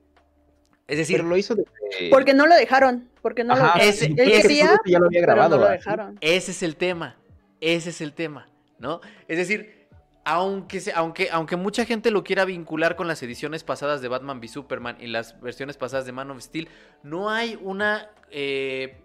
Es 0.89 0.99
decir, 0.99 1.19
Pero 1.19 1.29
lo 1.29 1.37
hizo 1.37 1.55
desde... 1.55 2.11
Porque 2.11 2.35
no 2.35 2.47
lo 2.47 2.55
dejaron, 2.55 3.09
porque 3.23 3.45
no 3.45 3.55
lo 3.57 3.63
Ajá, 3.65 3.79
ese- 3.81 4.07
ese- 4.07 4.15
quería, 4.15 4.41
seguro 4.43 4.79
que 4.85 4.91
ya 4.91 4.99
lo 4.99 5.07
había 5.07 5.21
pero 5.21 5.33
grabado. 5.33 5.57
no 5.57 5.63
lo 5.63 5.69
¿verdad? 5.69 5.79
dejaron. 5.79 6.19
Ese 6.21 6.51
es 6.51 6.63
el 6.63 6.77
tema. 6.77 7.17
Ese 7.61 7.91
es 7.91 8.01
el 8.01 8.13
tema, 8.13 8.49
¿no? 8.79 9.01
Es 9.29 9.39
decir, 9.39 9.87
aunque, 10.25 10.81
se- 10.81 10.93
aunque, 10.93 11.29
aunque 11.31 11.57
mucha 11.57 11.85
gente 11.85 12.11
lo 12.11 12.25
quiera 12.25 12.45
vincular 12.45 12.97
con 12.97 13.07
las 13.09 13.23
ediciones 13.23 13.63
pasadas 13.65 14.03
de 14.03 14.09
Batman 14.09 14.39
v 14.39 14.49
Superman 14.49 14.97
y 15.01 15.07
las 15.07 15.41
versiones 15.41 15.77
pasadas 15.77 16.05
de 16.07 16.13
Man 16.13 16.31
of 16.31 16.41
Steel, 16.43 16.69
no 17.05 17.31
hay 17.31 17.59
una, 17.63 18.11
eh, 18.31 19.01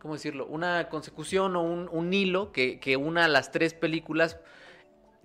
¿cómo 0.00 0.14
decirlo? 0.14 0.46
Una 0.46 0.88
consecución 0.90 1.56
o 1.56 1.62
un, 1.62 1.88
un 1.90 2.12
hilo 2.12 2.52
que, 2.52 2.78
que 2.78 2.96
una 2.96 3.26
las 3.28 3.50
tres 3.50 3.72
películas, 3.74 4.38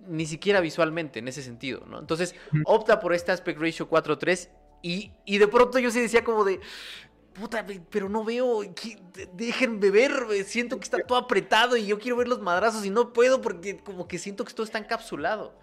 ni 0.06 0.26
siquiera 0.26 0.60
visualmente 0.60 1.18
en 1.18 1.28
ese 1.28 1.42
sentido, 1.42 1.84
¿no? 1.86 1.98
Entonces, 1.98 2.34
opta 2.64 3.00
por 3.00 3.12
este 3.14 3.32
aspect 3.32 3.60
ratio 3.60 3.90
4-3 3.90 4.48
y, 4.82 5.12
y 5.24 5.38
de 5.38 5.48
pronto 5.48 5.78
yo 5.78 5.90
sí 5.90 6.00
decía 6.00 6.24
como 6.24 6.44
de... 6.44 6.60
Puta, 7.32 7.64
pero 7.90 8.08
no 8.08 8.24
veo, 8.24 8.62
déjenme 9.34 9.90
ver, 9.90 10.12
siento 10.44 10.76
que 10.76 10.82
está 10.82 10.98
todo 10.98 11.18
apretado 11.18 11.76
y 11.76 11.86
yo 11.86 12.00
quiero 12.00 12.16
ver 12.16 12.26
los 12.26 12.40
madrazos 12.40 12.84
y 12.84 12.90
no 12.90 13.12
puedo 13.12 13.40
porque 13.40 13.76
como 13.78 14.08
que 14.08 14.18
siento 14.18 14.44
que 14.44 14.52
todo 14.52 14.64
está 14.64 14.78
encapsulado. 14.78 15.54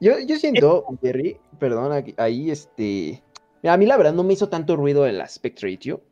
Yo, 0.00 0.18
yo 0.18 0.36
siento, 0.36 0.84
Jerry, 1.00 1.38
perdón, 1.58 2.04
ahí 2.18 2.50
este. 2.50 3.22
a 3.62 3.76
mí 3.76 3.86
la 3.86 3.96
verdad 3.96 4.12
no 4.12 4.22
me 4.22 4.34
hizo 4.34 4.48
tanto 4.48 4.76
ruido 4.76 5.06
el 5.06 5.20
aspect 5.20 5.62
ratio. 5.62 6.02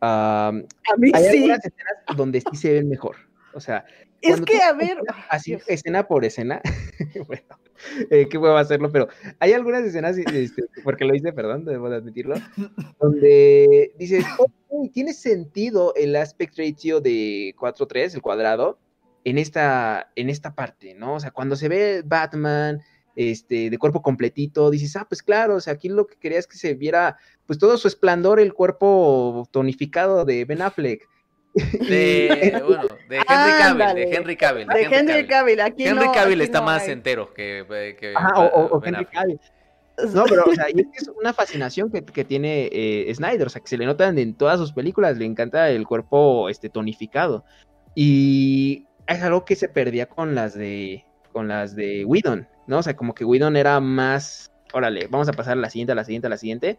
Am, 0.00 0.66
A 0.92 0.96
mí 0.96 1.10
hay 1.12 1.22
sí. 1.24 1.36
algunas 1.36 1.64
escenas 1.64 2.16
donde 2.16 2.40
sí 2.40 2.56
se 2.56 2.72
ven 2.72 2.88
mejor. 2.88 3.16
O 3.52 3.60
sea, 3.60 3.84
Es 4.22 4.40
que, 4.40 4.62
a 4.62 4.72
ver. 4.72 4.98
Así, 5.28 5.58
escena 5.66 6.08
por 6.08 6.24
escena. 6.24 6.60
bueno, 7.26 7.58
eh, 8.10 8.28
qué 8.28 8.38
huevo 8.38 8.56
hacerlo, 8.56 8.90
pero 8.90 9.08
hay 9.38 9.52
algunas 9.52 9.84
escenas, 9.84 10.16
este, 10.18 10.64
porque 10.84 11.04
lo 11.04 11.14
hice, 11.14 11.32
perdón, 11.32 11.64
debo 11.64 11.90
de 11.90 11.96
admitirlo, 11.96 12.34
donde 13.00 13.92
dices, 13.98 14.24
ok, 14.38 14.92
tiene 14.92 15.12
sentido 15.12 15.94
el 15.96 16.16
aspect 16.16 16.58
ratio 16.58 17.00
de 17.00 17.54
4.3, 17.58 18.14
el 18.14 18.22
cuadrado, 18.22 18.78
en 19.24 19.38
esta, 19.38 20.10
en 20.16 20.30
esta 20.30 20.54
parte, 20.54 20.94
¿no? 20.94 21.14
O 21.14 21.20
sea, 21.20 21.30
cuando 21.30 21.56
se 21.56 21.68
ve 21.68 22.02
Batman, 22.04 22.80
este, 23.18 23.68
de 23.68 23.78
cuerpo 23.78 24.00
completito, 24.00 24.70
dices, 24.70 24.94
ah, 24.96 25.06
pues 25.08 25.22
claro, 25.22 25.56
o 25.56 25.60
sea, 25.60 25.74
aquí 25.74 25.88
lo 25.88 26.06
que 26.06 26.16
quería 26.16 26.38
es 26.38 26.46
que 26.46 26.56
se 26.56 26.74
viera, 26.74 27.16
pues 27.46 27.58
todo 27.58 27.76
su 27.76 27.88
esplendor, 27.88 28.38
el 28.38 28.54
cuerpo 28.54 29.48
tonificado 29.50 30.24
de 30.24 30.44
Ben 30.44 30.62
Affleck. 30.62 31.08
De, 31.88 32.62
bueno, 32.66 32.82
de 33.08 33.16
Henry 33.16 33.26
Cavill, 33.26 33.62
Ándale. 33.82 34.06
de 34.06 34.14
Henry 34.16 34.36
Cavill. 34.36 34.66
De 34.68 34.82
Henry 34.82 35.26
Cavill, 35.26 35.60
aquí 35.60 35.84
Henry 35.86 36.06
no, 36.06 36.12
Cavill 36.12 36.40
aquí 36.40 36.44
está 36.44 36.60
no 36.60 36.66
más 36.66 36.82
hay. 36.84 36.90
entero 36.92 37.32
que, 37.34 37.64
eh, 37.70 37.96
que 37.98 38.14
Ajá, 38.16 38.38
o, 38.40 38.76
o- 38.76 38.84
Henry. 38.84 39.04
Cavill. 39.06 39.40
No, 40.14 40.24
pero, 40.28 40.44
o 40.44 40.54
sea, 40.54 40.66
es 40.68 41.10
una 41.20 41.32
fascinación 41.32 41.90
que, 41.90 42.04
que 42.04 42.24
tiene 42.24 42.68
eh, 42.70 43.12
Snyder, 43.14 43.48
o 43.48 43.50
sea, 43.50 43.60
que 43.60 43.66
se 43.68 43.76
le 43.76 43.84
notan 43.86 44.16
en 44.18 44.34
todas 44.34 44.58
sus 44.60 44.72
películas, 44.72 45.16
le 45.18 45.24
encanta 45.24 45.70
el 45.70 45.86
cuerpo 45.88 46.48
este, 46.48 46.68
tonificado. 46.68 47.44
Y 47.96 48.86
es 49.08 49.20
algo 49.22 49.44
que 49.44 49.56
se 49.56 49.68
perdía 49.68 50.06
con 50.06 50.34
las 50.36 50.54
de 50.54 51.04
con 51.32 51.48
las 51.48 51.74
de 51.74 52.04
Whedon, 52.04 52.46
¿no? 52.68 52.78
O 52.78 52.82
sea, 52.82 52.94
como 52.94 53.12
que 53.14 53.24
Whedon 53.24 53.56
era 53.56 53.80
más, 53.80 54.52
órale, 54.72 55.08
vamos 55.10 55.28
a 55.28 55.32
pasar 55.32 55.54
a 55.58 55.60
la 55.60 55.68
siguiente, 55.70 55.92
a 55.92 55.96
la 55.96 56.04
siguiente, 56.04 56.26
a 56.26 56.30
la 56.30 56.38
siguiente. 56.38 56.78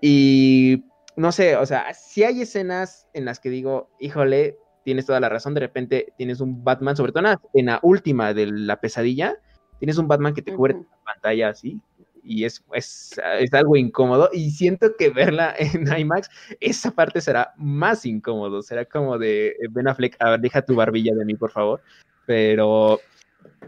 Y 0.00 0.84
no 1.16 1.32
sé, 1.32 1.56
o 1.56 1.66
sea, 1.66 1.92
si 1.94 2.24
hay 2.24 2.42
escenas 2.42 3.08
en 3.12 3.24
las 3.24 3.40
que 3.40 3.50
digo, 3.50 3.90
híjole, 4.00 4.58
tienes 4.84 5.06
toda 5.06 5.20
la 5.20 5.28
razón, 5.28 5.54
de 5.54 5.60
repente 5.60 6.12
tienes 6.16 6.40
un 6.40 6.64
Batman, 6.64 6.96
sobre 6.96 7.12
todo 7.12 7.24
en 7.54 7.66
la, 7.66 7.80
última 7.82 8.32
de 8.34 8.46
la 8.46 8.80
pesadilla, 8.80 9.36
tienes 9.78 9.98
un 9.98 10.08
Batman 10.08 10.34
que 10.34 10.42
te 10.42 10.54
cubre 10.54 10.74
la 10.74 11.04
pantalla 11.04 11.48
así, 11.50 11.80
y 12.22 12.44
es, 12.44 12.64
es, 12.74 13.20
es 13.38 13.54
algo 13.54 13.76
incómodo, 13.76 14.30
y 14.32 14.50
siento 14.50 14.96
que 14.96 15.10
verla 15.10 15.54
en 15.58 15.86
IMAX, 15.86 16.28
esa 16.60 16.90
parte 16.90 17.20
será 17.20 17.52
más 17.56 18.06
incómodo, 18.06 18.62
será 18.62 18.84
como 18.84 19.18
de 19.18 19.48
eh, 19.48 19.68
Ben 19.70 19.88
Affleck, 19.88 20.16
a 20.20 20.30
ver, 20.30 20.40
deja 20.40 20.62
tu 20.62 20.74
barbilla 20.74 21.14
de 21.14 21.24
mí, 21.24 21.34
por 21.34 21.50
favor, 21.50 21.80
pero, 22.26 23.00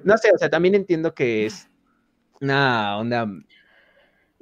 no 0.05 0.17
sé, 0.19 0.31
o 0.35 0.39
sea, 0.39 0.49
también 0.49 0.75
entiendo 0.75 1.15
que 1.15 1.47
es 1.47 1.69
una 2.41 2.99
onda 2.99 3.29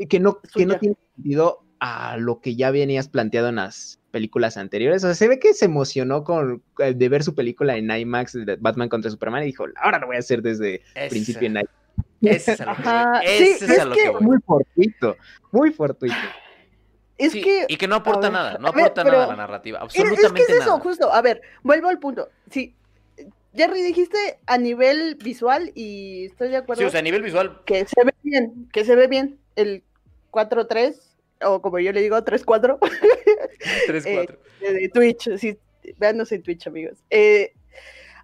que 0.09 0.19
no, 0.19 0.41
que 0.55 0.67
no 0.67 0.79
tiene 0.79 0.97
sentido 1.15 1.63
a 1.81 2.17
lo 2.19 2.41
que 2.41 2.55
ya 2.57 2.71
venías 2.71 3.09
planteado 3.09 3.49
en 3.49 3.57
las 3.57 3.99
películas 4.11 4.57
anteriores. 4.57 5.03
O 5.05 5.07
sea, 5.09 5.15
se 5.15 5.29
ve 5.29 5.39
que 5.39 5.55
se 5.55 5.65
emocionó 5.65 6.25
con 6.25 6.63
eh, 6.79 6.95
de 6.95 7.09
ver 7.09 7.23
su 7.25 7.35
película 7.35 7.77
en 7.77 7.91
IMAX 7.91 8.33
de 8.35 8.57
Batman 8.61 8.89
contra 8.89 9.11
Superman 9.11 9.43
y 9.43 9.47
dijo, 9.47 9.65
ahora 9.77 9.99
lo 9.99 10.07
voy 10.07 10.17
a 10.17 10.19
hacer 10.21 10.43
desde 10.43 10.83
Ese- 10.95 11.09
principio 11.09 11.47
en 11.47 11.53
IMAX. 11.53 11.69
Ese 12.23 12.53
es 12.53 12.61
a 12.61 12.67
lo 12.67 12.77
que 12.77 12.83
sí, 13.29 13.45
es, 13.51 13.63
es 13.63 13.79
a 13.79 13.85
lo 13.87 13.95
que- 13.95 14.03
que 14.03 14.09
voy. 14.11 14.21
Muy 14.23 14.39
fortuito, 14.45 15.17
muy 15.53 15.71
fortuito. 15.73 16.15
Es 17.17 17.33
Sí, 17.33 17.43
que 17.43 17.67
y 17.69 17.77
que 17.77 17.87
no 17.89 17.97
aporta 17.97 18.29
ver, 18.29 18.33
nada, 18.33 18.59
no 18.59 18.73
ver, 18.73 18.85
aporta 18.87 19.05
nada 19.05 19.25
a 19.25 19.29
la 19.29 19.37
narrativa, 19.37 19.79
Es, 19.79 19.87
es 19.89 19.93
que 19.95 20.01
absolutamente 20.03 20.53
es 20.53 20.59
eso, 20.61 20.71
nada. 20.71 20.81
justo. 20.81 21.13
A 21.13 21.21
ver, 21.23 21.41
vuelvo 21.63 21.89
al 21.89 21.99
punto. 21.99 22.29
Sí, 22.51 22.75
Jerry, 23.55 23.83
dijiste 23.83 24.17
a 24.47 24.57
nivel 24.59 25.17
visual 25.17 25.73
y 25.75 26.27
estoy 26.27 26.49
de 26.49 26.57
acuerdo 26.59 26.81
Sí, 26.81 26.87
o 26.87 26.91
sea, 26.91 27.01
a 27.01 27.03
nivel 27.03 27.23
visual, 27.23 27.61
que 27.67 27.85
se 27.85 28.05
ve 28.05 28.15
bien, 28.23 28.69
que 28.73 28.85
se 28.85 28.97
ve 28.97 29.07
bien 29.07 29.39
el 29.57 29.83
4-3, 30.31 31.10
o 31.43 31.61
como 31.63 31.79
yo 31.79 31.93
le 31.93 32.03
digo, 32.03 32.17
3-4 32.17 32.79
3, 33.87 34.07
Eh, 34.07 34.27
4. 34.27 34.39
de, 34.61 34.89
Twitch. 34.89 35.37
Sí, 35.39 35.59
véanos 35.99 36.33
en 36.33 36.43
Twitch, 36.43 36.67
amigos. 36.67 36.99
Eh, 37.11 37.53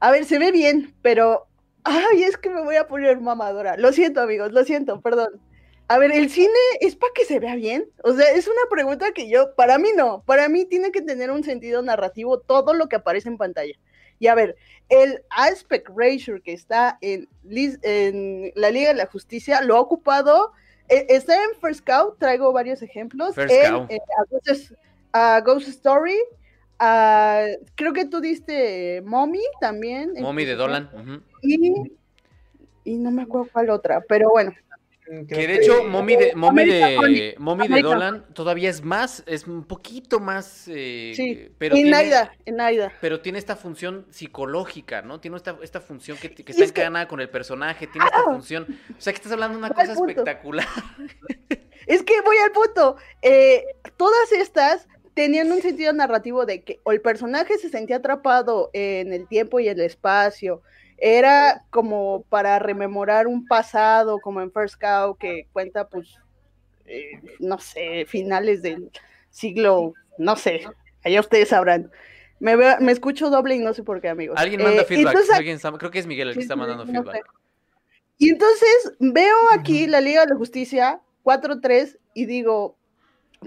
a 0.01 0.11
ver, 0.11 0.25
se 0.25 0.39
ve 0.39 0.53
bien, 0.53 0.95
pero... 1.03 1.47
Ay, 1.89 2.25
es 2.25 2.37
que 2.37 2.51
me 2.51 2.63
voy 2.63 2.75
a 2.77 2.89
poner 2.89 3.21
mamadora. 3.21 3.77
Lo 3.77 3.93
siento, 3.93 4.21
amigos, 4.21 4.51
lo 4.53 4.65
siento, 4.65 5.01
perdón. 5.01 5.41
A 5.89 5.99
ver, 5.99 6.11
¿el 6.11 6.31
cine 6.31 6.51
es 6.81 6.97
para 6.97 7.13
que 7.15 7.25
se 7.25 7.39
vea 7.39 7.55
bien? 7.55 7.89
O 8.03 8.13
sea, 8.13 8.33
es 8.33 8.49
una 8.49 8.63
pregunta 8.69 9.13
que 9.13 9.29
yo, 9.29 9.55
para 9.55 9.79
mí 9.79 9.91
no, 9.95 10.25
para 10.27 10.49
mí 10.49 10.65
tiene 10.65 10.91
que 10.91 11.01
tener 11.01 11.31
un 11.31 11.45
sentido 11.45 11.81
narrativo 11.81 12.41
todo 12.41 12.75
lo 12.75 12.89
que 12.89 12.97
aparece 12.97 13.29
en 13.29 13.39
pantalla. 13.39 13.75
Y 14.19 14.27
a 14.27 14.35
ver, 14.35 14.57
el 14.89 15.23
aspect 15.31 15.89
ratio 15.95 16.43
que 16.43 16.53
está 16.53 16.99
en, 17.03 17.29
en 17.51 18.53
la 18.57 18.71
Liga 18.71 18.89
de 18.89 18.95
la 18.95 19.07
Justicia 19.07 19.61
lo 19.63 19.77
ha 19.77 19.81
ocupado, 19.81 20.53
está 20.89 21.35
en 21.35 21.59
First 21.61 21.85
Cow, 21.85 22.15
traigo 22.19 22.53
varios 22.53 22.83
ejemplos, 22.83 23.35
First 23.35 23.55
en, 23.55 23.73
Cow. 23.73 23.87
eh, 23.89 23.99
a 23.99 24.25
Ghost- 24.31 24.75
a 25.13 25.41
Ghost 25.41 25.69
Story, 25.69 26.17
a- 26.79 27.47
creo 27.75 27.93
que 27.93 28.05
tú 28.05 28.21
diste 28.21 29.03
Mommy 29.05 29.43
también. 29.61 30.13
Mommy 30.21 30.45
de 30.45 30.55
Dolan. 30.55 30.91
Y, 31.43 31.93
y 32.85 32.99
no 32.99 33.11
me 33.11 33.23
acuerdo 33.23 33.49
cuál 33.53 33.71
otra, 33.71 34.03
pero 34.09 34.31
bueno. 34.31 34.53
Que 35.29 35.47
de 35.47 35.55
hecho, 35.57 35.85
Mommy 35.85 36.17
de, 36.17 36.35
Mommy 36.35 36.65
de. 36.65 37.35
Mommy 37.39 37.69
de 37.69 37.83
Dolan 37.83 38.25
todavía 38.35 38.69
es 38.71 38.83
más, 38.83 39.23
es 39.27 39.47
un 39.47 39.65
poquito 39.65 40.19
más. 40.21 40.67
eh, 40.69 41.13
Sí, 41.15 41.49
pero 41.59 41.75
en 41.77 41.83
tiene, 41.83 41.91
Naida, 41.97 42.33
en 42.45 42.57
Naida. 42.57 42.93
pero 43.01 43.21
tiene 43.21 43.39
esta 43.39 43.55
función 43.57 44.07
psicológica, 44.11 45.03
¿no? 45.03 45.21
Tiene 45.21 45.37
esta, 45.37 45.57
esta 45.63 45.81
función 45.81 46.17
que, 46.19 46.31
que 46.35 46.43
está 46.53 46.65
es 46.65 46.73
que- 46.73 46.81
encadenada 46.81 47.07
con 47.09 47.21
el 47.21 47.29
personaje, 47.31 47.87
tiene 47.87 48.07
esta 48.07 48.25
función. 48.25 48.67
O 48.91 49.01
sea, 49.01 49.13
que 49.13 49.19
estás 49.19 49.33
hablando 49.33 49.59
de 49.59 49.65
una 49.65 49.73
cosa 49.75 49.93
espectacular. 49.93 50.67
Es 51.87 52.03
que 52.03 52.21
voy 52.23 52.37
al 52.45 52.51
punto. 52.51 52.97
Eh, 53.23 53.65
todas 53.97 54.33
estas 54.33 54.89
tenían 55.15 55.53
un 55.53 55.63
sentido 55.63 55.93
narrativo 55.93 56.45
de 56.45 56.63
que 56.65 56.81
o 56.83 56.91
el 56.91 57.01
personaje 57.01 57.59
se 57.59 57.69
sentía 57.69 57.97
atrapado 57.97 58.71
en 58.73 59.13
el 59.13 59.29
tiempo 59.29 59.61
y 59.61 59.69
el 59.69 59.81
espacio. 59.81 60.63
Era 60.99 61.65
como 61.71 62.23
para 62.29 62.59
rememorar 62.59 63.27
un 63.27 63.47
pasado, 63.47 64.19
como 64.21 64.41
en 64.41 64.51
First 64.51 64.81
Cow, 64.81 65.17
que 65.17 65.47
cuenta, 65.53 65.89
pues, 65.89 66.19
eh, 66.87 67.21
no 67.39 67.59
sé, 67.59 68.07
finales 68.07 68.63
del 68.63 68.91
siglo, 69.31 69.93
no 70.19 70.37
sé, 70.37 70.63
allá 71.05 71.21
ustedes 71.21 71.49
sabrán. 71.49 71.91
Me, 72.39 72.57
veo- 72.57 72.79
me 72.81 72.93
escucho 72.93 73.31
doble 73.31 73.57
y 73.57 73.59
no 73.59 73.75
sé 73.75 73.83
por 73.83 74.01
qué, 74.01 74.09
amigos. 74.09 74.39
Alguien 74.39 74.63
manda 74.63 74.83
Eh, 74.83 74.85
feedback. 74.87 75.13
entonces, 75.13 75.35
alguien 75.37 75.57
está- 75.57 75.73
creo 75.73 75.91
que 75.91 75.99
es 75.99 76.07
Miguel 76.07 76.29
el 76.29 76.35
que 76.35 76.41
está 76.41 76.57
mandando 76.57 76.85
no 76.85 76.93
feedback. 76.93 77.17
sé. 77.17 77.23
Y 78.19 78.31
entonces 78.31 78.93
veo 78.99 79.37
aquí 79.53 79.87
la 79.87 80.01
Liga 80.01 80.23
de 80.23 80.29
la 80.33 80.37
Justicia 80.37 81.01
4-3 81.23 81.99
y 82.15 82.25
digo, 82.25 82.77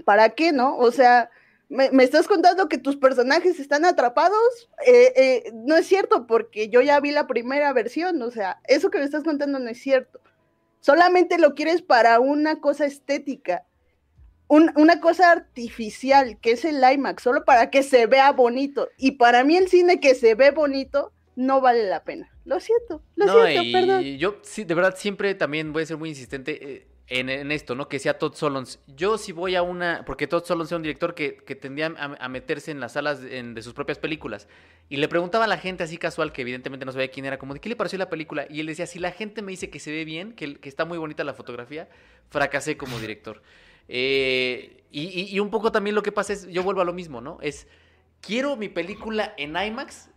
¿para 0.04 0.28
qué 0.30 0.52
no? 0.52 0.76
O 0.76 0.92
sea, 0.92 1.30
¿me, 1.70 1.90
me 1.92 2.04
estás 2.04 2.26
contando 2.28 2.68
que 2.68 2.76
tus 2.76 2.96
personajes 2.96 3.58
están 3.58 3.86
atrapados? 3.86 4.68
Eh, 4.86 5.12
eh, 5.16 5.52
no 5.54 5.76
es 5.76 5.86
cierto, 5.86 6.26
porque 6.26 6.68
yo 6.68 6.82
ya 6.82 7.00
vi 7.00 7.10
la 7.12 7.26
primera 7.26 7.72
versión, 7.72 8.20
o 8.20 8.30
sea, 8.30 8.60
eso 8.68 8.90
que 8.90 8.98
me 8.98 9.04
estás 9.04 9.24
contando 9.24 9.58
no 9.58 9.70
es 9.70 9.80
cierto. 9.80 10.20
Solamente 10.80 11.38
lo 11.38 11.54
quieres 11.54 11.80
para 11.80 12.20
una 12.20 12.60
cosa 12.60 12.84
estética, 12.84 13.64
un- 14.48 14.72
una 14.76 15.00
cosa 15.00 15.30
artificial, 15.30 16.38
que 16.40 16.52
es 16.52 16.64
el 16.64 16.82
IMAX, 16.82 17.22
solo 17.22 17.44
para 17.44 17.70
que 17.70 17.82
se 17.82 18.06
vea 18.06 18.32
bonito. 18.32 18.88
Y 18.98 19.12
para 19.12 19.44
mí 19.44 19.56
el 19.56 19.68
cine 19.68 20.00
que 20.00 20.14
se 20.14 20.34
ve 20.34 20.50
bonito 20.50 21.12
no 21.36 21.60
vale 21.60 21.84
la 21.88 22.02
pena. 22.02 22.28
Lo 22.44 22.58
siento, 22.58 23.02
lo 23.14 23.26
No, 23.26 23.46
siento, 23.46 23.62
y 23.62 23.72
perdón. 23.72 24.02
yo 24.18 24.36
sí, 24.42 24.64
de 24.64 24.74
verdad 24.74 24.94
siempre 24.96 25.34
también 25.36 25.72
voy 25.72 25.84
a 25.84 25.86
ser 25.86 25.98
muy 25.98 26.08
insistente 26.08 26.58
eh, 26.72 26.86
en, 27.10 27.28
en 27.28 27.50
esto, 27.52 27.74
¿no? 27.74 27.88
Que 27.88 27.98
sea 27.98 28.18
Todd 28.18 28.34
Solons. 28.34 28.78
Yo 28.86 29.18
si 29.18 29.32
voy 29.32 29.54
a 29.56 29.62
una, 29.62 30.04
porque 30.06 30.26
Todd 30.26 30.44
Solons 30.44 30.70
era 30.70 30.76
un 30.76 30.82
director 30.82 31.14
que, 31.14 31.36
que 31.36 31.54
tendía 31.56 31.86
a, 31.98 32.04
a 32.24 32.28
meterse 32.28 32.70
en 32.70 32.80
las 32.80 32.92
salas 32.92 33.20
de, 33.20 33.38
en- 33.38 33.52
de 33.54 33.62
sus 33.62 33.74
propias 33.74 33.98
películas. 33.98 34.48
Y 34.88 34.96
le 34.96 35.08
preguntaba 35.08 35.44
a 35.44 35.48
la 35.48 35.58
gente 35.58 35.82
así 35.84 35.98
casual, 35.98 36.32
que 36.32 36.42
evidentemente 36.42 36.86
no 36.86 36.92
sabía 36.92 37.10
quién 37.10 37.26
era, 37.26 37.38
como 37.38 37.52
de 37.54 37.60
qué 37.60 37.68
le 37.68 37.76
pareció 37.76 37.98
la 37.98 38.08
película. 38.08 38.46
Y 38.48 38.60
él 38.60 38.66
decía, 38.66 38.86
si 38.86 38.98
la 38.98 39.12
gente 39.12 39.42
me 39.42 39.50
dice 39.52 39.70
que 39.70 39.78
se 39.80 39.90
ve 39.92 40.04
bien, 40.04 40.32
que, 40.32 40.56
que 40.56 40.68
está 40.68 40.84
muy 40.84 40.98
bonita 40.98 41.22
la 41.24 41.34
fotografía, 41.34 41.88
fracasé 42.30 42.76
como 42.76 42.98
director. 43.00 43.42
Eh, 43.88 44.84
y, 44.92 45.02
y- 45.20 45.34
y 45.34 45.40
un 45.40 45.50
poco 45.50 45.72
también 45.72 45.94
lo 45.96 46.02
que 46.02 46.12
pasa 46.12 46.32
es, 46.32 46.46
yo 46.48 46.62
vuelvo 46.62 46.80
a 46.80 46.84
lo 46.84 46.92
mismo, 46.92 47.20
¿no? 47.20 47.38
Es, 47.42 47.66
quiero 48.20 48.56
mi 48.56 48.68
película 48.68 49.34
en 49.36 49.56
IMAX, 49.56 50.10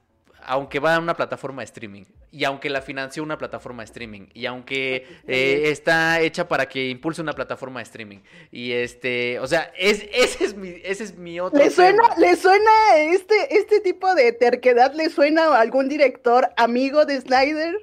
aunque 0.44 0.80
va 0.80 0.96
a 0.96 1.00
una 1.00 1.16
plataforma 1.16 1.62
de 1.62 1.66
streaming, 1.66 2.04
y 2.34 2.46
aunque 2.46 2.68
la 2.68 2.82
financió 2.82 3.22
una 3.22 3.38
plataforma 3.38 3.84
de 3.84 3.86
streaming, 3.86 4.26
y 4.34 4.48
aunque 4.48 5.06
eh, 5.28 5.66
está 5.68 6.20
hecha 6.20 6.48
para 6.48 6.68
que 6.68 6.90
impulse 6.90 7.22
una 7.22 7.34
plataforma 7.34 7.80
de 7.80 7.84
streaming. 7.84 8.20
Y 8.52 8.72
este, 8.72 9.40
o 9.40 9.46
sea, 9.46 9.72
es, 9.78 10.04
ese, 10.12 10.46
es 10.46 10.56
mi, 10.56 10.82
ese 10.84 11.04
es 11.04 11.16
mi 11.16 11.40
otro 11.40 11.60
¿Le 11.60 11.70
suena, 11.70 12.02
le 12.18 12.36
suena 12.36 12.72
este, 12.96 13.56
este 13.56 13.82
tipo 13.82 14.16
de 14.16 14.32
terquedad? 14.32 14.96
¿Le 14.96 15.12
suena 15.12 15.44
a 15.44 15.62
algún 15.62 15.88
director 15.88 16.50
amigo 16.58 17.06
de 17.06 17.22
Snyder? 17.22 17.76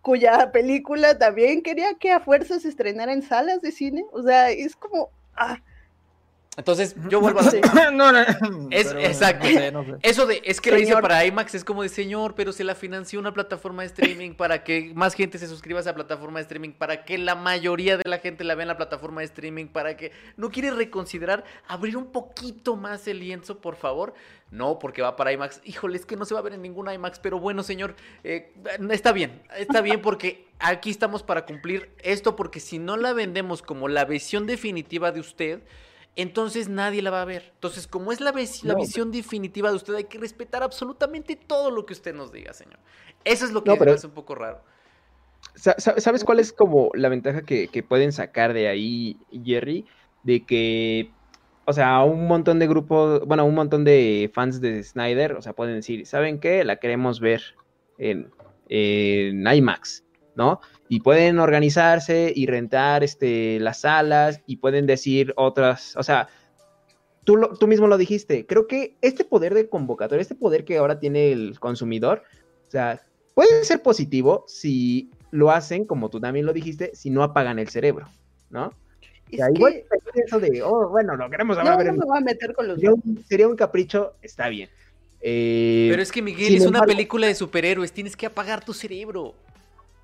Cuya 0.00 0.50
película 0.50 1.16
también 1.16 1.62
quería 1.62 1.94
que 1.94 2.10
a 2.10 2.18
fuerza 2.18 2.58
se 2.58 2.70
estrenara 2.70 3.12
en 3.12 3.22
salas 3.22 3.62
de 3.62 3.70
cine. 3.70 4.04
O 4.10 4.20
sea, 4.24 4.50
es 4.50 4.74
como. 4.74 5.10
ah, 5.36 5.62
Entonces, 6.54 6.94
yo 7.08 7.20
vuelvo 7.22 7.40
a... 7.40 7.44
Sí. 7.50 7.60
no, 7.94 8.12
no, 8.12 8.18
Es- 8.70 8.88
pero, 8.88 9.00
exacto. 9.00 9.46
no 9.46 9.52
sé, 9.58 9.72
no 9.72 9.84
sé. 9.84 9.92
Eso 10.02 10.26
de, 10.26 10.42
es 10.44 10.60
que 10.60 10.70
la 10.70 10.76
hice 10.78 10.88
Señor. 10.88 11.00
para 11.02 11.24
IMAX, 11.24 11.54
es 11.54 11.64
como 11.64 11.82
de 11.82 11.88
señor, 11.88 12.34
pero 12.34 12.52
se 12.52 12.62
la 12.62 12.74
financió 12.74 13.18
una 13.20 13.32
plataforma 13.32 13.80
de 13.82 13.86
streaming 13.86 14.34
para 14.34 14.62
que 14.62 14.92
más 14.94 15.14
gente 15.14 15.38
se 15.38 15.46
suscriba 15.48 15.78
a 15.78 15.82
esa 15.82 15.94
plataforma 15.94 16.40
de 16.40 16.42
streaming, 16.42 16.72
para 16.72 17.04
que 17.06 17.16
la 17.16 17.34
mayoría 17.36 17.96
de 17.96 18.02
la 18.06 18.18
gente 18.18 18.44
la 18.44 18.54
vea 18.54 18.64
en 18.64 18.68
la 18.68 18.76
plataforma 18.76 19.22
de 19.22 19.26
streaming, 19.28 19.68
para 19.68 19.96
que 19.96 20.12
no 20.36 20.50
quiere 20.50 20.70
reconsiderar 20.72 21.42
abrir 21.68 21.96
un 21.96 22.12
poquito 22.12 22.76
más 22.76 23.08
el 23.08 23.20
lienzo, 23.20 23.58
por 23.58 23.76
favor. 23.76 24.12
No, 24.50 24.78
porque 24.78 25.00
va 25.00 25.16
para 25.16 25.32
IMAX. 25.32 25.62
Híjole, 25.64 25.96
es 25.96 26.04
que 26.04 26.16
no 26.16 26.26
se 26.26 26.34
va 26.34 26.40
a 26.40 26.42
ver 26.42 26.52
en 26.52 26.60
ningún 26.60 26.92
IMAX, 26.92 27.18
pero 27.18 27.40
bueno, 27.40 27.62
señor, 27.62 27.94
eh, 28.24 28.52
está 28.90 29.12
bien, 29.12 29.40
está 29.56 29.80
bien 29.80 30.02
porque 30.02 30.48
aquí 30.58 30.90
estamos 30.90 31.22
para 31.22 31.46
cumplir 31.46 31.88
esto, 32.02 32.36
porque 32.36 32.60
si 32.60 32.78
no 32.78 32.98
la 32.98 33.14
vendemos 33.14 33.62
como 33.62 33.88
la 33.88 34.04
visión 34.04 34.46
definitiva 34.46 35.10
de 35.12 35.20
usted, 35.20 35.60
entonces 36.16 36.68
nadie 36.68 37.02
la 37.02 37.10
va 37.10 37.22
a 37.22 37.24
ver. 37.24 37.50
Entonces, 37.54 37.86
como 37.86 38.12
es 38.12 38.20
la, 38.20 38.32
vis- 38.32 38.64
la 38.64 38.74
visión 38.74 39.10
definitiva 39.10 39.70
de 39.70 39.76
usted, 39.76 39.94
hay 39.94 40.04
que 40.04 40.18
respetar 40.18 40.62
absolutamente 40.62 41.36
todo 41.36 41.70
lo 41.70 41.86
que 41.86 41.92
usted 41.94 42.14
nos 42.14 42.32
diga, 42.32 42.52
señor. 42.52 42.78
Eso 43.24 43.44
es 43.44 43.52
lo 43.52 43.62
que 43.64 43.70
No, 43.70 43.76
pero- 43.76 43.92
me 43.92 43.96
hace 43.96 44.06
un 44.06 44.12
poco 44.14 44.34
raro. 44.34 44.60
Sa- 45.54 45.74
sa- 45.78 45.98
¿Sabes 46.00 46.24
cuál 46.24 46.38
es 46.38 46.52
como 46.52 46.90
la 46.94 47.08
ventaja 47.08 47.42
que, 47.42 47.68
que 47.68 47.82
pueden 47.82 48.12
sacar 48.12 48.52
de 48.52 48.68
ahí, 48.68 49.16
Jerry? 49.44 49.86
De 50.22 50.44
que, 50.46 51.10
o 51.64 51.72
sea, 51.72 52.00
un 52.04 52.26
montón 52.26 52.58
de 52.58 52.66
grupos, 52.68 53.22
bueno, 53.26 53.44
un 53.44 53.54
montón 53.54 53.84
de 53.84 54.30
fans 54.32 54.60
de 54.60 54.82
Snyder, 54.82 55.32
o 55.32 55.42
sea, 55.42 55.52
pueden 55.52 55.74
decir, 55.76 56.06
¿saben 56.06 56.38
qué? 56.40 56.62
La 56.64 56.76
queremos 56.76 57.20
ver 57.20 57.42
en, 57.98 58.30
en 58.68 59.46
IMAX, 59.46 60.04
¿no? 60.34 60.60
Y 60.88 61.00
pueden 61.00 61.38
organizarse 61.38 62.32
y 62.34 62.46
rentar 62.46 63.04
este, 63.04 63.58
las 63.60 63.80
salas 63.80 64.40
y 64.46 64.56
pueden 64.56 64.86
decir 64.86 65.32
otras, 65.36 65.94
o 65.96 66.02
sea, 66.02 66.28
tú, 67.24 67.36
lo- 67.36 67.54
tú 67.56 67.66
mismo 67.66 67.86
lo 67.86 67.98
dijiste, 67.98 68.46
creo 68.46 68.66
que 68.66 68.96
este 69.00 69.24
poder 69.24 69.54
de 69.54 69.68
convocatoria, 69.68 70.22
este 70.22 70.34
poder 70.34 70.64
que 70.64 70.78
ahora 70.78 70.98
tiene 70.98 71.32
el 71.32 71.58
consumidor, 71.60 72.22
o 72.68 72.70
sea, 72.70 73.00
puede 73.34 73.64
ser 73.64 73.82
positivo 73.82 74.44
si 74.48 75.10
lo 75.30 75.50
hacen, 75.50 75.84
como 75.86 76.10
tú 76.10 76.20
también 76.20 76.46
lo 76.46 76.52
dijiste, 76.52 76.90
si 76.94 77.10
no 77.10 77.22
apagan 77.22 77.58
el 77.58 77.68
cerebro, 77.68 78.06
¿no? 78.50 78.72
Es 79.30 79.38
Ya, 79.38 79.46
igual 79.54 79.72
que 80.14 80.20
eso 80.26 80.38
de, 80.40 80.62
oh, 80.62 80.88
bueno, 80.90 81.16
lo 81.16 81.30
queremos 81.30 81.56
no, 81.56 81.60
hablar. 81.62 81.74
no 81.76 81.78
pero 81.78 81.92
me 81.94 82.04
voy 82.04 82.18
a 82.18 82.20
meter 82.20 82.52
con 82.54 82.68
los 82.68 82.76
sería, 82.76 82.92
un, 82.92 83.24
sería 83.26 83.48
un 83.48 83.56
capricho, 83.56 84.14
está 84.20 84.48
bien. 84.50 84.68
Eh, 85.22 85.86
Pero 85.90 86.02
es 86.02 86.12
que 86.12 86.20
Miguel 86.20 86.54
es 86.56 86.62
una 86.62 86.78
embargo- 86.78 86.86
película 86.88 87.26
de 87.28 87.34
superhéroes, 87.34 87.92
tienes 87.92 88.16
que 88.16 88.26
apagar 88.26 88.62
tu 88.64 88.74
cerebro. 88.74 89.34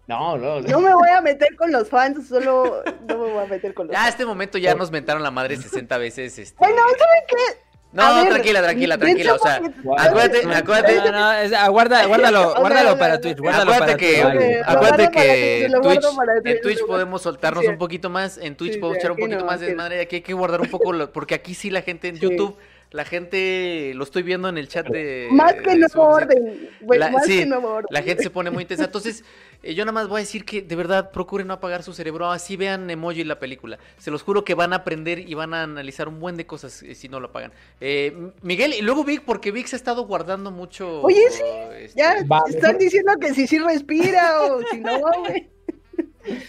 No, 0.09 0.37
no, 0.39 0.61
No 0.63 0.81
me 0.81 0.95
voy 0.95 1.11
a 1.11 1.21
meter 1.21 1.55
con 1.55 1.71
los 1.71 1.89
fans, 1.89 2.27
solo 2.29 2.83
no 3.07 3.19
me 3.19 3.31
voy 3.33 3.45
a 3.45 3.47
meter 3.47 3.75
con 3.75 3.87
los 3.87 3.93
Ya 3.95 4.01
fans. 4.01 4.11
este 4.11 4.25
momento 4.27 4.57
ya 4.59 4.75
nos 4.75 4.91
mentaron 4.91 5.23
la 5.23 5.31
madre 5.31 5.57
60 5.57 5.99
veces. 5.99 6.39
Este... 6.39 6.57
Bueno, 6.59 6.77
¿saben 6.77 7.25
qué? 7.29 7.69
No, 7.91 8.15
ver, 8.17 8.29
tranquila, 8.29 8.63
tranquila, 8.63 8.99
tranquila. 8.99 9.35
O 9.35 9.39
sea, 9.39 9.61
acuérdate, 9.99 10.45
No, 10.47 10.55
acuérdate. 10.55 10.97
No, 10.97 11.11
no, 11.13 11.33
es- 11.33 11.53
aguarda, 11.55 12.05
guárdalo, 12.07 12.55
guárdalo 12.57 12.99
para 12.99 13.19
Twitch, 13.21 13.39
guárdalo 13.39 13.73
Acuérdate 13.73 13.93
para 13.93 13.99
que. 13.99 14.59
Lo 14.61 14.73
acuérdate 14.73 15.11
que 15.11 15.69
Twitch, 15.83 16.05
en 16.45 16.61
Twitch, 16.61 16.87
podemos 16.87 17.23
soltarnos 17.23 17.65
Sí. 17.65 17.71
un 17.71 17.79
poquito 17.79 18.11
más, 18.11 18.37
en 18.39 18.57
Twitch 18.57 18.75
Sí, 18.75 18.79
podemos 18.79 18.99
echar 18.99 19.13
un 19.13 19.17
poquito 19.19 19.39
no, 19.41 19.47
más 19.47 19.61
de 19.61 19.67
desmadre, 19.69 20.01
aquí 20.03 20.17
hay 20.17 20.23
que 20.23 20.35
guardar 20.35 20.61
un 20.61 20.69
poco, 20.71 20.93
lo- 20.93 21.13
porque 21.13 21.35
aquí 21.35 21.55
sí 21.55 21.71
la 21.71 21.81
gente 21.83 22.09
en 22.09 22.17
Sí. 22.17 22.23
YouTube, 22.23 22.57
la 22.91 23.05
gente, 23.05 23.93
lo 23.95 24.05
estoy 24.05 24.23
viendo 24.23 24.49
en 24.49 24.57
el 24.57 24.67
chat 24.69 24.87
de... 24.89 25.29
Más 25.31 25.53
que 25.55 25.61
de 25.71 25.77
nuevo 25.77 26.03
orden. 26.05 26.71
güey, 26.81 26.99
La- 26.99 27.11
más 27.11 27.27
sí, 27.27 27.41
que 27.41 27.47
nuevo 27.47 27.69
orden. 27.69 27.89
La 27.91 28.03
gente 28.03 28.23
se 28.23 28.31
pone 28.31 28.51
muy 28.51 28.63
intensa. 28.63 28.85
Entonces, 28.85 29.25
eh, 29.63 29.75
yo 29.75 29.85
nada 29.85 29.93
más 29.93 30.09
voy 30.09 30.21
a 30.21 30.25
decir 30.25 30.45
que 30.47 30.63
de 30.63 30.75
verdad 30.75 31.11
procuren 31.11 31.49
no 31.49 31.55
apagar 31.55 31.83
su 31.83 31.93
cerebro. 31.93 32.31
Así 32.31 32.57
vean 32.57 32.89
emoji 32.89 33.25
la 33.25 33.39
película. 33.39 33.79
Se 33.99 34.11
los 34.11 34.23
juro 34.23 34.43
que 34.45 34.55
van 34.55 34.73
a 34.73 34.77
aprender 34.77 35.19
y 35.19 35.35
van 35.35 35.53
a 35.53 35.65
analizar 35.65 36.09
un 36.09 36.19
buen 36.19 36.37
de 36.37 36.47
cosas 36.47 36.83
eh, 36.83 36.95
si 36.95 37.09
no 37.11 37.21
lo 37.21 37.29
apagan. 37.29 37.53
Eh, 37.81 38.17
Miguel, 38.43 38.73
y 38.73 38.81
luego 38.81 39.05
Vic, 39.05 39.23
porque 39.27 39.53
Vic 39.53 39.67
se 39.67 39.77
ha 39.77 39.79
estado 39.79 40.07
guardando 40.07 40.51
mucho. 40.51 41.03
Oye, 41.03 41.31
sí, 41.31 41.43
este, 41.79 41.99
Ya 41.99 42.15
están 42.49 42.79
diciendo 42.79 43.13
que 43.21 43.35
si 43.35 43.47
sí 43.47 43.59
respira 43.59 44.43
o 44.45 44.63
si 44.71 44.81
no, 44.81 44.99
güey. 44.99 45.49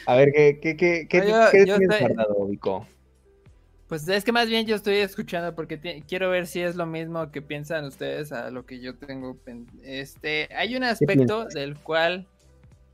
A 0.06 0.16
ver, 0.16 0.32
¿qué, 0.34 0.60
qué, 0.62 0.76
qué, 0.78 1.08
qué, 1.10 1.20
No, 1.20 1.28
yo- 1.28 1.52
qué 1.52 1.66
yo 1.66 1.78
tienes 1.78 2.00
estoy- 2.00 2.14
guardado, 2.16 2.46
Vico? 2.48 2.88
Pues 3.90 4.08
es 4.08 4.24
que 4.24 4.32
más 4.32 4.48
bien 4.48 4.68
yo 4.68 4.76
estoy 4.76 4.98
escuchando 4.98 5.56
porque 5.56 6.04
quiero 6.08 6.30
ver 6.30 6.46
si 6.46 6.62
es 6.62 6.76
lo 6.76 6.86
mismo 6.86 7.32
que 7.32 7.42
piensan 7.42 7.86
ustedes 7.86 8.32
a 8.32 8.52
lo 8.52 8.64
que 8.64 8.80
yo 8.80 8.96
tengo. 8.96 9.36
Este, 9.82 10.48
hay 10.56 10.76
un 10.76 10.84
aspecto 10.84 11.46
del 11.46 11.76
cual 11.76 12.28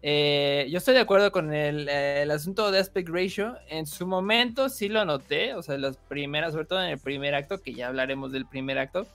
eh, 0.01 0.65
yo 0.69 0.77
estoy 0.77 0.93
de 0.93 1.01
acuerdo 1.01 1.33
con 1.33 1.53
el, 1.53 1.89
eh, 1.89 2.21
el 2.21 2.31
asunto 2.31 2.71
de 2.71 2.79
aspect 2.79 3.09
ratio. 3.09 3.57
En 3.67 3.85
su 3.85 4.07
momento 4.07 4.69
sí 4.69 4.87
lo 4.87 5.03
noté, 5.03 5.53
o 5.53 5.61
sea, 5.61 5.77
las 5.77 5.97
primeras, 5.97 6.53
sobre 6.53 6.65
todo 6.65 6.81
en 6.81 6.91
el 6.91 6.99
primer 6.99 7.35
acto, 7.35 7.61
que 7.61 7.73
ya 7.73 7.87
hablaremos 7.87 8.31
del 8.31 8.45
primer 8.45 8.77
acto. 8.77 9.05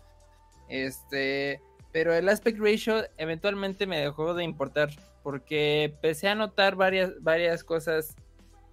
Este, 0.69 1.63
pero 1.93 2.13
el 2.13 2.29
aspect 2.29 2.59
ratio 2.61 3.05
eventualmente 3.17 3.87
me 3.87 3.99
dejó 4.01 4.35
de 4.35 4.45
importar 4.45 4.91
porque 5.23 5.85
empecé 5.85 6.29
a 6.29 6.35
notar 6.35 6.77
varias, 6.77 7.13
varias 7.23 7.65
cosas 7.65 8.17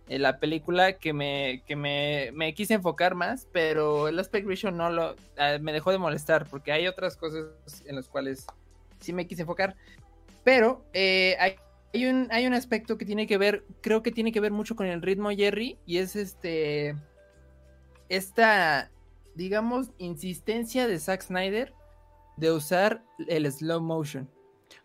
en 0.09 0.21
la 0.21 0.39
película 0.39 0.93
que 0.93 1.13
me, 1.13 1.63
que 1.65 1.75
me, 1.75 2.31
me 2.33 2.53
quise 2.53 2.75
enfocar 2.75 3.15
más, 3.15 3.47
pero 3.51 4.07
el 4.07 4.19
aspect 4.19 4.47
ratio 4.47 4.71
no 4.71 4.89
lo 4.89 5.15
eh, 5.37 5.59
me 5.61 5.73
dejó 5.73 5.91
de 5.91 5.97
molestar 5.97 6.47
porque 6.49 6.71
hay 6.71 6.87
otras 6.87 7.17
cosas 7.17 7.45
en 7.85 7.95
las 7.95 8.07
cuales 8.07 8.45
sí 8.99 9.13
me 9.13 9.27
quise 9.27 9.41
enfocar. 9.41 9.75
Pero 10.43 10.85
eh, 10.93 11.35
hay, 11.39 11.55
hay 11.93 12.05
un, 12.05 12.27
hay 12.31 12.47
un 12.47 12.53
aspecto 12.53 12.97
que 12.97 13.05
tiene 13.05 13.27
que 13.27 13.37
ver, 13.37 13.65
creo 13.81 14.01
que 14.01 14.11
tiene 14.11 14.31
que 14.31 14.39
ver 14.39 14.51
mucho 14.51 14.75
con 14.75 14.87
el 14.87 15.01
ritmo 15.01 15.29
Jerry, 15.29 15.77
y 15.85 15.97
es 15.97 16.15
este 16.15 16.95
esta, 18.09 18.89
digamos, 19.35 19.89
insistencia 19.97 20.87
de 20.87 20.99
Zack 20.99 21.23
Snyder 21.23 21.73
de 22.37 22.51
usar 22.51 23.03
el 23.27 23.51
slow 23.51 23.81
motion. 23.81 24.29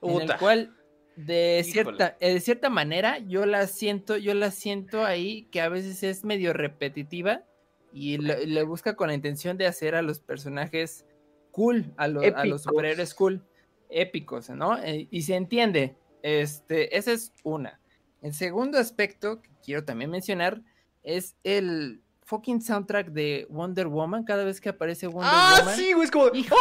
En 0.00 0.12
Puta. 0.12 0.32
el 0.32 0.38
cual 0.40 0.76
de 1.16 1.58
Híjole. 1.66 1.72
cierta, 1.72 2.16
eh, 2.20 2.34
de 2.34 2.40
cierta 2.40 2.70
manera 2.70 3.18
yo 3.18 3.46
la 3.46 3.66
siento, 3.66 4.16
yo 4.16 4.34
la 4.34 4.50
siento 4.50 5.04
ahí 5.04 5.44
que 5.50 5.60
a 5.60 5.68
veces 5.68 6.02
es 6.02 6.24
medio 6.24 6.52
repetitiva 6.52 7.44
y 7.92 8.18
le, 8.18 8.46
le 8.46 8.62
busca 8.62 8.96
con 8.96 9.08
la 9.08 9.14
intención 9.14 9.58
de 9.58 9.66
hacer 9.66 9.94
a 9.94 10.02
los 10.02 10.20
personajes 10.20 11.04
cool, 11.50 11.92
a, 11.96 12.08
lo- 12.08 12.22
a 12.36 12.44
los 12.46 12.62
superhéroes 12.62 13.14
cool, 13.14 13.44
épicos, 13.90 14.48
¿no? 14.50 14.78
Eh, 14.82 15.08
y 15.10 15.22
se 15.22 15.34
entiende. 15.36 15.96
Este, 16.22 16.96
esa 16.96 17.12
es 17.12 17.32
una. 17.42 17.80
El 18.22 18.32
segundo 18.32 18.78
aspecto 18.78 19.42
que 19.42 19.50
quiero 19.62 19.84
también 19.84 20.10
mencionar 20.10 20.62
es 21.02 21.36
el 21.44 22.01
fucking 22.24 22.60
soundtrack 22.62 23.08
de 23.08 23.46
Wonder 23.50 23.86
Woman. 23.88 24.24
Cada 24.24 24.44
vez 24.44 24.60
que 24.60 24.68
aparece 24.70 25.06
Wonder 25.06 25.30
Ah, 25.32 25.56
Woman. 25.60 25.76
sí, 25.76 25.92
güey, 25.92 26.04
es 26.04 26.10
como. 26.10 26.28
Hijo 26.34 26.56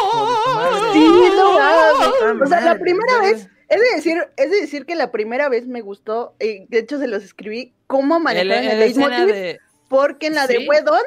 madre. 0.54 0.92
Sí, 0.92 1.08
no 1.36 2.44
O 2.44 2.46
sea, 2.46 2.60
la 2.60 2.78
primera 2.78 3.20
vez, 3.20 3.48
es 3.68 3.80
de 3.80 3.96
decir, 3.96 4.18
es 4.36 4.50
de 4.50 4.60
decir 4.60 4.84
que 4.86 4.94
la 4.94 5.10
primera 5.10 5.48
vez 5.48 5.66
me 5.66 5.80
gustó, 5.80 6.34
eh, 6.40 6.66
de 6.68 6.78
hecho 6.78 6.98
se 6.98 7.06
los 7.08 7.22
escribí, 7.24 7.74
cómo 7.86 8.16
El- 8.16 8.22
manejar 8.22 8.64
el 8.64 8.78
leitmotiv, 8.80 9.26
de- 9.26 9.58
porque 9.88 10.26
en 10.26 10.34
la 10.34 10.46
de 10.46 10.58
Sí. 10.58 10.68
Wedon, 10.68 11.00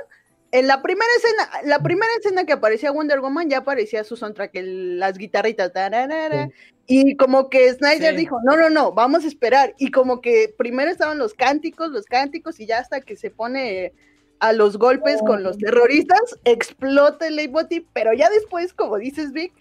en 0.51 0.67
la 0.67 0.81
primera 0.81 1.09
escena, 1.17 1.49
la 1.67 1.79
primera 1.83 2.11
escena 2.19 2.45
que 2.45 2.53
aparecía 2.53 2.91
Wonder 2.91 3.19
Woman 3.19 3.49
ya 3.49 3.57
aparecía 3.59 4.03
su 4.03 4.15
soundtrack, 4.15 4.55
el- 4.55 4.99
las 4.99 5.17
guitarritas, 5.17 5.73
tararara, 5.73 6.49
y 6.87 7.17
como 7.17 7.49
que 7.49 7.73
Snyder 7.73 8.13
Sí. 8.13 8.21
dijo, 8.21 8.37
no, 8.45 8.55
no, 8.55 8.69
no, 8.69 8.93
vamos 8.93 9.25
a 9.25 9.27
esperar, 9.27 9.73
y 9.77 9.91
como 9.91 10.21
que 10.21 10.53
primero 10.57 10.89
estaban 10.89 11.17
los 11.17 11.33
cánticos, 11.33 11.89
los 11.89 12.05
cánticos, 12.05 12.59
y 12.59 12.67
ya 12.67 12.79
hasta 12.79 13.01
que 13.01 13.17
se 13.17 13.31
pone 13.31 13.93
a 14.39 14.53
los 14.53 14.77
golpes 14.77 15.19
con 15.21 15.43
los 15.43 15.57
terroristas, 15.57 16.39
explota 16.43 17.27
el 17.27 17.35
leitmotiv, 17.37 17.85
pero 17.93 18.13
ya 18.13 18.29
después, 18.29 18.73
como 18.73 18.97
dices, 18.97 19.31
Vic, 19.31 19.53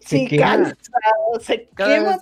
Se 0.00 0.18
sí 0.18 0.28
quema. 0.28 0.46
cansa, 0.46 0.74
se 1.40 1.68
Cada 1.74 1.94
quema. 1.96 2.18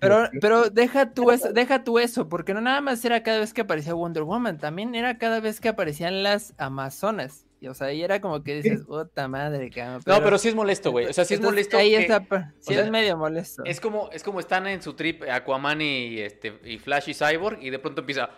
Pero, 0.00 0.28
pero 0.40 0.70
deja 0.70 1.10
tú 1.12 1.30
eso, 1.30 1.52
deja 1.52 1.84
tú 1.84 1.98
eso, 1.98 2.28
porque 2.28 2.54
no 2.54 2.60
nada 2.60 2.80
más 2.80 3.04
era 3.04 3.22
cada 3.22 3.38
vez 3.38 3.52
que 3.52 3.60
aparecía 3.62 3.94
Wonder 3.94 4.24
Woman, 4.24 4.58
también 4.58 4.94
era 4.94 5.18
cada 5.18 5.40
vez 5.40 5.60
que 5.60 5.68
aparecían 5.68 6.22
las 6.22 6.54
Amazonas. 6.58 7.46
Y, 7.60 7.68
o 7.68 7.74
sea, 7.74 7.92
y 7.92 8.02
era 8.02 8.20
como 8.20 8.42
que 8.42 8.56
dices, 8.60 8.82
puta 8.86 9.26
madre, 9.26 9.70
cabrón. 9.70 10.02
No, 10.04 10.22
pero 10.22 10.36
sí 10.36 10.48
es 10.48 10.54
molesto, 10.54 10.90
güey. 10.90 11.06
O 11.06 11.12
sea, 11.14 11.24
sí 11.24 11.34
es 11.34 11.40
entonces, 11.40 11.52
molesto. 11.54 11.76
Ahí 11.78 11.90
que- 11.92 12.00
está, 12.02 12.52
sí 12.60 12.72
o 12.72 12.74
sea, 12.74 12.84
es 12.84 12.90
medio 12.90 13.16
molesto. 13.16 13.64
Es 13.64 13.80
como, 13.80 14.10
es 14.12 14.22
como 14.22 14.40
están 14.40 14.66
en 14.66 14.82
su 14.82 14.92
trip 14.94 15.22
Aquaman 15.30 15.80
y, 15.80 16.18
este, 16.20 16.58
y 16.64 16.78
Flash 16.78 17.08
y 17.08 17.14
Cyborg 17.14 17.62
y 17.62 17.70
de 17.70 17.78
pronto 17.78 18.02
empieza 18.02 18.28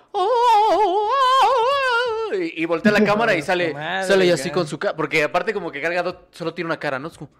y, 2.38 2.62
y 2.62 2.64
voltea 2.66 2.92
la 2.92 3.04
cámara 3.04 3.34
y 3.34 3.42
sale, 3.42 3.72
Madre, 3.72 4.06
sale 4.06 4.32
así 4.32 4.44
cara. 4.44 4.54
con 4.54 4.66
su 4.68 4.78
cara. 4.78 4.94
Porque 4.96 5.22
aparte 5.24 5.52
como 5.52 5.70
que 5.72 5.80
Gal 5.80 5.94
Gadot 5.94 6.34
solo 6.34 6.54
tiene 6.54 6.66
una 6.66 6.78
cara, 6.78 6.98
¿no? 6.98 7.08
Es 7.08 7.18
como- 7.18 7.30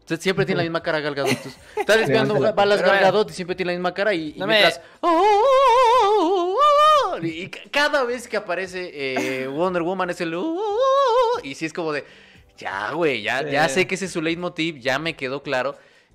Usted 0.00 0.20
siempre 0.20 0.44
tiene 0.44 0.58
la 0.58 0.62
misma 0.64 0.82
cara 0.82 1.00
Gal 1.00 1.14
Gadot. 1.14 1.30
Entonces, 1.30 1.60
está 1.76 1.96
desviando 1.96 2.34
balas 2.34 2.78
Pero 2.78 2.90
Gal 2.90 2.98
bueno. 3.00 3.00
Gadot 3.00 3.30
y 3.30 3.34
siempre 3.34 3.54
tiene 3.56 3.72
la 3.72 3.78
misma 3.78 3.94
cara 3.94 4.12
y, 4.14 4.34
y 4.36 4.38
No 4.38 4.46
me- 4.46 4.62
Y 7.22 7.48
ca- 7.48 7.60
cada 7.70 8.04
vez 8.04 8.26
que 8.28 8.36
aparece 8.36 8.90
eh, 9.42 9.46
Wonder 9.48 9.82
Woman 9.82 10.10
es 10.10 10.20
el... 10.20 10.34
Y 11.42 11.54
sí 11.54 11.66
es 11.66 11.72
como 11.72 11.92
de... 11.92 12.04
Ya, 12.58 12.92
güey, 12.92 13.22
ya, 13.22 13.48
ya 13.48 13.68
sé 13.68 13.86
que 13.86 13.94
ese 13.96 14.04
es 14.04 14.12
su 14.12 14.22
leitmotiv, 14.22 14.78
ya 14.78 14.98
me 14.98 15.16
quedó 15.16 15.42
claro. 15.42 15.74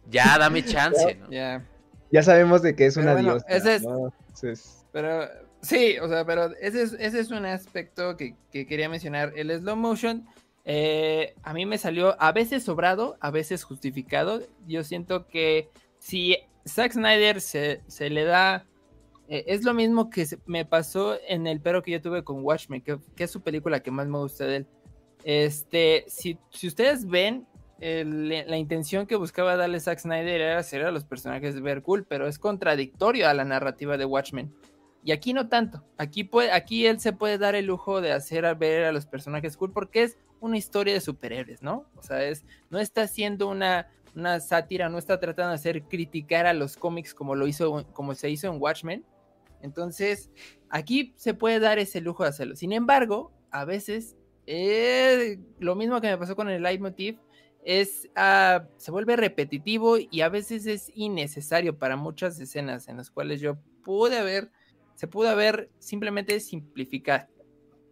Ya 0.09 0.37
dame 0.37 0.63
chance, 0.63 1.15
¿no? 1.15 1.29
Ya. 1.29 1.65
Ya 2.11 2.23
sabemos 2.23 2.61
de 2.61 2.75
que 2.75 2.85
es 2.85 2.95
Pero 2.95 3.05
una 3.05 3.13
bueno, 3.13 3.31
diosa. 3.33 3.47
ese 3.49 3.75
es- 3.75 3.83
¿no? 3.83 4.13
Entonces, 4.27 4.85
Pero 4.93 5.27
sí, 5.61 5.97
o 5.99 6.07
sea, 6.07 6.23
pero 6.25 6.51
ese 6.61 6.83
es, 6.83 6.93
ese 6.93 7.19
es 7.19 7.31
un 7.31 7.45
aspecto 7.45 8.15
que, 8.15 8.35
que 8.51 8.65
quería 8.65 8.87
mencionar. 8.87 9.33
El 9.35 9.51
slow 9.59 9.75
motion 9.75 10.25
eh, 10.63 11.33
a 11.43 11.53
mí 11.53 11.65
me 11.65 11.77
salió 11.77 12.15
a 12.21 12.31
veces 12.31 12.63
sobrado, 12.63 13.17
a 13.19 13.31
veces 13.31 13.63
justificado. 13.63 14.41
Yo 14.67 14.83
siento 14.83 15.27
que 15.27 15.69
si 15.99 16.37
Zack 16.67 16.93
Snyder 16.93 17.41
se, 17.41 17.81
se 17.87 18.09
le 18.09 18.23
da... 18.23 18.65
eh, 19.27 19.43
es 19.47 19.63
lo 19.63 19.73
mismo 19.73 20.09
que 20.09 20.25
me 20.45 20.65
pasó 20.65 21.17
en 21.27 21.47
el 21.47 21.59
pero 21.61 21.81
que 21.83 21.91
yo 21.91 22.01
tuve 22.01 22.23
con 22.23 22.43
Watchmen, 22.43 22.81
que, 22.81 22.97
es 23.17 23.31
su 23.31 23.41
película 23.41 23.81
que 23.81 23.91
más 23.91 24.07
me 24.07 24.17
gusta 24.17 24.45
de 24.45 24.55
él. 24.57 24.67
Este, 25.23 26.05
si, 26.07 26.37
si 26.49 26.67
ustedes 26.67 27.05
ven, 27.05 27.47
el- 27.79 28.29
la 28.29 28.57
intención 28.57 29.05
que 29.05 29.15
buscaba 29.15 29.55
darle 29.55 29.79
Zack 29.79 29.99
Snyder 29.99 30.41
era 30.41 30.57
hacer 30.57 30.83
a 30.83 30.91
los 30.91 31.03
personajes 31.03 31.59
ver 31.61 31.81
cool, 31.83 32.05
pero 32.05 32.27
es 32.27 32.39
contradictorio 32.39 33.27
a 33.27 33.33
la 33.33 33.45
narrativa 33.45 33.97
de 33.97 34.05
Watchmen. 34.05 34.53
Y 35.03 35.11
aquí 35.11 35.33
no 35.33 35.47
tanto. 35.47 35.83
Aquí, 35.97 36.23
puede, 36.23 36.51
aquí 36.51 36.85
él 36.85 36.99
se 36.99 37.13
puede 37.13 37.37
dar 37.37 37.55
el 37.55 37.65
lujo 37.65 38.01
de 38.01 38.11
hacer 38.11 38.53
ver 38.55 38.85
a 38.85 38.91
los 38.91 39.05
personajes 39.05 39.55
cool 39.55 39.71
porque 39.71 40.03
es 40.03 40.17
una 40.39 40.57
historia 40.57 40.93
de 40.93 41.01
superhéroes, 41.01 41.61
¿no? 41.61 41.85
O 41.95 42.03
sea, 42.03 42.23
es, 42.23 42.45
no 42.69 42.79
está 42.79 43.03
haciendo 43.03 43.47
una, 43.47 43.87
una 44.15 44.39
sátira, 44.39 44.89
no 44.89 44.97
está 44.97 45.19
tratando 45.19 45.49
de 45.49 45.55
hacer 45.55 45.83
criticar 45.83 46.45
a 46.45 46.53
los 46.53 46.75
cómics 46.77 47.13
como 47.13 47.35
lo 47.35 47.47
hizo, 47.47 47.85
como 47.93 48.15
se 48.15 48.29
hizo 48.29 48.47
en 48.47 48.59
Watchmen. 48.61 49.05
Entonces, 49.67 50.31
aquí 50.69 51.13
se 51.17 51.33
puede 51.33 51.59
dar 51.59 51.77
ese 51.77 52.01
lujo 52.01 52.23
de 52.23 52.29
hacerlo. 52.29 52.55
Sin 52.55 52.71
embargo, 52.71 53.31
a 53.51 53.65
veces, 53.65 54.15
eh, 54.45 55.39
lo 55.59 55.75
mismo 55.75 56.01
que 56.01 56.07
me 56.07 56.17
pasó 56.17 56.35
con 56.35 56.49
el 56.49 56.63
leitmotiv, 56.63 57.19
es, 57.63 58.09
ah, 58.15 58.65
se 58.77 58.91
vuelve 58.91 59.17
repetitivo 59.17 59.97
y 59.97 60.21
a 60.21 60.29
veces 60.29 60.65
es 60.67 60.89
innecesario 60.95 61.77
para 61.77 61.97
muchas 61.97 62.39
escenas 62.39 62.87
en 62.87 62.97
las 62.97 63.11
cuales 63.11 63.41
yo 63.41 63.57
pude 63.83 64.17
haber, 64.17 64.51
se 64.95 65.07
pudo 65.07 65.29
haber 65.29 65.69
simplemente 65.77 66.39
simplificar. 66.39 67.29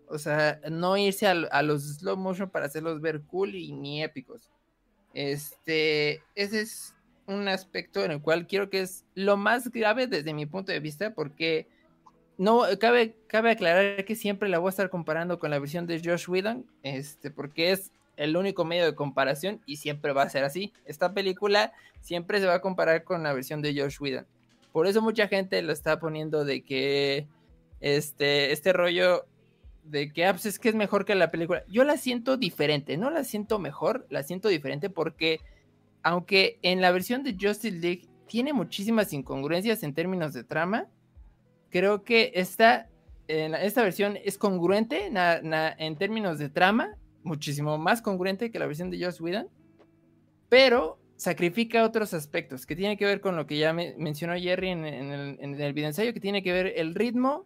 O 0.07 0.17
sea, 0.17 0.61
no 0.71 0.95
irse 0.95 1.28
a, 1.28 1.32
a 1.32 1.61
los 1.61 1.97
slow 1.97 2.15
motion 2.15 2.49
para 2.49 2.67
hacerlos 2.67 3.01
ver 3.01 3.23
cool 3.23 3.53
y 3.55 3.73
ni 3.73 4.01
épicos. 4.01 4.49
Este, 5.13 6.23
ese 6.36 6.61
es 6.61 6.95
un 7.28 7.47
aspecto 7.47 8.03
en 8.03 8.11
el 8.11 8.21
cual 8.21 8.47
quiero 8.47 8.69
que 8.69 8.82
es 8.82 9.03
lo 9.15 9.38
más 9.38 9.71
grave 9.71 10.07
desde 10.07 10.34
mi 10.34 10.45
punto 10.45 10.71
de 10.71 10.80
vista, 10.80 11.13
porque 11.13 11.67
no, 12.38 12.63
cabe, 12.80 13.15
cabe 13.28 13.51
aclarar 13.51 14.05
que 14.05 14.15
siempre 14.15 14.49
la 14.49 14.59
voy 14.59 14.67
a 14.67 14.71
estar 14.71 14.89
comparando 14.89 15.39
con 15.39 15.51
la 15.51 15.59
versión 15.59 15.88
de 15.88 16.01
Josh 16.03 16.30
Whedon, 16.30 16.65
este, 16.84 17.32
porque 17.32 17.71
es 17.71 17.91
el 18.17 18.38
único 18.38 18.65
medio 18.65 18.86
de 18.86 18.95
comparación 18.95 19.61
y 19.65 19.78
siempre 19.78 20.13
va 20.13 20.23
a 20.23 20.30
ser 20.30 20.43
así. 20.43 20.73
Esta 20.86 21.13
película 21.13 21.73
siempre 22.01 22.39
se 22.39 22.45
va 22.45 22.55
a 22.55 22.61
comparar 22.61 23.03
con 23.03 23.23
la 23.23 23.34
versión 23.34 23.61
de 23.61 23.80
Josh 23.80 23.97
Whedon. 23.99 24.26
Por 24.71 24.88
eso 24.88 25.01
mucha 25.01 25.28
gente 25.28 25.61
lo 25.61 25.71
está 25.71 25.99
poniendo 25.99 26.45
de 26.45 26.61
que 26.61 27.28
este, 27.80 28.51
este 28.51 28.73
rollo 28.73 29.26
de 29.84 30.11
que 30.11 30.26
ah, 30.26 30.34
pues 30.34 30.45
es 30.45 30.59
que 30.59 30.69
es 30.69 30.76
mejor 30.76 31.05
que 31.05 31.15
la 31.15 31.32
película. 31.32 31.63
Yo 31.67 31.84
la 31.84 31.97
siento 31.97 32.38
diferente, 32.38 32.97
no 32.97 33.09
la 33.09 33.23
siento 33.23 33.59
mejor, 33.59 34.05
la 34.09 34.23
siento 34.23 34.49
diferente 34.49 34.89
porque 34.89 35.39
aunque 36.06 36.60
en 36.62 36.82
la 36.82 36.91
versión 36.91 37.24
de 37.24 37.34
Justice 37.34 37.72
League 37.72 38.08
tiene 38.28 38.53
muchísimas 38.53 39.12
incongruencias 39.12 39.82
en 39.82 39.95
términos 39.95 40.34
de 40.34 40.43
trama, 40.43 40.86
creo 41.72 42.03
que 42.03 42.32
esta, 42.36 42.89
en 43.28 43.56
esta 43.56 43.82
versión 43.82 44.16
es 44.24 44.38
congruente 44.38 45.08
en 45.08 45.95
términos 45.97 46.38
de 46.38 46.49
trama, 46.49 46.95
muchísimo 47.24 47.80
más 47.80 48.03
congruente 48.03 48.51
que 48.51 48.60
la 48.60 48.68
versión 48.68 48.91
de 48.91 49.03
Joss 49.03 49.20
Whedon, 49.20 49.49
pero 50.47 50.99
sacrifica 51.16 51.84
otros 51.84 52.14
aspectos 52.14 52.68
que 52.68 52.76
tiene 52.76 52.97
que 52.97 53.06
ver 53.06 53.20
con 53.20 53.36
lo 53.36 53.47
que 53.47 53.58
ya 53.58 53.74
mencionó 53.74 54.36
Jerry 54.36 54.70
en, 54.70 54.86
el, 54.86 55.38
en 55.39 55.60
el 55.60 55.74
video 55.74 55.88
ensayo, 55.88 56.14
que 56.14 56.20
tiene 56.20 56.43
que 56.43 56.53
ver 56.53 56.74
el 56.76 56.93
ritmo 56.93 57.45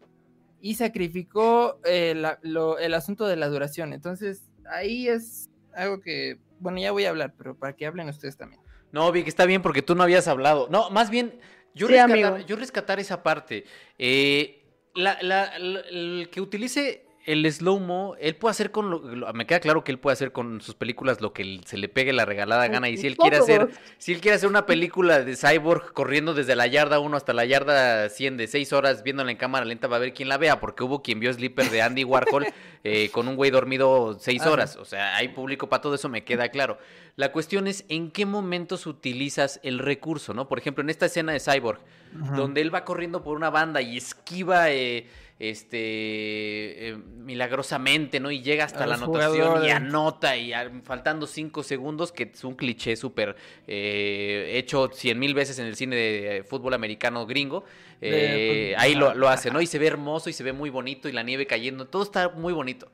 y 0.59 0.75
sacrificó 0.75 1.79
eh, 1.85 2.11
el 2.11 2.93
asunto 2.93 3.25
de 3.25 3.37
la 3.37 3.47
duración. 3.47 3.93
Entonces, 3.93 4.49
ahí 4.69 5.07
es 5.07 5.49
algo 5.79 6.01
que, 6.01 6.37
bueno, 6.59 6.79
ya 6.79 6.91
voy 6.91 7.05
a 7.05 7.09
hablar, 7.09 7.33
pero 7.37 7.57
para 7.57 7.75
que 7.75 7.85
hablen 7.85 8.09
ustedes 8.09 8.37
también. 8.37 8.61
No, 8.91 9.11
Vic, 9.11 9.27
está 9.27 9.45
bien 9.45 9.61
porque 9.61 9.81
tú 9.81 9.95
no 9.95 10.03
habías 10.03 10.27
hablado. 10.27 10.67
No, 10.69 10.89
más 10.89 11.09
bien, 11.09 11.39
yo, 11.73 11.87
rescatar, 11.87 12.45
yo 12.45 12.55
rescatar 12.55 12.99
esa 12.99 13.23
parte. 13.23 13.65
Eh, 13.97 14.63
el 14.95 16.29
que 16.31 16.41
utilice 16.41 17.05
el 17.31 17.51
slow-mo, 17.51 18.15
él 18.19 18.35
puede 18.35 18.51
hacer 18.51 18.71
con 18.71 18.89
lo, 18.89 19.33
me 19.33 19.45
queda 19.45 19.59
claro 19.59 19.83
que 19.83 19.91
él 19.91 19.99
puede 19.99 20.13
hacer 20.13 20.31
con 20.31 20.61
sus 20.61 20.73
películas 20.73 21.21
lo 21.21 21.31
que 21.31 21.61
se 21.63 21.77
le 21.77 21.87
pegue 21.87 22.11
la 22.11 22.25
regalada 22.25 22.67
gana 22.67 22.89
y 22.89 22.97
si 22.97 23.05
él 23.05 23.17
quiere 23.17 23.37
hacer 23.37 23.69
si 23.99 24.13
él 24.13 24.19
quiere 24.19 24.35
hacer 24.35 24.49
una 24.49 24.65
película 24.65 25.21
de 25.21 25.35
Cyborg 25.35 25.93
corriendo 25.93 26.33
desde 26.33 26.55
la 26.55 26.65
yarda 26.65 26.99
1 26.99 27.15
hasta 27.15 27.33
la 27.33 27.45
yarda 27.45 28.09
100 28.09 28.37
de 28.37 28.47
6 28.47 28.73
horas 28.73 29.03
viéndola 29.03 29.29
en 29.29 29.37
cámara 29.37 29.63
lenta 29.63 29.87
va 29.87 29.97
a 29.97 29.99
ver 29.99 30.13
quién 30.13 30.27
la 30.27 30.37
vea 30.37 30.59
porque 30.59 30.83
hubo 30.83 31.03
quien 31.03 31.19
vio 31.19 31.31
Sleeper 31.31 31.69
de 31.69 31.83
Andy 31.83 32.03
Warhol 32.03 32.47
eh, 32.83 33.09
con 33.11 33.27
un 33.27 33.35
güey 33.35 33.51
dormido 33.51 34.17
6 34.19 34.45
horas, 34.45 34.75
o 34.77 34.85
sea, 34.85 35.15
hay 35.15 35.29
público 35.29 35.69
para 35.69 35.81
todo 35.81 35.95
eso, 35.95 36.09
me 36.09 36.23
queda 36.23 36.49
claro. 36.49 36.77
La 37.15 37.31
cuestión 37.31 37.67
es 37.67 37.85
en 37.89 38.11
qué 38.11 38.25
momentos 38.25 38.87
utilizas 38.87 39.59
el 39.63 39.79
recurso, 39.79 40.33
¿no? 40.33 40.47
Por 40.47 40.57
ejemplo, 40.59 40.81
en 40.81 40.89
esta 40.89 41.07
escena 41.07 41.33
de 41.33 41.39
Cyborg, 41.41 41.79
donde 42.13 42.61
él 42.61 42.73
va 42.73 42.85
corriendo 42.85 43.23
por 43.23 43.35
una 43.35 43.49
banda 43.49 43.81
y 43.81 43.97
esquiva 43.97 44.71
eh, 44.71 45.07
este 45.39 46.89
eh, 46.89 46.97
milagrosamente, 46.97 48.19
¿no? 48.19 48.29
Y 48.29 48.41
llega 48.41 48.65
hasta 48.65 48.85
la 48.85 48.95
anotación 48.95 49.63
y 49.63 49.69
anota 49.69 50.35
y 50.35 50.51
faltando 50.83 51.25
cinco 51.25 51.63
segundos, 51.63 52.11
que 52.11 52.29
es 52.33 52.43
un 52.43 52.55
cliché 52.55 52.97
súper 52.97 53.37
eh, 53.65 54.51
hecho 54.55 54.89
cien 54.93 55.17
mil 55.17 55.33
veces 55.33 55.57
en 55.59 55.67
el 55.67 55.77
cine 55.77 55.95
de 55.95 56.43
fútbol 56.43 56.73
americano 56.73 57.25
gringo. 57.25 57.63
Eh, 58.01 58.75
ahí 58.77 58.95
lo, 58.95 59.15
lo, 59.15 59.29
hace, 59.29 59.49
¿no? 59.49 59.61
Y 59.61 59.65
se 59.65 59.79
ve 59.79 59.87
hermoso 59.87 60.29
y 60.29 60.33
se 60.33 60.43
ve 60.43 60.51
muy 60.51 60.69
bonito 60.69 61.07
y 61.07 61.13
la 61.13 61.23
nieve 61.23 61.47
cayendo, 61.47 61.87
todo 61.87 62.03
está 62.03 62.29
muy 62.29 62.51
bonito. 62.51 62.91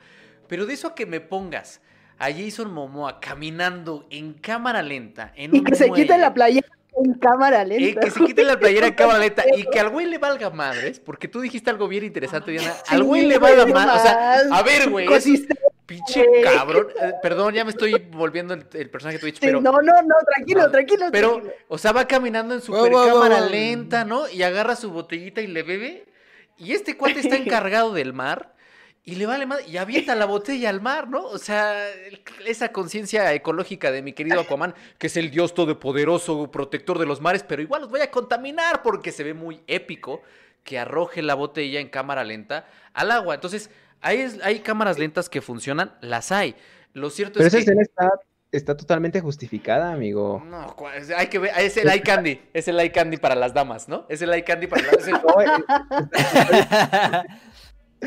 Pero 0.47 0.67
de 0.67 0.75
eso 0.75 0.89
a 0.89 0.95
que 0.95 1.07
me 1.07 1.21
pongas 1.21 1.81
a 2.19 2.31
Jason 2.31 2.71
Momoa 2.71 3.19
caminando 3.19 4.05
en 4.09 4.33
cámara 4.33 4.81
lenta, 4.83 5.33
en 5.35 5.55
y 5.55 5.63
que 5.63 5.75
se 5.75 5.89
quite 5.89 6.17
la 6.17 6.33
playa 6.33 6.61
en 7.03 7.13
cámara 7.15 7.63
lenta. 7.63 8.01
que 8.01 8.11
se 8.11 8.23
quite 8.23 8.43
la 8.43 8.57
playera 8.57 8.87
en 8.87 8.93
cámara 8.95 9.19
lenta 9.19 9.43
y 9.55 9.65
que 9.65 9.79
al 9.79 9.89
güey 9.89 10.05
le 10.05 10.17
valga 10.17 10.49
madres, 10.49 10.99
porque 10.99 11.27
tú 11.27 11.41
dijiste 11.41 11.69
algo 11.69 11.87
bien 11.87 12.03
interesante, 12.03 12.51
Diana. 12.51 12.73
al 12.87 13.03
güey 13.03 13.25
le 13.25 13.37
valga 13.37 13.65
madres. 13.65 14.01
O 14.01 14.03
sea, 14.03 14.39
a 14.51 14.63
ver, 14.63 14.89
güey. 14.89 15.07
Pinche 15.85 16.25
cabrón. 16.43 16.87
Eh, 16.99 17.13
perdón, 17.21 17.53
ya 17.53 17.63
me 17.63 17.69
estoy 17.69 17.93
volviendo 18.11 18.55
el, 18.55 18.89
personaje 18.89 19.17
de 19.17 19.21
Twitch, 19.21 19.39
pero. 19.39 19.61
No, 19.61 19.71
no, 19.71 19.81
no, 19.81 20.15
tranquilo, 20.33 20.71
tranquilo. 20.71 21.05
Pero, 21.11 21.43
o 21.67 21.77
sea, 21.77 21.91
va 21.91 22.07
caminando 22.07 22.55
en 22.55 22.61
su 22.61 22.71
cámara 22.73 23.41
lenta, 23.41 24.03
¿no? 24.03 24.27
Y 24.27 24.41
agarra 24.41 24.75
su 24.75 24.89
botellita 24.91 25.41
y 25.41 25.47
le 25.47 25.61
bebe. 25.61 26.05
Y 26.57 26.71
este 26.71 26.97
cuate 26.97 27.19
está 27.19 27.35
encargado 27.35 27.93
del 27.93 28.13
mar 28.13 28.54
y 29.07 29.15
le 29.15 29.27
vale 29.27 29.45
más 29.45 29.67
y 29.67 29.77
avienta 29.77 30.15
la 30.15 30.25
botella 30.25 30.69
al 30.69 30.81
mar, 30.81 31.07
¿no? 31.07 31.23
O 31.23 31.37
sea, 31.37 31.87
esa 32.45 32.71
conciencia 32.71 33.31
ecológica 33.33 33.91
de 33.91 34.01
mi 34.01 34.13
querido 34.13 34.39
Aquaman, 34.39 34.73
que 34.97 35.07
es 35.07 35.15
el 35.15 35.29
dios 35.29 35.53
todopoderoso, 35.53 36.49
protector 36.49 36.97
de 36.97 37.05
los 37.05 37.21
mares, 37.21 37.43
pero 37.43 37.61
igual 37.61 37.81
los 37.81 37.91
voy 37.91 38.01
a 38.01 38.09
contaminar 38.09 38.81
porque 38.81 39.11
se 39.11 39.23
ve 39.23 39.35
muy 39.35 39.61
épico 39.67 40.23
que 40.63 40.79
arroje 40.79 41.21
la 41.21 41.35
botella 41.35 41.79
en 41.79 41.89
cámara 41.89 42.23
lenta 42.23 42.67
al 42.93 43.11
agua. 43.11 43.35
Entonces, 43.35 43.69
hay, 44.01 44.39
hay 44.43 44.61
cámaras 44.61 44.97
lentas 44.97 45.29
que 45.29 45.41
funcionan, 45.41 45.93
las 46.01 46.31
hay. 46.31 46.55
Lo 46.93 47.11
cierto 47.11 47.39
es 47.39 47.43
que... 47.43 47.47
esa 47.47 47.57
escena 47.59 47.83
está, 47.83 48.09
está 48.51 48.75
totalmente 48.75 49.21
justificada, 49.21 49.93
amigo. 49.93 50.43
No, 50.47 50.75
hay 51.15 51.27
que 51.27 51.37
ver, 51.37 51.51
es 51.59 51.77
el 51.77 51.89
eye 51.89 52.01
candy, 52.01 52.41
es 52.53 52.67
el 52.67 52.79
eye 52.79 52.91
candy 52.91 53.17
para 53.17 53.35
las 53.35 53.53
damas, 53.53 53.87
¿no? 53.87 54.07
Es 54.09 54.23
el 54.23 54.33
eye 54.33 54.43
candy 54.43 54.65
para 54.65 54.81
las 54.81 55.05
damas. 55.05 55.25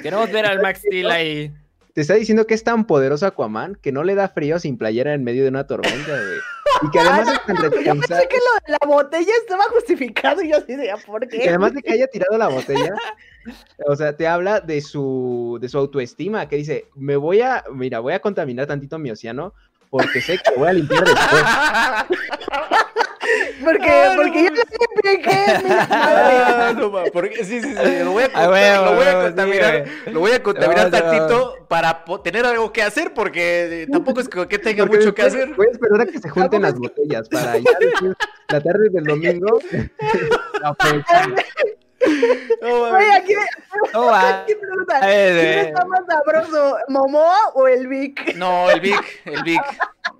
Queremos 0.03 0.31
ver 0.33 0.47
al 0.47 0.61
Max 0.61 0.81
Steel 0.81 1.11
ahí. 1.11 1.53
Te 1.95 2.03
está 2.03 2.15
diciendo 2.15 2.47
que 2.47 2.55
es 2.55 2.63
tan 2.63 2.87
poderoso 2.87 3.27
Aquaman 3.27 3.75
que 3.75 3.91
no 3.91 4.05
le 4.05 4.15
da 4.15 4.29
frío 4.29 4.59
sin 4.59 4.79
playera 4.79 5.15
en 5.15 5.25
medio 5.25 5.43
de 5.43 5.49
una 5.49 5.67
tormenta, 5.67 6.13
güey. 6.13 6.39
Y 6.83 6.91
que 6.91 7.01
además 7.01 7.29
es 7.35 7.47
tan 7.47 7.57
Yo 7.57 7.71
pensé 7.71 8.29
que 8.29 8.37
lo 8.37 8.67
de 8.67 8.79
la 8.81 8.87
botella 8.87 9.33
estaba 9.41 9.65
justificado 9.65 10.43
y 10.43 10.51
yo 10.51 10.59
así 10.59 10.77
de, 10.77 10.93
¿por 11.05 11.27
qué? 11.27 11.45
Y 11.45 11.49
además 11.49 11.75
de 11.75 11.83
que 11.83 11.93
haya 11.93 12.07
tirado 12.07 12.39
la 12.39 12.49
botella, 12.49 12.95
o 13.87 13.97
sea, 13.97 14.17
te 14.17 14.29
habla 14.29 14.61
de 14.61 14.81
su, 14.81 15.59
de 15.61 15.69
su 15.69 15.79
autoestima, 15.79 16.49
que 16.49 16.57
dice, 16.57 16.87
me 16.95 17.17
voy 17.17 17.41
a, 17.41 17.65
mira, 17.73 17.99
voy 17.99 18.13
a 18.13 18.21
contaminar 18.21 18.67
tantito 18.67 18.99
mi 18.99 19.11
océano 19.11 19.55
porque 19.91 20.21
sé 20.21 20.39
que 20.39 20.55
voy 20.57 20.69
a 20.69 20.73
limpiar 20.75 21.05
después. 21.05 21.43
Porque, 23.65 24.13
porque 24.17 24.45
yo 24.45 24.51
le 24.51 24.61
expliqué. 24.61 25.45
Ah, 25.91 26.75
no, 26.77 26.93
porque, 27.13 27.45
sí, 27.45 27.61
sí, 27.61 27.75
sí, 27.75 28.05
lo 28.05 28.13
voy 28.13 28.25
a, 28.25 28.31
ah, 28.35 28.83
lo 28.85 28.95
voy 28.95 29.07
a 29.07 29.23
contaminar, 29.23 29.85
lo 30.07 30.21
voy 30.21 30.33
a 30.33 30.43
contaminar 30.43 30.91
tantito 30.91 31.67
para 31.69 32.05
tener 32.23 32.47
algo 32.47 32.73
que 32.73 32.83
hacer, 32.83 33.13
porque 33.15 33.83
eh, 33.83 33.87
tampoco 33.91 34.21
es 34.21 34.29
que 34.29 34.59
tenga 34.59 34.87
mucho 34.87 35.15
que 35.15 35.23
hacer. 35.23 35.55
Voy 35.55 35.67
a 35.67 35.71
esperar 35.71 36.01
a 36.03 36.07
que 36.07 36.19
se 36.19 36.29
junten 36.29 36.63
las 36.63 36.75
botellas 36.75 37.29
para 37.29 37.59
ya 37.59 37.79
decir 37.79 38.17
la 38.49 38.61
tarde 38.61 38.89
del 38.91 39.05
domingo. 39.05 39.61
No, 42.63 42.83
Oye, 42.83 43.13
aquí, 43.13 43.35
no, 43.93 44.15
aquí 44.15 44.55
pregunta, 44.55 45.01
¿quién 45.01 45.59
está 45.67 45.85
más 45.85 46.01
sabroso, 46.09 46.77
Momoa 46.89 47.51
o 47.55 47.67
el 47.67 47.89
Vic? 47.89 48.35
No, 48.37 48.71
el 48.71 48.81
Vic, 48.81 49.23
el 49.25 49.43
Vic. 49.43 49.63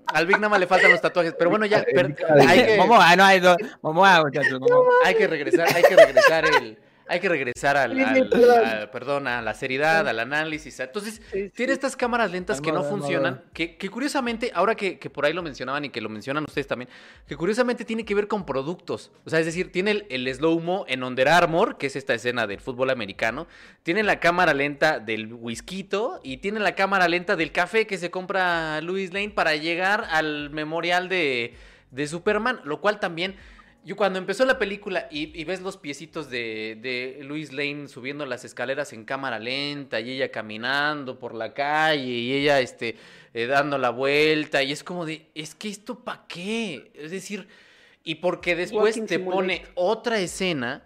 Al 0.07 0.25
Vic 0.25 0.37
nada 0.37 0.49
más 0.49 0.59
le 0.59 0.67
faltan 0.67 0.91
los 0.91 1.01
tatuajes, 1.01 1.35
pero 1.37 1.49
bueno, 1.49 1.65
ya. 1.65 1.83
hay 2.47 2.65
que, 2.65 2.77
Momoa, 2.77 3.15
no 3.15 3.23
hay 3.23 3.39
dos. 3.39 3.57
Momoa, 3.81 4.23
muchachos. 4.23 4.59
Hay 5.05 5.15
que 5.15 5.27
regresar, 5.27 5.67
hay 5.73 5.83
que 5.83 5.95
regresar 5.95 6.45
el 6.45 6.77
hay 7.09 7.19
que 7.19 7.29
regresar 7.29 7.75
al, 7.75 8.89
perdón, 8.91 9.27
a 9.27 9.41
la 9.41 9.53
seriedad, 9.53 10.07
al 10.07 10.19
análisis. 10.19 10.79
Entonces, 10.79 11.21
tiene 11.53 11.73
estas 11.73 11.95
cámaras 11.95 12.31
lentas 12.31 12.61
que 12.61 12.71
no 12.71 12.83
funcionan, 12.83 13.43
que, 13.53 13.77
curiosamente, 13.89 14.51
ahora 14.53 14.75
que, 14.75 14.97
por 15.09 15.25
ahí 15.25 15.33
lo 15.33 15.41
mencionaban 15.41 15.85
y 15.85 15.89
que 15.89 16.01
lo 16.01 16.09
mencionan 16.09 16.45
ustedes 16.47 16.67
también, 16.67 16.89
que 17.27 17.35
curiosamente 17.35 17.83
tiene 17.83 18.05
que 18.05 18.15
ver 18.15 18.27
con 18.27 18.45
productos. 18.45 19.11
O 19.25 19.29
sea, 19.29 19.39
es 19.39 19.45
decir, 19.45 19.71
tiene 19.71 20.05
el, 20.09 20.29
slow-mo 20.33 20.85
en 20.87 21.03
Under 21.03 21.27
Armour, 21.29 21.77
que 21.77 21.87
es 21.87 21.95
esta 21.95 22.13
escena 22.13 22.45
del 22.45 22.59
fútbol 22.59 22.91
americano, 22.91 23.47
tiene 23.83 24.03
la 24.03 24.19
cámara 24.19 24.53
lenta 24.53 24.99
del 24.99 25.33
whisky 25.33 25.79
y 26.23 26.37
tiene 26.37 26.59
la 26.59 26.75
cámara 26.75 27.07
lenta 27.07 27.35
del 27.35 27.51
café 27.51 27.87
que 27.87 27.97
se 27.97 28.11
compra 28.11 28.81
Louis 28.81 29.13
Lane 29.13 29.29
para 29.29 29.55
llegar 29.55 30.05
al 30.11 30.49
memorial 30.49 31.07
de, 31.07 31.55
de 31.91 32.07
Superman, 32.07 32.59
lo 32.65 32.81
cual 32.81 32.99
también 32.99 33.35
yo 33.85 33.95
cuando 33.95 34.19
empezó 34.19 34.45
la 34.45 34.59
película 34.59 35.07
y, 35.09 35.43
ves 35.45 35.61
los 35.61 35.77
piecitos 35.77 36.29
de, 36.29 36.77
de 36.81 37.23
Louis 37.23 37.53
Lane 37.53 37.87
subiendo 37.87 38.25
las 38.25 38.43
escaleras 38.43 38.93
en 38.93 39.05
cámara 39.05 39.39
lenta 39.39 39.99
y 39.99 40.11
ella 40.11 40.31
caminando 40.31 41.17
por 41.17 41.33
la 41.33 41.53
calle 41.53 42.11
y 42.11 42.33
ella 42.33 42.59
este, 42.59 42.97
eh, 43.33 43.47
dando 43.47 43.77
la 43.77 43.89
vuelta 43.89 44.61
y 44.63 44.71
es 44.71 44.83
como 44.83 45.05
de, 45.05 45.27
es 45.33 45.55
que 45.55 45.69
esto 45.69 45.99
para 45.99 46.25
qué? 46.27 46.91
Es 46.93 47.11
decir, 47.11 47.47
y 48.03 48.15
porque 48.15 48.55
después 48.55 49.03
te 49.05 49.19
pone 49.19 49.65
otra 49.75 50.19
escena 50.19 50.85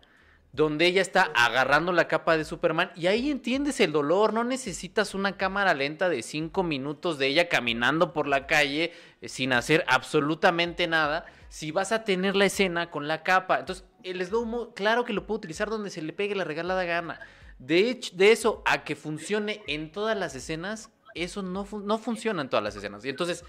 donde 0.53 0.85
ella 0.85 1.01
está 1.01 1.31
agarrando 1.35 1.91
la 1.91 2.07
capa 2.07 2.37
de 2.37 2.45
Superman 2.45 2.91
y 2.95 3.07
ahí 3.07 3.31
entiendes 3.31 3.79
el 3.79 3.91
dolor, 3.91 4.33
no 4.33 4.43
necesitas 4.43 5.15
una 5.15 5.35
cámara 5.35 5.73
lenta 5.73 6.09
de 6.09 6.21
cinco 6.21 6.61
minutos 6.61 7.17
de 7.17 7.25
ella 7.25 7.49
caminando 7.49 8.13
por 8.13 8.27
la 8.27 8.45
calle 8.45 8.93
eh, 9.21 9.29
sin 9.29 9.51
hacer 9.51 9.83
absolutamente 9.87 10.87
nada 10.87 11.25
si 11.49 11.71
vas 11.71 11.91
a 11.91 12.03
tener 12.03 12.35
la 12.35 12.45
escena 12.45 12.91
con 12.91 13.07
la 13.07 13.23
capa. 13.23 13.59
Entonces, 13.59 13.85
el 14.03 14.23
slow 14.23 14.73
claro 14.75 15.05
que 15.05 15.13
lo 15.13 15.25
puedo 15.25 15.39
utilizar 15.39 15.69
donde 15.69 15.89
se 15.89 16.03
le 16.03 16.13
pegue 16.13 16.35
la 16.35 16.43
regalada 16.43 16.83
gana. 16.83 17.19
De 17.57 17.89
hecho, 17.89 18.15
de 18.15 18.31
eso 18.31 18.61
a 18.65 18.83
que 18.83 18.95
funcione 18.95 19.63
en 19.67 19.91
todas 19.91 20.15
las 20.15 20.35
escenas, 20.35 20.91
eso 21.15 21.41
no, 21.41 21.67
no 21.83 21.97
funciona 21.97 22.43
en 22.43 22.49
todas 22.49 22.63
las 22.63 22.75
escenas. 22.75 23.03
Y 23.05 23.09
entonces 23.09 23.43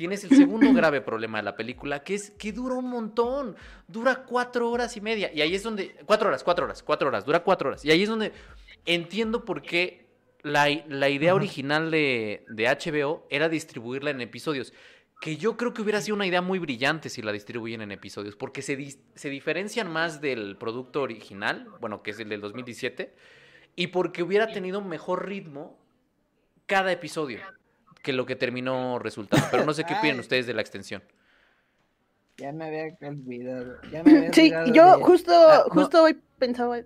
tienes 0.00 0.24
el 0.24 0.30
segundo 0.30 0.72
grave 0.72 1.02
problema 1.02 1.36
de 1.36 1.44
la 1.44 1.54
película, 1.54 2.02
que 2.02 2.14
es 2.14 2.30
que 2.30 2.52
dura 2.52 2.74
un 2.74 2.88
montón. 2.88 3.54
Dura 3.86 4.24
cuatro 4.24 4.70
horas 4.70 4.96
y 4.96 5.02
media. 5.02 5.30
Y 5.30 5.42
ahí 5.42 5.54
es 5.54 5.62
donde. 5.62 5.94
Cuatro 6.06 6.28
horas, 6.28 6.42
cuatro 6.42 6.64
horas, 6.64 6.82
cuatro 6.82 7.08
horas, 7.08 7.26
dura 7.26 7.44
cuatro 7.44 7.68
horas. 7.68 7.84
Y 7.84 7.90
ahí 7.90 8.04
es 8.04 8.08
donde 8.08 8.32
entiendo 8.86 9.44
por 9.44 9.60
qué 9.60 10.06
la, 10.40 10.70
la 10.88 11.10
idea 11.10 11.34
original 11.34 11.90
de, 11.90 12.46
de 12.48 12.64
HBO 12.64 13.26
era 13.28 13.50
distribuirla 13.50 14.08
en 14.08 14.22
episodios. 14.22 14.72
Que 15.20 15.36
yo 15.36 15.58
creo 15.58 15.74
que 15.74 15.82
hubiera 15.82 16.00
sido 16.00 16.14
una 16.14 16.26
idea 16.26 16.40
muy 16.40 16.58
brillante 16.58 17.10
si 17.10 17.20
la 17.20 17.30
distribuyen 17.30 17.82
en 17.82 17.92
episodios, 17.92 18.36
porque 18.36 18.62
se, 18.62 18.96
se 19.14 19.28
diferencian 19.28 19.92
más 19.92 20.22
del 20.22 20.56
producto 20.56 21.02
original, 21.02 21.68
bueno, 21.78 22.02
que 22.02 22.12
es 22.12 22.20
el 22.20 22.30
del 22.30 22.40
2017, 22.40 23.14
y 23.76 23.88
porque 23.88 24.22
hubiera 24.22 24.50
tenido 24.50 24.80
mejor 24.80 25.28
ritmo 25.28 25.78
cada 26.64 26.90
episodio 26.90 27.40
que 28.02 28.12
lo 28.12 28.26
que 28.26 28.36
terminó 28.36 28.98
resultando. 28.98 29.46
Pero 29.50 29.64
no 29.64 29.72
sé 29.74 29.84
qué 29.84 29.94
opinan 29.94 30.20
ustedes 30.20 30.46
de 30.46 30.54
la 30.54 30.60
extensión. 30.62 31.02
Ya 32.38 32.52
me 32.52 32.66
había 32.66 32.96
olvidado. 33.08 33.76
Ya 33.92 34.02
me 34.02 34.16
había 34.16 34.32
Sí, 34.32 34.50
yo 34.72 34.96
de- 34.96 35.02
justo, 35.04 35.32
Ah, 35.34 35.64
no. 35.68 35.74
justo 35.74 36.02
hoy 36.02 36.18
pensaba. 36.38 36.78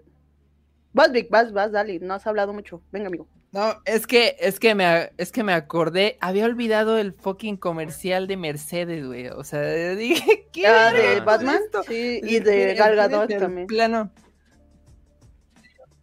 Vas, 0.93 1.13
Vic, 1.13 1.29
vas, 1.31 1.53
vas, 1.53 1.73
dale, 1.73 1.99
no 2.01 2.15
has 2.15 2.27
hablado 2.27 2.53
mucho. 2.53 2.83
Venga, 2.93 3.07
amigo. 3.09 3.29
No, 3.53 3.81
es 3.85 4.07
que, 4.09 4.35
es 4.41 4.59
que 4.59 4.75
me, 4.75 5.13
es 5.17 5.31
que 5.31 5.45
me 5.45 5.53
acordé, 5.53 6.19
había 6.21 6.45
olvidado 6.45 6.99
el 6.99 7.13
fucking 7.13 7.57
comercial 7.57 8.27
de 8.27 8.37
Mercedes, 8.37 9.07
güey. 9.07 9.29
O 9.29 9.45
sea, 9.45 9.61
dije, 9.95 10.49
¿qué 10.53 10.67
Ah, 10.67 10.93
de 10.93 11.21
Batman, 11.21 11.61
esto? 11.65 11.85
sí, 11.85 12.21
y 12.23 12.41
de 12.41 12.75
Gal 12.75 12.97
Gadot 12.97 13.29
también. 13.39 13.69
Plano. 13.69 14.11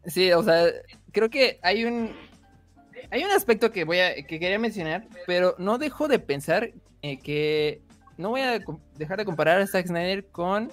Sí, 0.05 0.31
o 0.31 0.41
sea, 0.43 0.65
creo 1.11 1.29
que 1.29 1.59
hay 1.61 1.83
un 1.85 2.11
hay 3.11 3.23
un 3.23 3.31
aspecto 3.31 3.71
que 3.71 3.83
voy 3.83 3.99
a 3.99 4.15
que 4.15 4.39
quería 4.39 4.57
mencionar, 4.57 5.07
pero 5.27 5.53
no 5.59 5.77
dejo 5.77 6.07
de 6.07 6.17
pensar 6.17 6.71
eh, 7.01 7.19
que 7.19 7.81
no 8.17 8.29
voy 8.29 8.41
a 8.41 8.59
dejar 8.97 9.17
de 9.17 9.25
comparar 9.25 9.61
a 9.61 9.67
Zack 9.67 9.87
Snyder 9.87 10.27
con 10.27 10.71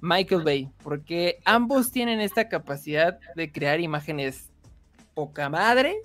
Michael 0.00 0.44
Bay, 0.44 0.70
porque 0.82 1.40
ambos 1.44 1.90
tienen 1.90 2.20
esta 2.20 2.48
capacidad 2.48 3.18
de 3.34 3.50
crear 3.50 3.80
imágenes 3.80 4.50
poca 5.14 5.48
madre, 5.48 5.96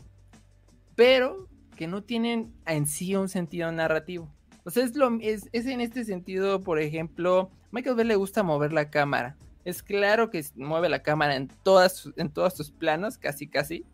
pero 0.95 1.47
que 1.75 1.87
no 1.87 2.03
tienen 2.03 2.53
en 2.65 2.87
sí 2.87 3.15
un 3.15 3.29
sentido 3.29 3.71
narrativo. 3.71 4.31
O 4.63 4.71
sea, 4.71 4.83
es, 4.83 4.95
lo, 4.95 5.17
es, 5.21 5.47
es 5.51 5.65
en 5.67 5.79
este 5.79 6.03
sentido, 6.05 6.63
por 6.63 6.79
ejemplo, 6.79 7.51
Michael 7.71 7.95
Bay 7.95 8.05
le 8.05 8.15
gusta 8.15 8.43
mover 8.43 8.73
la 8.73 8.89
cámara. 8.89 9.37
Es 9.63 9.83
claro 9.83 10.29
que 10.29 10.43
mueve 10.55 10.89
la 10.89 11.03
cámara 11.03 11.35
en, 11.35 11.49
todas, 11.63 12.09
en 12.17 12.29
todos 12.29 12.55
sus 12.55 12.71
planos, 12.71 13.17
casi 13.17 13.47
casi, 13.47 13.85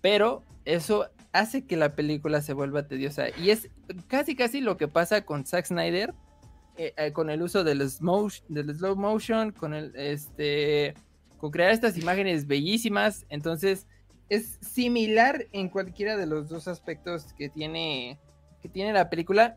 pero 0.00 0.42
eso 0.64 1.08
hace 1.38 1.64
que 1.64 1.76
la 1.76 1.94
película 1.94 2.40
se 2.42 2.52
vuelva 2.52 2.86
tediosa. 2.86 3.26
Y 3.38 3.50
es 3.50 3.68
casi 4.06 4.34
casi 4.36 4.60
lo 4.60 4.76
que 4.76 4.88
pasa 4.88 5.24
con 5.24 5.44
Zack 5.46 5.66
Snyder, 5.66 6.14
eh, 6.76 6.94
eh, 6.96 7.12
con 7.12 7.30
el 7.30 7.42
uso 7.42 7.64
del, 7.64 7.88
slow, 7.88 8.30
del 8.48 8.74
slow 8.76 8.96
motion, 8.96 9.52
con 9.52 9.74
el 9.74 9.94
este 9.96 10.94
con 11.38 11.50
crear 11.50 11.70
estas 11.70 11.96
imágenes 11.96 12.46
bellísimas. 12.46 13.24
Entonces, 13.28 13.86
es 14.28 14.58
similar 14.60 15.46
en 15.52 15.68
cualquiera 15.68 16.16
de 16.16 16.26
los 16.26 16.48
dos 16.48 16.66
aspectos 16.68 17.32
que 17.34 17.48
tiene, 17.48 18.18
que 18.60 18.68
tiene 18.68 18.92
la 18.92 19.08
película. 19.08 19.56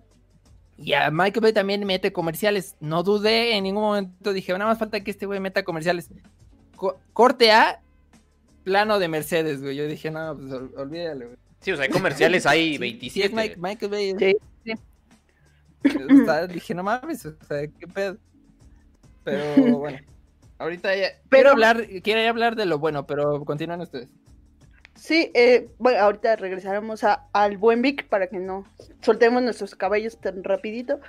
Y 0.78 0.94
a 0.94 1.12
Michael 1.12 1.42
Bay 1.42 1.54
también 1.54 1.86
mete 1.86 2.12
comerciales. 2.14 2.76
No 2.80 3.04
dudé 3.04 3.56
en 3.56 3.64
ningún 3.64 3.84
momento. 3.84 4.34
Dije, 4.34 4.52
nada 4.54 4.66
más 4.68 4.80
falta 4.80 5.00
que 5.02 5.12
este 5.12 5.26
güey 5.26 5.40
meta 5.40 5.64
comerciales. 5.64 6.10
Co- 6.76 7.00
corte 7.14 7.52
A, 7.52 7.82
plano 8.64 9.00
de 9.00 9.08
Mercedes, 9.08 9.62
güey. 9.62 9.76
Yo 9.76 9.88
dije, 9.88 10.12
no, 10.12 10.36
pues 10.38 10.52
ol- 10.52 10.72
olvídalo, 10.78 11.26
güey. 11.28 11.38
Sí, 11.62 11.72
o 11.72 11.76
sea, 11.76 11.86
hay 11.86 11.92
comerciales, 11.92 12.46
hay 12.46 12.74
Sí, 12.74 12.78
27. 12.80 13.12
sí, 13.14 13.22
es 13.22 13.34
Mike- 13.34 13.58
Michael 13.60 13.92
Bay. 13.92 14.16
Sí. 14.18 14.74
O 15.86 16.26
sea, 16.26 16.48
dije, 16.48 16.74
no 16.76 16.84
mames, 16.84 17.26
o 17.26 17.34
sea, 17.48 17.68
qué 17.68 17.88
pedo. 17.88 18.18
Pero 19.24 19.44
bueno, 19.80 20.00
ahorita 20.60 20.96
ya. 20.96 21.08
Pero- 21.30 21.30
Quiero 21.30 21.50
hablar, 21.52 21.88
quiero 22.04 22.30
hablar 22.30 22.56
de 22.56 22.66
lo 22.66 22.80
bueno, 22.80 23.06
pero 23.06 23.44
continúen 23.46 23.82
ustedes. 23.82 24.10
Sí, 24.96 25.32
eh, 25.34 25.70
bueno, 25.80 26.00
ahorita 26.00 26.36
regresaremos 26.36 27.04
a, 27.04 27.26
al 27.34 27.58
buen 27.58 27.82
Vic 27.82 28.08
para 28.08 28.28
que 28.28 28.38
no 28.38 28.66
soltemos 29.02 29.42
nuestros 29.42 29.74
caballos 29.74 30.20
tan 30.20 30.44
rapidito. 30.44 31.00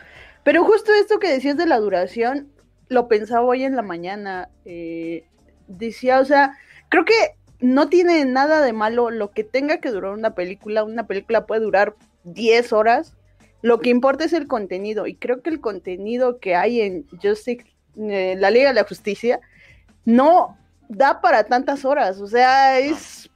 Pero 0.44 0.64
justo 0.64 0.92
esto 0.94 1.18
que 1.18 1.28
decías 1.30 1.56
de 1.56 1.66
la 1.66 1.78
duración, 1.78 2.48
lo 2.88 3.08
pensaba 3.08 3.42
hoy 3.42 3.64
en 3.64 3.76
la 3.76 3.82
mañana. 3.82 4.48
eh, 4.64 5.24
decía, 5.68 6.20
o 6.20 6.24
sea, 6.24 6.56
creo 6.88 7.04
que 7.04 7.12
no 7.62 7.88
tiene 7.88 8.24
nada 8.24 8.60
de 8.60 8.72
malo 8.72 9.10
lo 9.10 9.30
que 9.30 9.44
tenga 9.44 9.78
que 9.78 9.90
durar 9.90 10.12
una 10.12 10.34
película. 10.34 10.84
Una 10.84 11.06
película 11.06 11.46
puede 11.46 11.62
durar 11.62 11.94
10 12.24 12.72
horas. 12.72 13.14
Lo 13.62 13.80
que 13.80 13.90
importa 13.90 14.24
es 14.24 14.32
el 14.32 14.48
contenido. 14.48 15.06
Y 15.06 15.14
creo 15.14 15.42
que 15.42 15.50
el 15.50 15.60
contenido 15.60 16.38
que 16.40 16.56
hay 16.56 16.80
en 16.80 17.06
Justice, 17.22 17.64
eh, 17.96 18.34
la 18.38 18.50
Liga 18.50 18.68
de 18.68 18.74
la 18.74 18.84
Justicia, 18.84 19.40
no 20.04 20.58
da 20.88 21.20
para 21.20 21.44
tantas 21.44 21.84
horas. 21.84 22.20
O 22.20 22.26
sea, 22.26 22.78
es 22.78 23.30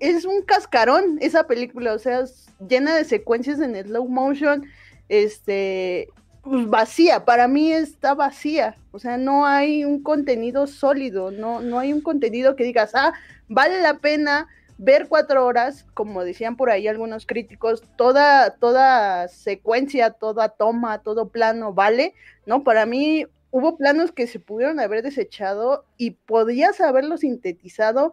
es 0.00 0.24
un 0.24 0.42
cascarón 0.42 1.18
esa 1.20 1.46
película, 1.46 1.94
o 1.94 1.98
sea, 1.98 2.24
llena 2.68 2.94
de 2.94 3.04
secuencias 3.04 3.60
en 3.60 3.74
slow 3.74 4.08
motion, 4.08 4.64
este, 5.08 6.08
pues 6.44 6.68
vacía, 6.68 7.24
para 7.24 7.48
mí 7.48 7.72
está 7.72 8.14
vacía, 8.14 8.76
o 8.92 8.98
sea, 8.98 9.16
no 9.16 9.46
hay 9.46 9.84
un 9.84 10.02
contenido 10.02 10.66
sólido, 10.66 11.30
no, 11.30 11.60
no 11.60 11.78
hay 11.78 11.92
un 11.92 12.02
contenido 12.02 12.54
que 12.54 12.64
digas, 12.64 12.92
ah, 12.94 13.14
vale 13.48 13.80
la 13.80 13.98
pena 13.98 14.48
ver 14.76 15.06
cuatro 15.08 15.46
horas, 15.46 15.86
como 15.94 16.22
decían 16.24 16.56
por 16.56 16.70
ahí 16.70 16.86
algunos 16.88 17.26
críticos, 17.26 17.82
toda, 17.96 18.50
toda 18.56 19.28
secuencia, 19.28 20.10
toda 20.10 20.50
toma, 20.50 20.98
todo 21.02 21.28
plano, 21.28 21.72
vale, 21.72 22.14
¿no? 22.46 22.62
Para 22.64 22.84
mí 22.84 23.26
hubo 23.50 23.76
planos 23.78 24.12
que 24.12 24.26
se 24.26 24.40
pudieron 24.40 24.80
haber 24.80 25.02
desechado 25.02 25.84
y 25.96 26.10
podías 26.12 26.80
haberlo 26.80 27.16
sintetizado 27.18 28.12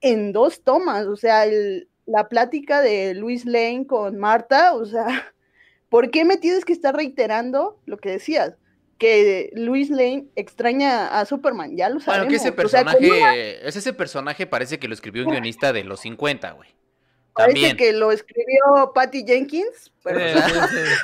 en 0.00 0.32
dos 0.32 0.62
tomas, 0.62 1.06
o 1.06 1.16
sea, 1.16 1.44
el- 1.44 1.88
la 2.06 2.28
plática 2.28 2.80
de 2.80 3.14
Luis 3.14 3.44
Lane 3.44 3.86
con 3.86 4.16
Marta, 4.18 4.74
o 4.74 4.86
sea, 4.86 5.06
¿por 5.88 6.10
qué 6.10 6.24
me 6.24 6.36
tienes 6.36 6.64
que 6.64 6.72
estar 6.72 6.94
reiterando 6.94 7.80
lo 7.86 7.98
que 7.98 8.10
decías? 8.10 8.54
Que 8.98 9.50
Luis 9.54 9.90
Lane 9.90 10.26
extraña 10.34 11.20
a 11.20 11.24
Superman, 11.24 11.76
ya 11.76 11.88
lo 11.88 12.00
sabemos. 12.00 12.26
Bueno, 12.26 12.30
que 12.30 12.36
ese 12.36 12.48
o 12.48 12.68
sea, 12.68 12.84
personaje, 12.84 13.08
¿cómo 13.08 13.26
es 13.28 13.76
ese 13.76 13.92
personaje 13.92 14.46
parece 14.46 14.78
que 14.78 14.88
lo 14.88 14.94
escribió 14.94 15.24
un 15.24 15.30
guionista 15.30 15.72
de 15.72 15.84
los 15.84 16.00
50, 16.00 16.50
güey. 16.52 16.68
parece 17.32 17.54
También. 17.54 17.76
que 17.76 17.92
lo 17.92 18.10
escribió 18.10 18.92
Patty 18.94 19.24
Jenkins, 19.24 19.92
pero 20.02 20.18
Sí, 20.18 20.42
sí, 20.52 20.60
sí. 20.70 20.94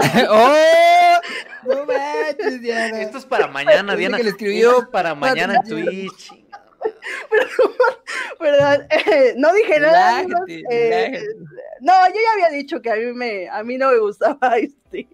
¡Oh! 0.30 1.18
No 1.64 1.86
manches, 1.86 2.60
Diana. 2.60 3.02
Esto 3.02 3.18
es 3.18 3.26
para 3.26 3.48
mañana, 3.48 3.96
Diana. 3.96 4.16
que 4.16 4.24
lo 4.24 4.30
escribió 4.30 4.70
Esto 4.70 4.82
es 4.82 4.88
para 4.88 5.14
mañana 5.14 5.56
en 5.56 5.68
Twitch. 5.68 6.32
Perdón, 8.38 8.86
eh, 8.90 9.34
no 9.36 9.52
dije 9.52 9.80
nada. 9.80 10.24
eh, 10.70 11.22
no, 11.80 11.92
yo 12.08 12.14
ya 12.14 12.32
había 12.34 12.56
dicho 12.56 12.80
que 12.80 12.90
a 12.90 12.96
mí 12.96 13.12
me, 13.12 13.48
a 13.48 13.62
mí 13.62 13.76
no 13.76 13.90
me 13.90 13.98
gustaba 13.98 14.56
este 14.58 15.08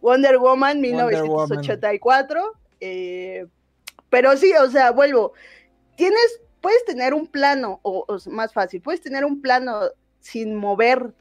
Wonder 0.00 0.38
Woman 0.38 0.80
Wonder 0.82 1.22
Woman. 1.24 1.60
1984. 1.60 2.52
eh, 2.80 3.46
pero 4.10 4.36
sí, 4.36 4.52
o 4.54 4.70
sea, 4.70 4.92
vuelvo. 4.92 5.32
Tienes, 5.96 6.40
puedes 6.60 6.84
tener 6.84 7.14
un 7.14 7.26
plano, 7.26 7.80
o, 7.82 8.04
o 8.06 8.30
más 8.30 8.52
fácil, 8.52 8.80
puedes 8.80 9.00
tener 9.00 9.24
un 9.24 9.40
plano 9.42 9.90
sin 10.20 10.54
mover 10.54 11.12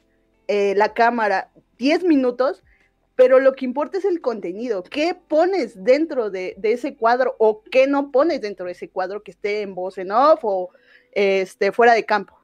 eh, 0.48 0.74
la 0.76 0.94
cámara 0.94 1.50
10 1.78 2.04
minutos, 2.04 2.64
pero 3.16 3.40
lo 3.40 3.54
que 3.54 3.66
importa 3.66 3.98
es 3.98 4.06
el 4.06 4.22
contenido. 4.22 4.84
¿Qué 4.84 5.16
pones 5.16 5.84
dentro 5.84 6.30
de, 6.30 6.56
de 6.58 6.74
ese 6.74 6.96
cuadro 6.96 7.36
o 7.38 7.64
qué 7.64 7.88
no 7.88 8.12
pones 8.12 8.42
dentro 8.42 8.66
de 8.66 8.72
ese 8.72 8.90
cuadro 8.90 9.22
que 9.22 9.32
esté 9.32 9.62
en 9.62 9.76
voz 9.76 9.98
en 9.98 10.12
off 10.12 10.40
o 10.44 10.70
este, 11.12 11.72
fuera 11.72 11.94
de 11.94 12.06
campo? 12.06 12.40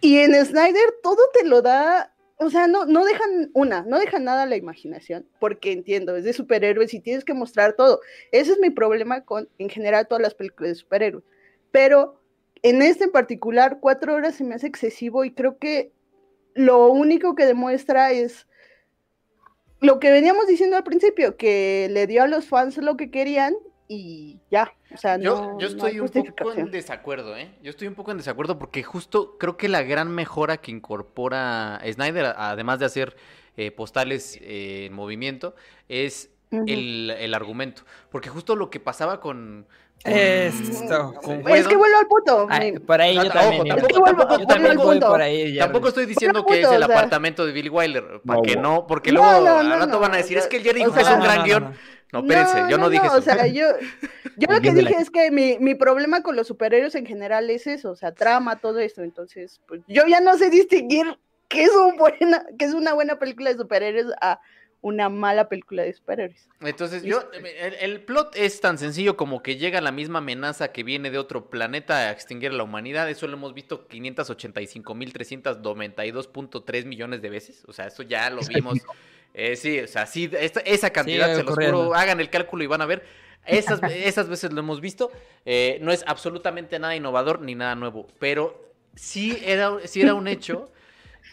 Y 0.00 0.18
en 0.18 0.34
Snyder 0.34 0.96
todo 1.02 1.16
te 1.32 1.46
lo 1.46 1.62
da, 1.62 2.14
o 2.36 2.50
sea, 2.50 2.66
no, 2.66 2.84
no 2.84 3.06
dejan 3.06 3.50
una, 3.54 3.84
no 3.84 3.98
dejan 3.98 4.24
nada 4.24 4.42
a 4.42 4.46
la 4.46 4.56
imaginación, 4.56 5.26
porque 5.40 5.72
entiendo, 5.72 6.14
es 6.14 6.24
de 6.24 6.34
superhéroes 6.34 6.92
y 6.92 7.00
tienes 7.00 7.24
que 7.24 7.32
mostrar 7.32 7.72
todo. 7.72 8.00
Ese 8.30 8.52
es 8.52 8.58
mi 8.58 8.68
problema 8.68 9.24
con, 9.24 9.48
en 9.56 9.70
general, 9.70 10.06
todas 10.06 10.20
las 10.20 10.34
películas 10.34 10.72
de 10.72 10.74
superhéroes. 10.74 11.24
Pero 11.70 12.20
en 12.62 12.82
este 12.82 13.04
en 13.04 13.12
particular, 13.12 13.78
cuatro 13.80 14.14
horas 14.14 14.34
se 14.34 14.44
me 14.44 14.54
hace 14.54 14.66
excesivo 14.66 15.24
y 15.24 15.32
creo 15.32 15.58
que 15.58 15.92
lo 16.54 16.88
único 16.88 17.34
que 17.34 17.46
demuestra 17.46 18.12
es 18.12 18.46
lo 19.80 20.00
que 20.00 20.10
veníamos 20.10 20.46
diciendo 20.46 20.76
al 20.76 20.84
principio, 20.84 21.36
que 21.36 21.88
le 21.90 22.06
dio 22.06 22.22
a 22.22 22.26
los 22.26 22.46
fans 22.46 22.76
lo 22.78 22.96
que 22.96 23.10
querían 23.10 23.54
y 23.88 24.40
ya. 24.50 24.72
O 24.92 24.96
sea, 24.96 25.18
Yo, 25.18 25.34
no, 25.34 25.58
yo 25.58 25.66
hay 25.66 25.72
estoy 25.72 25.98
un 26.00 26.34
poco 26.34 26.52
en 26.52 26.70
desacuerdo, 26.70 27.36
¿eh? 27.36 27.54
Yo 27.62 27.70
estoy 27.70 27.88
un 27.88 27.94
poco 27.94 28.12
en 28.12 28.18
desacuerdo 28.18 28.58
porque 28.58 28.82
justo 28.82 29.36
creo 29.38 29.56
que 29.56 29.68
la 29.68 29.82
gran 29.82 30.10
mejora 30.10 30.58
que 30.58 30.70
incorpora 30.70 31.80
Snyder, 31.84 32.34
además 32.36 32.78
de 32.78 32.86
hacer 32.86 33.16
eh, 33.56 33.70
postales 33.70 34.38
eh, 34.40 34.86
en 34.86 34.92
movimiento, 34.94 35.54
es 35.88 36.30
el, 36.50 37.10
el 37.10 37.34
argumento. 37.34 37.82
Porque 38.10 38.28
justo 38.28 38.56
lo 38.56 38.70
que 38.70 38.80
pasaba 38.80 39.20
con... 39.20 39.66
con- 40.02 40.12
Esto. 40.12 41.14
Es 41.48 41.66
que 41.68 41.76
vuelvo 41.76 41.98
al 41.98 42.06
punto. 42.06 42.46
Ay, 42.50 42.72
por 42.78 43.00
ahí 43.00 43.14
yo 43.16 43.30
también. 43.30 43.62
ojo, 43.62 43.68
tampoco- 43.68 43.86
Es 43.86 43.92
que 43.92 43.98
vuelvo- 44.00 44.04
tampoco- 44.04 44.30
yo 44.32 44.36
vuelvo 44.36 44.46
también 44.46 44.70
al 44.72 44.76
voy 44.78 44.86
punto. 44.86 45.08
por 45.08 45.22
ahí. 45.22 45.54
ya. 45.54 45.62
Tampoco 45.64 45.88
estoy 45.88 46.06
diciendo 46.06 46.40
Punto, 46.40 46.52
que 46.54 46.60
es 46.60 46.68
el 46.68 46.82
o 46.82 46.86
sea- 46.86 46.96
apartamento 46.96 47.46
de 47.46 47.52
Billy 47.52 47.68
Wilder, 47.68 48.04
para 48.26 48.36
No, 48.38 48.42
que 48.42 48.56
no, 48.56 48.86
porque 48.86 49.12
No, 49.12 49.20
luego 49.22 49.44
no, 49.46 49.58
al 49.58 49.68
no, 49.68 49.74
rato 49.76 49.86
no, 49.92 50.00
van 50.00 50.14
a 50.14 50.16
decir, 50.18 50.36
es 50.38 50.46
que 50.46 50.56
el 50.58 50.62
Jerry 50.62 50.82
o 50.82 50.84
dijo 50.86 50.94
que 50.96 51.02
es 51.02 51.08
un 51.10 51.20
gran 51.20 51.44
guion. 51.44 51.74
no. 52.12 52.18
Espérense, 52.20 52.62
yo 52.70 52.78
no, 52.78 52.90
dije 52.90 53.06
eso. 53.06 53.16
O 53.16 53.22
sea, 53.22 53.46
yo, 53.46 53.66
yo 54.36 54.46
lo 54.48 54.60
que 54.60 54.72
dije 54.72 54.94
es 54.98 55.10
que 55.10 55.30
mi, 55.30 55.58
mi 55.58 55.74
problema 55.74 56.22
con 56.22 56.36
los 56.36 56.46
superhéroes 56.46 56.94
en 56.94 57.06
general 57.06 57.48
es 57.50 57.66
eso, 57.66 57.90
o 57.90 57.96
sea, 57.96 58.12
trama, 58.12 58.56
todo 58.60 58.78
esto. 58.80 59.02
Entonces, 59.02 59.60
pues 59.66 59.80
yo 59.88 60.02
ya 60.06 60.20
no 60.20 60.36
sé 60.38 60.50
distinguir 60.50 61.18
qué 61.48 61.64
es, 61.64 61.70
un 61.74 61.96
buena, 61.96 62.44
qué 62.58 62.66
es 62.66 62.74
una 62.74 62.92
buena 62.94 63.18
película 63.18 63.50
de 63.50 63.56
superhéroes 63.56 64.06
a 64.20 64.38
una 64.84 65.08
mala 65.08 65.48
película 65.48 65.82
de 65.82 65.94
superhéroes. 65.94 66.46
Entonces, 66.60 67.04
yo, 67.04 67.22
el, 67.32 67.74
el 67.80 68.02
plot 68.02 68.36
es 68.36 68.60
tan 68.60 68.76
sencillo 68.76 69.16
como 69.16 69.42
que 69.42 69.56
llega 69.56 69.80
la 69.80 69.92
misma 69.92 70.18
amenaza 70.18 70.72
que 70.72 70.82
viene 70.82 71.10
de 71.10 71.16
otro 71.16 71.48
planeta 71.48 71.96
a 71.96 72.10
extinguir 72.10 72.50
a 72.50 72.54
la 72.54 72.64
humanidad. 72.64 73.08
Eso 73.08 73.26
lo 73.26 73.32
hemos 73.32 73.54
visto 73.54 73.88
585.392.3 73.88 76.84
millones 76.84 77.22
de 77.22 77.30
veces. 77.30 77.64
O 77.66 77.72
sea, 77.72 77.86
eso 77.86 78.02
ya 78.02 78.30
lo 78.30 78.42
vimos. 78.42 78.78
Eh, 79.32 79.56
sí, 79.56 79.80
o 79.80 79.88
sea, 79.88 80.06
sí, 80.06 80.30
esta- 80.38 80.60
esa 80.60 80.90
cantidad, 80.90 81.34
se 81.34 81.42
los 81.42 81.54
juro, 81.54 81.94
hagan 81.94 82.20
el 82.20 82.30
cálculo 82.30 82.62
y 82.62 82.66
van 82.66 82.82
a 82.82 82.86
ver. 82.86 83.04
Esas, 83.46 83.80
esas 83.90 84.28
veces 84.28 84.52
lo 84.52 84.60
hemos 84.60 84.80
visto. 84.80 85.10
Eh, 85.44 85.78
no 85.80 85.92
es 85.92 86.04
absolutamente 86.06 86.78
nada 86.78 86.94
innovador 86.94 87.40
ni 87.40 87.54
nada 87.54 87.74
nuevo, 87.74 88.06
pero 88.18 88.62
sí 88.94 89.38
era, 89.44 89.78
sí 89.86 90.02
era 90.02 90.14
un 90.14 90.28
hecho 90.28 90.70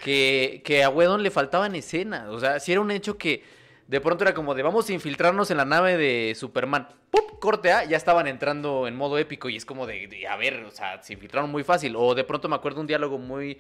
que, 0.02 0.62
que 0.66 0.84
a 0.84 0.90
Wedon 0.90 1.24
le 1.24 1.32
faltaban 1.32 1.76
escenas. 1.76 2.28
O 2.30 2.40
sea, 2.40 2.60
sí 2.60 2.72
era 2.72 2.82
un 2.82 2.92
hecho 2.92 3.18
que 3.18 3.44
de 3.88 4.02
pronto 4.02 4.24
era 4.24 4.34
como 4.34 4.56
de 4.56 4.64
vamos 4.64 4.90
a 4.90 4.94
infiltrarnos 4.94 5.52
en 5.52 5.58
la 5.58 5.66
nave 5.66 5.98
de 5.98 6.36
Superman. 6.36 6.88
¡Pup! 7.10 7.40
Corte 7.40 7.72
A, 7.72 7.86
ya 7.86 7.98
estaban 7.98 8.28
entrando 8.28 8.88
en 8.88 8.96
modo 8.96 9.18
épico 9.18 9.50
y 9.50 9.58
es 9.58 9.66
como 9.66 9.88
de, 9.88 10.08
de, 10.08 10.28
a 10.28 10.36
ver, 10.38 10.64
o 10.64 10.72
sea, 10.72 11.02
se 11.02 11.14
infiltraron 11.14 11.50
muy 11.50 11.64
fácil. 11.64 11.96
O 11.96 12.14
de 12.14 12.24
pronto 12.24 12.48
me 12.48 12.56
acuerdo 12.56 12.82
un 12.82 12.88
diálogo 12.88 13.18
muy 13.18 13.58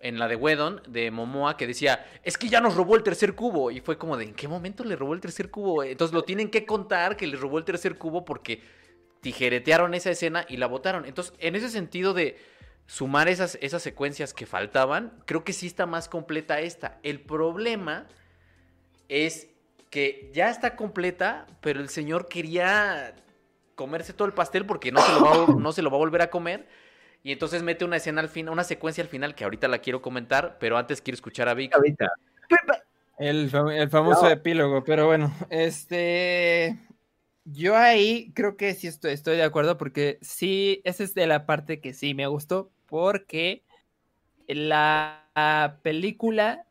en 0.00 0.18
la 0.18 0.28
de 0.28 0.36
Wedon, 0.36 0.80
de 0.86 1.10
Momoa, 1.10 1.56
que 1.56 1.66
decía, 1.66 2.06
es 2.22 2.38
que 2.38 2.48
ya 2.48 2.60
nos 2.60 2.74
robó 2.74 2.96
el 2.96 3.02
tercer 3.02 3.34
cubo. 3.34 3.70
Y 3.70 3.80
fue 3.80 3.98
como 3.98 4.16
de, 4.16 4.24
¿en 4.24 4.34
qué 4.34 4.46
momento 4.46 4.84
le 4.84 4.94
robó 4.94 5.14
el 5.14 5.20
tercer 5.20 5.50
cubo? 5.50 5.82
Entonces 5.82 6.14
lo 6.14 6.22
tienen 6.22 6.50
que 6.50 6.64
contar 6.64 7.16
que 7.16 7.26
le 7.26 7.36
robó 7.36 7.58
el 7.58 7.64
tercer 7.64 7.98
cubo 7.98 8.24
porque 8.24 8.62
tijeretearon 9.20 9.94
esa 9.94 10.10
escena 10.10 10.46
y 10.48 10.56
la 10.56 10.66
botaron. 10.66 11.04
Entonces, 11.04 11.34
en 11.40 11.56
ese 11.56 11.68
sentido 11.68 12.14
de 12.14 12.38
sumar 12.86 13.28
esas, 13.28 13.58
esas 13.60 13.82
secuencias 13.82 14.32
que 14.32 14.46
faltaban, 14.46 15.12
creo 15.26 15.44
que 15.44 15.52
sí 15.52 15.66
está 15.66 15.86
más 15.86 16.08
completa 16.08 16.60
esta. 16.60 16.98
El 17.02 17.20
problema 17.20 18.06
es 19.08 19.48
que 19.90 20.30
ya 20.32 20.50
está 20.50 20.76
completa, 20.76 21.46
pero 21.60 21.80
el 21.80 21.88
señor 21.88 22.28
quería 22.28 23.14
comerse 23.74 24.12
todo 24.12 24.26
el 24.28 24.34
pastel 24.34 24.66
porque 24.66 24.90
no 24.92 25.00
se 25.00 25.12
lo 25.12 25.20
va, 25.22 25.32
a- 25.32 25.54
no 25.60 25.72
se 25.72 25.82
lo 25.82 25.90
va 25.90 25.96
a 25.96 25.98
volver 25.98 26.22
a 26.22 26.30
comer. 26.30 26.66
Y 27.22 27.32
entonces 27.32 27.62
mete 27.62 27.84
una 27.84 27.96
escena 27.96 28.20
al 28.20 28.28
final, 28.28 28.52
una 28.52 28.62
secuencia 28.64 29.02
al 29.02 29.08
final 29.08 29.34
que 29.34 29.44
ahorita 29.44 29.66
la 29.68 29.78
quiero 29.78 30.00
comentar, 30.00 30.58
pero 30.60 30.78
antes 30.78 31.00
quiero 31.02 31.16
escuchar 31.16 31.48
a 31.48 31.54
Vic. 31.54 31.74
Ahorita. 31.74 32.12
El, 33.18 33.50
fam- 33.50 33.72
el 33.72 33.88
famoso 33.90 34.24
No. 34.24 34.30
epílogo, 34.30 34.84
pero 34.84 35.06
bueno, 35.06 35.34
este. 35.50 36.78
Yo 37.44 37.76
ahí 37.76 38.32
creo 38.34 38.56
que 38.56 38.74
sí 38.74 38.86
estoy, 38.88 39.12
estoy 39.12 39.36
de 39.36 39.44
acuerdo 39.44 39.78
porque 39.78 40.18
sí, 40.20 40.80
esa 40.84 41.04
es 41.04 41.14
de 41.14 41.26
la 41.26 41.46
parte 41.46 41.80
que 41.80 41.94
sí 41.94 42.12
me 42.12 42.26
gustó, 42.26 42.70
porque 42.88 43.62
la, 44.48 45.24
la 45.34 45.78
película 45.82 46.64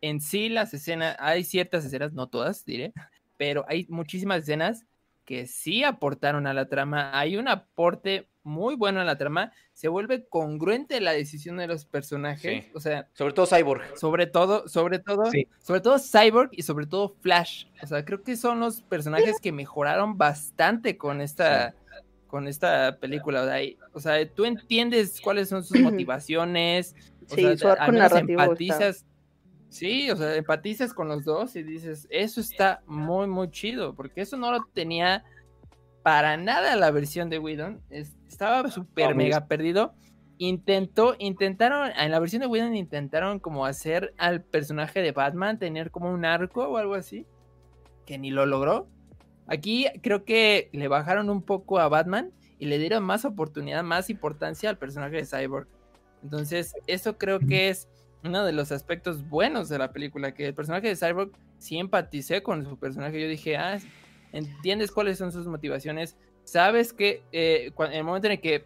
en 0.00 0.20
sí, 0.20 0.48
las 0.48 0.74
escenas, 0.74 1.16
hay 1.20 1.44
ciertas 1.44 1.84
escenas, 1.84 2.12
no 2.12 2.26
todas, 2.26 2.64
diré, 2.64 2.92
pero 3.36 3.64
hay 3.68 3.86
muchísimas 3.88 4.38
escenas 4.42 4.84
que 5.24 5.46
sí 5.46 5.84
aportaron 5.84 6.48
a 6.48 6.52
la 6.54 6.66
trama. 6.68 7.16
Hay 7.16 7.36
un 7.36 7.46
aporte 7.46 8.26
muy 8.42 8.74
bueno 8.74 9.00
a 9.00 9.04
la 9.04 9.16
trama, 9.16 9.52
se 9.72 9.86
vuelve 9.86 10.26
congruente 10.26 11.00
la 11.00 11.12
decisión 11.12 11.56
de 11.58 11.68
los 11.68 11.84
personajes, 11.84 12.64
Sí. 12.64 12.70
o 12.74 12.80
sea, 12.80 13.08
Sobre 13.12 13.32
todo 13.32 13.46
Cyborg. 13.46 13.96
sobre 13.96 14.26
todo, 14.26 14.66
sobre 14.68 14.98
todo, 14.98 15.26
Sí. 15.26 15.46
sobre 15.60 15.80
todo 15.80 15.98
Cyborg 16.00 16.50
y 16.52 16.62
sobre 16.62 16.86
todo 16.86 17.10
Flash. 17.20 17.66
O 17.80 17.86
sea, 17.86 18.04
creo 18.04 18.24
que 18.24 18.36
son 18.36 18.58
los 18.58 18.82
personajes 18.82 19.38
que 19.40 19.52
mejoraron 19.52 20.18
bastante 20.18 20.98
con 20.98 21.20
esta, 21.20 21.72
con 22.32 22.48
esta 22.48 22.96
película. 22.98 23.42
O 23.42 23.44
sea, 23.46 23.62
y- 23.62 23.76
o 23.92 24.00
sea, 24.00 24.26
tú 24.34 24.46
entiendes 24.46 25.20
cuáles 25.20 25.50
son 25.50 25.62
sus 25.62 25.78
motivaciones. 25.80 26.96
O 27.30 27.34
Sí, 27.34 27.42
sea, 27.42 27.56
su 27.58 27.68
arco 27.68 27.82
al 27.82 27.92
menos 27.92 28.10
narrativo 28.10 28.40
está- 28.40 28.44
empatizas. 28.44 29.06
Sí, 29.68 30.10
o 30.10 30.16
sea, 30.16 30.34
empatizas 30.34 30.94
con 30.94 31.08
los 31.08 31.24
dos 31.26 31.54
y 31.56 31.62
dices, 31.62 32.06
eso 32.10 32.40
está 32.40 32.80
muy, 32.86 33.26
muy 33.26 33.50
chido, 33.50 33.94
porque 33.94 34.22
eso 34.22 34.38
no 34.38 34.50
lo 34.50 34.64
tenía 34.72 35.24
para 36.02 36.38
nada 36.38 36.74
la 36.76 36.90
versión 36.90 37.28
de 37.28 37.38
Whedon. 37.38 37.82
Es- 37.90 38.16
estaba 38.26 38.70
súper 38.70 39.10
No, 39.10 39.16
mega 39.16 39.46
perdido. 39.46 39.92
Intentó, 40.38 41.14
intentaron, 41.18 41.90
en 41.96 42.10
la 42.10 42.18
versión 42.18 42.40
de 42.40 42.46
Whedon 42.48 42.74
intentaron 42.74 43.40
como 43.40 43.66
hacer 43.66 44.14
al 44.16 44.42
personaje 44.42 45.02
de 45.02 45.12
Batman 45.12 45.58
tener 45.58 45.90
como 45.90 46.10
un 46.10 46.24
arco 46.24 46.66
o 46.66 46.78
algo 46.78 46.94
así, 46.94 47.26
que 48.06 48.16
ni 48.16 48.30
lo 48.30 48.46
logró. 48.46 48.88
Aquí 49.52 49.86
creo 50.02 50.24
que 50.24 50.70
le 50.72 50.88
bajaron 50.88 51.28
un 51.28 51.42
poco 51.42 51.78
a 51.78 51.88
Batman 51.88 52.32
y 52.58 52.66
le 52.66 52.78
dieron 52.78 53.04
más 53.04 53.26
oportunidad, 53.26 53.82
más 53.82 54.08
importancia 54.08 54.70
al 54.70 54.78
personaje 54.78 55.16
de 55.16 55.26
Cyborg. 55.26 55.68
Entonces, 56.22 56.72
eso 56.86 57.18
creo 57.18 57.38
que 57.38 57.68
es 57.68 57.86
uno 58.24 58.44
de 58.46 58.52
los 58.52 58.72
aspectos 58.72 59.28
buenos 59.28 59.68
de 59.68 59.76
la 59.76 59.92
película, 59.92 60.32
que 60.32 60.46
el 60.46 60.54
personaje 60.54 60.88
de 60.88 60.96
Cyborg 60.96 61.32
sí 61.58 61.76
empaticé 61.78 62.42
con 62.42 62.64
su 62.64 62.78
personaje. 62.78 63.20
Yo 63.20 63.28
dije, 63.28 63.58
ah, 63.58 63.78
entiendes 64.32 64.90
cuáles 64.90 65.18
son 65.18 65.32
sus 65.32 65.46
motivaciones, 65.46 66.16
sabes 66.44 66.94
que 66.94 67.22
eh, 67.32 67.72
en 67.78 67.92
el 67.92 68.04
momento 68.04 68.28
en 68.28 68.32
el 68.32 68.40
que 68.40 68.64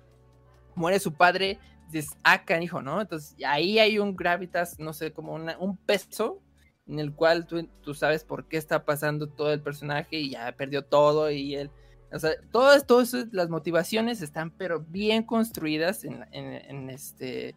muere 0.76 1.00
su 1.00 1.14
padre, 1.14 1.58
dices, 1.90 2.16
ah, 2.22 2.44
canijo, 2.44 2.80
¿no? 2.80 3.00
Entonces 3.00 3.34
ahí 3.44 3.80
hay 3.80 3.98
un 3.98 4.14
gravitas, 4.14 4.78
no 4.78 4.92
sé, 4.92 5.12
como 5.12 5.34
una- 5.34 5.58
un 5.58 5.76
peso 5.76 6.40
en 6.88 6.98
el 7.00 7.12
cual 7.12 7.46
tú, 7.46 7.68
tú 7.82 7.94
sabes 7.94 8.24
por 8.24 8.46
qué 8.48 8.56
está 8.56 8.84
pasando 8.84 9.28
todo 9.28 9.52
el 9.52 9.60
personaje 9.60 10.16
y 10.16 10.30
ya 10.30 10.52
perdió 10.52 10.84
todo 10.84 11.30
y 11.30 11.54
él... 11.56 11.70
O 12.12 12.18
sea, 12.20 12.30
todas, 12.52 12.86
todas 12.86 13.12
las 13.32 13.48
motivaciones 13.50 14.22
están 14.22 14.50
pero 14.52 14.80
bien 14.80 15.24
construidas 15.24 16.04
en, 16.04 16.24
en- 16.32 16.52
en 16.70 16.90
este... 16.90 17.56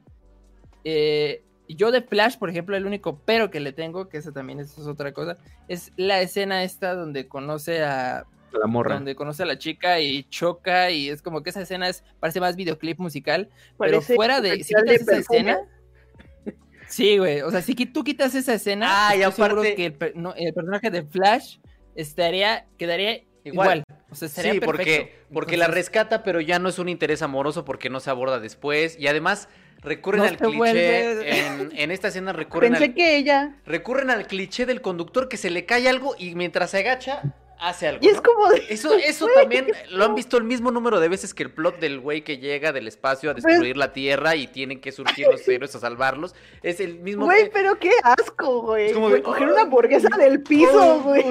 eh, 0.83 1.43
yo 1.67 1.91
de 1.91 2.01
Flash, 2.01 2.37
por 2.37 2.49
ejemplo, 2.49 2.75
el 2.75 2.87
único 2.87 3.19
pero 3.25 3.51
que 3.51 3.59
le 3.59 3.71
tengo, 3.73 4.09
que 4.09 4.17
esa 4.17 4.31
también 4.31 4.59
es, 4.59 4.75
es 4.77 4.87
otra 4.87 5.13
cosa, 5.13 5.37
es 5.67 5.91
la 5.97 6.19
escena 6.21 6.63
esta 6.63 6.95
donde 6.95 7.27
conoce 7.27 7.83
a, 7.83 8.25
La 8.51 8.65
morra. 8.65 8.95
donde 8.95 9.13
conoce 9.15 9.43
a 9.43 9.45
la 9.45 9.59
chica 9.59 9.99
y 9.99 10.23
choca 10.23 10.89
y 10.89 11.09
es 11.09 11.21
como 11.21 11.43
que 11.43 11.51
esa 11.51 11.61
escena 11.61 11.87
es 11.87 12.03
parece 12.19 12.39
más 12.39 12.55
videoclip 12.55 12.97
musical, 12.97 13.49
pero 13.77 14.01
fuera 14.01 14.41
de 14.41 14.63
si 14.63 14.73
quitas 14.73 14.95
esa 15.01 15.17
escena 15.17 15.59
Sí, 16.89 17.17
güey, 17.17 17.41
o 17.41 17.51
sea, 17.51 17.61
si 17.61 17.73
tú 17.75 18.03
quitas 18.03 18.35
esa 18.35 18.53
escena, 18.55 18.87
Ah, 18.89 19.13
estoy 19.15 19.31
seguro 19.31 19.61
aparte- 19.61 19.75
que 19.75 19.85
el, 19.85 19.93
per- 19.93 20.15
no, 20.15 20.33
el 20.35 20.53
personaje 20.53 20.89
de 20.89 21.03
Flash 21.03 21.57
estaría 21.95 22.65
quedaría 22.77 23.23
Igual. 23.43 23.83
igual, 23.83 23.83
o 24.09 24.15
sea, 24.15 24.27
sería 24.27 24.53
Sí, 24.53 24.59
perfecto. 24.59 24.77
porque, 24.77 25.15
porque 25.33 25.57
la 25.57 25.67
rescata, 25.67 26.23
pero 26.23 26.41
ya 26.41 26.59
no 26.59 26.67
es 26.69 26.79
un 26.79 26.89
interés 26.89 27.21
amoroso 27.21 27.63
porque 27.65 27.89
no 27.89 27.99
se 27.99 28.09
aborda 28.09 28.39
después. 28.39 28.97
Y 28.99 29.07
además 29.07 29.47
recurren 29.81 30.21
No 30.23 30.27
al 30.27 30.37
cliché. 30.37 31.47
En, 31.47 31.71
en 31.77 31.91
esta 31.91 32.09
escena 32.09 32.33
recurren 32.33 32.71
Pensé 32.73 32.85
al, 32.87 32.93
que 32.95 33.17
ella. 33.17 33.55
recurren 33.65 34.09
al 34.09 34.27
cliché 34.27 34.65
del 34.65 34.81
conductor 34.81 35.29
que 35.29 35.37
se 35.37 35.49
le 35.49 35.65
cae 35.65 35.87
algo 35.87 36.15
y 36.17 36.35
mientras 36.35 36.71
se 36.71 36.79
agacha, 36.79 37.21
hace 37.59 37.87
algo. 37.87 37.99
Y 38.03 38.07
es 38.07 38.15
¿no? 38.15 38.23
como 38.23 38.49
de. 38.49 38.65
Eso, 38.69 38.93
eso 38.93 39.27
también 39.35 39.67
lo 39.91 40.05
han 40.05 40.15
visto 40.15 40.37
el 40.37 40.43
mismo 40.43 40.71
número 40.71 40.99
de 40.99 41.09
veces 41.09 41.33
que 41.33 41.43
el 41.43 41.51
plot 41.51 41.79
del 41.79 41.99
güey 41.99 42.23
que 42.23 42.37
llega 42.37 42.71
del 42.71 42.87
espacio 42.87 43.29
a 43.31 43.33
destruir 43.33 43.77
la 43.77 43.93
Tierra 43.93 44.35
y 44.35 44.47
tienen 44.47 44.79
que 44.81 44.91
surgir 44.91 45.27
los 45.29 45.47
héroes 45.47 45.75
a 45.75 45.79
salvarlos. 45.79 46.33
Es 46.63 46.79
el 46.79 46.99
mismo. 46.99 47.25
Güey, 47.25 47.49
pero 47.51 47.77
qué 47.77 47.91
asco, 48.03 48.61
güey. 48.61 48.87
Es 48.87 48.93
como 48.93 49.09
de- 49.09 49.21
coger 49.21 49.47
una 49.49 49.61
hamburguesa 49.61 50.09
del 50.17 50.41
piso, 50.41 51.01
güey. 51.03 51.23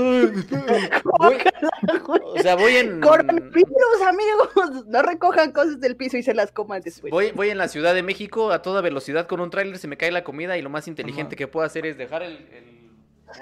O 2.25 2.43
sea, 2.43 2.55
voy 2.57 2.77
en. 2.77 3.01
Coronavirus, 3.01 4.03
amigos. 4.07 4.87
No 4.87 5.03
recojan 5.03 5.53
cosas 5.53 5.81
del 5.81 5.97
piso 5.97 6.17
y 6.17 6.23
se 6.23 6.35
las 6.35 6.53
coman 6.53 6.83
después. 6.83 7.11
Voy, 7.11 7.33
voy 7.33 7.51
en 7.51 7.59
la 7.59 7.69
Ciudad 7.69 7.95
de 7.95 8.03
México 8.03 8.53
a 8.53 8.63
toda 8.63 8.81
velocidad 8.81 9.27
con 9.27 9.41
un 9.41 9.51
tráiler, 9.51 9.79
se 9.79 9.89
me 9.89 9.97
cae 9.97 10.11
la 10.13 10.25
comida 10.25 10.57
y 10.59 10.63
lo 10.63 10.71
más 10.71 10.89
inteligente 10.89 11.37
que 11.37 11.47
puedo 11.49 11.67
hacer 11.67 11.87
es 11.87 11.97
dejar 11.99 12.23
el, 12.23 12.33
el 12.53 12.88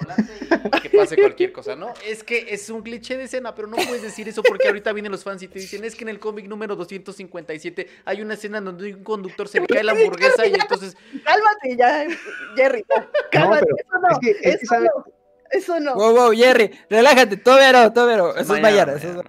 volante 0.01 0.33
y 0.77 0.81
que 0.81 0.91
pase 0.97 1.17
cualquier 1.17 1.53
cosa, 1.53 1.77
¿no? 1.77 1.93
Es 2.07 2.23
que 2.25 2.47
es 2.49 2.69
un 2.71 2.83
cliché 2.83 3.17
de 3.17 3.25
escena, 3.25 3.55
pero 3.55 3.69
no 3.69 3.77
puedes 3.77 4.03
decir 4.03 4.29
eso 4.29 4.43
porque 4.43 4.67
ahorita 4.69 4.93
vienen 4.93 5.13
los 5.13 5.23
fans 5.25 5.43
y 5.43 5.49
te 5.49 5.59
dicen, 5.59 5.85
es 5.85 5.95
que 5.95 6.05
en 6.05 6.09
el 6.09 6.19
cómic 6.19 6.47
número 6.47 6.77
257 6.77 7.87
hay 8.05 8.23
una 8.23 8.35
escena 8.35 8.61
donde 8.61 8.95
un 8.95 9.05
conductor 9.05 9.49
se 9.49 9.61
le 9.61 9.67
cae 9.67 9.85
la 9.85 9.93
hamburguesa 9.93 10.47
y 10.47 10.55
entonces... 10.55 10.97
Cálmate 11.25 11.77
ya, 11.77 12.07
Jerry. 12.57 12.85
Cálmate. 13.31 13.67
eso 13.79 13.99
no. 14.01 14.09
es 14.11 14.19
que- 14.21 14.31
es 14.31 14.41
que 14.41 14.65
eso, 14.65 14.75
sabe- 14.75 14.87
no 14.97 15.05
eso 15.51 15.79
no. 15.81 15.95
Wow, 15.95 16.15
wow, 16.15 16.33
Jerry, 16.33 16.71
relájate, 16.91 17.37
todavía 17.37 17.73
no. 17.73 18.31
Eso 18.35 18.41
es 18.55 18.61
mañana, 18.61 18.95
mañana. 18.95 19.23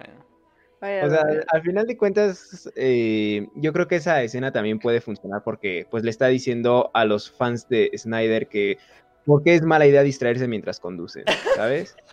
Vaya, 0.80 1.06
O 1.06 1.10
sea, 1.10 1.24
vaya. 1.24 1.40
al 1.48 1.62
final 1.62 1.86
de 1.86 1.96
cuentas, 1.96 2.70
eh, 2.76 3.48
yo 3.56 3.72
creo 3.72 3.88
que 3.88 3.96
esa 3.96 4.22
escena 4.22 4.52
también 4.52 4.78
puede 4.78 5.00
funcionar 5.00 5.42
porque 5.44 5.86
pues 5.90 6.04
le 6.04 6.10
está 6.10 6.28
diciendo 6.28 6.90
a 6.94 7.04
los 7.04 7.30
fans 7.32 7.68
de 7.68 7.90
Snyder 7.96 8.46
que 8.48 8.78
porque 9.28 9.54
es 9.54 9.62
mala 9.62 9.86
idea 9.86 10.02
distraerse 10.02 10.48
mientras 10.48 10.80
conducen, 10.80 11.24
¿sabes? 11.54 11.94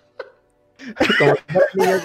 Como 1.17 1.35
si 1.35 1.41
fueran 1.47 1.73
niños. 1.73 2.03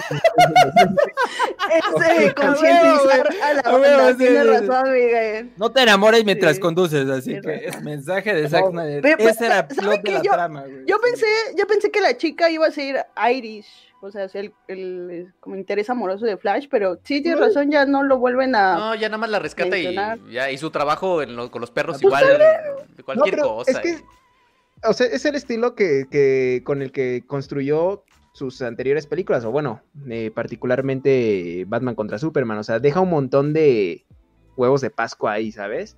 Es 1.71 2.31
A 2.31 2.33
concientizar 2.33 3.29
huevo, 3.29 3.43
a 3.43 3.53
la 3.53 3.61
a 3.61 3.75
huevo, 3.75 3.97
banda. 3.97 4.11
sí, 4.13 4.17
Tienes 4.17 4.41
sí, 4.47 4.49
sí. 4.61 4.67
razón, 4.67 4.93
Miguel. 4.93 5.51
No 5.57 5.71
te 5.71 5.81
enamores 5.83 6.25
mientras 6.25 6.55
Sí. 6.55 6.61
conduces, 6.61 7.09
así 7.09 7.39
que 7.41 7.65
es 7.67 7.81
mensaje 7.81 8.33
de 8.33 8.49
Zack 8.49 8.69
Snyder. 8.71 9.01
Pe- 9.01 9.17
pe- 9.17 9.23
Ese 9.29 9.45
era 9.45 9.67
Yo- 10.23 10.31
trama, 10.31 10.61
güey. 10.61 10.85
Yo 10.87 10.99
pensé, 10.99 11.25
yo 11.57 11.67
pensé 11.67 11.91
que 11.91 12.01
la 12.01 12.17
chica 12.17 12.49
iba 12.49 12.65
a 12.65 12.71
ser 12.71 13.05
Irish, 13.31 13.67
o 14.01 14.09
sea, 14.09 14.25
el, 14.33 14.53
el 14.67 15.31
como 15.39 15.55
interés 15.57 15.89
amoroso 15.89 16.25
de 16.25 16.37
Flash, 16.37 16.67
pero 16.71 16.97
sí 17.03 17.21
tienes 17.21 17.39
razón, 17.39 17.69
ya 17.71 17.85
no 17.85 18.03
lo 18.03 18.17
vuelven 18.17 18.55
a. 18.55 18.75
No, 18.75 18.95
ya 18.95 19.09
nada 19.09 19.19
más 19.19 19.29
la 19.29 19.39
rescata 19.39 19.77
y 19.77 19.93
ya 20.31 20.49
y 20.49 20.57
su 20.57 20.71
trabajo 20.71 21.21
en 21.21 21.35
lo- 21.35 21.51
con 21.51 21.61
los 21.61 21.69
perros 21.71 21.97
Pues 22.01 22.03
igual 22.23 22.39
de 22.95 23.03
cualquier 23.03 23.35
No, 23.37 23.41
pero 23.43 23.55
cosa. 23.55 23.71
Es 23.71 23.79
que, 23.79 23.89
eh. 23.91 24.01
O 24.83 24.93
sea, 24.93 25.07
es 25.07 25.25
el 25.25 25.35
estilo 25.35 25.75
que, 25.75 26.05
que 26.09 26.61
con 26.63 26.81
el 26.81 26.91
que 26.91 27.23
construyó 27.27 28.03
sus 28.33 28.61
anteriores 28.61 29.07
películas, 29.07 29.43
o 29.45 29.51
bueno, 29.51 29.81
eh, 30.09 30.31
particularmente 30.33 31.65
Batman 31.67 31.95
contra 31.95 32.17
Superman. 32.17 32.57
O 32.57 32.63
sea, 32.63 32.79
deja 32.79 33.01
un 33.01 33.09
montón 33.09 33.53
de 33.53 34.05
huevos 34.55 34.81
de 34.81 34.89
Pascua 34.89 35.33
ahí, 35.33 35.51
¿sabes? 35.51 35.97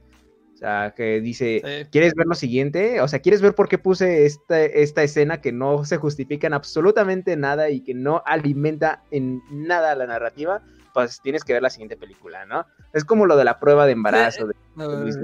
O 0.53 0.57
sea, 0.57 0.93
que 0.95 1.19
dice, 1.19 1.61
Sí. 1.63 1.89
¿quieres 1.91 2.13
ver 2.15 2.27
lo 2.27 2.35
siguiente? 2.35 3.01
O 3.01 3.07
sea, 3.07 3.19
¿quieres 3.19 3.41
ver 3.41 3.53
por 3.53 3.67
qué 3.67 3.77
puse 3.77 4.25
esta, 4.25 4.63
esta 4.63 5.03
escena 5.03 5.41
que 5.41 5.51
no 5.51 5.83
se 5.85 5.97
justifica 5.97 6.47
en 6.47 6.53
absolutamente 6.53 7.35
nada 7.35 7.69
y 7.69 7.81
que 7.81 7.93
no 7.93 8.23
alimenta 8.25 9.03
en 9.11 9.41
nada 9.51 9.95
la 9.95 10.07
narrativa? 10.07 10.61
Pues 10.93 11.21
tienes 11.21 11.43
que 11.43 11.53
ver 11.53 11.63
la 11.63 11.71
siguiente 11.71 11.97
película, 11.97 12.45
¿no? 12.45 12.65
Es 12.93 13.03
como 13.03 13.25
lo 13.25 13.35
de 13.35 13.45
la 13.45 13.59
prueba 13.59 13.85
de 13.85 13.93
embarazo 13.93 14.47
de 14.47 14.53
Luis. 14.75 15.17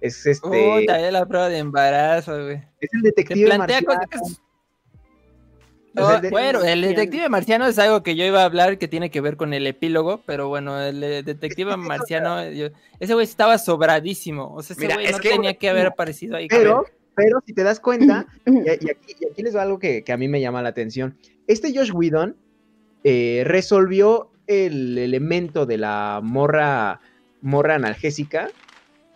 Es 0.00 0.24
este. 0.26 0.48
Uy, 0.48 0.86
también 0.86 1.12
la 1.12 1.26
prueba 1.26 1.48
de 1.48 1.58
embarazo, 1.58 2.32
güey. 2.44 2.56
Es 2.80 2.90
el 2.94 3.02
Te 3.02 3.08
detective 3.08 3.46
plantea 3.46 3.80
marciano. 3.82 4.08
cosas 4.10 4.40
No, 5.94 6.20
de- 6.20 6.30
bueno, 6.30 6.62
el 6.62 6.82
detective 6.82 7.28
marciano 7.28 7.66
es 7.66 7.78
algo 7.78 8.02
que 8.04 8.14
yo 8.14 8.24
iba 8.24 8.42
a 8.42 8.44
hablar 8.44 8.78
que 8.78 8.86
tiene 8.86 9.10
que 9.10 9.20
ver 9.20 9.36
con 9.36 9.52
el 9.52 9.66
epílogo, 9.66 10.20
pero 10.26 10.46
bueno, 10.48 10.80
el 10.80 11.02
eh, 11.02 11.22
detective 11.24 11.76
marciano, 11.76 12.48
yo- 12.50 12.68
ese 13.00 13.14
güey 13.14 13.24
estaba 13.24 13.58
sobradísimo. 13.58 14.54
O 14.54 14.62
sea, 14.62 14.74
ese 14.74 14.82
Mira, 14.82 14.94
güey 14.94 15.06
es 15.06 15.12
no 15.12 15.18
que- 15.18 15.30
tenía 15.30 15.54
que 15.54 15.68
haber 15.68 15.86
aparecido 15.86 16.36
ahí. 16.36 16.46
Pero, 16.48 16.84
pero 17.16 17.40
si 17.44 17.52
te 17.52 17.64
das 17.64 17.80
cuenta, 17.80 18.26
y, 18.46 18.66
y 18.66 18.68
aquí, 18.70 19.16
y 19.18 19.26
aquí 19.32 19.42
les 19.42 19.56
va 19.56 19.62
algo 19.62 19.80
que, 19.80 20.04
que 20.04 20.12
a 20.12 20.16
mí 20.16 20.28
me 20.28 20.40
llama 20.40 20.62
la 20.62 20.68
atención. 20.68 21.18
Este 21.48 21.76
Josh 21.76 21.90
Whedon 21.92 22.36
eh, 23.02 23.42
resolvió 23.44 24.30
el 24.46 24.96
elemento 24.98 25.66
de 25.66 25.78
la 25.78 26.20
morra, 26.22 27.00
morra 27.42 27.74
analgésica 27.74 28.48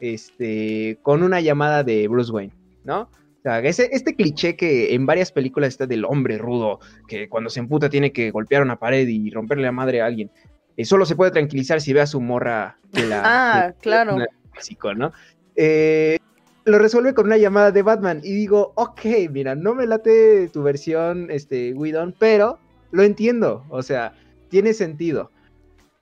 este, 0.03 0.99
con 1.03 1.23
una 1.23 1.41
llamada 1.41 1.85
de 1.85 2.09
Bruce 2.09 2.33
Wayne, 2.33 2.53
¿no? 2.83 3.03
O 3.03 3.43
sea, 3.43 3.61
ese, 3.61 3.89
este 3.93 4.17
cliché 4.17 4.57
que 4.57 4.95
en 4.95 5.07
varias 5.07 5.31
películas 5.31 5.69
está 5.69 5.87
del 5.87 6.05
hombre 6.05 6.39
rudo, 6.39 6.81
que 7.07 7.29
cuando 7.29 7.51
se 7.51 7.61
emputa 7.61 7.89
tiene 7.89 8.13
que 8.13 8.33
golpear 8.33 8.63
una 8.63 8.81
pared 8.81 9.07
y 9.07 9.31
romperle 9.31 9.63
la 9.65 9.73
madre 9.73 10.01
a 10.03 10.07
alguien. 10.07 10.31
eh, 10.77 10.85
solo 10.85 11.07
se 11.07 11.15
puede 11.15 11.31
tranquilizar 11.31 11.81
si 11.81 11.93
ve 11.93 12.01
a 12.01 12.07
su 12.07 12.21
morra 12.21 12.79
la... 12.93 13.23
Ah, 13.25 13.67
de- 13.69 13.75
claro. 13.81 14.19
básico, 14.55 14.93
¿no? 14.93 15.13
Eh, 15.55 16.19
lo 16.65 16.79
resuelve 16.81 17.15
con 17.15 17.27
una 17.27 17.37
llamada 17.37 17.71
de 17.71 17.83
Batman 17.83 18.21
y 18.25 18.33
digo, 18.33 18.73
ok, 18.75 19.01
mira, 19.31 19.55
no 19.55 19.75
me 19.75 19.87
late 19.87 20.49
tu 20.49 20.63
versión, 20.65 21.31
este, 21.31 21.73
Whedon, 21.75 22.15
pero 22.19 22.59
lo 22.91 23.05
entiendo, 23.05 23.65
o 23.69 23.83
sea, 23.83 24.15
tiene 24.49 24.75
sentido. 24.75 25.31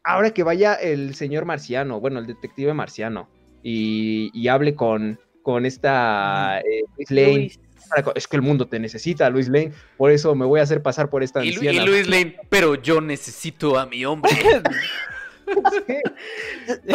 Ahora 0.04 0.30
que 0.30 0.42
vaya 0.42 0.74
el 0.74 1.14
señor 1.14 1.44
marciano, 1.44 2.00
bueno, 2.00 2.18
el 2.18 2.26
detective 2.26 2.72
marciano, 2.74 3.28
y, 3.62 4.30
y 4.32 4.48
hable 4.48 4.74
con, 4.74 5.18
con 5.42 5.66
esta 5.66 6.60
eh, 6.60 6.82
Luis 6.96 7.10
Lane, 7.10 7.34
Luis. 7.34 7.60
para 7.88 8.02
co- 8.02 8.12
es 8.14 8.26
que 8.28 8.36
el 8.36 8.42
mundo 8.42 8.66
te 8.66 8.78
necesita, 8.78 9.28
Luis 9.30 9.48
Lane, 9.48 9.72
por 9.96 10.10
eso 10.10 10.34
me 10.34 10.46
voy 10.46 10.60
a 10.60 10.62
hacer 10.64 10.82
pasar 10.82 11.10
por 11.10 11.22
esta 11.22 11.44
Y, 11.44 11.48
anciana. 11.54 11.82
y 11.82 11.86
Luis 11.86 12.08
Lane, 12.08 12.36
pero 12.48 12.74
yo 12.76 13.00
necesito 13.00 13.78
a 13.78 13.86
mi 13.86 14.04
hombre. 14.04 14.30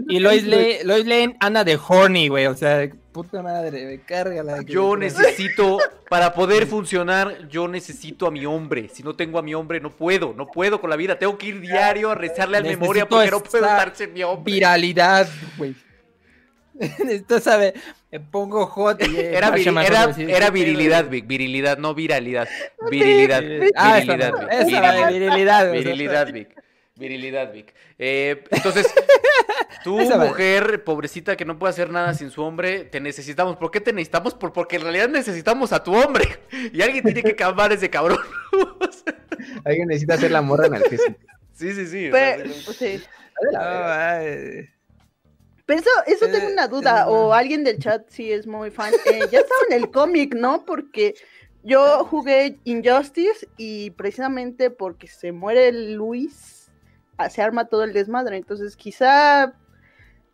Y 0.09 0.19
Lois, 0.19 0.43
Le- 0.43 0.83
Lois 0.83 1.05
Lane 1.05 1.35
anda 1.39 1.63
de 1.63 1.79
horny, 1.87 2.27
güey. 2.27 2.45
O 2.47 2.55
sea, 2.55 2.89
puta 3.11 3.41
madre, 3.41 3.85
me 3.85 4.01
cárgala. 4.01 4.61
Yo 4.65 4.95
necesito, 4.97 5.79
para 6.09 6.33
poder 6.33 6.67
funcionar, 6.67 7.47
yo 7.49 7.67
necesito 7.67 8.27
a 8.27 8.31
mi 8.31 8.45
hombre. 8.45 8.89
Si 8.93 9.03
no 9.03 9.15
tengo 9.15 9.39
a 9.39 9.41
mi 9.41 9.53
hombre, 9.53 9.79
no 9.79 9.95
puedo, 9.95 10.33
no 10.35 10.47
puedo 10.47 10.81
con 10.81 10.89
la 10.89 10.95
vida. 10.95 11.17
Tengo 11.17 11.37
que 11.37 11.47
ir 11.47 11.61
diario 11.61 12.11
a 12.11 12.15
rezarle 12.15 12.57
al 12.57 12.63
Necesito 12.63 12.81
memoria 12.81 13.05
porque 13.07 13.31
no 13.31 13.39
puedo 13.43 13.95
sin 13.95 14.13
mi 14.13 14.23
hombre. 14.23 14.53
Viralidad, 14.53 15.27
güey. 15.57 15.75
Esto 17.09 17.39
sabe, 17.39 17.73
me 18.11 18.19
pongo 18.19 18.65
hot 18.65 19.01
y 19.07 19.15
eh, 19.17 19.37
Era, 19.37 19.51
Masha 19.51 19.63
viri- 19.71 19.73
me 19.73 19.85
era, 19.85 20.01
acuerdo 20.01 20.07
decir, 20.19 20.29
era 20.29 20.45
¿qué 20.47 20.51
pedo, 20.51 20.51
virilidad? 20.53 21.09
Vic, 21.09 21.27
virilidad, 21.27 21.77
no 21.77 21.93
viralidad. 21.93 22.47
Virilidad, 22.89 23.43
Ah, 23.75 23.99
virilidad, 23.99 24.31
madre, 24.33 24.45
Vic, 24.45 24.51
esa 24.53 24.65
virilidad. 24.81 25.09
virilidad. 25.11 25.71
Virilidad, 25.71 26.33
Vic. 26.33 26.49
Virilidad, 26.95 27.51
Vic. 27.53 27.73
Eh, 27.97 28.43
entonces, 28.51 28.87
tú, 29.83 29.99
mujer, 30.17 30.83
pobrecita, 30.83 31.35
que 31.35 31.43
no 31.45 31.57
puede 31.57 31.71
hacer 31.71 31.89
nada 31.89 32.13
sin 32.13 32.29
su 32.29 32.41
hombre, 32.43 32.83
te 32.85 32.99
necesitamos. 32.99 33.57
¿Por 33.57 33.71
qué 33.71 33.81
te 33.81 33.93
necesitamos? 33.93 34.33
Por- 34.35 34.53
porque 34.53 34.75
en 34.75 34.83
realidad 34.83 35.09
necesitamos 35.09 35.73
a 35.73 35.83
tu 35.83 35.93
hombre. 35.95 36.23
Y 36.71 36.81
alguien 36.81 37.03
tiene 37.03 37.23
que 37.23 37.35
a 37.71 37.75
ese 37.75 37.89
cabrón. 37.89 38.19
Alguien 39.65 39.87
necesita 39.87 40.13
hacer 40.13 40.31
la 40.31 40.41
morra 40.41 40.67
analgésica. 40.67 41.15
sí, 41.53 41.73
sí, 41.73 41.87
sí. 41.87 42.09
o 42.09 42.15
sea, 42.15 42.35
Pero, 42.37 42.49
sí. 42.53 42.73
sí. 42.73 43.03
Pero 45.65 45.79
eso, 45.79 45.89
eso 46.07 46.25
Eh, 46.25 46.29
tengo 46.29 46.47
una 46.51 46.67
duda, 46.67 47.01
eh, 47.03 47.05
o 47.07 47.33
alguien 47.33 47.63
del 47.63 47.79
chat 47.79 48.07
si 48.09 48.31
es 48.31 48.45
muy 48.47 48.69
fan. 48.71 48.93
Eh, 49.05 49.19
ya 49.31 49.39
estaba 49.39 49.61
en 49.69 49.73
el 49.83 49.91
cómic, 49.91 50.35
¿no? 50.35 50.65
Porque 50.65 51.15
yo 51.63 52.03
jugué 52.05 52.59
Injustice 52.65 53.47
y 53.57 53.91
precisamente 53.91 54.69
porque 54.69 55.07
se 55.07 55.31
muere 55.31 55.71
Luis, 55.71 56.69
ah, 57.17 57.29
se 57.29 57.41
arma 57.41 57.65
todo 57.69 57.83
el 57.85 57.93
desmadre. 57.93 58.35
Entonces 58.37 58.75
quizá, 58.75 59.53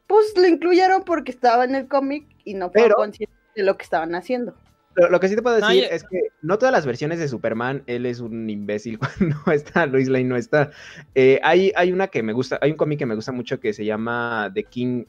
pues 0.08 0.34
lo 0.36 0.48
incluyeron 0.48 1.04
porque 1.04 1.32
estaba 1.32 1.66
en 1.66 1.76
el 1.76 1.88
cómic 1.88 2.26
y 2.44 2.56
no 2.56 2.72
fueron 2.72 2.88
Pero- 2.90 2.96
conscientes 2.96 3.38
de 3.56 3.64
lo 3.64 3.78
que 3.78 3.84
estaban 3.84 4.16
haciendo. 4.16 4.56
Lo, 4.96 5.20
que 5.20 5.28
sí 5.30 5.36
te 5.36 5.42
puedo 5.42 5.60
No, 5.60 5.68
decir 5.68 5.84
yo- 5.84 5.90
es 5.90 6.04
que 6.04 6.20
no 6.42 6.58
todas 6.58 6.74
las 6.74 6.86
versiones 6.86 7.20
de 7.20 7.28
Superman, 7.28 7.84
él 7.86 8.06
es 8.06 8.20
un 8.20 8.50
imbécil 8.50 9.00
cuando 9.20 9.36
no 9.46 9.52
está, 9.52 9.86
Luis 9.86 10.10
Lane 10.10 10.26
no 10.26 10.36
está. 10.36 10.72
Eh, 11.16 11.40
hay, 11.44 11.72
hay 11.76 11.92
una 11.92 12.08
que 12.08 12.24
me 12.24 12.34
gusta, 12.34 12.60
hay 12.62 12.72
un 12.72 12.78
cómic 12.78 13.00
que 13.00 13.06
me 13.06 13.16
gusta 13.16 13.32
mucho 13.32 13.60
que 13.60 13.74
se 13.74 13.86
llama 13.86 14.52
The 14.54 14.64
King, 14.64 15.06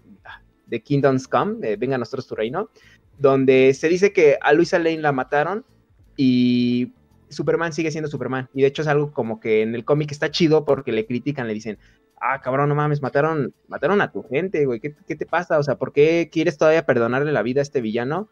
The 0.68 0.83
Kingdoms 0.83 1.26
Come, 1.26 1.66
eh, 1.66 1.76
Venga 1.76 1.97
a 1.97 1.99
nosotros 1.99 2.26
tu 2.26 2.35
reino, 2.37 2.70
donde 3.18 3.74
se 3.74 3.89
dice 3.89 4.12
que 4.12 4.39
a 4.41 4.53
Luisa 4.53 4.78
Lane 4.78 4.99
la 4.99 5.12
mataron 5.12 5.64
y 6.16 6.93
Superman 7.28 7.72
sigue 7.72 7.91
siendo 7.91 8.09
Superman. 8.09 8.49
Y 8.55 8.62
de 8.62 8.68
hecho 8.68 8.83
es 8.83 8.89
algo 8.89 9.12
como 9.12 9.41
que 9.41 9.62
en 9.62 9.74
el 9.74 9.85
cómic 9.85 10.12
está 10.12 10.31
chido 10.31 10.64
porque 10.64 10.93
le 10.93 11.07
critican, 11.07 11.47
le 11.47 11.55
dicen, 11.55 11.78
ah, 12.20 12.41
cabrón, 12.41 12.68
no 12.68 12.74
mames, 12.74 13.03
mataron, 13.03 13.55
mataron 13.68 14.01
a 14.01 14.12
tu 14.12 14.22
gente, 14.22 14.64
güey, 14.66 14.81
¿qué, 14.81 14.95
qué 15.07 15.16
te 15.16 15.26
pasa? 15.26 15.59
O 15.59 15.62
sea, 15.62 15.76
¿por 15.76 15.93
qué 15.93 16.28
quieres 16.31 16.59
todavía 16.59 16.85
perdonarle 16.87 17.33
la 17.33 17.43
vida 17.43 17.61
a 17.61 17.62
este 17.62 17.81
villano? 17.81 18.28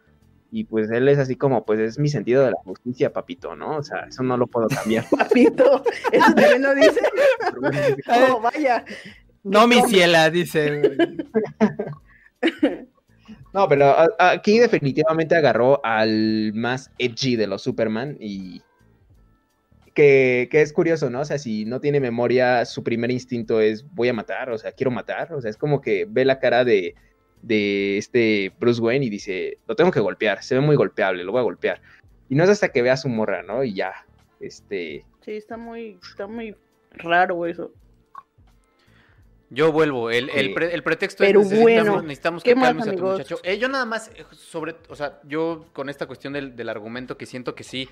Y 0.51 0.65
pues 0.65 0.91
él 0.91 1.09
es 1.09 1.19
así 1.19 1.37
como, 1.37 1.65
pues 1.67 1.79
es 1.79 1.99
mi 1.99 2.09
sentido 2.09 2.45
de 2.45 2.53
la 2.53 2.57
justicia, 2.65 3.13
papito, 3.13 3.55
¿no? 3.55 3.77
O 3.77 3.83
sea, 3.83 4.07
eso 4.09 4.23
no 4.23 4.37
lo 4.37 4.47
puedo 4.47 4.69
cambiar. 4.69 5.05
Papito, 5.19 5.83
eso 6.11 6.35
también 6.35 6.63
lo 6.63 6.75
dice. 6.75 7.01
Oh, 8.09 8.41
vaya. 8.41 8.85
No, 9.43 9.67
mi 9.67 9.83
ciela, 9.83 10.31
dice. 10.31 10.97
No, 13.53 13.67
pero 13.67 13.95
aquí 14.19 14.59
definitivamente 14.59 15.35
agarró 15.35 15.85
al 15.85 16.53
más 16.55 16.91
edgy 16.99 17.35
de 17.35 17.47
los 17.47 17.63
Superman 17.63 18.17
y 18.21 18.63
que, 19.95 20.49
que 20.51 20.61
es 20.61 20.73
curioso, 20.73 21.09
¿no? 21.09 21.21
O 21.21 21.25
sea, 21.25 21.39
si 21.39 21.65
no 21.65 21.81
tiene 21.81 21.99
memoria, 21.99 22.65
su 22.67 22.85
primer 22.85 23.11
instinto 23.11 23.61
es 23.61 23.85
voy 23.95 24.09
a 24.09 24.13
matar, 24.13 24.51
o 24.51 24.59
sea, 24.59 24.73
quiero 24.73 24.91
matar, 24.91 25.33
o 25.33 25.41
sea, 25.41 25.51
es 25.51 25.57
como 25.57 25.81
que 25.81 26.07
ve 26.09 26.25
la 26.25 26.39
cara 26.39 26.63
de, 26.65 26.95
de 27.43 27.99
este 27.99 28.53
Bruce 28.59 28.81
Wayne 28.81 29.07
y 29.07 29.11
dice, 29.11 29.59
lo 29.67 29.77
tengo 29.77 29.91
que 29.91 30.01
golpear, 30.01 30.43
se 30.43 30.55
ve 30.55 30.61
muy 30.61 30.77
golpeable, 30.77 31.25
lo 31.25 31.33
voy 31.33 31.41
a 31.41 31.45
golpear. 31.45 31.81
Y 32.29 32.35
no 32.35 32.45
es 32.45 32.51
hasta 32.51 32.71
que 32.71 32.83
vea 32.83 32.95
a 32.95 32.97
su 32.97 33.09
morra, 33.09 33.43
¿no? 33.43 33.65
Y 33.65 33.75
ya, 33.75 34.07
este... 34.41 35.05
Sí, 35.21 35.33
está 35.33 35.57
muy, 35.57 35.99
está 36.03 36.27
muy 36.27 36.55
raro 36.93 37.47
eso. 37.47 37.73
Yo 39.51 39.73
vuelvo. 39.73 40.11
El, 40.11 40.29
el, 40.31 40.53
pre- 40.53 40.75
el 40.75 40.83
pretexto 40.83 41.25
Pero 41.25 41.41
es 41.41 41.49
necesitamos, 41.51 41.87
bueno, 41.87 42.03
necesitamos 42.03 42.43
¿qué 42.43 42.51
que 42.51 42.55
más, 42.57 42.69
calmes 42.69 42.83
a 42.83 42.91
tu 42.91 42.93
amigos? 42.93 43.13
muchacho. 43.13 43.41
Eh, 43.43 43.59
yo 43.59 43.69
nada 43.69 43.87
más 43.87 44.09
eh, 44.09 44.25
sobre, 44.33 44.77
o 44.89 44.95
sea, 44.95 45.21
yo 45.25 45.67
con 45.73 45.89
esta 45.89 46.07
cuestión 46.07 46.35
del, 46.35 46.55
del 46.55 46.69
argumento 46.69 47.17
que 47.17 47.25
siento 47.25 47.55
que 47.55 47.65
sí, 47.65 47.89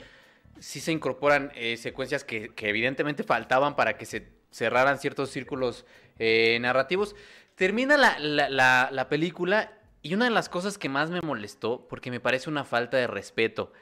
sí 0.58 0.80
se 0.80 0.92
incorporan 0.92 1.52
eh, 1.54 1.78
secuencias 1.78 2.24
que, 2.24 2.50
que 2.50 2.68
evidentemente 2.68 3.22
faltaban 3.22 3.74
para 3.74 3.96
que 3.96 4.04
se 4.04 4.28
cerraran 4.50 4.98
ciertos 4.98 5.30
círculos 5.30 5.86
eh, 6.18 6.58
narrativos. 6.60 7.16
Termina 7.56 7.96
la, 7.96 8.18
la, 8.18 8.48
la, 8.48 8.88
la 8.92 9.08
película 9.08 9.72
y 10.02 10.14
una 10.14 10.26
de 10.26 10.30
las 10.30 10.48
cosas 10.48 10.78
que 10.78 10.88
más 10.88 11.10
me 11.10 11.20
molestó, 11.20 11.86
porque 11.88 12.10
me 12.10 12.20
parece 12.20 12.48
una 12.48 12.64
falta 12.64 12.96
de 12.96 13.06
respeto 13.08 13.72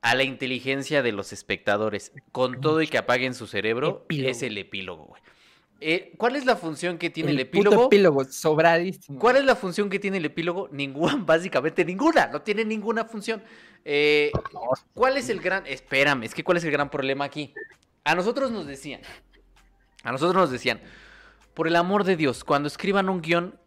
a 0.00 0.14
la 0.14 0.22
inteligencia 0.22 1.02
de 1.02 1.12
los 1.12 1.32
espectadores, 1.32 2.12
con 2.32 2.60
todo 2.60 2.80
y 2.80 2.86
que 2.86 2.98
apaguen 2.98 3.34
su 3.34 3.46
cerebro, 3.46 4.02
Epílogo. 4.04 4.30
es 4.30 4.42
el 4.42 4.56
epílogo, 4.56 5.04
güey. 5.04 5.22
Eh, 5.80 6.14
¿Cuál 6.16 6.36
es 6.36 6.46
la 6.46 6.56
función 6.56 6.96
que 6.96 7.10
tiene 7.10 7.32
el, 7.32 7.40
el 7.40 7.46
puto 7.48 7.68
epílogo? 7.68 7.86
epílogo, 7.86 8.24
sobradísimo. 8.24 9.18
¿Cuál 9.18 9.36
es 9.36 9.44
la 9.44 9.56
función 9.56 9.90
que 9.90 9.98
tiene 9.98 10.16
el 10.16 10.24
epílogo? 10.24 10.68
Ninguna, 10.72 11.16
básicamente 11.16 11.84
ninguna, 11.84 12.28
no 12.28 12.40
tiene 12.40 12.64
ninguna 12.64 13.04
función. 13.04 13.42
Eh, 13.84 14.30
¿Cuál 14.94 15.16
es 15.18 15.28
el 15.28 15.40
gran... 15.40 15.66
Espérame, 15.66 16.22
es 16.22 16.34
que 16.34 16.42
¿cuál 16.44 16.56
es 16.56 16.64
el 16.64 16.70
gran 16.70 16.88
problema 16.88 17.26
aquí? 17.26 17.52
A 18.04 18.14
nosotros 18.14 18.50
nos 18.50 18.66
decían, 18.66 19.00
a 20.02 20.12
nosotros 20.12 20.36
nos 20.36 20.50
decían, 20.50 20.80
por 21.56 21.66
el 21.66 21.76
amor 21.76 22.04
de 22.04 22.16
Dios, 22.16 22.44
cuando 22.44 22.66
escriban 22.66 23.08
un 23.08 23.22
guion, 23.22 23.58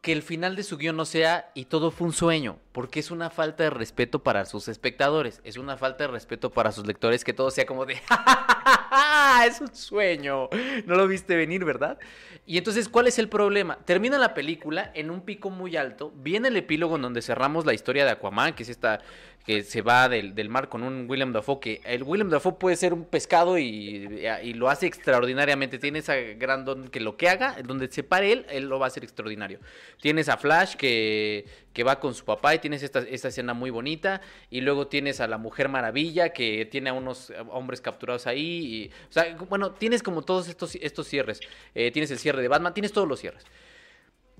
que 0.00 0.12
el 0.12 0.22
final 0.22 0.56
de 0.56 0.62
su 0.62 0.78
guion 0.78 0.96
no 0.96 1.04
sea 1.04 1.50
y 1.52 1.66
todo 1.66 1.90
fue 1.90 2.06
un 2.06 2.14
sueño, 2.14 2.56
porque 2.72 3.00
es 3.00 3.10
una 3.10 3.28
falta 3.28 3.64
de 3.64 3.70
respeto 3.70 4.22
para 4.22 4.46
sus 4.46 4.66
espectadores, 4.68 5.42
es 5.44 5.58
una 5.58 5.76
falta 5.76 6.04
de 6.04 6.08
respeto 6.08 6.50
para 6.50 6.72
sus 6.72 6.86
lectores 6.86 7.22
que 7.22 7.34
todo 7.34 7.50
sea 7.50 7.66
como 7.66 7.84
de, 7.84 7.96
"Ja, 7.96 9.44
es 9.46 9.60
un 9.60 9.74
sueño, 9.74 10.48
no 10.86 10.94
lo 10.94 11.06
viste 11.06 11.36
venir, 11.36 11.66
¿verdad? 11.66 11.98
Y 12.46 12.56
entonces, 12.56 12.88
¿cuál 12.88 13.08
es 13.08 13.18
el 13.18 13.28
problema? 13.28 13.76
Termina 13.84 14.16
la 14.16 14.32
película 14.32 14.90
en 14.94 15.10
un 15.10 15.20
pico 15.20 15.50
muy 15.50 15.76
alto, 15.76 16.12
viene 16.16 16.48
el 16.48 16.56
epílogo 16.56 16.96
en 16.96 17.02
donde 17.02 17.20
cerramos 17.20 17.66
la 17.66 17.74
historia 17.74 18.06
de 18.06 18.12
Aquaman, 18.12 18.54
que 18.54 18.62
es 18.62 18.70
esta 18.70 19.00
que 19.44 19.62
se 19.62 19.82
va 19.82 20.08
del, 20.08 20.34
del 20.34 20.48
mar 20.48 20.68
con 20.68 20.82
un 20.82 21.04
William 21.08 21.32
Dafoe, 21.32 21.60
que 21.60 21.80
el 21.84 22.02
William 22.02 22.30
Dafoe 22.30 22.54
puede 22.58 22.76
ser 22.76 22.94
un 22.94 23.04
pescado 23.04 23.58
y, 23.58 24.26
y 24.42 24.54
lo 24.54 24.70
hace 24.70 24.86
extraordinariamente, 24.86 25.78
tiene 25.78 25.98
esa 25.98 26.16
gran 26.16 26.64
don 26.64 26.88
que 26.88 27.00
lo 27.00 27.16
que 27.16 27.28
haga, 27.28 27.56
donde 27.62 27.90
se 27.90 28.02
pare 28.02 28.32
él, 28.32 28.46
él 28.48 28.64
lo 28.64 28.78
va 28.78 28.86
a 28.86 28.88
hacer 28.88 29.04
extraordinario. 29.04 29.60
Tienes 30.00 30.30
a 30.30 30.38
Flash 30.38 30.76
que, 30.76 31.44
que 31.74 31.84
va 31.84 32.00
con 32.00 32.14
su 32.14 32.24
papá 32.24 32.54
y 32.54 32.58
tienes 32.58 32.82
esta, 32.82 33.00
esta 33.00 33.28
escena 33.28 33.52
muy 33.52 33.68
bonita, 33.68 34.22
y 34.48 34.62
luego 34.62 34.86
tienes 34.86 35.20
a 35.20 35.28
la 35.28 35.36
Mujer 35.36 35.68
Maravilla 35.68 36.30
que 36.30 36.64
tiene 36.64 36.88
a 36.90 36.94
unos 36.94 37.30
hombres 37.50 37.82
capturados 37.82 38.26
ahí, 38.26 38.40
y, 38.40 38.90
o 39.10 39.12
sea, 39.12 39.36
bueno, 39.50 39.72
tienes 39.72 40.02
como 40.02 40.22
todos 40.22 40.48
estos, 40.48 40.74
estos 40.76 41.06
cierres, 41.06 41.40
Eh, 41.74 41.90
tienes 41.90 42.10
el 42.10 42.18
cierre 42.18 42.40
de 42.40 42.48
Batman, 42.48 42.72
tienes 42.72 42.92
todos 42.92 43.06
los 43.06 43.20
cierres. 43.20 43.44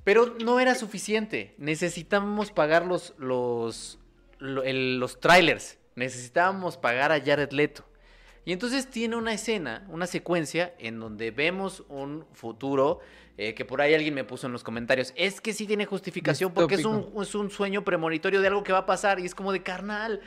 Pero 0.05 0.37
no 0.45 0.61
era 0.61 0.75
suficiente. 0.75 1.55
Necesitábamos 1.59 2.53
pagar 2.53 2.87
los, 2.87 3.15
los, 3.19 3.99
lo- 4.45 4.63
el- 4.63 4.99
los 4.99 5.21
trailers. 5.21 5.79
Necesitábamos 5.97 6.77
pagar 6.77 7.13
a 7.13 7.21
Jared 7.21 7.51
Leto. 7.53 7.85
Y 8.45 8.53
entonces 8.53 8.91
tiene 8.91 9.17
una 9.17 9.33
escena, 9.33 9.87
una 9.89 10.07
secuencia 10.07 10.75
en 10.79 11.01
donde 11.01 11.31
vemos 11.31 11.83
un 11.89 12.27
futuro 12.35 13.01
eh, 13.37 13.55
que 13.55 13.65
por 13.65 13.81
ahí 13.81 13.95
alguien 13.95 14.15
me 14.15 14.23
puso 14.23 14.47
en 14.47 14.53
los 14.53 14.63
comentarios. 14.63 15.13
Es 15.17 15.41
que 15.41 15.53
sí 15.53 15.67
tiene 15.67 15.87
justificación 15.87 16.53
porque 16.53 16.77
es 16.77 16.85
un, 16.85 17.23
es 17.23 17.35
un 17.35 17.51
sueño 17.51 17.83
premonitorio 17.85 18.41
de 18.41 18.47
algo 18.47 18.63
que 18.63 18.73
va 18.73 18.81
a 18.81 18.87
pasar 18.87 19.19
y 19.19 19.25
es 19.25 19.35
como 19.35 19.51
de 19.51 19.63
carnal. 19.65 20.21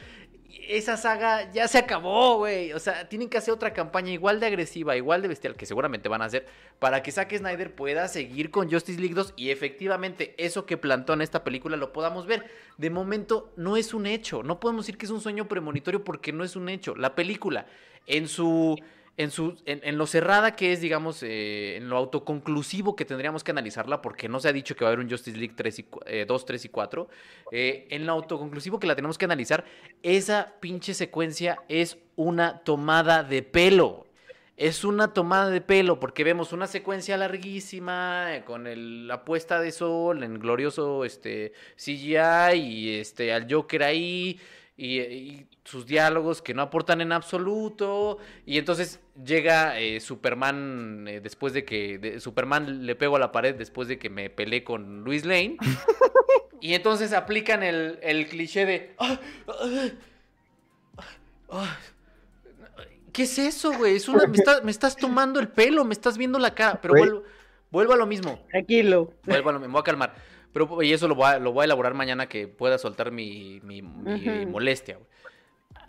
Esa 0.67 0.97
saga 0.97 1.51
ya 1.51 1.67
se 1.67 1.77
acabó, 1.77 2.37
güey. 2.37 2.73
O 2.73 2.79
sea, 2.79 3.07
tienen 3.07 3.29
que 3.29 3.37
hacer 3.37 3.53
otra 3.53 3.73
campaña 3.73 4.11
igual 4.11 4.39
de 4.39 4.47
agresiva, 4.47 4.95
igual 4.95 5.21
de 5.21 5.27
bestial, 5.27 5.55
que 5.55 5.65
seguramente 5.65 6.09
van 6.09 6.21
a 6.21 6.25
hacer, 6.25 6.45
para 6.79 7.03
que 7.03 7.11
Zack 7.11 7.35
Snyder 7.37 7.73
pueda 7.73 8.07
seguir 8.07 8.51
con 8.51 8.69
Justice 8.71 8.99
League 8.99 9.15
2 9.15 9.33
y 9.35 9.51
efectivamente 9.51 10.35
eso 10.37 10.65
que 10.65 10.77
plantó 10.77 11.13
en 11.13 11.21
esta 11.21 11.43
película 11.43 11.77
lo 11.77 11.93
podamos 11.93 12.25
ver. 12.25 12.45
De 12.77 12.89
momento 12.89 13.51
no 13.55 13.77
es 13.77 13.93
un 13.93 14.05
hecho. 14.05 14.43
No 14.43 14.59
podemos 14.59 14.85
decir 14.85 14.97
que 14.97 15.05
es 15.05 15.11
un 15.11 15.21
sueño 15.21 15.47
premonitorio 15.47 16.03
porque 16.03 16.33
no 16.33 16.43
es 16.43 16.55
un 16.55 16.69
hecho. 16.69 16.95
La 16.95 17.15
película, 17.15 17.65
en 18.05 18.27
su. 18.27 18.77
En, 19.17 19.97
lo 19.97 20.05
cerrada 20.05 20.55
que 20.55 20.71
es, 20.73 20.79
digamos, 20.79 21.23
eh, 21.23 21.75
en 21.77 21.89
lo 21.89 21.97
autoconclusivo 21.97 22.95
que 22.95 23.03
tendríamos 23.03 23.43
que 23.43 23.49
analizarla, 23.51 23.99
porque 24.01 24.29
no 24.29 24.39
se 24.39 24.47
ha 24.47 24.53
dicho 24.53 24.75
que 24.75 24.85
va 24.85 24.89
a 24.91 24.93
haber 24.93 25.03
un 25.03 25.09
Justice 25.09 25.35
League 25.37 25.55
3 25.57 25.79
y, 25.79 25.85
eh, 26.05 26.25
2, 26.27 26.45
3 26.45 26.65
y 26.65 26.69
4, 26.69 27.09
eh, 27.51 27.87
en 27.89 28.05
lo 28.05 28.13
autoconclusivo 28.13 28.79
que 28.79 28.85
la 28.85 28.95
tenemos 28.95 29.17
que 29.17 29.25
analizar, 29.25 29.65
esa 30.03 30.53
pinche 30.59 30.93
secuencia 30.93 31.57
es 31.67 31.97
una 32.15 32.59
tomada 32.59 33.23
de 33.23 33.41
pelo. 33.41 34.05
Es 34.55 34.83
una 34.83 35.13
tomada 35.13 35.49
de 35.51 35.61
pelo 35.61 35.99
porque 35.99 36.23
vemos 36.23 36.51
una 36.51 36.65
secuencia 36.67 37.15
larguísima 37.17 38.35
eh, 38.35 38.43
con 38.43 38.65
el- 38.67 39.07
la 39.07 39.23
puesta 39.23 39.59
de 39.61 39.71
sol 39.71 40.23
en 40.23 40.39
glorioso 40.39 41.05
este, 41.05 41.53
CGI 41.75 42.55
y 42.59 42.95
este, 42.99 43.33
al 43.33 43.51
Joker 43.51 43.83
ahí 43.83 44.39
y, 44.77 44.99
y 44.99 45.47
sus 45.63 45.85
diálogos 45.87 46.41
que 46.43 46.53
no 46.53 46.61
aportan 46.61 47.01
en 47.01 47.11
absoluto. 47.11 48.19
Y 48.45 48.57
entonces 48.59 48.99
llega 49.25 49.79
eh, 49.79 49.99
Superman 49.99 51.07
eh, 51.07 51.19
después 51.19 51.51
de 51.53 51.65
que 51.65 51.97
de- 51.97 52.19
Superman 52.19 52.85
le 52.85 52.95
pego 52.95 53.15
a 53.15 53.19
la 53.19 53.31
pared 53.31 53.55
después 53.55 53.87
de 53.87 53.97
que 53.97 54.09
me 54.11 54.29
peleé 54.29 54.63
con 54.63 55.03
Luis 55.03 55.25
Lane. 55.25 55.57
y 56.61 56.73
entonces 56.75 57.11
aplican 57.13 57.63
el, 57.63 57.97
el 58.03 58.27
cliché 58.27 58.65
de... 58.65 58.95
"Ah, 58.99 59.19
ah, 59.47 59.87
ah, 61.49 61.77
¿Qué 63.13 63.23
es 63.23 63.39
eso, 63.39 63.71
güey? 63.73 63.95
Es 63.95 64.07
una, 64.07 64.27
me, 64.27 64.37
está- 64.37 64.61
me 64.61 64.69
estás 64.71 64.95
tomando 64.95 65.39
el 65.39 65.47
pelo, 65.47 65.83
me 65.83 65.93
estás 65.93 66.17
viendo 66.19 66.37
la 66.37 66.53
cara. 66.53 66.79
Pero 66.81 66.93
vuelvo, 66.93 67.23
vuelvo 67.71 67.93
a 67.93 67.97
lo 67.97 68.05
mismo. 68.05 68.45
Tranquilo. 68.51 69.11
Vuelvo 69.25 69.49
a 69.49 69.53
lo 69.53 69.59
mismo, 69.59 69.69
me 69.69 69.73
voy 69.73 69.79
a 69.81 69.83
calmar. 69.83 70.13
Pero, 70.65 70.81
y 70.81 70.93
eso 70.93 71.07
lo 71.07 71.15
voy 71.15 71.25
a, 71.27 71.39
lo 71.39 71.51
voy 71.53 71.63
a 71.63 71.65
elaborar 71.65 71.93
mañana 71.93 72.27
que 72.27 72.47
pueda 72.47 72.77
soltar 72.77 73.11
mi, 73.11 73.59
mi- 73.63 73.81
mi 73.81 74.39
Ujú. 74.41 74.49
molestia. 74.49 74.95
güey. 74.95 75.07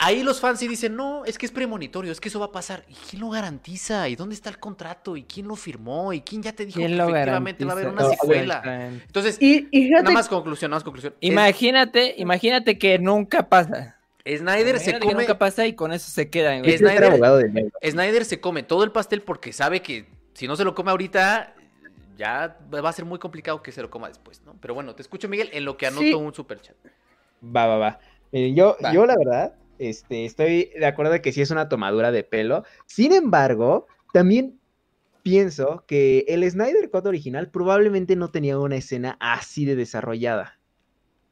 Ahí 0.01 0.23
los 0.23 0.41
fans 0.41 0.61
sí 0.61 0.69
dicen, 0.69 0.95
no, 0.95 1.25
es 1.25 1.39
que 1.39 1.47
es 1.47 1.51
premonitorio, 1.51 2.13
es 2.13 2.21
que 2.21 2.29
eso 2.29 2.39
va 2.39 2.47
a 2.47 2.53
pasar. 2.53 2.85
¿Y 2.89 2.95
quién 2.95 3.21
lo 3.21 3.31
garantiza? 3.31 4.09
¿Y 4.09 4.15
dónde 4.15 4.35
está 4.37 4.49
el 4.49 4.59
contrato? 4.59 5.17
¿Y 5.17 5.25
quién 5.25 5.49
lo 5.49 5.57
firmó? 5.57 6.13
¿Y 6.13 6.21
quién 6.21 6.41
ya 6.43 6.53
te 6.53 6.67
dijo 6.67 6.79
¿Quién 6.79 6.93
que 6.97 7.03
efectivamente 7.03 7.65
va 7.65 7.73
a 7.73 7.75
haber 7.75 7.89
una 7.89 8.05
secuela? 8.05 8.63
Entonces, 9.07 9.39
Y, 9.41 9.67
y 9.73 9.87
fíjate, 9.87 10.05
nada 10.05 10.15
más 10.15 10.29
conclusión, 10.29 10.71
nada 10.71 10.77
más 10.79 10.85
conclusión. 10.85 11.15
Es- 11.21 11.31
Imagínate, 11.31 12.15
imagínate 12.19 12.79
que 12.79 12.99
nunca 13.01 13.49
pasa. 13.49 13.97
Snyder 14.25 14.79
se 14.79 14.93
que 14.93 14.99
come... 15.01 15.15
nunca 15.15 15.39
pasa 15.39 15.67
y 15.67 15.73
con 15.73 15.93
eso 15.93 16.11
se 16.11 16.31
ser 16.31 17.11
Snyder-. 17.11 17.73
Snyder 17.91 18.25
se 18.25 18.41
come 18.41 18.63
todo 18.63 18.85
el 18.85 18.93
pastel 18.93 19.23
porque 19.23 19.53
sabe 19.53 19.81
que 19.83 20.07
si 20.35 20.47
no 20.47 20.55
se 20.55 20.63
lo 20.65 20.75
come 20.77 20.91
ahorita, 20.93 21.55
ya 22.19 22.59
va 22.75 22.89
a 22.89 22.93
ser 22.93 23.05
muy 23.05 23.19
complicado 23.19 23.63
que 23.63 23.73
se 23.73 23.81
lo 23.81 23.89
coma 23.91 24.09
después, 24.09 24.43
¿no? 24.45 24.57
Pero 24.61 24.75
bueno, 24.75 24.95
te 24.95 25.03
escucho, 25.03 25.29
Miguel, 25.29 25.49
en 25.53 25.65
lo 25.65 25.77
que 25.77 25.87
anoto 25.87 26.03
Sí. 26.03 26.13
un 26.15 26.35
super 26.35 26.61
chat. 26.61 26.77
Va, 27.43 27.67
va, 27.67 27.79
va. 27.79 28.01
Miren, 28.33 28.57
yo, 28.57 28.77
Va. 28.85 28.93
yo 28.93 29.07
la 29.07 29.17
verdad, 29.17 29.55
este, 29.79 30.25
estoy 30.25 30.71
de 30.79 30.87
acuerdo 30.87 31.13
de 31.13 31.23
que 31.23 31.33
sí 31.33 31.41
es 31.41 31.51
una 31.51 31.69
tomadura 31.69 32.11
de 32.11 32.25
pelo. 32.25 32.65
Sin 32.87 33.13
embargo, 33.13 33.87
también 34.13 34.59
pienso 35.23 35.85
que 35.87 36.25
el 36.29 36.49
Snyder 36.51 36.91
Cut 36.91 37.07
original 37.07 37.51
probablemente 37.51 38.17
no 38.17 38.31
tenía 38.31 38.59
una 38.59 38.77
escena 38.77 39.17
así 39.21 39.65
de 39.65 39.77
desarrollada. 39.77 40.59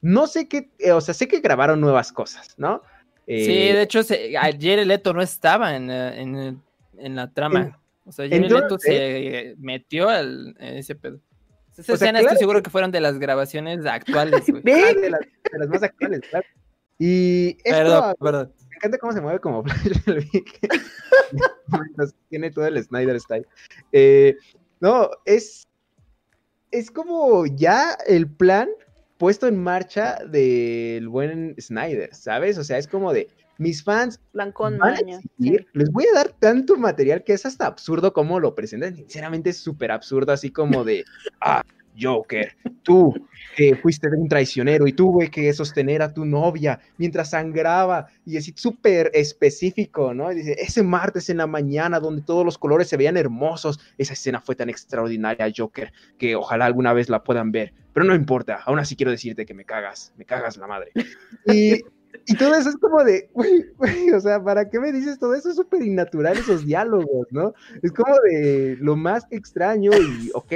No 0.00 0.26
sé 0.26 0.46
qué, 0.48 0.70
eh, 0.78 0.92
o 0.92 1.00
sea, 1.00 1.14
sé 1.14 1.26
que 1.26 1.40
grabaron 1.40 1.80
nuevas 1.80 2.12
cosas, 2.12 2.54
¿no? 2.58 2.82
Sí, 3.26 3.68
Eh, 3.68 3.72
de 3.74 3.82
hecho, 3.82 4.02
se- 4.04 4.36
ayer 4.38 4.78
el 4.78 4.88
Leto 4.88 5.12
no 5.12 5.20
estaba 5.20 5.74
en, 5.74 5.90
eh, 5.90 6.20
en, 6.20 6.62
en 6.98 7.16
la 7.16 7.32
trama. 7.32 7.80
O 8.06 8.12
sea, 8.12 8.24
el 8.24 8.32
entonces- 8.32 8.62
Leto 8.62 8.78
se 8.78 9.54
metió 9.58 10.08
al, 10.08 10.54
en 10.58 10.76
ese 10.76 10.94
pedo. 10.94 11.20
Esa 11.72 11.82
O 11.82 11.84
sea, 11.84 11.94
escena 11.96 12.12
claro 12.20 12.26
estoy 12.28 12.38
seguro 12.38 12.62
que 12.62 12.70
fueron 12.70 12.90
de 12.90 13.00
las 13.00 13.18
grabaciones 13.18 13.84
actuales, 13.84 14.44
güey. 14.48 14.62
ah, 14.66 14.94
de, 14.98 15.10
las, 15.10 15.20
de 15.20 15.58
las 15.58 15.68
más 15.68 15.82
actuales, 15.82 16.20
claro. 16.30 16.46
Y 16.98 17.58
esto, 17.64 17.78
Perdón, 17.78 18.14
perdón. 18.18 18.52
Me 18.70 18.76
encanta 18.76 18.98
cómo 18.98 19.12
se 19.12 19.20
mueve 19.20 19.40
como 19.40 19.62
Flash 19.64 19.98
Tiene 22.30 22.50
todo 22.50 22.66
el 22.66 22.82
Snyder 22.82 23.20
style. 23.20 23.46
Eh, 23.92 24.36
no, 24.80 25.10
es. 25.24 25.66
Es 26.70 26.90
como 26.90 27.46
ya 27.46 27.96
el 28.06 28.28
plan 28.28 28.68
puesto 29.18 29.46
en 29.46 29.62
marcha 29.62 30.18
del 30.28 31.08
buen 31.08 31.54
Snyder, 31.60 32.14
¿sabes? 32.14 32.58
O 32.58 32.64
sea, 32.64 32.78
es 32.78 32.88
como 32.88 33.12
de. 33.12 33.28
Mis 33.58 33.82
fans 33.82 34.20
plan 34.32 34.52
con 34.52 34.78
van 34.78 34.94
a 34.94 35.00
les 35.72 35.90
voy 35.90 36.04
a 36.12 36.14
dar 36.14 36.32
tanto 36.38 36.76
material 36.76 37.24
que 37.24 37.32
es 37.32 37.46
hasta 37.46 37.66
absurdo 37.66 38.12
como 38.12 38.38
lo 38.40 38.54
presentan. 38.54 38.94
Sinceramente 38.96 39.50
es 39.50 39.58
súper 39.58 39.90
absurdo, 39.90 40.32
así 40.32 40.50
como 40.50 40.84
de, 40.84 41.04
ah, 41.40 41.62
Joker, 42.00 42.54
tú 42.82 43.14
que 43.56 43.74
fuiste 43.76 44.08
un 44.08 44.28
traicionero 44.28 44.86
y 44.86 44.92
tuve 44.92 45.30
que 45.30 45.52
sostener 45.52 46.02
a 46.02 46.12
tu 46.12 46.24
novia 46.24 46.78
mientras 46.98 47.30
sangraba 47.30 48.06
y 48.24 48.36
así 48.36 48.52
súper 48.54 49.10
específico, 49.14 50.12
¿no? 50.12 50.30
Y 50.30 50.36
dice, 50.36 50.56
ese 50.58 50.82
martes 50.82 51.30
en 51.30 51.38
la 51.38 51.46
mañana 51.46 51.98
donde 51.98 52.22
todos 52.22 52.44
los 52.44 52.58
colores 52.58 52.88
se 52.88 52.96
veían 52.96 53.16
hermosos, 53.16 53.80
esa 53.96 54.12
escena 54.12 54.40
fue 54.40 54.54
tan 54.54 54.68
extraordinaria, 54.68 55.50
Joker, 55.56 55.92
que 56.18 56.36
ojalá 56.36 56.66
alguna 56.66 56.92
vez 56.92 57.08
la 57.08 57.24
puedan 57.24 57.50
ver, 57.50 57.72
pero 57.94 58.04
no 58.04 58.14
importa, 58.14 58.60
aún 58.66 58.78
así 58.78 58.94
quiero 58.94 59.10
decirte 59.10 59.46
que 59.46 59.54
me 59.54 59.64
cagas, 59.64 60.12
me 60.16 60.24
cagas 60.24 60.56
la 60.56 60.66
madre. 60.66 60.90
Y, 61.46 61.80
y 62.26 62.36
todo 62.36 62.54
eso 62.54 62.68
es 62.68 62.76
como 62.76 63.02
de, 63.04 63.28
güey, 63.32 63.66
güey, 63.76 64.10
o 64.12 64.20
sea, 64.20 64.42
¿para 64.42 64.68
qué 64.68 64.80
me 64.80 64.92
dices 64.92 65.18
todo 65.18 65.34
eso? 65.34 65.50
Es 65.50 65.56
súper 65.56 65.82
innatural 65.82 66.36
esos 66.36 66.64
diálogos, 66.64 67.26
¿no? 67.30 67.54
Es 67.82 67.92
como 67.92 68.14
de 68.30 68.76
lo 68.80 68.96
más 68.96 69.26
extraño 69.30 69.90
y, 69.92 70.30
ok, 70.34 70.54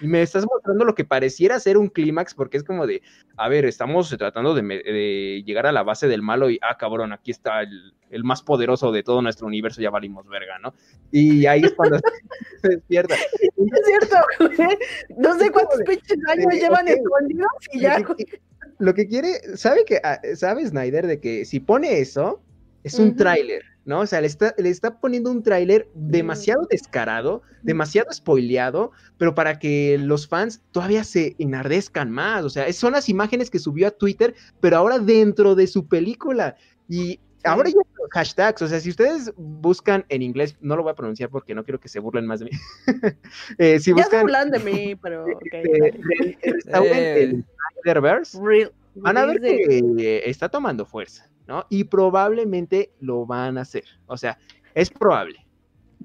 y 0.00 0.06
me 0.06 0.22
estás 0.22 0.44
mostrando 0.44 0.84
lo 0.84 0.94
que 0.94 1.04
pareciera 1.04 1.60
ser 1.60 1.78
un 1.78 1.88
clímax 1.88 2.34
porque 2.34 2.56
es 2.56 2.64
como 2.64 2.86
de, 2.86 3.02
a 3.36 3.48
ver, 3.48 3.64
estamos 3.64 4.14
tratando 4.18 4.54
de, 4.54 4.62
de 4.62 5.42
llegar 5.44 5.66
a 5.66 5.72
la 5.72 5.82
base 5.82 6.08
del 6.08 6.22
malo 6.22 6.50
y, 6.50 6.58
ah, 6.62 6.76
cabrón, 6.76 7.12
aquí 7.12 7.30
está 7.30 7.62
el, 7.62 7.94
el 8.10 8.24
más 8.24 8.42
poderoso 8.42 8.92
de 8.92 9.02
todo 9.02 9.22
nuestro 9.22 9.46
universo, 9.46 9.80
ya 9.80 9.90
valimos 9.90 10.26
verga, 10.28 10.58
¿no? 10.58 10.74
Y 11.10 11.46
ahí 11.46 11.62
es 11.64 11.72
cuando 11.72 11.98
se 12.62 12.68
despierta. 12.68 13.14
Es 13.14 13.86
cierto, 13.86 14.16
güey. 14.56 14.78
No 15.16 15.38
sé 15.38 15.50
cuántos 15.50 15.80
pinches 15.86 16.18
años 16.28 16.54
llevan 16.54 16.86
ok. 16.86 16.94
escondidos 16.94 17.48
y 17.72 17.80
ya, 17.80 17.98
lo, 17.98 18.16
que, 18.16 18.40
lo 18.78 18.94
que 18.94 19.06
quiere, 19.06 19.56
sabe 19.56 19.84
que 19.84 20.00
ah, 20.02 20.20
sabe 20.34 20.66
Snyder 20.66 21.06
de 21.06 21.20
que 21.20 21.44
si 21.44 21.60
pone 21.60 21.98
eso 22.00 22.42
es 22.84 22.98
un 22.98 23.16
tráiler, 23.16 23.62
¿no? 23.84 24.00
O 24.00 24.06
sea, 24.06 24.20
le 24.20 24.28
está, 24.28 24.54
le 24.56 24.70
está 24.70 25.00
poniendo 25.00 25.30
un 25.30 25.42
tráiler 25.42 25.88
demasiado 25.94 26.66
descarado, 26.70 27.42
demasiado 27.62 28.12
spoileado, 28.12 28.92
pero 29.18 29.34
para 29.34 29.58
que 29.58 29.98
los 29.98 30.28
fans 30.28 30.62
todavía 30.72 31.04
se 31.04 31.34
enardezcan 31.38 32.10
más. 32.10 32.44
O 32.44 32.50
sea, 32.50 32.72
son 32.72 32.92
las 32.92 33.08
imágenes 33.08 33.50
que 33.50 33.58
subió 33.58 33.88
a 33.88 33.90
Twitter, 33.90 34.34
pero 34.60 34.76
ahora 34.76 34.98
dentro 34.98 35.54
de 35.54 35.66
su 35.66 35.86
película. 35.86 36.56
Y 36.88 37.20
ahora 37.44 37.68
ya 37.70 37.76
los 37.76 38.10
hashtags, 38.10 38.62
o 38.62 38.68
sea, 38.68 38.80
si 38.80 38.90
ustedes 38.90 39.32
buscan 39.36 40.04
en 40.08 40.22
inglés, 40.22 40.56
no 40.60 40.76
lo 40.76 40.82
voy 40.82 40.92
a 40.92 40.94
pronunciar 40.94 41.30
porque 41.30 41.54
no 41.54 41.64
quiero 41.64 41.78
que 41.80 41.88
se 41.88 41.98
burlen 42.00 42.26
más 42.26 42.40
de 42.40 42.46
mí. 42.46 42.50
Eh, 43.58 43.78
si 43.80 43.94
Ya 43.94 44.04
se 44.04 44.20
burlan 44.20 44.50
de 44.50 44.58
mí, 44.58 44.94
pero. 45.02 45.24
ok, 45.24 45.42
eh, 45.52 45.62
dale. 45.64 45.80
del- 46.20 46.38
el 46.42 46.52
restaurante 46.54 47.22
Eh. 47.22 47.26
del 47.26 47.44
Snyderverse, 47.82 48.38
Real- 48.42 48.72
van 48.96 49.16
a 49.16 49.26
ver 49.26 49.40
de- 49.40 49.56
que 49.56 50.16
eh, 50.18 50.22
está 50.30 50.48
tomando 50.48 50.84
fuerza, 50.84 51.28
¿no? 51.46 51.64
Y 51.70 51.84
probablemente 51.84 52.90
lo 53.00 53.24
van 53.26 53.58
a 53.58 53.62
hacer. 53.62 53.84
O 54.06 54.16
sea, 54.16 54.38
es 54.74 54.90
probable. 54.90 55.44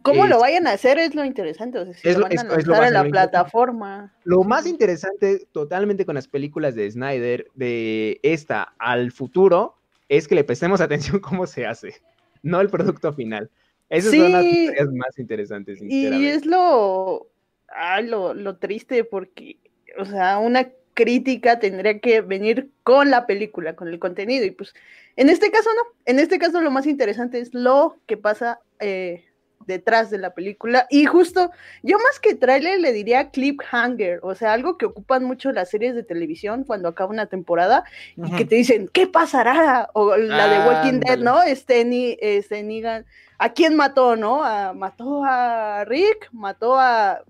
¿Cómo 0.02 0.26
es- 0.26 0.30
lo 0.30 0.40
vayan 0.40 0.68
a 0.68 0.72
hacer? 0.74 0.98
Es 1.00 1.16
lo 1.16 1.24
interesante. 1.24 1.80
O 1.80 1.86
sea, 1.86 1.94
si 1.94 2.08
Es 2.10 2.16
lo 2.18 2.22
lo- 2.22 2.28
van 2.28 2.32
a 2.32 2.36
es- 2.36 2.58
es 2.60 2.66
lo 2.68 2.74
lanzar 2.74 2.80
más 2.82 2.88
en 2.88 2.94
la 2.94 3.04
plataforma. 3.10 4.14
Lo 4.26 4.44
más 4.44 4.66
interesante 4.68 5.48
totalmente 5.52 6.06
con 6.06 6.16
las 6.16 6.28
películas 6.28 6.76
de 6.76 6.92
Snyder, 6.92 7.48
de 7.56 8.20
esta 8.24 8.74
al 8.80 9.12
futuro, 9.12 9.78
es 10.18 10.28
que 10.28 10.36
le 10.36 10.44
prestemos 10.44 10.82
atención 10.82 11.20
cómo 11.20 11.48
se 11.48 11.66
hace, 11.66 11.96
no 12.42 12.62
el 12.62 12.70
producto 12.70 13.14
final. 13.14 13.50
Esas 13.90 14.16
son 14.16 14.32
las 14.32 14.46
historias 14.46 14.92
más 14.92 15.20
interesantes, 15.20 15.80
Y 15.82 16.26
es 16.26 16.46
lo, 16.46 17.28
ay, 17.68 18.08
lo, 18.08 18.34
lo 18.34 18.56
triste 18.58 19.04
porque, 19.04 19.58
o 20.00 20.06
sea, 20.06 20.40
una 20.40 20.70
crítica 20.94 21.60
tendría 21.60 22.00
que 22.00 22.22
venir 22.22 22.70
con 22.84 23.10
la 23.10 23.28
película, 23.28 23.76
con 23.76 23.88
el 23.88 24.00
contenido. 24.00 24.46
Y 24.46 24.52
pues, 24.52 24.74
en 25.16 25.30
este 25.30 25.52
caso 25.52 25.70
no. 25.76 25.96
En 26.06 26.20
este 26.20 26.40
caso 26.40 26.62
lo 26.62 26.72
más 26.72 26.88
interesante 26.88 27.40
es 27.40 27.54
lo 27.54 27.98
que 28.06 28.18
pasa 28.18 28.60
eh, 28.80 29.26
detrás 29.66 30.10
de 30.10 30.18
la 30.18 30.34
película. 30.34 30.88
Y 30.90 31.06
justo, 31.06 31.52
yo 31.82 31.98
más 31.98 32.20
que 32.20 32.36
tráiler 32.36 32.80
le 32.80 32.92
diría 32.92 33.30
cliffhanger, 33.30 34.20
o 34.24 34.36
sea, 34.36 34.54
algo 34.54 34.78
que 34.78 34.86
ocupan 34.86 35.24
mucho 35.24 35.52
las 35.52 35.70
series 35.70 35.96
de 35.96 36.04
televisión 36.04 36.64
cuando 36.64 36.90
acaba 36.90 37.10
una 37.12 37.28
temporada 37.28 37.84
y 38.18 38.32
que 38.36 38.46
te 38.46 38.56
dicen, 38.56 38.90
¿qué 38.92 39.08
pasará? 39.08 39.90
O 39.94 40.16
la 40.18 40.48
de 40.48 40.68
Walking 40.68 41.00
Dead. 41.00 41.20
¿no? 41.20 41.42
Este, 41.44 41.86
ni, 41.86 42.18
este, 42.20 42.64
Negan, 42.64 43.06
¿a 43.38 43.54
quién 43.54 43.76
mató, 43.76 44.16
no? 44.16 44.44
A- 44.44 44.74
mató 44.74 45.24
a 45.24 45.86
Rick, 45.86 46.30
mató 46.32 46.80
a, 46.80 47.22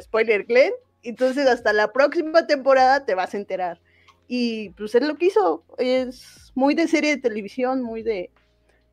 spoiler, 0.00 0.44
Glenn, 0.44 0.72
entonces 1.02 1.46
hasta 1.46 1.72
la 1.72 1.92
próxima 1.92 2.46
temporada 2.46 3.04
te 3.04 3.14
vas 3.14 3.34
a 3.34 3.36
enterar. 3.36 3.80
Y 4.28 4.70
pues 4.70 4.94
es 4.94 5.02
lo 5.02 5.16
que 5.16 5.26
hizo, 5.26 5.64
es 5.78 6.52
muy 6.54 6.74
de 6.74 6.88
serie 6.88 7.16
de 7.16 7.22
televisión, 7.22 7.82
muy 7.82 8.02
de 8.02 8.30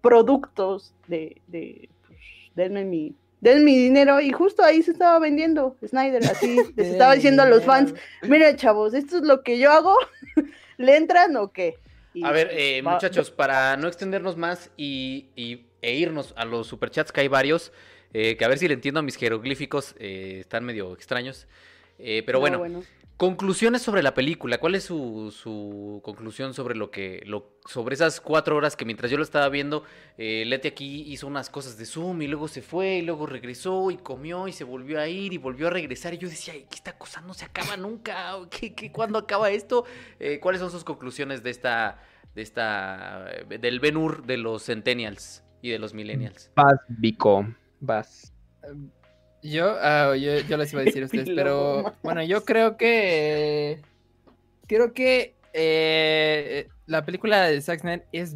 productos, 0.02 0.94
de, 1.08 1.42
de 1.48 1.90
denme 2.56 2.84
mi... 2.86 3.16
denme 3.42 3.64
mi 3.64 3.78
dinero 3.78 4.20
y 4.20 4.32
justo 4.32 4.64
ahí 4.64 4.82
se 4.84 4.92
estaba 4.92 5.20
vendiendo 5.20 5.76
Snyder, 5.88 6.26
así 6.28 6.58
les 6.76 6.92
estaba 6.92 7.16
diciendo 7.16 7.44
a 7.44 7.46
los 7.46 7.64
fans, 7.64 7.94
miren 8.24 8.56
chavos, 8.58 8.94
esto 8.94 9.18
es 9.18 9.24
lo 9.24 9.44
que 9.44 9.58
yo 9.60 9.72
hago, 9.72 9.96
¿le 10.78 10.98
entran 10.98 11.36
o 11.38 11.52
qué? 11.52 11.76
Y, 12.14 12.26
A 12.26 12.32
ver, 12.32 12.50
eh, 12.52 12.82
va- 12.82 12.94
muchachos, 12.94 13.32
para 13.32 13.78
no 13.78 13.88
extendernos 13.88 14.36
más 14.36 14.72
y, 14.78 15.28
y- 15.36 15.66
e 15.82 15.94
irnos 15.96 16.34
a 16.38 16.44
los 16.44 16.68
superchats, 16.68 17.12
que 17.12 17.22
hay 17.22 17.28
varios, 17.28 17.72
eh, 18.14 18.36
que 18.36 18.44
a 18.44 18.48
ver 18.48 18.58
si 18.58 18.68
le 18.68 18.74
entiendo 18.74 19.00
a 19.00 19.04
mis 19.04 19.16
jeroglíficos, 19.16 19.96
eh, 20.00 20.38
están 20.42 20.66
medio 20.66 20.94
extraños. 20.94 21.48
Eh, 22.00 22.24
pero 22.26 22.40
no, 22.40 22.58
bueno, 22.60 22.84
conclusiones 23.20 23.82
sobre 23.82 24.02
la 24.02 24.14
película. 24.14 24.60
¿Cuál 24.60 24.76
es 24.76 24.86
su, 24.86 25.36
su 25.38 26.00
conclusión 26.06 26.54
sobre 26.54 26.74
lo 26.74 26.90
que, 26.90 27.22
lo, 27.26 27.60
sobre 27.66 27.96
esas 27.96 28.22
cuatro 28.22 28.56
horas 28.56 28.78
que 28.78 28.86
mientras 28.86 29.12
yo 29.12 29.18
lo 29.18 29.24
estaba 29.24 29.50
viendo, 29.50 29.84
eh, 30.18 30.46
Leti 30.48 30.70
aquí 30.70 31.02
hizo 31.02 31.28
unas 31.28 31.50
cosas 31.50 31.78
de 31.78 31.86
Zoom 31.86 32.22
y 32.22 32.28
luego 32.28 32.48
se 32.48 32.62
fue 32.62 33.00
y 33.00 33.02
luego 33.02 33.26
regresó 33.26 33.92
y 33.92 33.98
comió 33.98 34.48
y 34.48 34.54
se 34.54 34.64
volvió 34.64 35.02
a 35.02 35.10
ir 35.10 35.34
y 35.34 35.38
volvió 35.38 35.68
a 35.68 35.70
regresar 35.70 36.14
y 36.14 36.18
yo 36.18 36.30
decía, 36.30 36.54
"Ay, 36.54 36.66
que 36.70 36.78
esta 36.78 36.98
cosa 36.98 37.20
no 37.20 37.34
se 37.34 37.44
acaba 37.44 37.76
nunca, 37.76 38.38
¿qué, 38.50 38.74
qué, 38.74 38.90
cuándo 38.90 39.20
acaba 39.20 39.50
esto? 39.50 39.84
Eh, 40.18 40.40
¿Cuáles 40.40 40.62
son 40.62 40.72
sus 40.72 40.86
conclusiones 40.86 41.44
de 41.44 41.50
esta, 41.50 42.02
de 42.36 42.42
esta, 42.42 43.30
eh, 43.32 43.58
del 43.58 43.82
Ben-Hur 43.82 44.26
de 44.26 44.38
los 44.38 44.64
Centennials 44.64 45.44
y 45.62 45.72
de 45.72 45.80
los 45.80 45.94
Millennials? 45.94 46.52
Vas, 46.56 46.80
Vico, 46.88 47.46
vas. 47.82 48.32
Yo, 49.42 49.76
ah, 49.80 50.16
yo, 50.16 50.40
yo 50.40 50.58
les 50.58 50.72
iba 50.74 50.82
a 50.82 50.86
decir 50.86 51.04
a 51.04 51.06
ustedes, 51.08 51.30
pero 51.36 51.94
bueno, 52.04 52.24
yo 52.24 52.44
creo 52.44 52.76
que 52.78 53.80
creo 54.68 54.94
que 54.94 55.36
eh, 55.54 56.68
la 56.86 57.06
película 57.06 57.44
de 57.48 57.62
Zack 57.62 57.82
Snyder 57.82 58.06
es, 58.12 58.36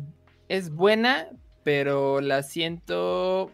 es 0.50 0.70
buena, 0.72 1.28
pero 1.64 2.22
la 2.22 2.42
siento 2.44 3.52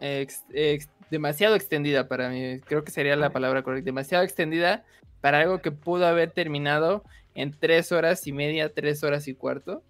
ex- 0.00 0.44
ex- 0.52 0.88
demasiado 1.10 1.54
extendida 1.54 2.08
para 2.08 2.28
mí. 2.28 2.60
Creo 2.66 2.84
que 2.84 2.90
sería 2.90 3.16
la 3.16 3.30
palabra 3.30 3.62
correcta, 3.62 3.86
demasiado 3.86 4.24
extendida 4.24 4.84
para 5.20 5.40
algo 5.40 5.60
que 5.60 5.70
pudo 5.72 6.06
haber 6.06 6.30
terminado 6.32 7.04
en 7.34 7.52
tres 7.58 7.92
horas 7.92 8.26
y 8.26 8.32
media, 8.32 8.72
tres 8.72 9.02
horas 9.04 9.26
y 9.28 9.34
cuarto. 9.34 9.82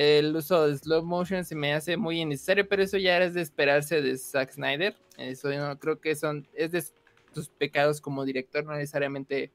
El 0.00 0.36
uso 0.36 0.68
de 0.68 0.78
slow 0.78 1.02
motion 1.02 1.44
se 1.44 1.56
me 1.56 1.74
hace 1.74 1.96
muy 1.96 2.20
innecesario, 2.20 2.68
pero 2.68 2.84
eso 2.84 2.98
ya 2.98 3.20
es 3.20 3.34
de 3.34 3.40
esperarse 3.40 4.00
de 4.00 4.16
Zack 4.16 4.52
Snyder. 4.52 4.94
Eso 5.16 5.50
yo 5.50 5.66
no 5.66 5.76
creo 5.76 6.00
que 6.00 6.14
son 6.14 6.46
es 6.54 6.70
de 6.70 6.84
sus 7.34 7.48
pecados 7.48 8.00
como 8.00 8.24
director, 8.24 8.64
no 8.64 8.74
necesariamente 8.74 9.50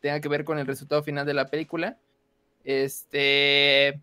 tenga 0.00 0.20
que 0.20 0.28
ver 0.28 0.44
con 0.44 0.58
el 0.58 0.66
resultado 0.66 1.04
final 1.04 1.24
de 1.24 1.34
la 1.34 1.46
película. 1.46 2.00
Este 2.64 4.00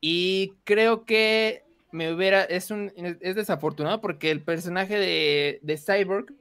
y 0.00 0.52
creo 0.62 1.06
que 1.06 1.64
me 1.90 2.12
hubiera 2.12 2.44
es 2.44 2.70
un 2.70 2.92
es 2.96 3.34
desafortunado 3.34 4.00
porque 4.00 4.30
el 4.30 4.42
personaje 4.44 4.96
de, 4.96 5.58
de 5.62 5.76
Cyborg 5.76 6.32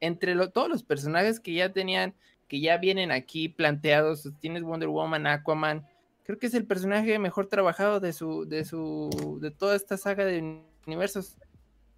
entre 0.00 0.34
todos 0.48 0.68
los 0.68 0.82
personajes 0.82 1.38
que 1.38 1.52
ya 1.52 1.72
tenían 1.72 2.12
que 2.48 2.58
ya 2.58 2.76
vienen 2.78 3.12
aquí 3.12 3.48
planteados, 3.48 4.28
tienes 4.40 4.64
Wonder 4.64 4.88
Woman, 4.88 5.28
Aquaman, 5.28 5.86
creo 6.28 6.38
que 6.38 6.46
es 6.48 6.52
el 6.52 6.66
personaje 6.66 7.18
mejor 7.18 7.46
trabajado 7.46 8.00
de 8.00 8.12
su, 8.12 8.44
de 8.46 8.66
su, 8.66 9.38
de 9.40 9.50
toda 9.50 9.74
esta 9.74 9.96
saga 9.96 10.26
de 10.26 10.60
universos. 10.86 11.38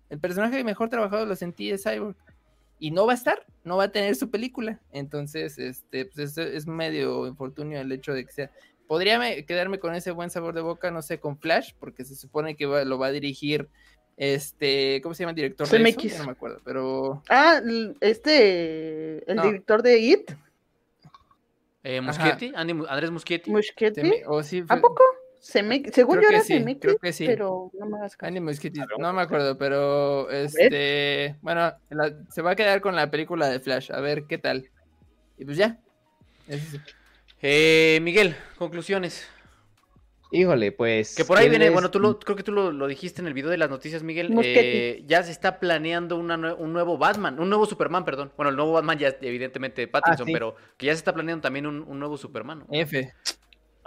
El 0.08 0.20
personaje 0.20 0.62
mejor 0.62 0.88
trabajado 0.88 1.26
lo 1.26 1.34
sentí 1.34 1.68
de 1.68 1.78
Cyborg. 1.78 2.14
Y 2.78 2.92
no 2.92 3.06
va 3.06 3.12
a 3.12 3.16
estar, 3.16 3.44
no 3.64 3.76
va 3.76 3.84
a 3.84 3.90
tener 3.92 4.14
su 4.14 4.30
película. 4.30 4.78
Entonces, 4.92 5.58
este, 5.58 6.04
pues 6.06 6.38
es, 6.38 6.38
es 6.38 6.66
medio 6.68 7.26
infortunio 7.26 7.80
el 7.80 7.90
hecho 7.90 8.12
de 8.14 8.24
que 8.24 8.30
sea. 8.30 8.50
Podría 8.86 9.18
me- 9.18 9.44
quedarme 9.44 9.80
con 9.80 9.96
ese 9.96 10.12
buen 10.12 10.30
sabor 10.30 10.54
de 10.54 10.60
boca, 10.60 10.92
no 10.92 11.02
sé, 11.02 11.18
con 11.18 11.36
Flash, 11.36 11.72
porque 11.80 12.04
se 12.04 12.14
supone 12.14 12.54
que 12.54 12.66
va- 12.66 12.84
lo 12.84 13.00
va 13.00 13.08
a 13.08 13.12
dirigir 13.12 13.68
este, 14.16 15.00
¿cómo 15.02 15.12
se 15.16 15.24
llama 15.24 15.30
el 15.30 15.36
director 15.36 15.68
de 15.68 15.76
eso? 15.76 15.98
CMX. 16.00 16.18
No 16.20 16.24
me 16.26 16.32
acuerdo, 16.32 16.60
pero 16.64 17.20
Ah, 17.28 17.60
este, 18.00 19.28
el 19.28 19.36
No. 19.36 19.42
director 19.42 19.82
de 19.82 19.98
It, 19.98 20.30
Eh, 21.82 22.00
Muschietti, 22.00 22.52
Andy 22.54 22.74
Andrés 22.88 23.10
Muschietti. 23.10 23.50
Muschietti. 23.50 24.00
Teme- 24.02 24.22
o 24.26 24.42
sí 24.42 24.62
¿A 24.68 24.74
fue- 24.74 24.80
poco? 24.82 25.02
Cemex- 25.42 25.92
según 25.92 26.18
Creo 26.18 26.30
yo 26.30 26.36
era 26.36 26.44
sí, 26.44 26.58
CMX, 26.58 26.80
creo 26.82 26.98
que 26.98 27.12
sí. 27.14 27.24
pero 27.26 27.70
no 27.78 27.86
me 27.86 27.96
hagas 27.96 28.14
caso. 28.14 28.28
Andy 28.28 28.40
Muschietti, 28.40 28.80
A 28.80 28.86
no 28.98 29.12
me 29.14 29.22
acuerdo, 29.22 29.56
pero 29.56 30.28
este, 30.30 31.36
bueno, 31.40 31.72
la- 31.88 32.12
se 32.28 32.42
va 32.42 32.50
a 32.50 32.56
quedar 32.56 32.82
con 32.82 32.94
la 32.94 33.10
película 33.10 33.48
de 33.48 33.58
Flash, 33.60 33.90
a 33.90 34.00
ver 34.00 34.24
qué 34.28 34.36
tal. 34.36 34.68
Y 35.38 35.46
pues 35.46 35.56
ya. 35.56 35.78
Eso 36.46 36.66
sí. 36.72 36.78
Eh, 37.40 38.00
Miguel, 38.02 38.36
conclusiones. 38.58 39.26
Híjole, 40.32 40.70
pues. 40.72 41.16
Que 41.16 41.24
por 41.24 41.38
ahí 41.38 41.44
¿quién 41.44 41.52
viene, 41.52 41.66
es? 41.66 41.72
bueno, 41.72 41.90
tú 41.90 41.98
lo, 41.98 42.18
creo 42.18 42.36
que 42.36 42.42
tú 42.42 42.52
lo, 42.52 42.70
lo 42.70 42.86
dijiste 42.86 43.20
en 43.20 43.26
el 43.26 43.34
video 43.34 43.50
de 43.50 43.56
las 43.58 43.68
noticias, 43.70 44.02
Miguel. 44.02 44.32
Eh, 44.42 45.02
ya 45.06 45.22
se 45.22 45.32
está 45.32 45.58
planeando 45.58 46.16
una 46.16 46.36
un 46.54 46.72
nuevo 46.72 46.98
Batman, 46.98 47.40
un 47.40 47.48
nuevo 47.48 47.66
Superman, 47.66 48.04
perdón. 48.04 48.32
Bueno, 48.36 48.50
el 48.50 48.56
nuevo 48.56 48.72
Batman 48.72 48.98
ya 48.98 49.08
es 49.08 49.16
evidentemente 49.22 49.88
Pattinson, 49.88 50.26
sí. 50.26 50.32
pero 50.32 50.54
que 50.76 50.86
ya 50.86 50.92
se 50.92 50.98
está 50.98 51.12
planeando 51.12 51.42
también 51.42 51.66
un, 51.66 51.82
un 51.82 51.98
nuevo 51.98 52.16
Superman. 52.16 52.60
¿no? 52.60 52.66
F, 52.70 53.12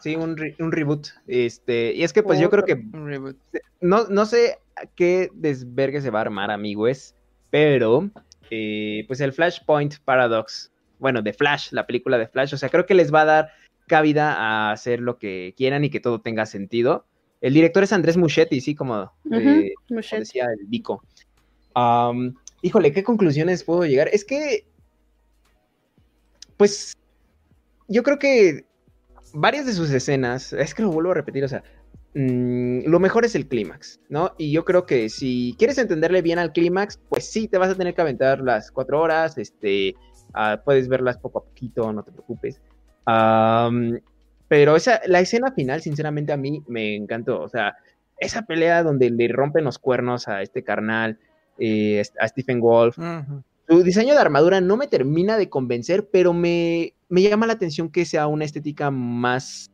Sí, 0.02 0.16
un, 0.18 0.36
re- 0.36 0.56
un 0.60 0.72
reboot. 0.74 1.08
Este, 1.28 1.94
y 1.94 2.04
es 2.04 2.12
que 2.12 2.24
pues 2.24 2.38
yo 2.40 2.50
creo 2.50 2.66
que 2.66 2.74
un 2.74 3.08
reboot. 3.08 3.38
no, 3.80 4.06
no 4.10 4.26
sé 4.26 4.58
a 4.76 4.86
qué 4.86 5.30
desvergue 5.34 6.02
se 6.02 6.10
va 6.10 6.20
a 6.20 6.24
armar, 6.24 6.52
amigos, 6.52 7.16
pero 7.52 8.10
eh, 8.50 9.06
pues 9.08 9.22
el 9.22 9.32
Flashpoint 9.32 10.00
Paradox, 10.04 10.74
bueno, 11.00 11.22
de 11.22 11.32
Flash, 11.32 11.70
la 11.72 11.86
película 11.88 12.18
de 12.18 12.28
Flash, 12.28 12.54
o 12.54 12.58
sea, 12.58 12.68
creo 12.70 12.86
que 12.86 12.96
les 12.96 13.14
va 13.14 13.22
a 13.22 13.26
dar 13.26 13.50
cabida 13.88 14.34
a 14.34 14.72
hacer 14.72 15.00
lo 15.00 15.18
que 15.18 15.54
quieran 15.58 15.84
y 15.84 15.90
que 15.90 16.00
todo 16.00 16.22
tenga 16.22 16.46
sentido. 16.46 17.06
El 17.42 17.54
director 17.54 17.84
es 17.84 17.92
Andrés 17.92 18.16
Muschietti, 18.16 18.62
sí, 18.62 18.74
como, 18.74 19.12
eh, 19.32 19.74
como 19.88 20.00
decía 20.00 20.46
el 20.46 20.66
Vico. 20.68 21.04
Híjole, 22.62 22.94
¿qué 22.94 23.04
conclusiones 23.04 23.66
puedo 23.66 23.86
llegar? 23.86 24.08
Es 24.14 24.24
que, 24.24 24.66
pues, 26.56 26.94
yo 27.90 28.04
creo 28.04 28.18
que 28.18 28.66
varias 29.34 29.66
de 29.66 29.74
sus 29.74 29.92
escenas, 29.92 30.54
es 30.54 30.74
que 30.74 30.84
lo 30.84 30.92
vuelvo 30.92 31.12
a 31.12 31.16
repetir, 31.16 31.44
o 31.44 31.50
sea, 31.50 31.64
mm, 32.14 32.86
lo 32.86 33.00
mejor 33.02 33.26
es 33.26 33.36
el 33.36 33.48
clímax, 33.48 34.00
¿no? 34.08 34.34
Y 34.38 34.54
yo 34.54 34.64
creo 34.64 34.86
que 34.86 35.10
si 35.10 35.56
quieres 35.58 35.78
entenderle 35.78 36.22
bien 36.22 36.40
al 36.40 36.54
clímax, 36.54 36.98
pues 37.10 37.30
sí, 37.30 37.50
te 37.50 37.58
vas 37.58 37.72
a 37.72 37.76
tener 37.76 37.94
que 37.94 38.02
aventar 38.02 38.40
las 38.40 38.72
cuatro 38.72 39.02
horas, 39.02 39.38
este, 39.38 39.96
ah, 40.34 40.62
puedes 40.64 40.88
verlas 40.88 41.18
poco 41.18 41.40
a 41.40 41.44
poquito, 41.44 41.92
no 41.92 42.04
te 42.04 42.14
preocupes. 42.14 42.62
Pero 43.06 44.76
esa, 44.76 45.02
la 45.08 45.20
escena 45.20 45.52
final, 45.52 45.82
sinceramente, 45.82 46.32
a 46.34 46.38
mí 46.38 46.64
me 46.68 46.96
encantó, 46.96 47.42
o 47.42 47.50
sea, 47.50 47.76
esa 48.20 48.44
pelea 48.44 48.84
donde 48.84 49.10
le 49.10 49.28
rompen 49.28 49.64
los 49.64 49.80
cuernos 49.80 50.28
a 50.28 50.42
este 50.42 50.64
carnal, 50.64 51.18
eh, 51.58 52.02
a 52.20 52.28
Stephen 52.28 52.60
Wolf, 52.62 52.98
su 53.68 53.84
diseño 53.84 54.14
de 54.14 54.20
armadura 54.20 54.62
no 54.62 54.78
me 54.78 54.88
termina 54.88 55.38
de 55.38 55.50
convencer, 55.50 56.08
pero 56.12 56.34
me, 56.34 56.94
me 57.10 57.22
llama 57.22 57.48
la 57.48 57.54
atención 57.54 57.90
que 57.90 58.06
sea 58.06 58.28
una 58.28 58.46
estética 58.46 58.92
más 58.92 59.72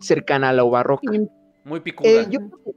cercana 0.00 0.50
a 0.50 0.52
lo 0.52 0.70
barroca. 0.70 1.14
Y- 1.14 1.28
Muy 1.64 1.80
picuda. 1.80 2.08
Eh, 2.08 2.26
yo 2.30 2.40
creo 2.40 2.60
que 2.64 2.70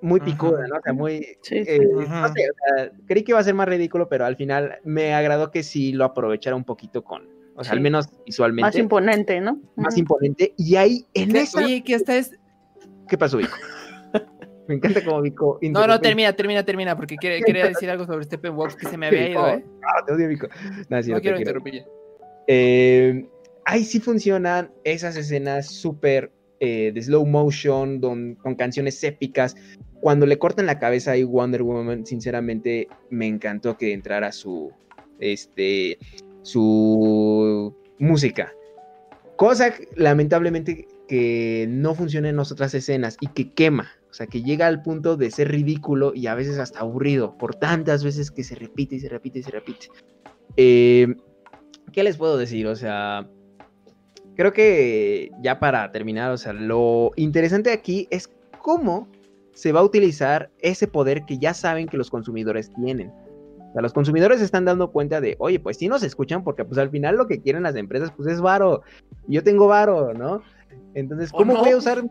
muy 0.00 0.18
Ajá. 0.18 0.24
picuda, 0.26 0.66
¿no? 0.66 0.76
O 0.76 0.80
sea, 0.82 0.92
muy... 0.92 1.20
Sí, 1.42 1.64
sí. 1.64 1.64
eh, 1.66 1.78
no 1.80 2.28
sé, 2.32 2.50
o 2.50 2.76
sea, 2.76 2.92
creí 3.06 3.22
que 3.22 3.32
iba 3.32 3.38
a 3.38 3.44
ser 3.44 3.54
más 3.54 3.68
ridículo, 3.68 4.08
pero 4.08 4.26
al 4.26 4.36
final 4.36 4.78
me 4.84 5.14
agradó 5.14 5.50
que 5.52 5.62
sí 5.62 5.92
lo 5.92 6.04
aprovechara 6.04 6.56
un 6.56 6.64
poquito 6.64 7.04
con, 7.04 7.22
o 7.56 7.62
sea, 7.64 7.72
Sí. 7.72 7.76
al 7.76 7.80
menos 7.82 8.06
visualmente, 8.26 8.66
Más 8.66 8.76
imponente, 8.76 9.40
¿no? 9.40 9.60
más 9.76 9.96
imponente. 9.98 10.54
Y 10.56 10.76
ahí, 10.76 11.06
en 11.14 11.34
esa... 11.36 11.64
Oye, 11.64 11.82
que 11.84 11.94
hasta 11.94 12.16
es. 12.16 12.32
¿Qué 13.08 13.18
pasó, 13.18 13.36
Vico? 13.38 13.52
me 14.68 14.76
encanta 14.76 15.04
como 15.04 15.20
Vico... 15.22 15.58
No, 15.62 15.86
no, 15.86 16.00
termina, 16.00 16.32
termina, 16.34 16.64
termina, 16.64 16.96
porque 16.96 17.16
quiere- 17.16 17.40
quería 17.46 17.66
decir 17.68 17.90
algo 17.90 18.06
sobre 18.06 18.24
Steppenwolf 18.24 18.74
que 18.76 18.86
se 18.88 18.96
me 18.96 19.06
había 19.08 19.28
ido, 19.28 19.48
¿eh? 19.48 19.64
ah, 19.82 20.04
te 20.06 20.12
odio, 20.12 20.28
Vico. 20.28 20.48
No, 20.88 21.02
sí, 21.02 21.10
No 21.10 21.16
no 21.16 21.20
quiero 21.22 21.36
quiero. 21.36 21.38
interrumpir. 21.38 21.74
ya. 21.74 21.86
Eh, 22.48 23.26
ahí 23.64 23.84
sí 23.84 24.00
funcionan 24.00 24.70
esas 24.84 25.16
escenas 25.16 25.66
súper 25.68 26.32
eh, 26.60 26.90
de 26.94 27.02
slow 27.02 27.26
motion, 27.26 28.00
don- 28.00 28.34
con 28.36 28.54
canciones 28.54 29.02
épicas. 29.04 29.54
Cuando 30.00 30.26
le 30.26 30.38
cortan 30.38 30.66
la 30.66 30.78
cabeza 30.80 31.12
a 31.12 31.24
Wonder 31.24 31.62
Woman, 31.62 32.06
sinceramente 32.06 32.88
me 33.10 33.26
encantó 33.28 33.76
que 33.76 33.92
entrara 33.92 34.32
su, 34.32 34.72
este, 35.20 35.98
su 36.42 37.74
música. 37.98 38.52
Cosa 39.36 39.72
lamentablemente 39.96 40.86
que 41.08 41.66
no 41.68 41.94
funciona 41.94 42.28
en 42.28 42.36
las 42.36 42.52
otras 42.52 42.74
escenas 42.74 43.16
y 43.20 43.28
que 43.28 43.52
quema. 43.52 43.90
O 44.10 44.14
sea, 44.14 44.26
que 44.26 44.42
llega 44.42 44.66
al 44.66 44.82
punto 44.82 45.16
de 45.16 45.30
ser 45.30 45.50
ridículo 45.50 46.12
y 46.14 46.26
a 46.26 46.34
veces 46.34 46.58
hasta 46.58 46.80
aburrido 46.80 47.38
por 47.38 47.54
tantas 47.54 48.04
veces 48.04 48.30
que 48.30 48.44
se 48.44 48.54
repite 48.54 48.96
y 48.96 49.00
se 49.00 49.08
repite 49.08 49.38
y 49.38 49.42
se 49.42 49.50
repite. 49.50 49.88
Eh, 50.56 51.14
¿Qué 51.92 52.02
les 52.02 52.18
puedo 52.18 52.36
decir? 52.36 52.66
O 52.66 52.76
sea, 52.76 53.26
creo 54.36 54.52
que 54.52 55.30
ya 55.42 55.58
para 55.58 55.90
terminar, 55.92 56.30
o 56.30 56.36
sea, 56.36 56.52
lo 56.52 57.12
interesante 57.16 57.72
aquí 57.72 58.06
es 58.10 58.30
cómo 58.60 59.08
se 59.54 59.72
va 59.72 59.80
a 59.80 59.84
utilizar 59.84 60.50
ese 60.60 60.86
poder 60.86 61.24
que 61.24 61.38
ya 61.38 61.54
saben 61.54 61.86
que 61.86 61.96
los 61.96 62.10
consumidores 62.10 62.70
tienen. 62.74 63.12
O 63.72 63.74
sea, 63.74 63.82
los 63.82 63.94
consumidores 63.94 64.38
se 64.40 64.44
están 64.44 64.66
dando 64.66 64.92
cuenta 64.92 65.20
de, 65.22 65.34
oye, 65.38 65.58
pues 65.58 65.78
sí 65.78 65.88
nos 65.88 66.02
escuchan 66.02 66.44
porque 66.44 66.62
pues 66.64 66.76
al 66.78 66.90
final 66.90 67.16
lo 67.16 67.26
que 67.26 67.40
quieren 67.40 67.62
las 67.62 67.74
empresas 67.74 68.12
pues 68.14 68.28
es 68.28 68.40
varo. 68.42 68.82
Yo 69.26 69.42
tengo 69.42 69.66
varo, 69.66 70.12
¿no? 70.12 70.42
Entonces, 70.94 71.30
¿O 71.32 71.38
¿cómo 71.38 71.54
no? 71.54 71.60
voy 71.60 71.70
a 71.70 71.76
usar? 71.78 72.04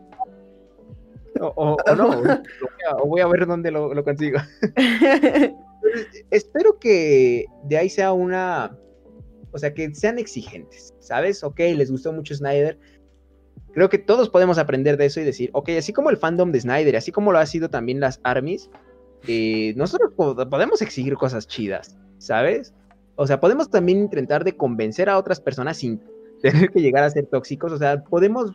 O, 1.40 1.46
o- 1.56 1.76
o 1.90 1.94
no, 1.96 2.08
o 2.08 2.16
voy 2.22 2.28
a- 2.30 2.96
o 2.96 3.06
voy 3.06 3.20
a 3.20 3.26
ver 3.28 3.46
dónde 3.46 3.70
lo, 3.70 3.94
lo 3.94 4.02
consigo. 4.04 4.38
espero 6.30 6.78
que 6.78 7.46
de 7.64 7.76
ahí 7.78 7.88
sea 7.88 8.12
una, 8.12 8.76
o 9.52 9.58
sea, 9.58 9.72
que 9.74 9.94
sean 9.94 10.18
exigentes, 10.18 10.94
¿sabes? 11.00 11.42
Ok, 11.44 11.58
les 11.60 11.90
gustó 11.90 12.12
mucho 12.12 12.34
Snyder. 12.34 12.78
Creo 13.72 13.88
que 13.88 13.98
todos 13.98 14.28
podemos 14.28 14.58
aprender 14.58 14.96
de 14.96 15.06
eso 15.06 15.20
y 15.20 15.24
decir, 15.24 15.50
ok, 15.52 15.70
así 15.78 15.92
como 15.92 16.10
el 16.10 16.16
fandom 16.18 16.52
de 16.52 16.60
Snyder, 16.60 16.96
así 16.96 17.10
como 17.12 17.32
lo 17.32 17.38
ha 17.38 17.46
sido 17.46 17.70
también 17.70 18.00
las 18.00 18.20
armies, 18.24 18.68
eh, 19.26 19.72
nosotros 19.76 20.12
po- 20.16 20.34
podemos 20.48 20.82
exigir 20.82 21.14
cosas 21.14 21.46
chidas, 21.46 21.96
¿sabes? 22.18 22.74
O 23.16 23.26
sea, 23.26 23.40
podemos 23.40 23.70
también 23.70 23.98
intentar 23.98 24.44
de 24.44 24.56
convencer 24.56 25.08
a 25.08 25.18
otras 25.18 25.40
personas 25.40 25.76
sin 25.76 26.00
tener 26.42 26.70
que 26.70 26.80
llegar 26.80 27.04
a 27.04 27.10
ser 27.10 27.26
tóxicos, 27.26 27.72
o 27.72 27.78
sea, 27.78 28.02
podemos, 28.02 28.52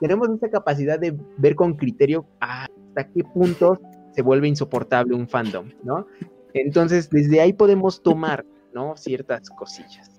tenemos 0.00 0.28
esa 0.30 0.50
capacidad 0.50 0.98
de 0.98 1.16
ver 1.36 1.54
con 1.54 1.74
criterio 1.74 2.26
hasta 2.40 3.04
qué 3.14 3.22
punto 3.22 3.80
se 4.12 4.22
vuelve 4.22 4.48
insoportable 4.48 5.14
un 5.14 5.28
fandom, 5.28 5.70
¿no? 5.84 6.06
Entonces, 6.54 7.08
desde 7.10 7.40
ahí 7.40 7.52
podemos 7.52 8.02
tomar, 8.02 8.44
¿no? 8.72 8.96
Ciertas 8.96 9.50
cosillas. 9.50 10.10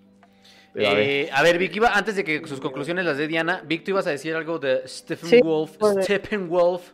A 0.75 0.77
ver, 0.77 0.99
Eh, 0.99 1.29
a 1.33 1.41
ver, 1.43 1.57
Vic, 1.57 1.75
iba, 1.75 1.89
antes 1.89 2.15
de 2.15 2.23
que 2.23 2.45
sus 2.47 2.61
conclusiones 2.61 3.03
las 3.03 3.17
dé 3.17 3.27
Diana, 3.27 3.63
Vic, 3.67 3.83
tú 3.83 3.91
ibas 3.91 4.05
a 4.07 4.11
decir 4.11 4.35
algo 4.35 4.59
de 4.59 4.87
Stephen 4.87 5.29
Sí, 5.29 5.41
Wolf. 5.41 5.75
Stephen 6.03 6.47
Wolf. 6.47 6.93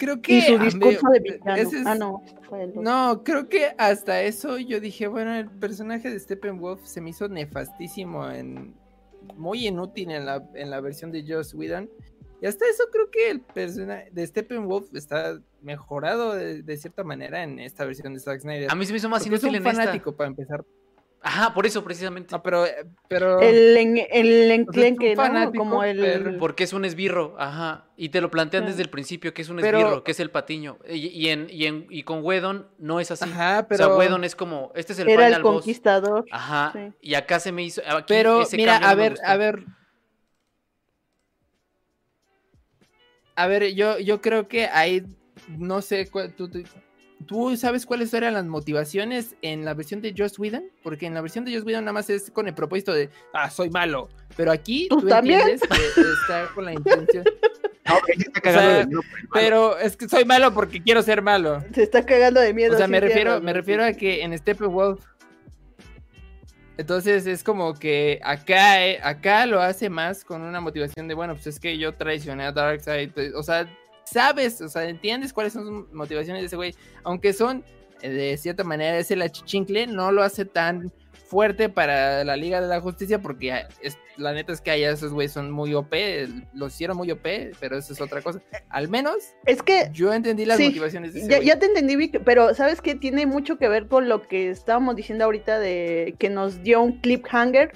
Creo 0.00 0.20
que. 0.22 0.38
y 0.38 0.40
su 0.40 0.58
mí- 0.58 0.64
discurso 0.64 1.08
de 1.10 1.20
villano. 1.20 1.54
ese 1.56 1.80
es- 1.80 1.86
Ah, 1.86 1.94
no. 1.94 2.22
fue 2.48 2.62
el 2.64 2.70
otro. 2.70 2.82
No, 2.82 3.22
creo 3.22 3.48
que 3.50 3.74
hasta 3.76 4.22
eso 4.22 4.56
yo 4.58 4.80
dije, 4.80 5.06
bueno, 5.06 5.34
el 5.34 5.48
personaje 5.50 6.10
de 6.10 6.18
Steppenwolf 6.18 6.80
se 6.84 7.00
me 7.02 7.10
hizo 7.10 7.28
nefastísimo 7.28 8.28
en 8.30 8.74
muy 9.36 9.66
inútil 9.68 10.10
en 10.10 10.24
la, 10.24 10.42
en 10.54 10.70
la 10.70 10.80
versión 10.80 11.12
de 11.12 11.22
Joss 11.28 11.52
Whedon. 11.54 11.90
Y 12.42 12.46
hasta 12.46 12.64
eso 12.66 12.84
creo 12.90 13.10
que 13.10 13.30
el 13.30 13.40
personaje 13.40 14.08
de 14.10 14.26
Steppenwolf 14.26 14.86
está 14.94 15.38
mejorado 15.60 16.34
de, 16.34 16.62
de 16.62 16.76
cierta 16.78 17.04
manera 17.04 17.42
en 17.42 17.58
esta 17.58 17.84
versión 17.84 18.14
de 18.14 18.20
Zack 18.20 18.40
Snyder. 18.40 18.70
A 18.70 18.74
mí 18.74 18.86
se 18.86 18.92
me 18.92 18.96
hizo 18.98 19.10
más 19.10 19.22
Porque 19.22 19.36
es 19.36 19.42
inútil 19.42 19.60
un 19.60 19.66
en 19.66 19.70
esta. 19.70 19.82
fanático 19.84 20.16
para 20.16 20.28
empezar. 20.28 20.64
Ajá, 21.22 21.52
por 21.52 21.66
eso 21.66 21.84
precisamente. 21.84 22.32
No, 22.34 22.42
pero, 22.42 22.64
pero 23.08 23.40
El, 23.40 23.76
en- 23.76 23.98
el 24.10 24.42
O 24.42 24.46
sea, 24.46 24.54
enclenque, 24.54 25.14
¿no? 25.16 25.52
Como 25.52 25.84
el... 25.84 26.00
pero- 26.00 26.38
Porque 26.38 26.64
es 26.64 26.72
un 26.72 26.86
esbirro, 26.86 27.36
ajá. 27.38 27.84
Y 27.96 28.08
te 28.08 28.22
lo 28.22 28.30
plantean 28.30 28.64
desde 28.64 28.80
el 28.80 28.88
principio 28.88 29.34
que 29.34 29.42
es 29.42 29.50
un 29.50 29.58
Pero- 29.58 29.78
esbirro, 29.78 30.02
que 30.02 30.12
es 30.12 30.20
el 30.20 30.30
patiño. 30.30 30.78
Y, 30.88 31.08
y 31.08 31.28
en, 31.28 31.48
y, 31.50 31.66
en- 31.66 31.86
y 31.90 32.04
con 32.04 32.24
Wedon 32.24 32.68
no 32.78 33.00
es 33.00 33.10
así. 33.10 33.24
ajá, 33.24 33.60
O 33.60 33.68
pero 33.68 33.76
sea, 33.88 33.96
Wedon 33.96 34.24
es 34.24 34.34
como, 34.34 34.72
este 34.74 34.94
es 34.94 34.98
el 35.00 35.10
Era 35.10 35.24
final 35.26 35.34
el 35.38 35.42
boss. 35.42 35.54
conquistador. 35.56 36.24
Ajá. 36.30 36.72
sí. 36.72 36.92
Y 37.02 37.14
acá 37.14 37.38
se 37.38 37.52
me 37.52 37.64
hizo. 37.64 37.82
aquí 37.86 38.04
Pero 38.08 38.40
ese 38.42 38.56
mira, 38.56 38.80
cambio 38.80 38.88
a 38.90 38.94
ver, 38.94 39.14
a 39.22 39.36
ver. 39.36 39.64
A 43.36 43.46
ver, 43.46 43.74
yo, 43.74 43.98
yo 43.98 44.20
creo 44.20 44.48
que 44.48 44.66
hay, 44.66 45.04
no 45.48 45.82
sé, 45.82 46.08
cuál- 46.10 46.34
tú, 46.34 46.48
tú- 46.48 46.62
¿tú 47.26 47.56
sabes 47.56 47.86
cuáles 47.86 48.12
eran 48.14 48.34
las 48.34 48.44
motivaciones 48.46 49.36
en 49.42 49.64
la 49.64 49.74
versión 49.74 50.00
de 50.00 50.14
Joss 50.16 50.38
Whedon? 50.38 50.64
Porque 50.82 51.06
en 51.06 51.14
la 51.14 51.20
versión 51.20 51.44
de 51.44 51.54
Joss 51.54 51.64
Whedon 51.64 51.84
nada 51.84 51.92
más 51.92 52.10
es 52.10 52.30
con 52.30 52.48
el 52.48 52.54
propósito 52.54 52.92
de, 52.92 53.10
ah, 53.32 53.50
soy 53.50 53.70
malo. 53.70 54.08
Pero 54.36 54.52
aquí 54.52 54.88
¿Tú 54.88 55.00
tú, 55.00 55.08
también? 55.08 55.40
entiendes 55.40 55.68
que 55.94 56.00
está 56.00 56.48
con 56.54 56.64
la 56.64 56.72
intención. 56.72 57.24
no, 57.86 57.94
sí 58.06 58.22
está 58.26 58.40
cagando 58.40 58.70
sea, 58.70 58.78
de 58.78 58.86
miedo 58.86 59.02
malo. 59.02 59.28
Pero 59.32 59.78
es 59.78 59.96
que 59.96 60.08
soy 60.08 60.24
malo 60.24 60.54
porque 60.54 60.82
quiero 60.82 61.02
ser 61.02 61.22
malo. 61.22 61.64
Se 61.74 61.82
está 61.82 62.04
cagando 62.04 62.40
de 62.40 62.54
miedo. 62.54 62.74
O 62.74 62.78
sea, 62.78 62.88
me 62.88 63.00
refiero, 63.00 63.40
me 63.40 63.52
refiero 63.52 63.84
a 63.84 63.92
que 63.92 64.22
en 64.22 64.36
Steppenwolf. 64.36 65.04
Entonces 66.78 67.26
es 67.26 67.44
como 67.44 67.74
que 67.74 68.20
acá, 68.24 68.86
eh, 68.86 68.98
acá 69.02 69.44
lo 69.44 69.60
hace 69.60 69.90
más 69.90 70.24
con 70.24 70.40
una 70.40 70.62
motivación 70.62 71.08
de, 71.08 71.14
bueno, 71.14 71.34
pues 71.34 71.46
es 71.46 71.60
que 71.60 71.76
yo 71.76 71.92
traicioné 71.92 72.44
a 72.44 72.52
Darkseid. 72.52 73.10
pues, 73.10 73.34
O 73.34 73.42
sea, 73.42 73.68
sabes, 74.12 74.60
o 74.60 74.68
sea, 74.68 74.84
entiendes 74.88 75.32
cuáles 75.32 75.52
son 75.52 75.66
sus 75.66 75.92
motivaciones 75.92 76.42
de 76.42 76.46
ese 76.46 76.56
güey. 76.56 76.74
Aunque 77.04 77.32
son, 77.32 77.64
eh, 78.02 78.08
de 78.10 78.36
cierta 78.36 78.64
manera, 78.64 78.98
ese 78.98 79.16
la 79.16 79.28
chichincle, 79.28 79.86
no 79.86 80.12
lo 80.12 80.22
hace 80.22 80.44
tan 80.44 80.92
fuerte 81.28 81.68
para 81.68 82.24
la 82.24 82.34
Liga 82.36 82.60
de 82.60 82.66
la 82.66 82.80
Justicia 82.80 83.20
porque 83.22 83.52
ah, 83.52 83.68
es, 83.82 83.96
la 84.16 84.32
neta 84.32 84.52
es 84.52 84.60
que 84.60 84.72
allá 84.72 84.90
esos 84.90 85.12
güeyes 85.12 85.30
son 85.32 85.48
muy 85.52 85.72
OP, 85.74 85.94
los 86.54 86.74
hicieron 86.74 86.96
muy 86.96 87.08
OP, 87.12 87.22
pero 87.60 87.78
eso 87.78 87.92
es 87.92 88.00
otra 88.00 88.20
cosa. 88.20 88.42
Al 88.68 88.88
menos 88.88 89.14
Es 89.46 89.62
que 89.62 89.90
yo 89.92 90.12
entendí 90.12 90.44
las 90.44 90.56
Sí, 90.56 90.66
motivaciones 90.66 91.14
de 91.14 91.20
ese 91.20 91.28
ya, 91.30 91.36
güey. 91.36 91.46
ya 91.46 91.58
te 91.60 91.66
entendí, 91.66 91.94
Vic, 91.94 92.20
pero 92.24 92.52
¿sabes 92.54 92.80
qué? 92.82 92.96
Tiene 92.96 93.26
mucho 93.26 93.58
que 93.58 93.68
ver 93.68 93.86
con 93.86 94.08
lo 94.08 94.26
que 94.26 94.50
estábamos 94.50 94.96
diciendo 94.96 95.24
ahorita 95.24 95.60
de 95.60 96.16
que 96.18 96.30
nos 96.30 96.64
dio 96.64 96.82
un 96.82 97.00
cliffhanger 97.00 97.70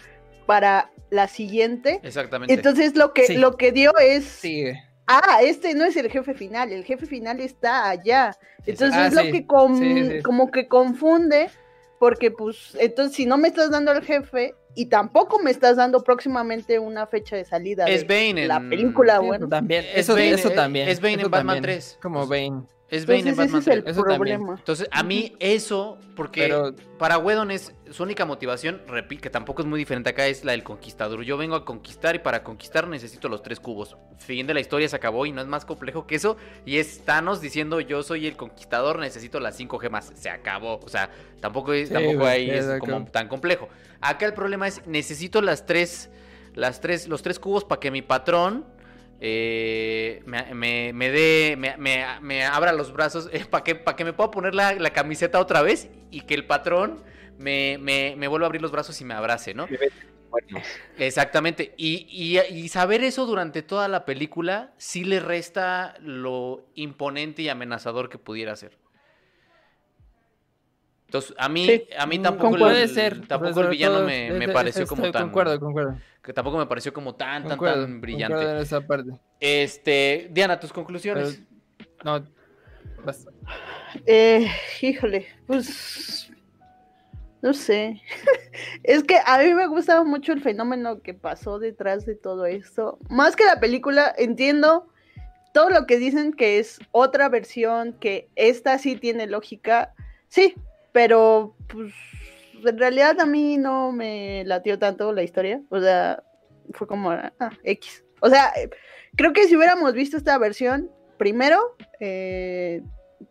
para 0.46 0.90
la 1.10 1.28
siguiente. 1.28 2.00
Exactamente. 2.02 2.52
Entonces 2.54 2.96
lo 2.96 3.12
que, 3.12 3.26
Sí. 3.26 3.36
lo 3.36 3.56
que 3.56 3.70
dio 3.70 3.92
es, 3.98 4.24
Sí, 4.24 4.64
ah, 5.06 5.40
este 5.42 5.74
no 5.74 5.84
es 5.84 5.96
el 5.96 6.10
jefe 6.10 6.34
final, 6.34 6.72
el 6.72 6.84
jefe 6.84 7.06
final 7.06 7.40
está 7.40 7.88
allá. 7.90 8.36
Entonces 8.66 8.96
Ah, 8.96 9.06
es 9.06 9.14
lo 9.14 9.22
sí. 9.22 9.32
que 9.32 9.46
com- 9.46 9.78
Sí, 9.78 10.04
sí. 10.10 10.22
como 10.22 10.50
que 10.50 10.68
confunde, 10.68 11.50
porque 11.98 12.30
pues 12.30 12.76
entonces 12.80 13.14
si 13.16 13.26
no 13.26 13.36
me 13.38 13.48
estás 13.48 13.70
dando 13.70 13.90
al 13.90 14.02
jefe 14.02 14.54
y 14.74 14.86
tampoco 14.86 15.38
me 15.38 15.50
estás 15.50 15.76
dando 15.76 16.02
próximamente 16.02 16.78
una 16.78 17.06
fecha 17.06 17.36
de 17.36 17.44
salida 17.44 17.84
es 17.84 18.06
de 18.06 18.14
Bane 18.32 18.46
la 18.48 18.56
en- 18.56 18.70
película, 18.70 19.20
Sí, 19.20 19.26
bueno. 19.26 19.48
también. 19.48 19.84
Es 19.84 19.98
Eso, 20.00 20.14
Bane, 20.14 20.30
eso 20.30 20.50
también. 20.50 20.88
es 20.88 21.00
Bane 21.00 21.14
en 21.14 21.30
Batman 21.30 21.56
también. 21.56 21.62
3. 21.62 21.98
Como 22.02 22.26
Bane. 22.26 22.62
Es 22.94 23.06
Bane 23.06 23.30
en 23.30 23.36
Batman 23.36 23.60
ese 23.60 23.70
es 23.70 23.76
el 23.76 23.82
3. 23.84 23.96
Eso 23.96 24.02
también. 24.04 24.38
problema. 24.38 24.58
Entonces, 24.58 24.88
a 24.90 25.02
mí 25.02 25.34
eso, 25.40 25.98
porque 26.14 26.42
Pero 26.42 26.74
para 26.98 27.18
Wedon 27.18 27.50
es 27.50 27.74
su 27.90 28.02
única 28.02 28.24
motivación, 28.24 28.82
repito, 28.86 29.22
que 29.22 29.30
tampoco 29.30 29.62
es 29.62 29.68
muy 29.68 29.78
diferente 29.78 30.10
acá, 30.10 30.26
es 30.26 30.44
la 30.44 30.52
del 30.52 30.62
conquistador. 30.62 31.22
Yo 31.22 31.36
vengo 31.36 31.56
a 31.56 31.64
conquistar 31.64 32.14
y 32.14 32.20
para 32.20 32.44
conquistar 32.44 32.86
necesito 32.86 33.28
los 33.28 33.42
tres 33.42 33.58
cubos. 33.58 33.96
Fin 34.18 34.46
de 34.46 34.54
la 34.54 34.60
historia 34.60 34.88
se 34.88 34.96
acabó 34.96 35.26
y 35.26 35.32
no 35.32 35.40
es 35.40 35.48
más 35.48 35.64
complejo 35.64 36.06
que 36.06 36.14
eso. 36.14 36.36
Y 36.64 36.78
es 36.78 37.04
Thanos 37.04 37.40
diciendo 37.40 37.80
yo 37.80 38.02
soy 38.02 38.26
el 38.26 38.36
conquistador, 38.36 38.98
necesito 38.98 39.40
las 39.40 39.56
cinco 39.56 39.78
gemas. 39.78 40.12
Se 40.14 40.30
acabó. 40.30 40.80
O 40.84 40.88
sea, 40.88 41.10
tampoco, 41.40 41.72
es, 41.72 41.88
Sí, 41.88 41.94
tampoco 41.94 42.26
ahí 42.26 42.48
es 42.50 42.66
como 42.78 43.04
tan 43.06 43.28
complejo. 43.28 43.68
Acá 44.00 44.26
el 44.26 44.34
problema 44.34 44.68
es 44.68 44.86
necesito 44.86 45.42
las 45.42 45.66
tres, 45.66 46.10
las 46.54 46.80
tres, 46.80 47.08
los 47.08 47.22
tres 47.22 47.38
cubos 47.38 47.64
para 47.64 47.80
que 47.80 47.90
mi 47.90 48.02
patrón 48.02 48.64
eh, 49.26 50.22
me, 50.26 50.54
me, 50.54 50.92
me 50.92 51.10
dé, 51.10 51.56
me, 51.58 51.76
me- 51.78 52.04
me 52.20 52.44
abra 52.44 52.72
los 52.72 52.92
brazos 52.92 53.30
para 53.50 53.64
que, 53.64 53.74
para 53.74 53.96
que 53.96 54.04
me 54.04 54.12
pueda 54.12 54.30
poner 54.30 54.54
la, 54.54 54.74
la 54.74 54.90
camiseta 54.90 55.40
otra 55.40 55.62
vez 55.62 55.88
y 56.10 56.20
que 56.22 56.34
el 56.34 56.46
patrón 56.46 57.02
me, 57.38 57.78
me, 57.80 58.16
me 58.18 58.28
vuelva 58.28 58.46
a 58.46 58.48
abrir 58.48 58.60
los 58.60 58.70
brazos 58.70 59.00
y 59.00 59.04
me 59.04 59.14
abrace, 59.14 59.54
¿no? 59.54 59.66
Exactamente. 60.98 61.72
Y, 61.78 62.06
y- 62.10 62.38
y 62.54 62.68
saber 62.68 63.02
eso 63.02 63.24
durante 63.24 63.62
toda 63.62 63.88
la 63.88 64.04
película 64.04 64.72
sí 64.76 65.04
le 65.04 65.20
resta 65.20 65.94
lo 66.00 66.66
imponente 66.74 67.40
y 67.42 67.48
amenazador 67.48 68.10
que 68.10 68.18
pudiera 68.18 68.54
ser. 68.56 68.76
Entonces, 71.06 71.34
a 71.38 71.48
mí, 71.48 71.66
Sí, 71.66 71.86
a 71.96 72.06
mí 72.06 72.18
tampoco, 72.18 72.56
el, 72.56 72.60
Puede 72.62 72.88
ser. 72.88 73.26
tampoco 73.26 73.60
el 73.60 73.68
villano 73.68 73.94
todo, 73.94 74.06
me, 74.06 74.48
pareció 74.48 74.86
como 74.86 75.10
tan. 75.12 75.24
Concuerdo, 75.24 75.60
concuerdo. 75.60 75.96
Que 76.24 76.32
tampoco 76.32 76.56
me 76.56 76.66
pareció 76.66 76.92
como 76.92 77.14
tan, 77.14 77.42
tan, 77.42 77.50
Concuerdo, 77.50 77.82
tan 77.82 78.00
brillante. 78.00 78.42
en 78.42 78.56
esa 78.56 78.80
parte. 78.80 79.12
Este, 79.38 80.30
Diana, 80.32 80.58
tus 80.58 80.72
conclusiones. 80.72 81.42
No, 82.02 82.24
basta. 83.04 83.30
Eh, 84.06 84.50
híjole, 84.80 85.26
pues 85.46 86.32
no 87.42 87.52
sé. 87.52 88.00
es 88.82 89.04
que 89.04 89.18
a 89.22 89.38
mí 89.38 89.52
me 89.52 89.66
gustaba 89.66 90.02
mucho 90.02 90.32
el 90.32 90.40
fenómeno 90.40 91.02
que 91.02 91.12
pasó 91.12 91.58
detrás 91.58 92.06
de 92.06 92.14
todo 92.14 92.46
esto. 92.46 92.98
Más 93.10 93.36
que 93.36 93.44
la 93.44 93.60
película, 93.60 94.14
entiendo 94.16 94.88
todo 95.52 95.68
lo 95.68 95.86
que 95.86 95.98
dicen 95.98 96.32
que 96.32 96.58
es 96.58 96.80
otra 96.90 97.28
versión, 97.28 97.92
que 98.00 98.30
esta 98.34 98.78
sí 98.78 98.96
tiene 98.96 99.26
lógica. 99.26 99.92
Sí, 100.28 100.54
pero 100.92 101.54
pues 101.68 101.92
en 102.66 102.78
realidad 102.78 103.20
a 103.20 103.26
mí 103.26 103.58
no 103.58 103.92
me 103.92 104.44
latió 104.44 104.78
tanto 104.78 105.12
la 105.12 105.22
historia. 105.22 105.60
O 105.70 105.80
sea, 105.80 106.22
fue 106.72 106.86
como 106.86 107.10
ah, 107.10 107.32
X. 107.62 108.04
O 108.20 108.28
sea, 108.30 108.52
eh, 108.56 108.70
creo 109.16 109.32
que 109.32 109.44
si 109.44 109.56
hubiéramos 109.56 109.92
visto 109.94 110.16
esta 110.16 110.36
versión 110.38 110.90
primero, 111.18 111.76
eh, 112.00 112.82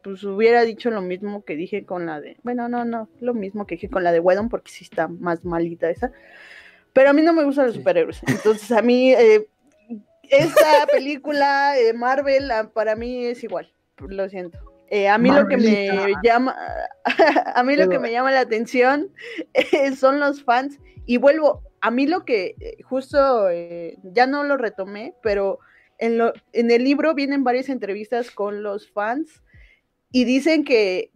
pues 0.03 0.23
hubiera 0.23 0.61
dicho 0.63 0.89
lo 0.89 1.01
mismo 1.01 1.43
que 1.43 1.55
dije 1.55 1.85
con 1.85 2.05
la 2.05 2.19
de. 2.21 2.37
Bueno, 2.43 2.69
no, 2.69 2.85
no, 2.85 3.09
lo 3.19 3.33
mismo 3.33 3.65
que 3.65 3.75
dije 3.75 3.89
con 3.89 4.03
la 4.03 4.11
de 4.11 4.19
Wedon, 4.19 4.49
porque 4.49 4.71
sí 4.71 4.83
está 4.83 5.07
más 5.07 5.43
malita 5.45 5.89
esa. 5.89 6.11
Pero 6.93 7.09
a 7.09 7.13
mí 7.13 7.21
no 7.21 7.33
me 7.33 7.43
gustan 7.43 7.65
los 7.65 7.73
Sí. 7.73 7.79
superhéroes. 7.79 8.21
Entonces, 8.27 8.71
a 8.71 8.81
mí, 8.81 9.13
eh, 9.13 9.47
esta 10.29 10.85
película, 10.91 11.77
eh, 11.77 11.93
Marvel, 11.93 12.49
ah, 12.51 12.69
para 12.73 12.95
mí 12.95 13.25
es 13.25 13.43
igual. 13.43 13.71
Lo 13.97 14.29
siento. 14.29 14.72
Eh, 14.93 15.09
a 15.09 15.17
mí 15.17 15.31
lo 15.31 15.47
que 15.47 15.57
me 15.57 16.13
llama, 16.21 16.55
a 17.55 17.63
mí 17.63 17.75
lo 17.75 17.89
que 17.89 17.97
me 17.97 18.11
llama 18.11 18.31
la 18.31 18.41
atención 18.41 19.09
eh, 19.55 19.95
son 19.95 20.19
los 20.19 20.43
fans. 20.43 20.79
Y 21.07 21.17
vuelvo, 21.17 21.63
a 21.81 21.89
mí 21.89 22.05
lo 22.05 22.25
que 22.25 22.55
eh, 22.59 22.77
justo 22.83 23.49
eh, 23.49 23.97
ya 24.03 24.27
no 24.27 24.43
lo 24.43 24.55
retomé, 24.55 25.15
pero 25.23 25.57
en, 25.97 26.19
lo, 26.19 26.31
en 26.51 26.69
el 26.69 26.83
libro 26.83 27.15
vienen 27.15 27.43
varias 27.43 27.69
entrevistas 27.69 28.29
con 28.29 28.61
los 28.61 28.91
fans 28.91 29.41
y 30.11 30.25
dicen 30.25 30.63
que 30.63 31.09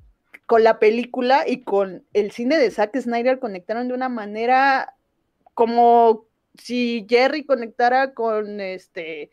con 0.48 0.64
la 0.64 0.80
película 0.80 1.48
y 1.48 1.62
con 1.62 2.04
el 2.14 2.32
cine 2.32 2.58
de 2.58 2.72
Zack 2.72 2.98
Snyder 2.98 3.38
conectaron 3.38 3.90
de 3.90 3.94
una 3.94 4.10
manera 4.10 4.96
como 5.54 6.26
si 6.56 7.06
Jerry 7.08 7.46
conectara 7.46 8.16
con 8.16 8.60
este 8.60 9.30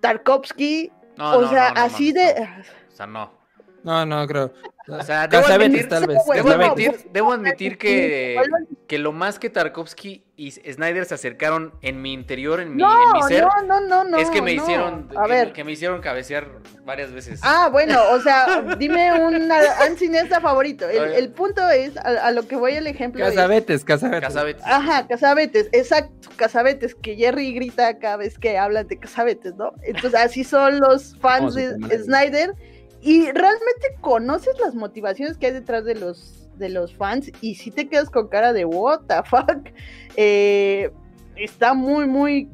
Tarkovsky, 0.00 0.90
No, 1.16 1.36
o 1.36 1.42
no, 1.42 1.50
sea, 1.50 1.70
no, 1.70 1.82
así 1.82 2.10
de... 2.10 2.34
O 2.90 2.96
sea, 2.96 3.06
no. 3.06 3.45
No, 3.84 4.04
no, 4.06 4.26
creo. 4.26 4.52
O 4.88 5.02
sea, 5.02 5.26
debo 5.26 5.42
Casabetes, 5.42 5.84
admitir, 5.84 5.88
tal 5.88 6.06
vez. 6.06 6.18
Debo 6.32 6.50
admitir, 6.52 7.10
debo 7.12 7.32
admitir 7.32 7.76
que, 7.76 8.40
que 8.86 8.98
lo 8.98 9.10
más 9.12 9.40
que 9.40 9.50
Tarkovsky 9.50 10.22
y 10.36 10.52
Snyder 10.52 11.04
se 11.06 11.14
acercaron 11.14 11.72
en 11.82 12.00
mi 12.02 12.12
interior, 12.12 12.60
en 12.60 12.76
mi, 12.76 12.82
No, 12.82 12.92
en 12.92 13.12
mi 13.16 13.22
ser, 13.22 13.42
no, 13.42 13.62
no, 13.66 13.80
no, 13.80 14.04
no. 14.04 14.18
es 14.18 14.30
que 14.30 14.40
me 14.42 14.54
no. 14.54 14.62
hicieron, 14.62 15.08
A 15.16 15.24
que, 15.24 15.28
ver, 15.28 15.52
que 15.52 15.64
me 15.64 15.72
hicieron 15.72 16.00
cabecear 16.00 16.46
varias 16.84 17.10
veces. 17.10 17.40
Ah, 17.42 17.68
bueno, 17.72 17.98
o 18.12 18.20
sea, 18.20 18.62
dime 18.78 19.12
un 19.24 19.50
cineasta 19.98 20.40
favorito. 20.40 20.88
El, 20.88 21.30
punto 21.30 21.68
es, 21.68 21.96
a, 21.96 22.26
a 22.26 22.30
lo 22.30 22.46
que 22.46 22.54
voy 22.54 22.74
el 22.74 22.86
ejemplo 22.86 23.24
es- 23.26 23.34
Casabetes, 23.34 23.84
casabetes. 23.84 24.20
Casabetes. 24.20 24.64
Ajá, 24.64 25.08
Casabetes, 25.08 25.68
exacto, 25.72 26.30
Casabetes, 26.36 26.94
que 26.94 27.16
Jerry 27.16 27.52
grita 27.54 27.98
cada 27.98 28.18
vez 28.18 28.38
que 28.38 28.56
hablan 28.56 28.86
de 28.86 29.00
Casabetes, 29.00 29.56
¿no? 29.56 29.72
Entonces 29.82 30.14
así 30.20 30.44
son 30.44 30.78
los 30.78 31.16
fans 31.18 31.54
de. 31.56 31.74
Snyder 32.04 32.54
y 33.06 33.30
realmente 33.30 33.96
conoces 34.00 34.58
las 34.58 34.74
motivaciones 34.74 35.38
que 35.38 35.46
hay 35.46 35.52
detrás 35.52 35.84
de 35.84 35.94
los 35.94 36.42
de 36.58 36.70
los 36.70 36.92
fans 36.92 37.30
y 37.40 37.54
si 37.54 37.70
te 37.70 37.88
quedas 37.88 38.10
con 38.10 38.28
cara 38.28 38.52
de 38.52 38.64
what 38.64 39.02
the 39.08 39.22
fuck. 39.24 39.70
Eh, 40.18 40.90
está 41.36 41.74
muy, 41.74 42.06
muy 42.06 42.48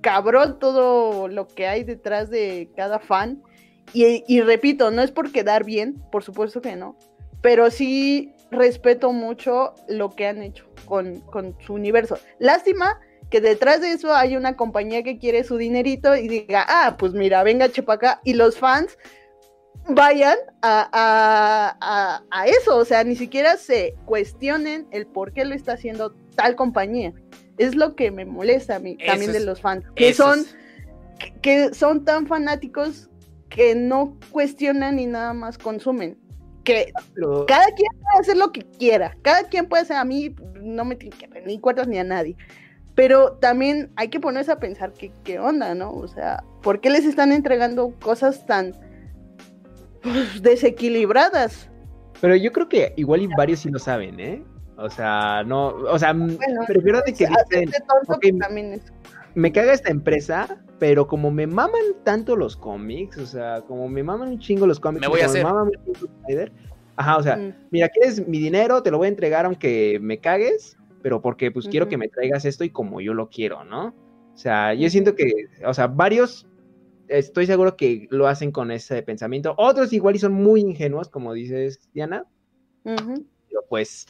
cabrón 0.00 0.58
todo 0.58 1.28
lo 1.28 1.46
que 1.46 1.66
hay 1.66 1.84
detrás 1.84 2.30
de 2.30 2.70
cada 2.74 2.98
fan. 2.98 3.42
Y, 3.92 4.40
repito, 4.40 4.90
no 4.90 5.02
es 5.02 5.10
por 5.10 5.30
quedar 5.30 5.64
bien, 5.64 6.02
por 6.10 6.24
supuesto 6.24 6.62
que 6.62 6.76
no, 6.76 6.96
pero 7.42 7.70
sí 7.70 8.32
respeto 8.50 9.12
mucho 9.12 9.74
lo 9.86 10.08
que 10.16 10.26
han 10.26 10.42
hecho 10.42 10.64
con, 10.86 11.20
con 11.20 11.54
su 11.60 11.74
universo. 11.74 12.16
Lástima 12.38 12.98
que 13.28 13.42
detrás 13.42 13.82
de 13.82 13.92
eso 13.92 14.14
hay 14.14 14.34
una 14.34 14.56
compañía 14.56 15.02
que 15.02 15.18
quiere 15.18 15.44
su 15.44 15.58
dinerito 15.58 16.16
y 16.16 16.26
diga, 16.26 16.64
ah, 16.66 16.96
pues 16.98 17.12
mira, 17.12 17.42
venga, 17.42 17.68
chepa 17.68 17.92
acá, 17.92 18.20
y 18.24 18.32
los 18.32 18.56
fans 18.56 18.96
vayan 19.88 20.36
a, 20.62 20.88
a- 20.92 21.76
a- 21.80 22.22
a 22.30 22.46
eso, 22.46 22.76
o 22.76 22.84
sea, 22.84 23.04
ni 23.04 23.16
siquiera 23.16 23.56
se 23.56 23.94
cuestionen 24.06 24.86
el 24.90 25.06
por 25.06 25.32
qué 25.32 25.44
lo 25.44 25.54
está 25.54 25.72
haciendo 25.74 26.14
tal 26.34 26.56
compañía. 26.56 27.12
Es 27.58 27.74
lo 27.76 27.94
que 27.94 28.10
me 28.10 28.24
molesta 28.24 28.76
a 28.76 28.78
mí 28.78 28.96
Eso 28.98 29.10
también 29.12 29.32
de 29.32 29.38
es- 29.38 29.44
los 29.44 29.60
fans, 29.60 29.84
que 29.94 30.12
son, 30.14 30.40
es- 30.40 30.56
que, 31.18 31.32
que 31.40 31.74
son 31.74 32.04
tan 32.04 32.26
fanáticos 32.26 33.08
que 33.48 33.74
no 33.74 34.18
cuestionan 34.30 34.98
y 34.98 35.06
nada 35.06 35.32
más 35.32 35.58
consumen. 35.58 36.18
Que 36.64 36.92
Pero- 37.14 37.44
cada 37.46 37.66
quien 37.66 37.88
puede 38.00 38.20
hacer 38.20 38.36
lo 38.36 38.50
que 38.52 38.62
quiera, 38.62 39.16
cada 39.22 39.44
quien 39.44 39.66
puede 39.66 39.82
hacer, 39.82 39.96
a 39.96 40.04
mí 40.04 40.34
no 40.60 40.84
me 40.84 40.96
tiene 40.96 41.16
que 41.16 41.26
ver 41.26 41.46
ni 41.46 41.60
cuentas 41.60 41.86
ni 41.86 41.98
a 41.98 42.04
nadie. 42.04 42.36
Pero 42.94 43.32
también 43.34 43.92
hay 43.96 44.08
que 44.08 44.18
ponerse 44.20 44.50
a 44.52 44.58
pensar 44.60 44.92
qué, 44.92 45.12
qué 45.24 45.38
onda, 45.38 45.74
¿no? 45.74 45.92
O 45.92 46.08
sea, 46.08 46.42
¿por 46.62 46.80
qué 46.80 46.90
les 46.90 47.04
están 47.04 47.32
entregando 47.32 47.92
cosas 48.00 48.46
tan 48.46 48.72
pues, 50.04 50.40
desequilibradas? 50.42 51.68
Pero 52.20 52.36
yo 52.36 52.52
creo 52.52 52.68
que 52.68 52.92
igual 52.96 53.22
y 53.22 53.26
varios 53.26 53.60
sí 53.60 53.70
lo 53.70 53.78
saben, 53.78 54.20
¿eh? 54.20 54.44
O 54.76 54.88
sea, 54.90 55.42
no, 55.44 55.68
o 55.68 55.98
sea, 55.98 56.10
m- 56.10 56.36
Bueno, 56.36 56.62
prefiero 56.66 56.98
de 57.04 57.12
que 57.12 57.26
dicen, 57.26 57.34
Hacerte 57.68 57.78
tonto 57.86 58.14
ok, 58.14 58.38
también 58.40 58.72
es. 58.74 58.92
me 59.34 59.52
caga 59.52 59.72
esta 59.72 59.90
empresa, 59.90 60.48
pero 60.78 61.06
como 61.06 61.30
me 61.30 61.46
maman 61.46 61.82
tanto 62.04 62.34
los 62.36 62.56
cómics, 62.56 63.18
o 63.18 63.26
sea, 63.26 63.62
como 63.62 63.88
me 63.88 64.02
maman 64.02 64.28
un 64.28 64.38
chingo 64.38 64.66
los 64.66 64.80
cómics, 64.80 65.00
Me 65.02 65.08
voy 65.08 65.20
a 65.20 65.26
como 65.26 65.30
hacer. 65.32 65.42
maman 65.44 65.68
un 65.68 65.94
chingo 65.94 66.12
Snyder, 66.24 66.52
ajá, 66.96 67.16
o 67.18 67.22
sea, 67.22 67.36
Mm, 67.36 67.50
mira, 67.70 67.88
quieres 67.88 68.26
mi 68.26 68.38
dinero, 68.38 68.82
te 68.82 68.90
lo 68.90 68.98
voy 68.98 69.06
a 69.06 69.10
entregar 69.10 69.46
aunque 69.46 69.98
me 70.00 70.18
cagues, 70.18 70.76
pero 71.02 71.20
porque 71.22 71.50
pues 71.52 71.68
quiero 71.68 71.88
que 71.88 71.98
me 71.98 72.08
traigas 72.08 72.44
esto 72.44 72.64
y 72.64 72.70
como 72.70 73.00
yo 73.00 73.14
lo 73.14 73.28
quiero, 73.28 73.64
¿no? 73.64 73.88
O 74.34 74.36
sea, 74.36 74.74
yo 74.74 74.88
siento 74.90 75.14
que, 75.14 75.30
o 75.64 75.72
sea, 75.74 75.86
varios, 75.86 76.46
estoy 77.08 77.46
seguro 77.46 77.76
que 77.76 78.06
lo 78.10 78.26
hacen 78.26 78.50
con 78.52 78.70
ese 78.70 79.02
pensamiento, 79.02 79.54
otros 79.58 79.92
igual 79.92 80.16
y 80.16 80.18
son 80.18 80.32
muy 80.32 80.60
ingenuos, 80.60 81.08
como 81.08 81.32
dices, 81.32 81.80
Diana, 81.92 82.24
pero 82.84 83.64
pues, 83.68 84.06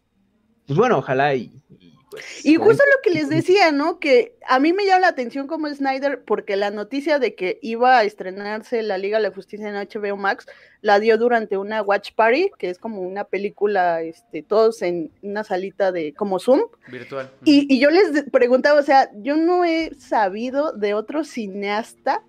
pues 0.67 0.79
bueno, 0.79 0.99
ojalá 0.99 1.35
y... 1.35 1.53
y, 1.79 1.95
pues, 2.11 2.45
Y 2.47 2.55
justo 2.57 2.83
lo 2.95 3.03
que 3.03 3.11
les 3.11 3.29
decía, 3.29 3.73
¿no? 3.73 3.99
Que 3.99 4.37
a 4.49 4.59
mí 4.61 4.73
me 4.73 4.85
llama 4.87 5.01
la 5.01 5.09
atención 5.09 5.47
como 5.47 5.69
Snyder, 5.69 6.23
porque 6.25 6.57
la 6.57 6.71
noticia 6.71 7.19
de 7.19 7.35
que 7.35 7.59
iba 7.63 7.99
a 7.99 8.05
estrenarse 8.05 8.83
la 8.83 8.99
Liga 8.99 9.19
de 9.19 9.25
la 9.29 9.35
Justicia 9.35 9.69
en 9.69 9.75
HBO 9.75 10.17
Max 10.17 10.47
la 10.81 11.01
dio 11.01 11.19
durante 11.19 11.57
una 11.57 11.83
Watch 11.83 12.13
Party, 12.15 12.51
que 12.59 12.71
es 12.71 12.79
como 12.79 13.01
una 13.01 13.25
película, 13.25 14.03
este, 14.03 14.43
todos 14.43 14.83
en 14.83 15.11
una 15.23 15.43
salita 15.45 15.91
de 15.93 16.15
como 16.15 16.39
Zoom. 16.39 16.61
virtual. 16.91 17.31
Y, 17.45 17.73
y 17.73 17.81
yo 17.81 17.91
les 17.91 18.13
de- 18.13 18.23
preguntaba, 18.25 18.79
o 18.81 18.85
sea, 18.85 19.11
yo 19.17 19.37
no 19.37 19.65
he 19.65 19.93
sabido 19.99 20.73
de 20.73 20.95
otro 20.95 21.25
cineasta 21.25 22.23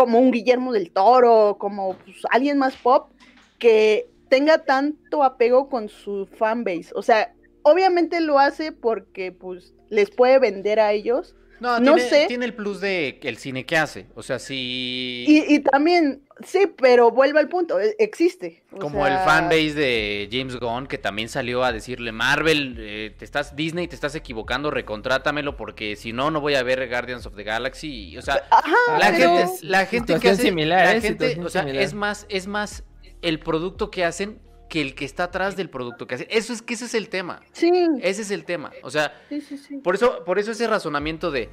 como 0.00 0.18
un 0.18 0.30
Guillermo 0.30 0.72
del 0.72 0.92
Toro, 0.92 1.58
como 1.58 1.94
pues, 2.06 2.22
alguien 2.30 2.56
más 2.56 2.74
pop, 2.74 3.10
que 3.58 4.08
tenga 4.30 4.64
tanto 4.64 5.22
apego 5.22 5.68
con 5.68 5.90
su 5.90 6.26
fanbase. 6.38 6.86
O 6.94 7.02
sea, 7.02 7.34
obviamente 7.64 8.22
lo 8.22 8.38
hace 8.38 8.72
porque 8.72 9.30
pues 9.30 9.74
les 9.90 10.10
puede 10.10 10.38
vender 10.38 10.80
a 10.80 10.92
ellos. 10.92 11.36
No, 11.60 11.78
no 11.78 11.94
tiene, 11.94 12.10
sé. 12.10 12.24
tiene 12.26 12.44
el 12.46 12.54
plus 12.54 12.80
de 12.80 13.20
el 13.22 13.36
cine 13.36 13.64
que 13.66 13.76
hace. 13.76 14.06
O 14.14 14.22
sea, 14.22 14.38
si. 14.38 15.24
Y, 15.28 15.54
y 15.54 15.58
también, 15.60 16.22
sí, 16.44 16.60
pero 16.76 17.10
vuelve 17.10 17.38
al 17.38 17.48
punto, 17.48 17.78
e- 17.78 17.94
existe. 17.98 18.62
O 18.72 18.78
Como 18.78 19.04
sea, 19.04 19.18
el 19.20 19.24
fanbase 19.28 19.74
de 19.74 20.28
James 20.32 20.56
Gunn, 20.58 20.86
que 20.86 20.96
también 20.98 21.28
salió 21.28 21.62
a 21.62 21.72
decirle, 21.72 22.12
Marvel, 22.12 22.76
eh, 22.78 23.14
te 23.18 23.24
estás, 23.24 23.54
Disney, 23.56 23.88
te 23.88 23.94
estás 23.94 24.14
equivocando, 24.14 24.70
recontrátamelo, 24.70 25.56
porque 25.56 25.96
si 25.96 26.12
no, 26.12 26.30
no 26.30 26.40
voy 26.40 26.54
a 26.54 26.62
ver 26.62 26.88
Guardians 26.88 27.26
of 27.26 27.36
the 27.36 27.44
Galaxy. 27.44 28.16
O 28.16 28.22
sea, 28.22 28.42
Ajá, 28.50 28.74
la 28.98 29.10
pero- 29.10 29.36
gente, 29.36 29.52
la 29.62 29.86
gente 29.86 30.18
que 30.18 30.30
hace, 30.30 30.42
similar, 30.42 30.84
la 30.86 30.96
¿eh? 30.96 31.00
gente, 31.00 31.38
o 31.44 31.48
sea, 31.50 31.62
similar. 31.62 31.82
es 31.82 31.92
más, 31.94 32.26
es 32.30 32.46
más 32.46 32.84
el 33.22 33.38
producto 33.38 33.90
que 33.90 34.04
hacen 34.04 34.38
que 34.70 34.80
el 34.80 34.94
que 34.94 35.04
está 35.04 35.24
atrás 35.24 35.56
del 35.56 35.68
producto 35.68 36.06
que 36.06 36.14
hacen. 36.14 36.28
Eso 36.30 36.54
es 36.54 36.62
que 36.62 36.72
ese 36.72 36.86
es 36.86 36.94
el 36.94 37.10
tema. 37.10 37.42
Sí, 37.52 37.70
Ese 38.00 38.22
es 38.22 38.30
el 38.30 38.44
tema. 38.44 38.70
O 38.82 38.90
sea, 38.90 39.12
sí, 39.28 39.42
sí, 39.42 39.58
sí. 39.58 39.76
por 39.78 39.94
eso, 39.94 40.24
por 40.24 40.38
eso 40.38 40.52
ese 40.52 40.66
razonamiento 40.66 41.30
de 41.30 41.50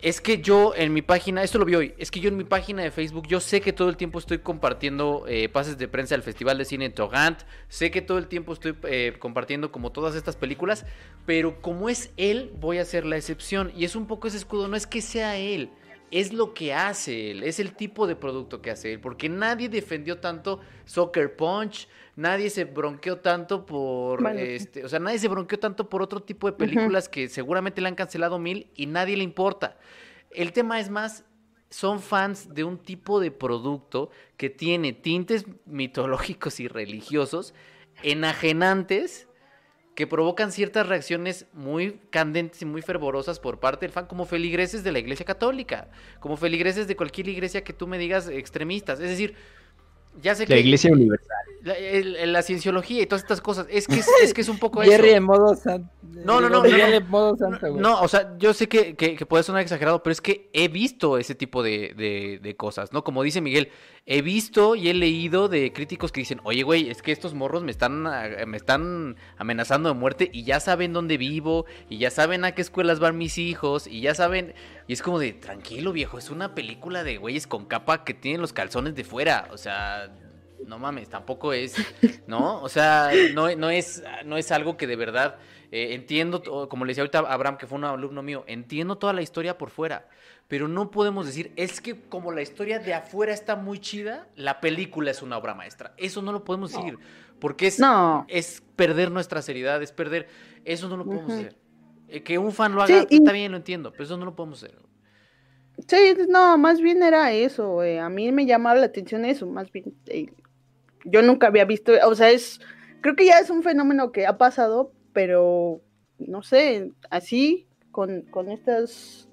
Es 0.00 0.20
que 0.20 0.40
yo 0.40 0.72
en 0.76 0.92
mi 0.92 1.02
página, 1.02 1.42
esto 1.42 1.58
lo 1.58 1.64
vi 1.64 1.74
hoy, 1.74 1.94
es 1.98 2.10
que 2.10 2.20
yo 2.20 2.28
en 2.28 2.36
mi 2.36 2.44
página 2.44 2.82
de 2.82 2.90
Facebook, 2.90 3.26
yo 3.26 3.40
sé 3.40 3.60
que 3.60 3.72
todo 3.72 3.88
el 3.88 3.96
tiempo 3.96 4.18
estoy 4.18 4.38
compartiendo 4.38 5.24
eh, 5.26 5.48
pases 5.48 5.76
de 5.76 5.88
prensa 5.88 6.14
del 6.14 6.22
Festival 6.22 6.56
de 6.56 6.64
Cine 6.64 6.90
Togant, 6.90 7.40
sé 7.68 7.90
que 7.90 8.00
todo 8.00 8.18
el 8.18 8.28
tiempo 8.28 8.52
estoy 8.52 8.76
eh, 8.84 9.14
compartiendo 9.18 9.72
como 9.72 9.90
todas 9.90 10.14
estas 10.14 10.36
películas, 10.36 10.86
pero 11.26 11.60
como 11.60 11.88
es 11.88 12.12
él, 12.16 12.52
voy 12.60 12.78
a 12.78 12.82
hacer 12.82 13.04
la 13.04 13.16
excepción. 13.16 13.72
Y 13.74 13.84
es 13.84 13.96
un 13.96 14.06
poco 14.06 14.28
ese 14.28 14.36
escudo, 14.36 14.68
no 14.68 14.76
es 14.76 14.86
que 14.86 15.02
sea 15.02 15.36
él, 15.36 15.70
es 16.10 16.32
lo 16.32 16.54
que 16.54 16.72
hace 16.72 17.32
él, 17.32 17.42
es 17.42 17.58
el 17.58 17.74
tipo 17.74 18.06
de 18.06 18.14
producto 18.14 18.62
que 18.62 18.70
hace 18.70 18.92
él, 18.92 19.00
porque 19.00 19.28
nadie 19.28 19.68
defendió 19.68 20.18
tanto 20.18 20.60
Soccer 20.84 21.34
Punch, 21.34 21.88
nadie 22.16 22.50
se 22.50 22.64
bronqueó 22.64 23.18
tanto 23.18 23.64
por, 23.64 24.22
Bueno, 24.22 24.40
este, 24.40 24.84
o 24.84 24.88
sea, 24.88 24.98
nadie 24.98 25.18
se 25.18 25.28
bronqueó 25.28 25.58
tanto 25.58 25.88
por 25.88 26.02
otro 26.02 26.22
tipo 26.22 26.50
de 26.50 26.54
películas 26.54 27.08
que 27.08 27.28
seguramente 27.28 27.80
le 27.80 27.88
han 27.88 27.94
cancelado 27.94 28.38
mil 28.38 28.70
y 28.74 28.86
nadie 28.86 29.16
le 29.16 29.22
importa. 29.22 29.78
El 30.30 30.52
tema 30.52 30.80
es 30.80 30.90
más, 30.90 31.24
son 31.70 32.00
fans 32.00 32.52
de 32.54 32.64
un 32.64 32.78
tipo 32.78 33.20
de 33.20 33.30
producto 33.30 34.10
que 34.36 34.50
tiene 34.50 34.92
tintes 34.92 35.46
mitológicos 35.66 36.58
y 36.60 36.68
religiosos 36.68 37.54
enajenantes 38.02 39.28
que 39.94 40.06
provocan 40.06 40.52
ciertas 40.52 40.86
reacciones 40.86 41.46
muy 41.54 41.98
candentes 42.10 42.60
y 42.60 42.66
muy 42.66 42.82
fervorosas 42.82 43.40
por 43.40 43.60
parte 43.60 43.86
del 43.86 43.92
fan, 43.92 44.06
como 44.06 44.26
feligreses 44.26 44.84
de 44.84 44.92
la 44.92 44.98
Iglesia 44.98 45.24
Católica, 45.24 45.88
como 46.20 46.36
feligreses 46.36 46.86
de 46.86 46.96
cualquier 46.96 47.28
iglesia 47.28 47.64
que 47.64 47.72
tú 47.72 47.86
me 47.86 47.96
digas 47.96 48.28
extremistas. 48.28 49.00
Es 49.00 49.08
decir, 49.08 49.34
ya 50.22 50.34
sé 50.34 50.44
La 50.44 50.54
que 50.56 50.60
Iglesia 50.60 50.92
Universal. 50.92 51.36
la, 51.62 51.74
el- 51.74 52.32
la 52.32 52.42
cienciología 52.42 53.02
y 53.02 53.06
todas 53.06 53.22
estas 53.22 53.40
cosas, 53.40 53.66
es 53.70 53.86
que 53.86 53.96
es, 53.96 54.08
es 54.22 54.34
que 54.34 54.40
es 54.40 54.48
un 54.48 54.58
poco 54.58 54.82
eso. 54.82 54.90
Jerry 54.90 55.10
en 55.10 55.24
modo 55.24 55.54
santo. 55.56 55.90
No, 56.02 56.40
no, 56.40 56.48
no, 56.48 56.62
no, 56.64 56.68
no. 57.00 57.00
modo 57.08 57.36
santo. 57.36 57.68
No, 57.76 58.00
o 58.00 58.08
sea, 58.08 58.36
yo 58.38 58.54
sé 58.54 58.68
que, 58.68 58.94
que- 58.96 59.16
que 59.16 59.26
puede 59.26 59.42
sonar 59.42 59.62
exagerado, 59.62 60.02
pero 60.02 60.12
es 60.12 60.20
que 60.20 60.48
he 60.52 60.68
visto 60.68 61.18
ese 61.18 61.34
tipo 61.34 61.62
de, 61.62 61.92
de- 61.96 62.38
de 62.42 62.56
cosas, 62.56 62.92
¿no? 62.92 63.04
Como 63.04 63.22
dice 63.22 63.40
Miguel, 63.40 63.68
he 64.06 64.22
visto 64.22 64.76
y 64.76 64.88
he 64.88 64.94
leído 64.94 65.48
de 65.48 65.72
críticos 65.72 66.12
que 66.12 66.20
dicen, 66.20 66.40
oye, 66.44 66.62
güey, 66.62 66.88
es 66.90 67.02
que 67.02 67.12
estos 67.12 67.34
morros 67.34 67.64
me 67.64 67.70
están, 67.72 68.04
me 68.46 68.56
están 68.56 69.16
amenazando 69.36 69.88
de 69.88 69.94
muerte 69.96 70.30
y 70.32 70.44
ya 70.44 70.60
saben 70.60 70.92
dónde 70.92 71.16
vivo 71.18 71.66
y 71.90 71.98
ya 71.98 72.10
saben 72.10 72.44
a 72.44 72.52
qué 72.52 72.62
escuelas 72.62 73.00
van 73.00 73.18
mis 73.18 73.36
hijos 73.38 73.86
y 73.86 74.00
ya 74.00 74.14
saben... 74.14 74.54
Y 74.88 74.92
es 74.92 75.02
como 75.02 75.18
de, 75.18 75.32
tranquilo 75.32 75.92
viejo, 75.92 76.18
es 76.18 76.30
una 76.30 76.54
película 76.54 77.02
de 77.02 77.18
güeyes 77.18 77.46
con 77.46 77.66
capa 77.66 78.04
que 78.04 78.14
tienen 78.14 78.40
los 78.40 78.52
calzones 78.52 78.94
de 78.94 79.04
fuera, 79.04 79.48
o 79.52 79.58
sea... 79.58 80.12
No 80.66 80.78
mames, 80.78 81.10
tampoco 81.10 81.52
es, 81.52 81.76
¿no? 82.26 82.62
O 82.62 82.68
sea, 82.68 83.10
no, 83.34 83.54
no, 83.54 83.68
es, 83.70 84.02
no 84.24 84.36
es 84.38 84.50
algo 84.50 84.76
que 84.76 84.86
de 84.86 84.96
verdad 84.96 85.36
eh, 85.70 85.94
entiendo, 85.94 86.42
como 86.68 86.84
le 86.84 86.90
decía 86.90 87.02
ahorita 87.02 87.20
a 87.20 87.32
Abraham, 87.32 87.58
que 87.58 87.66
fue 87.66 87.76
un 87.78 87.84
alumno 87.84 88.22
mío, 88.22 88.44
entiendo 88.46 88.96
toda 88.96 89.12
la 89.12 89.22
historia 89.22 89.58
por 89.58 89.70
fuera, 89.70 90.08
pero 90.48 90.68
no 90.68 90.90
podemos 90.90 91.26
decir, 91.26 91.52
es 91.56 91.80
que 91.80 92.00
como 92.08 92.32
la 92.32 92.42
historia 92.42 92.78
de 92.78 92.94
afuera 92.94 93.32
está 93.32 93.56
muy 93.56 93.80
chida, 93.80 94.28
la 94.36 94.60
película 94.60 95.10
es 95.10 95.22
una 95.22 95.36
obra 95.36 95.54
maestra. 95.54 95.92
Eso 95.96 96.22
no 96.22 96.32
lo 96.32 96.44
podemos 96.44 96.72
decir, 96.72 96.98
porque 97.40 97.66
es, 97.66 97.78
No. 97.78 98.24
es 98.28 98.62
perder 98.76 99.10
nuestra 99.10 99.42
seriedad, 99.42 99.82
es 99.82 99.92
perder, 99.92 100.28
eso 100.64 100.88
no 100.88 100.96
lo 100.96 101.04
podemos 101.04 101.32
hacer. 101.32 101.56
Eh, 102.08 102.22
que 102.22 102.38
un 102.38 102.52
fan 102.52 102.74
lo 102.74 102.82
haga, 102.82 103.02
Sí, 103.02 103.06
y- 103.10 103.16
está 103.18 103.32
bien, 103.32 103.50
lo 103.52 103.58
entiendo, 103.58 103.92
pero 103.92 104.04
eso 104.04 104.16
no 104.16 104.24
lo 104.24 104.34
podemos 104.36 104.62
hacer. 104.62 104.78
Sí, 105.88 105.96
no, 106.28 106.56
más 106.58 106.80
bien 106.80 107.02
era 107.02 107.32
eso, 107.32 107.82
eh, 107.82 108.00
A 108.00 108.08
mí 108.08 108.32
me 108.32 108.46
llamaba 108.46 108.76
la 108.80 108.86
atención 108.86 109.24
eso, 109.24 109.46
más 109.46 109.70
bien. 109.72 109.94
eh, 110.06 110.26
yo 111.04 111.22
nunca 111.22 111.48
había 111.48 111.64
visto, 111.66 111.92
o 112.06 112.14
sea, 112.14 112.30
es, 112.30 112.60
creo 113.02 113.16
que 113.16 113.26
ya 113.26 113.38
es 113.40 113.50
un 113.50 113.62
fenómeno 113.62 114.12
que 114.12 114.26
ha 114.26 114.38
pasado, 114.38 114.92
pero 115.12 115.82
no 116.18 116.42
sé, 116.42 116.92
así, 117.10 117.68
con, 117.92 118.22
con 118.22 118.50
estos 118.50 119.28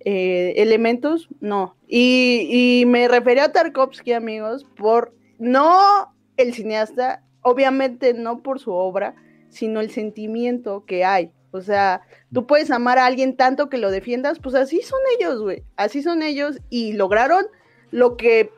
eh, 0.00 0.54
elementos, 0.56 1.28
no. 1.40 1.76
Y, 1.88 2.82
y 2.82 2.86
me 2.86 3.08
refería 3.08 3.44
a 3.46 3.52
Tarkovsky, 3.52 4.12
amigos, 4.12 4.66
por 4.76 5.14
no 5.38 6.14
el 6.36 6.54
cineasta, 6.54 7.24
obviamente 7.42 8.14
no 8.14 8.42
por 8.42 8.60
su 8.60 8.72
obra, 8.72 9.16
sino 9.50 9.80
el 9.80 9.90
sentimiento 9.90 10.84
que 10.86 11.04
hay. 11.04 11.32
O 11.54 11.60
sea, 11.60 12.02
tú 12.32 12.48
puedes 12.48 12.72
amar 12.72 12.98
a 12.98 13.06
alguien 13.06 13.36
tanto 13.36 13.68
que 13.68 13.78
lo 13.78 13.92
defiendas, 13.92 14.40
pues 14.40 14.56
así 14.56 14.82
son 14.82 14.98
ellos, 15.16 15.40
güey. 15.40 15.62
Así 15.76 16.02
son 16.02 16.22
ellos 16.24 16.58
y 16.68 16.94
lograron 16.94 17.46
lo 17.92 18.16
que 18.16 18.50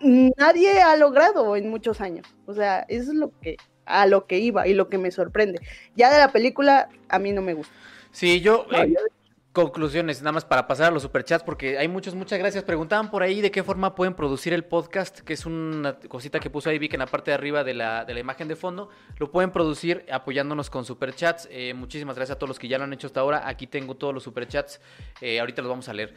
nadie 0.00 0.80
ha 0.80 0.96
logrado 0.96 1.56
en 1.56 1.68
muchos 1.68 2.00
años. 2.00 2.26
O 2.46 2.54
sea, 2.54 2.86
eso 2.88 3.10
es 3.12 3.16
lo 3.18 3.32
que 3.42 3.56
a 3.84 4.06
lo 4.06 4.26
que 4.26 4.38
iba 4.38 4.66
y 4.66 4.72
lo 4.72 4.88
que 4.88 4.96
me 4.96 5.10
sorprende. 5.10 5.60
Ya 5.94 6.10
de 6.10 6.18
la 6.18 6.32
película 6.32 6.88
a 7.10 7.18
mí 7.18 7.32
no 7.32 7.42
me 7.42 7.52
gusta. 7.52 7.74
Sí, 8.12 8.40
yo, 8.40 8.66
No, 8.70 8.78
eh, 8.82 8.92
yo- 8.94 9.00
conclusiones, 9.62 10.22
nada 10.22 10.32
más 10.32 10.44
para 10.44 10.66
pasar 10.66 10.88
a 10.88 10.90
los 10.90 11.02
superchats, 11.02 11.42
porque 11.42 11.78
hay 11.78 11.88
muchos, 11.88 12.14
muchas 12.14 12.38
gracias. 12.38 12.62
Preguntaban 12.62 13.10
por 13.10 13.22
ahí 13.22 13.40
de 13.40 13.50
qué 13.50 13.62
forma 13.62 13.94
pueden 13.94 14.14
producir 14.14 14.52
el 14.52 14.64
podcast, 14.64 15.18
que 15.20 15.32
es 15.32 15.46
una 15.46 15.98
cosita 16.08 16.38
que 16.38 16.48
puso 16.48 16.70
ahí 16.70 16.78
Vic 16.78 16.94
en 16.94 17.00
la 17.00 17.06
parte 17.06 17.30
de 17.30 17.34
arriba 17.34 17.64
de 17.64 17.74
la, 17.74 18.04
de 18.04 18.14
la 18.14 18.20
imagen 18.20 18.46
de 18.46 18.54
fondo. 18.54 18.88
Lo 19.18 19.32
pueden 19.32 19.50
producir 19.50 20.06
apoyándonos 20.12 20.70
con 20.70 20.84
superchats. 20.84 21.48
Eh, 21.50 21.74
muchísimas 21.74 22.14
gracias 22.14 22.36
a 22.36 22.38
todos 22.38 22.48
los 22.48 22.58
que 22.58 22.68
ya 22.68 22.78
lo 22.78 22.84
han 22.84 22.92
hecho 22.92 23.08
hasta 23.08 23.20
ahora. 23.20 23.48
Aquí 23.48 23.66
tengo 23.66 23.96
todos 23.96 24.14
los 24.14 24.22
superchats. 24.22 24.80
Eh, 25.20 25.40
ahorita 25.40 25.62
los 25.62 25.70
vamos 25.70 25.88
a 25.88 25.92
leer. 25.92 26.14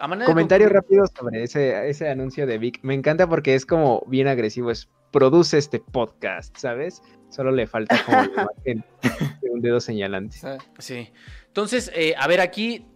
A 0.00 0.24
Comentario 0.24 0.68
rápido 0.68 1.04
sobre 1.06 1.42
ese, 1.42 1.88
ese 1.90 2.08
anuncio 2.08 2.46
de 2.46 2.56
Vic. 2.56 2.78
Me 2.82 2.94
encanta 2.94 3.28
porque 3.28 3.54
es 3.54 3.66
como 3.66 4.02
bien 4.06 4.28
agresivo. 4.28 4.70
Es 4.70 4.88
produce 5.10 5.58
este 5.58 5.80
podcast, 5.80 6.56
¿sabes? 6.56 7.02
Solo 7.30 7.50
le 7.50 7.66
falta 7.66 8.02
como 8.04 8.18
la 8.18 8.24
imagen 8.66 8.84
un 9.58 9.62
dedo 9.62 9.80
señalante. 9.80 10.38
Sí. 10.78 11.10
Entonces, 11.46 11.90
eh, 11.94 12.14
a 12.16 12.26
ver, 12.26 12.40
aquí, 12.40 12.86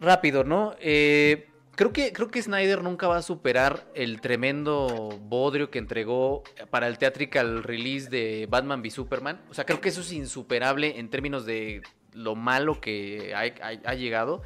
rápido, 0.00 0.44
¿no? 0.44 0.74
Eh, 0.80 1.48
creo, 1.76 1.92
que, 1.92 2.12
creo 2.12 2.28
que 2.30 2.42
Snyder 2.42 2.82
nunca 2.82 3.06
va 3.08 3.18
a 3.18 3.22
superar 3.22 3.86
el 3.94 4.20
tremendo 4.20 5.18
bodrio 5.22 5.70
que 5.70 5.78
entregó 5.78 6.42
para 6.70 6.88
el 6.88 6.98
theatrical 6.98 7.62
release 7.62 8.08
de 8.10 8.46
Batman 8.50 8.80
v 8.80 8.90
Superman. 8.90 9.40
O 9.50 9.54
sea, 9.54 9.64
creo 9.64 9.80
que 9.80 9.90
eso 9.90 10.00
es 10.00 10.12
insuperable 10.12 10.98
en 10.98 11.10
términos 11.10 11.46
de 11.46 11.82
lo 12.12 12.34
malo 12.34 12.80
que 12.80 13.32
ha 13.34 13.94
llegado. 13.94 14.42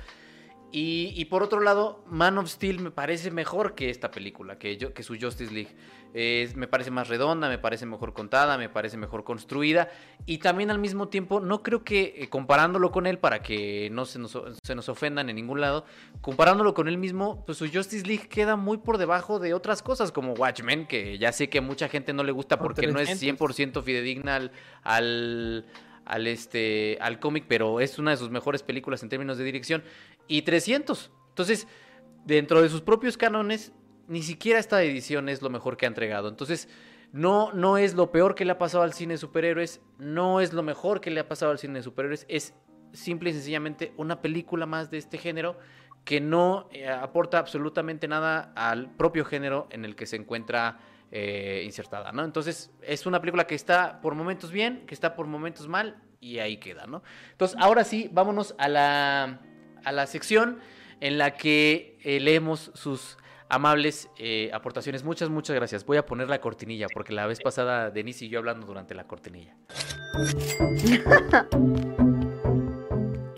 Y, 0.77 1.13
y 1.15 1.27
por 1.27 1.45
otro 1.45 1.61
lado, 1.61 2.03
Man 2.09 2.37
of 2.37 2.49
Steel 2.49 2.81
me 2.81 2.91
parece 2.91 3.31
mejor 3.31 3.77
que 3.77 3.91
esta 3.91 4.11
película, 4.11 4.59
que, 4.59 4.77
yo, 4.77 4.93
que 4.93 5.05
su 5.05 5.17
Justice 5.17 5.55
League. 5.55 5.71
Es- 6.15 6.57
me 6.57 6.67
parece 6.67 6.91
más 6.91 7.07
redonda, 7.07 7.49
me 7.49 7.59
parece 7.59 7.87
mejor 7.87 8.13
contada, 8.13 8.59
me 8.59 8.69
parece 8.69 8.97
mejor 8.97 9.23
construida. 9.23 9.89
Y 10.27 10.39
también 10.39 10.73
al 10.73 10.81
mismo 10.81 11.07
tiempo, 11.09 11.39
no 11.39 11.63
creo 11.63 11.85
que 11.85 12.15
eh, 12.17 12.29
comparándolo 12.29 12.91
con 12.91 13.07
él, 13.07 13.19
para 13.19 13.41
que 13.41 13.89
no 13.93 14.05
se 14.05 14.19
nos, 14.19 14.37
se 14.65 14.75
nos 14.75 14.89
ofendan 14.89 15.29
en 15.31 15.37
ningún 15.37 15.61
lado, 15.61 15.85
comparándolo 16.21 16.75
con 16.75 16.89
él 16.89 16.99
mismo, 16.99 17.45
pues 17.47 17.59
su 17.59 17.69
Justice 17.73 18.05
League 18.05 18.27
queda 18.29 18.57
muy 18.57 18.79
por 18.79 18.99
debajo 18.99 19.39
de 19.39 19.55
otras 19.55 19.81
cosas 19.81 20.11
como 20.11 20.33
Watchmen, 20.33 20.89
que 20.89 21.19
ya 21.19 21.31
sé 21.31 21.49
que 21.49 21.59
a 21.59 21.63
mucha 21.63 21.89
gente 21.89 22.13
no 22.13 22.25
le 22.25 22.33
gusta 22.33 22.59
Por 22.59 22.75
porque 22.75 22.89
no 22.89 22.99
es 22.99 23.07
300. 23.11 23.49
100% 23.79 23.83
fidedigna 23.85 24.35
al, 24.37 24.51
al, 24.83 25.67
al, 26.05 26.27
este, 26.27 26.99
al 27.01 27.19
cómic, 27.19 27.45
pero 27.49 27.81
es 27.81 27.99
una 27.99 28.11
de 28.13 28.17
sus 28.17 28.31
mejores 28.31 28.63
películas 28.63 29.03
en 29.03 29.09
términos 29.09 29.39
de 29.39 29.45
dirección. 29.45 29.83
Y 30.29 30.43
300. 30.43 31.13
Entonces, 31.31 31.67
dentro 32.25 32.63
de 32.63 32.69
sus 32.69 32.81
propios 32.81 33.17
cánones, 33.17 33.73
ni 34.09 34.23
siquiera 34.23 34.59
esta 34.59 34.83
edición 34.83 35.29
es 35.29 35.43
lo 35.43 35.51
mejor 35.51 35.77
que 35.77 35.87
ha 35.87 35.89
entregado. 35.89 36.29
Entonces, 36.29 36.69
no, 37.13 37.53
no 37.53 37.79
es 37.79 37.95
lo 37.95 38.11
peor 38.11 38.35
que 38.35 38.45
le 38.45 38.53
ha 38.53 38.59
pasado 38.59 38.83
al 38.83 38.93
cine 38.93 39.15
de 39.15 39.19
superhéroes, 39.19 39.81
no 39.99 40.41
es 40.41 40.53
lo 40.53 40.63
mejor 40.63 41.01
que 41.01 41.11
le 41.11 41.21
ha 41.21 41.29
pasado 41.29 41.53
al 41.53 41.59
cine 41.59 41.79
de 41.79 41.83
superhéroes, 41.83 42.27
es 42.29 42.55
simple 42.93 43.31
y 43.31 43.33
sencillamente 43.33 43.93
una 43.97 44.21
película 44.21 44.67
más 44.67 44.91
de 44.91 44.99
este 44.99 45.19
género 45.19 45.59
que 46.05 46.21
no 46.21 46.69
eh, 46.73 46.89
aporta 46.89 47.39
absolutamente 47.39 48.09
nada 48.09 48.53
al 48.57 48.91
propio 48.91 49.25
género 49.25 49.69
en 49.71 49.85
el 49.85 49.97
que 49.97 50.07
se 50.07 50.17
encuentra 50.17 50.81
eh, 51.11 51.63
insertada, 51.65 52.13
¿no? 52.13 52.25
Entonces, 52.25 52.73
es 52.83 53.07
una 53.07 53.21
película 53.21 53.47
que 53.47 53.55
está 53.55 54.01
por 54.01 54.15
momentos 54.15 54.51
bien, 54.51 54.85
que 54.87 54.95
está 54.95 55.15
por 55.15 55.27
momentos 55.27 55.69
mal, 55.69 56.03
y 56.21 56.39
ahí 56.39 56.57
queda, 56.57 56.87
¿no? 56.87 57.03
Entonces, 57.31 57.57
ahora 57.61 57.85
sí, 57.85 58.11
vámonos 58.13 58.55
a 58.59 58.69
la, 58.69 59.41
a 59.85 59.93
la 59.93 60.07
sección 60.07 60.59
en 61.01 61.19
la 61.19 61.35
que 61.35 61.99
eh, 62.03 62.21
leemos 62.21 62.71
sus 62.75 63.19
amables 63.49 64.09
eh, 64.19 64.51
aportaciones. 64.53 65.05
Muchas, 65.05 65.29
muchas 65.31 65.55
gracias. 65.57 65.85
Voy 65.85 65.97
a 65.97 66.07
poner 66.07 66.29
la 66.29 66.41
cortinilla, 66.41 66.87
porque 66.93 67.13
la 67.13 67.27
vez 67.27 67.41
pasada 67.41 67.91
Denise 67.91 68.25
y 68.27 68.29
yo 68.29 68.39
hablando 68.39 68.67
durante 68.67 68.95
la 68.95 69.07
cortinilla. 69.07 69.57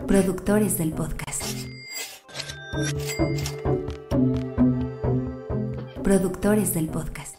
Productores 0.07 0.77
del 0.77 0.93
podcast. 0.93 1.43
Productores 6.03 6.73
del 6.73 6.87
podcast. 6.87 7.36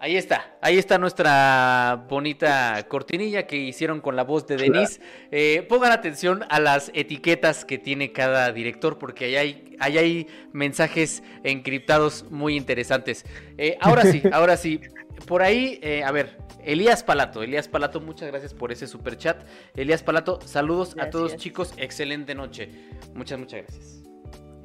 Ahí 0.00 0.16
está, 0.16 0.56
ahí 0.60 0.78
está 0.78 0.96
nuestra 0.96 2.04
bonita 2.08 2.86
cortinilla 2.86 3.48
que 3.48 3.56
hicieron 3.56 4.00
con 4.00 4.14
la 4.14 4.22
voz 4.22 4.46
de 4.46 4.56
Denise. 4.56 5.00
Eh, 5.32 5.66
pongan 5.68 5.90
atención 5.90 6.44
a 6.50 6.60
las 6.60 6.92
etiquetas 6.94 7.64
que 7.64 7.78
tiene 7.78 8.12
cada 8.12 8.52
director 8.52 8.98
porque 8.98 9.24
ahí 9.24 9.36
hay, 9.36 9.76
ahí 9.80 9.98
hay 9.98 10.26
mensajes 10.52 11.24
encriptados 11.42 12.26
muy 12.30 12.56
interesantes. 12.56 13.24
Eh, 13.56 13.76
ahora 13.80 14.02
sí, 14.02 14.22
ahora 14.32 14.56
sí, 14.56 14.80
por 15.26 15.42
ahí, 15.42 15.80
eh, 15.82 16.04
a 16.04 16.12
ver, 16.12 16.38
Elías 16.64 17.02
Palato, 17.02 17.42
Elías 17.42 17.66
Palato, 17.66 18.00
muchas 18.00 18.28
gracias 18.28 18.54
por 18.54 18.70
ese 18.70 18.86
super 18.86 19.16
chat. 19.16 19.42
Elías 19.74 20.04
Palato, 20.04 20.38
saludos 20.44 20.94
a 21.00 21.10
todos 21.10 21.36
chicos, 21.36 21.74
excelente 21.76 22.36
noche. 22.36 22.70
Muchas, 23.14 23.36
muchas 23.36 23.62
gracias. 23.62 24.07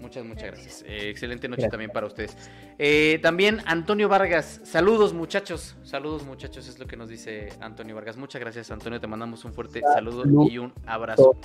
Muchas, 0.03 0.25
muchas 0.25 0.43
gracias. 0.51 0.83
Eh, 0.85 1.09
excelente 1.09 1.47
noche 1.47 1.61
Gracias. 1.61 1.71
también 1.71 1.91
para 1.91 2.05
ustedes. 2.07 2.35
Eh, 2.77 3.19
también 3.21 3.61
Antonio 3.65 4.09
Vargas, 4.09 4.59
saludos 4.65 5.13
muchachos, 5.13 5.77
saludos 5.83 6.25
muchachos, 6.25 6.67
es 6.67 6.77
lo 6.77 6.85
que 6.85 6.97
nos 6.97 7.07
dice 7.07 7.49
Antonio 7.61 7.95
Vargas. 7.95 8.17
Muchas 8.17 8.41
gracias 8.41 8.69
Antonio, 8.69 8.99
te 8.99 9.07
mandamos 9.07 9.45
un 9.45 9.53
fuerte 9.53 9.81
saludo 9.93 10.23
Salud. 10.23 10.51
y 10.51 10.57
un 10.57 10.73
abrazo. 10.85 11.37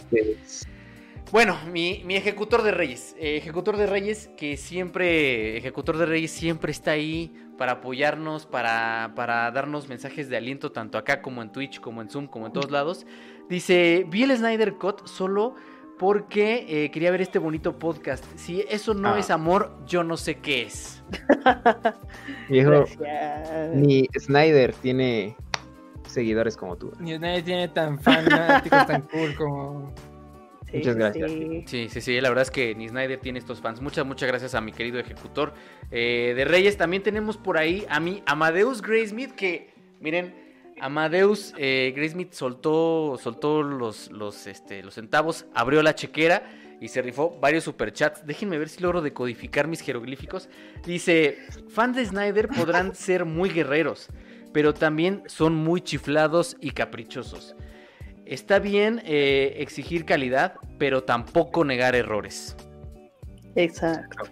Bueno, 1.30 1.56
mi, 1.70 2.02
mi 2.04 2.16
ejecutor 2.16 2.62
de 2.62 2.72
Reyes. 2.72 3.14
eh, 3.18 3.36
ejecutor 3.36 3.76
de 3.76 3.86
Reyes 3.86 4.28
que 4.36 4.56
siempre, 4.56 5.56
ejecutor 5.56 5.96
de 5.98 6.06
Reyes 6.06 6.30
siempre 6.32 6.72
está 6.72 6.90
ahí 6.92 7.32
para 7.58 7.72
apoyarnos, 7.72 8.46
para, 8.46 9.12
para 9.14 9.50
darnos 9.52 9.88
mensajes 9.88 10.28
de 10.28 10.36
aliento, 10.36 10.72
tanto 10.72 10.98
acá 10.98 11.22
como 11.22 11.42
en 11.42 11.52
Twitch, 11.52 11.80
como 11.80 12.02
en 12.02 12.08
Zoom, 12.10 12.26
como 12.26 12.46
en 12.46 12.52
todos 12.52 12.70
lados. 12.70 13.06
Dice, 13.48 14.04
vi 14.08 14.22
el 14.24 14.36
Snyder 14.36 14.74
Cut 14.74 15.06
solo 15.06 15.54
porque 15.98 16.64
eh, 16.68 16.90
quería 16.90 17.10
ver 17.10 17.20
este 17.20 17.38
bonito 17.38 17.78
podcast. 17.78 18.24
Si 18.36 18.64
eso 18.68 18.94
no 18.94 19.14
Ah. 19.14 19.18
es 19.18 19.30
amor, 19.30 19.76
yo 19.86 20.04
no 20.04 20.16
sé 20.16 20.36
qué 20.36 20.62
es. 20.62 21.02
Viejo, 22.48 22.84
ni 23.74 24.06
Snyder 24.18 24.72
tiene 24.74 25.36
seguidores 26.06 26.56
como 26.56 26.76
tú. 26.76 26.92
Ni 27.00 27.18
nadie 27.18 27.42
tiene 27.42 27.68
tan 27.68 27.98
fanáticos 28.00 28.86
tan 28.86 29.02
cool 29.02 29.34
como. 29.34 29.92
Sí, 30.70 30.78
Muchas 30.78 30.96
gracias. 30.96 31.30
sí. 31.30 31.64
Sí, 31.66 31.88
sí, 31.88 32.00
sí, 32.02 32.20
la 32.20 32.28
verdad 32.28 32.42
es 32.42 32.50
que 32.50 32.74
ni 32.74 32.88
Snyder 32.88 33.18
tiene 33.20 33.38
estos 33.38 33.60
fans. 33.60 33.80
Muchas, 33.80 34.04
muchas 34.04 34.28
gracias 34.28 34.54
a 34.54 34.60
mi 34.60 34.72
querido 34.72 34.98
ejecutor 34.98 35.54
eh, 35.90 36.34
de 36.36 36.44
Reyes. 36.44 36.76
También 36.76 37.02
tenemos 37.02 37.38
por 37.38 37.56
ahí 37.56 37.86
a 37.88 38.00
mi 38.00 38.22
Amadeus 38.26 38.82
Graysmith, 38.82 39.32
que 39.34 39.72
miren, 40.00 40.34
Amadeus 40.80 41.54
eh, 41.58 41.92
Graysmith 41.94 42.32
soltó, 42.32 43.18
soltó 43.20 43.62
los, 43.62 44.10
los, 44.10 44.46
este, 44.46 44.82
los 44.82 44.94
centavos, 44.94 45.46
abrió 45.54 45.82
la 45.82 45.94
chequera 45.94 46.42
y 46.80 46.88
se 46.88 47.02
rifó 47.02 47.38
varios 47.40 47.64
superchats. 47.64 48.26
Déjenme 48.26 48.58
ver 48.58 48.68
si 48.68 48.82
logro 48.82 49.00
decodificar 49.02 49.66
mis 49.66 49.80
jeroglíficos. 49.80 50.48
Dice, 50.84 51.38
fans 51.68 51.96
de 51.96 52.06
Snyder 52.06 52.48
podrán 52.48 52.94
ser 52.94 53.24
muy 53.24 53.50
guerreros, 53.50 54.08
pero 54.52 54.74
también 54.74 55.22
son 55.26 55.54
muy 55.54 55.80
chiflados 55.80 56.56
y 56.60 56.70
caprichosos. 56.70 57.56
Está 58.24 58.58
bien 58.58 59.00
eh, 59.04 59.54
exigir 59.58 60.04
calidad, 60.04 60.54
pero 60.78 61.02
tampoco 61.04 61.64
negar 61.64 61.94
errores. 61.94 62.56
Exacto. 63.54 64.24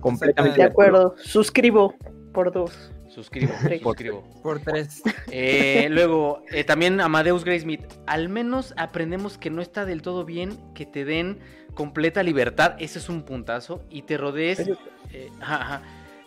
Completamente 0.00 0.58
De 0.58 0.64
acuerdo. 0.64 1.14
Suscribo 1.18 1.94
por 2.32 2.52
dos. 2.52 2.92
Suscribo, 3.16 3.54
suscribo. 3.82 4.24
Por 4.42 4.60
tres. 4.60 5.02
Eh, 5.32 5.88
luego, 5.90 6.42
eh, 6.52 6.64
también 6.64 7.00
Amadeus 7.00 7.46
Graysmith. 7.46 7.80
Al 8.06 8.28
menos 8.28 8.74
aprendemos 8.76 9.38
que 9.38 9.48
no 9.48 9.62
está 9.62 9.86
del 9.86 10.02
todo 10.02 10.26
bien 10.26 10.58
que 10.74 10.84
te 10.84 11.06
den 11.06 11.38
completa 11.72 12.22
libertad. 12.22 12.74
Ese 12.78 12.98
es 12.98 13.08
un 13.08 13.22
puntazo. 13.22 13.82
Y 13.88 14.02
te 14.02 14.18
rodees 14.18 14.68
eh, 15.14 15.30
ajá, 15.40 15.62
ajá, 15.62 15.82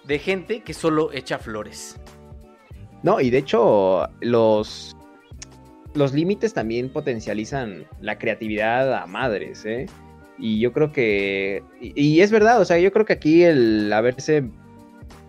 de 0.06 0.18
gente 0.18 0.62
que 0.64 0.74
solo 0.74 1.14
echa 1.14 1.38
flores. 1.38 2.00
No, 3.04 3.22
y 3.22 3.30
de 3.30 3.38
hecho, 3.38 4.08
los, 4.22 4.98
los 5.94 6.12
límites 6.16 6.56
también 6.56 6.90
potencializan 6.90 7.86
la 8.02 8.18
creatividad 8.18 8.96
a 8.96 9.06
madres, 9.06 9.64
¿eh? 9.64 9.86
Y 10.40 10.60
yo 10.60 10.74
creo 10.74 10.92
que. 10.92 11.62
Y, 11.80 12.02
y 12.02 12.22
es 12.22 12.32
verdad, 12.32 12.60
o 12.60 12.66
sea, 12.66 12.80
yo 12.80 12.92
creo 12.92 13.06
que 13.06 13.14
aquí 13.14 13.44
el 13.44 13.94
haberse 13.94 14.50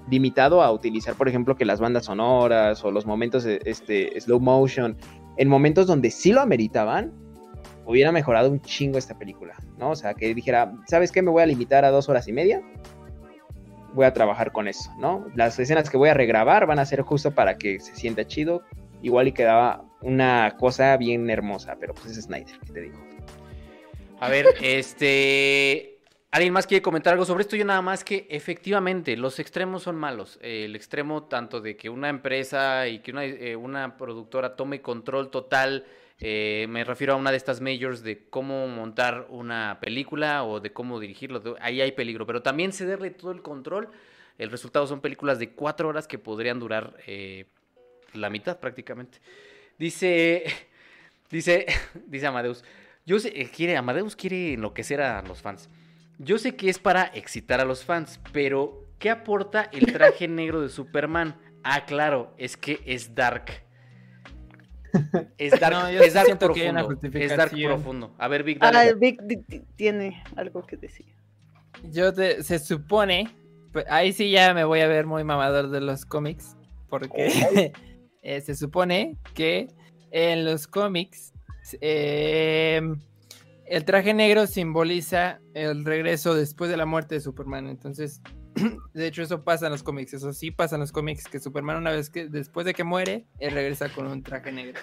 limitado 0.09 0.62
a 0.62 0.72
utilizar, 0.72 1.14
por 1.14 1.28
ejemplo, 1.28 1.56
que 1.56 1.64
las 1.64 1.81
bandas 1.81 2.06
sonoras 2.06 2.85
o 2.85 2.90
los 2.90 3.06
momentos 3.06 3.44
de 3.44 3.60
este, 3.64 4.18
slow 4.20 4.40
motion, 4.40 4.97
en 5.36 5.48
momentos 5.48 5.86
donde 5.86 6.10
sí 6.10 6.32
lo 6.32 6.40
ameritaban, 6.40 7.12
hubiera 7.86 8.12
mejorado 8.12 8.51
un 8.51 8.60
chingo 8.60 8.98
esta 8.98 9.18
película, 9.18 9.55
¿no? 9.78 9.90
O 9.90 9.97
sea, 9.97 10.14
que 10.14 10.35
dijera, 10.35 10.72
¿sabes 10.86 11.10
qué? 11.12 11.22
Me 11.22 11.31
voy 11.31 11.43
a 11.43 11.47
limitar 11.47 11.85
a 11.85 11.90
dos 11.90 12.09
horas 12.09 12.28
y 12.28 12.32
media. 12.32 12.62
Voy 13.94 14.06
a 14.06 14.12
trabajar 14.12 14.52
con 14.52 14.68
eso, 14.68 14.90
¿no? 14.98 15.27
Las 15.35 15.59
escenas 15.59 15.90
que 15.90 15.97
voy 15.97 16.09
a 16.09 16.14
regrabar 16.14 16.66
van 16.66 16.78
a 16.78 16.86
ser 16.86 17.02
justo 17.02 17.32
para 17.32 17.59
que 17.59 17.81
se 17.81 17.97
sienta 17.97 18.27
chido. 18.27 18.62
Igual 19.02 19.28
y 19.28 19.32
quedaba 19.32 19.85
una 20.02 20.56
cosa 20.59 20.97
bien 20.97 21.31
hermosa, 21.31 21.77
pero 21.81 21.94
pues 21.94 22.16
es 22.16 22.24
Snyder, 22.24 22.59
¿qué 22.66 22.72
te 22.72 22.81
digo? 22.82 22.98
A 24.20 24.28
ver, 24.28 24.47
este. 24.62 25.90
¿Alguien 26.32 26.52
más 26.52 26.69
quiere 26.69 26.81
comentar 26.81 27.12
algo 27.12 27.24
sobre 27.24 27.43
esto? 27.43 27.57
Yo 27.57 27.65
nada 27.65 27.82
más 27.82 28.05
que 28.05 28.28
efectivamente 28.31 29.16
los 29.16 29.40
extremos 29.40 29.82
son 29.82 29.97
malos. 29.97 30.39
El 30.43 30.77
extremo 30.77 31.24
tanto 31.24 31.61
de 31.61 31.77
que 31.77 31.90
una 31.90 32.09
empresa 32.09 32.86
y 32.86 33.01
que 33.01 33.11
una, 33.11 33.24
eh, 33.85 33.93
productora 33.98 34.55
tome 34.55 34.81
control 34.81 35.31
total, 35.32 35.86
eh, 36.20 36.66
me 36.69 36.85
refiero 36.85 37.15
a 37.15 37.16
una 37.16 37.32
de 37.32 37.36
estas 37.36 37.61
majors 37.61 38.05
de 38.05 38.28
cómo 38.31 38.69
montar 38.69 39.27
una 39.28 39.78
película 39.81 40.44
o 40.44 40.61
de 40.61 40.73
cómo 40.73 41.01
dirigirlo, 41.01 41.57
ahí 41.61 41.81
hay 41.81 41.90
peligro. 41.90 42.27
Pero 42.27 42.43
también 42.43 42.73
cederle 42.73 43.11
todo 43.11 43.32
el 43.32 43.43
control. 43.43 43.89
El 44.39 44.52
resultado 44.52 44.86
son 44.86 45.01
películas 45.01 45.40
de 45.40 45.51
cuatro 45.51 45.89
horas 45.89 46.07
que 46.07 46.19
podrían 46.19 46.61
durar 46.61 46.97
eh, 47.09 47.47
la 48.15 48.31
mitad 48.31 48.61
prácticamente. 48.61 49.19
Dice, 49.81 50.44
dice, 51.28 51.66
dice 52.07 52.27
Amadeus. 52.28 52.62
Yo 53.05 53.19
sé, 53.19 53.32
quiere, 53.51 53.77
Amadeus 53.77 54.15
quiere 54.15 54.52
enloquecer 54.52 55.01
a 55.01 55.23
los 55.23 55.43
fans. 55.43 55.69
Yo 56.23 56.39
sé 56.39 56.55
que 56.55 56.69
es 56.69 56.79
para 56.79 57.05
excitar 57.15 57.61
a 57.61 57.65
los 57.65 57.85
fans, 57.85 58.21
pero 58.33 58.85
¿qué 58.99 59.09
aporta 59.11 59.71
el 59.73 59.91
traje 59.93 60.29
negro 60.29 60.61
de 60.61 60.69
Superman? 60.69 61.35
Ah, 61.65 61.85
claro, 61.87 62.35
es 62.37 62.57
que 62.57 62.81
es 62.85 63.15
dark. 63.15 63.51
Es 65.39 65.53
dark, 65.61 65.73
No, 65.75 65.91
yo 65.91 66.01
es 66.03 66.13
dark 66.13 66.27
siento 66.27 66.53
que 66.53 66.63
hay 66.63 66.69
una 66.69 66.87
profundo. 66.87 67.19
Es 67.19 67.37
dark 67.37 67.53
profundo. 67.53 68.15
A 68.19 68.29
ver, 68.29 68.43
Big, 68.43 68.59
Ah, 68.61 68.71
dale. 68.71 68.95
Vic 68.95 69.23
di- 69.23 69.43
di- 69.49 69.63
tiene 69.77 70.23
algo 70.37 70.63
que 70.67 70.77
decir. 70.77 71.07
Yo 71.85 72.13
te- 72.13 72.43
se 72.43 72.59
supone, 72.59 73.31
pues, 73.73 73.87
ahí 73.89 74.13
sí 74.13 74.31
ya 74.31 74.53
me 74.53 74.65
voy 74.65 74.81
a 74.81 74.89
ver 74.89 75.07
muy 75.07 75.25
mamador 75.25 75.71
de 75.71 75.81
los 75.81 76.05
cómics, 76.05 76.55
porque 76.91 77.09
eh, 78.23 78.41
se 78.43 78.55
supone 78.55 79.17
que 79.35 79.69
en 80.11 80.45
los 80.45 80.67
cómics 80.67 81.33
eh, 81.81 82.83
el 83.71 83.85
traje 83.85 84.13
negro 84.13 84.49
simboliza 84.49 85.41
el 85.55 85.85
regreso 85.85 86.35
después 86.35 86.69
de 86.71 86.77
la 86.77 86.87
muerte 86.87 87.15
de 87.15 87.21
Superman. 87.21 87.69
Entonces, 87.69 88.21
de 88.95 89.07
hecho 89.07 89.23
eso 89.23 89.45
pasa 89.45 89.67
en 89.67 89.73
los 89.73 89.85
cómics, 89.85 90.13
eso 90.13 90.33
sí 90.33 90.51
pasa 90.51 90.75
en 90.75 90.81
los 90.81 90.91
cómics, 90.91 91.29
que 91.29 91.39
Superman 91.39 91.77
una 91.77 91.93
vez 91.93 92.11
que 92.11 92.27
después 92.27 92.67
de 92.67 92.75
que 92.75 92.83
muere, 92.83 93.27
él 93.39 93.55
regresa 93.55 93.89
con 93.89 94.09
un 94.09 94.25
traje 94.25 94.51
negro. 94.51 94.81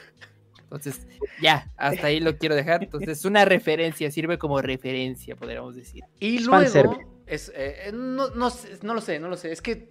Entonces, 0.62 1.06
ya, 1.42 1.70
hasta 1.76 2.08
ahí 2.08 2.22
lo 2.22 2.38
quiero 2.38 2.56
dejar. 2.56 2.82
Entonces, 2.84 3.20
es 3.20 3.26
una 3.26 3.44
referencia, 3.44 4.10
sirve 4.10 4.38
como 4.38 4.62
referencia, 4.62 5.36
podríamos 5.36 5.76
decir. 5.76 6.04
Y 6.20 6.40
luego, 6.40 6.98
es, 7.26 7.52
eh, 7.56 7.92
no, 7.94 8.30
no, 8.30 8.50
sé, 8.50 8.80
no 8.84 8.94
lo 8.94 9.02
sé, 9.02 9.20
no 9.20 9.28
lo 9.28 9.36
sé. 9.36 9.52
Es 9.52 9.62
que, 9.62 9.90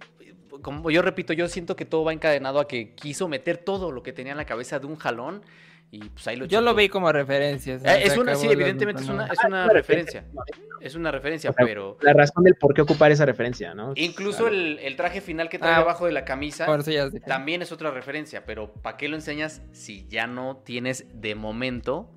como 0.63 0.89
yo 0.89 1.03
repito, 1.03 1.33
yo 1.33 1.47
siento 1.47 1.75
que 1.75 1.85
todo 1.85 2.03
va 2.03 2.13
encadenado 2.13 2.59
a 2.59 2.67
que 2.67 2.95
quiso 2.95 3.27
meter 3.27 3.57
todo 3.57 3.91
lo 3.91 4.01
que 4.01 4.11
tenía 4.11 4.31
en 4.31 4.37
la 4.37 4.45
cabeza 4.45 4.79
de 4.79 4.87
un 4.87 4.95
jalón 4.95 5.43
y 5.89 5.99
pues 6.09 6.27
ahí 6.27 6.35
lo 6.35 6.45
Yo 6.45 6.61
lo 6.61 6.75
vi 6.75 6.89
como 6.89 7.11
referencia. 7.11 7.75
Eh, 7.75 8.01
es 8.03 8.17
una, 8.17 8.35
sí, 8.35 8.47
evidentemente 8.47 9.03
es 9.03 9.09
una, 9.09 9.27
¿no? 9.27 9.33
es 9.33 9.39
una 9.45 9.67
referencia. 9.69 10.25
Es 10.79 10.93
una 10.93 11.11
referencia, 11.11 11.49
O 11.49 11.53
sea, 11.53 11.65
pero 11.65 11.97
La 12.01 12.13
razón 12.13 12.43
del 12.43 12.53
por 12.53 12.71
qué 12.75 12.83
ocupar 12.83 13.11
esa 13.11 13.25
referencia, 13.25 13.73
¿no? 13.73 13.93
incluso 13.95 14.43
Claro. 14.43 14.53
el, 14.55 14.77
el 14.79 14.95
traje 14.95 15.21
final 15.21 15.49
que 15.49 15.57
trae 15.57 15.73
Ah, 15.73 15.77
abajo 15.77 16.05
de 16.05 16.11
la 16.11 16.23
camisa 16.23 16.67
ya 16.85 17.09
también 17.25 17.63
es 17.63 17.71
otra 17.71 17.89
referencia, 17.89 18.45
pero 18.45 18.71
¿para 18.73 18.95
qué 18.95 19.09
lo 19.09 19.15
enseñas 19.15 19.63
si 19.71 20.07
ya 20.07 20.27
no 20.27 20.57
tienes 20.63 21.07
de 21.19 21.33
momento. 21.33 22.11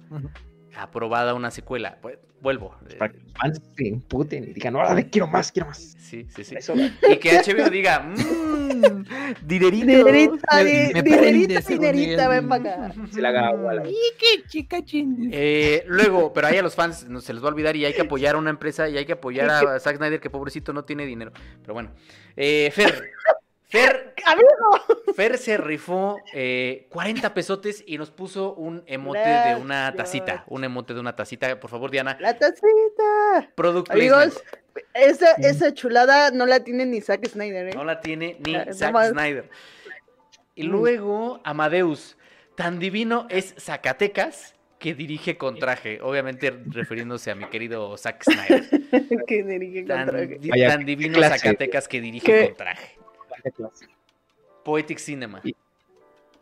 Aprobada 0.77 1.35
una 1.35 1.51
secuela? 1.51 1.99
Pues, 2.01 2.19
vuelvo. 2.41 2.75
Para 2.99 3.13
que 3.13 3.19
los 3.19 3.33
fans 3.35 3.61
se 3.77 3.87
imputen 3.89 4.45
y 4.45 4.53
digan, 4.55 4.75
órale, 4.77 5.09
quiero 5.11 5.27
más, 5.27 5.53
quiero 5.53 5.69
más. 5.69 5.79
Sí, 5.79 6.27
sí, 6.35 6.45
sí. 6.45 6.57
Eso, 6.57 6.75
Y 6.77 7.17
que 7.19 7.39
HBO 7.39 7.69
diga, 7.71 8.01
mmm, 8.01 9.05
dinerito. 9.47 9.87
Dinerita, 9.87 10.57
Me- 10.57 10.65
di- 10.65 10.93
me 10.95 11.03
dinerita, 11.03 11.61
dinerita, 11.61 12.29
ven 12.29 12.49
para 12.49 12.87
acá. 12.87 12.95
se 13.13 13.21
la 13.21 13.29
haga 13.29 13.49
agua 13.49 13.73
a 13.73 13.75
la- 13.75 13.89
¡Y 13.89 13.95
qué 14.19 14.43
chica 14.49 14.85
chin! 14.85 15.31
Eh, 15.33 15.85
luego, 15.87 16.33
pero 16.33 16.47
ahí 16.49 16.57
a 16.59 16.63
los 16.63 16.75
fans 16.75 17.07
no 17.09 17.21
se 17.21 17.33
les 17.33 17.43
va 17.43 17.47
a 17.49 17.51
olvidar 17.53 17.77
y 17.77 17.85
hay 17.85 17.93
que 17.93 18.03
apoyar 18.03 18.35
a 18.35 18.39
una 18.39 18.51
empresa 18.51 18.89
y 18.89 18.97
hay 18.97 19.05
que 19.07 19.13
apoyar 19.13 19.51
a 19.51 19.79
Zack 19.79 19.97
Snyder, 19.99 20.19
que 20.21 20.31
pobrecito 20.31 20.73
no 20.73 20.85
tiene 20.85 21.07
dinero. 21.07 21.33
Pero 21.63 21.75
bueno. 21.75 21.91
Eh, 22.37 22.71
Fer, 22.73 23.11
Fer, 23.71 24.15
Amigo. 24.27 25.13
Fer 25.15 25.39
se 25.39 25.57
rifó 25.57 26.19
eh, 26.33 26.87
40 26.91 27.33
pesotes 27.35 27.85
y 27.87 27.99
nos 27.99 28.11
puso 28.11 28.55
un 28.55 28.83
emote 28.87 29.21
de 29.21 29.55
una 29.57 29.95
tacita. 29.95 30.45
Un 30.49 30.65
emote 30.65 30.93
de 30.93 31.01
una 31.01 31.15
tacita. 31.15 31.59
Por 31.61 31.71
favor, 31.71 31.91
Diana. 31.91 32.17
La 32.21 32.37
tacita. 32.37 33.49
Product. 33.55 33.91
Amigos, 33.93 34.43
esa, 34.95 35.33
esa 35.35 35.73
chulada 35.73 36.31
no 36.33 36.47
la 36.47 36.65
tiene 36.65 36.85
ni 36.85 37.01
Zack 37.01 37.27
Snyder, 37.29 37.69
¿eh? 37.69 37.73
No 37.75 37.85
la 37.85 38.01
tiene 38.01 38.37
ni 38.45 38.55
Zack 38.73 38.93
nomás- 38.93 39.11
Snyder. 39.11 39.49
Y 40.57 40.67
Mm. 40.67 40.71
luego 40.71 41.41
Amadeus. 41.45 42.17
Tan 42.57 42.79
divino 42.79 43.27
es 43.31 43.55
Zacatecas 43.59 44.55
que 44.79 44.95
dirige 44.95 45.39
con 45.39 45.59
traje. 45.59 46.01
Obviamente 46.03 46.51
refiriéndose 46.67 47.31
a 47.31 47.35
mi 47.35 47.45
querido 47.47 47.97
Zack 47.97 48.25
Snyder. 48.25 48.69
que 49.29 49.43
dirige 49.45 49.81
con 49.87 49.97
Tan, 49.97 50.07
traje. 50.09 50.39
di- 50.41 50.51
tan 50.51 50.85
divino 50.85 51.15
clase. 51.19 51.39
Zacatecas 51.39 51.87
que 51.89 52.01
dirige 52.01 52.27
¿Qué? 52.27 52.47
con 52.49 52.57
traje. 52.57 52.97
Poetic 54.65 54.99
Cinema. 54.99 55.41
Y- 55.45 55.55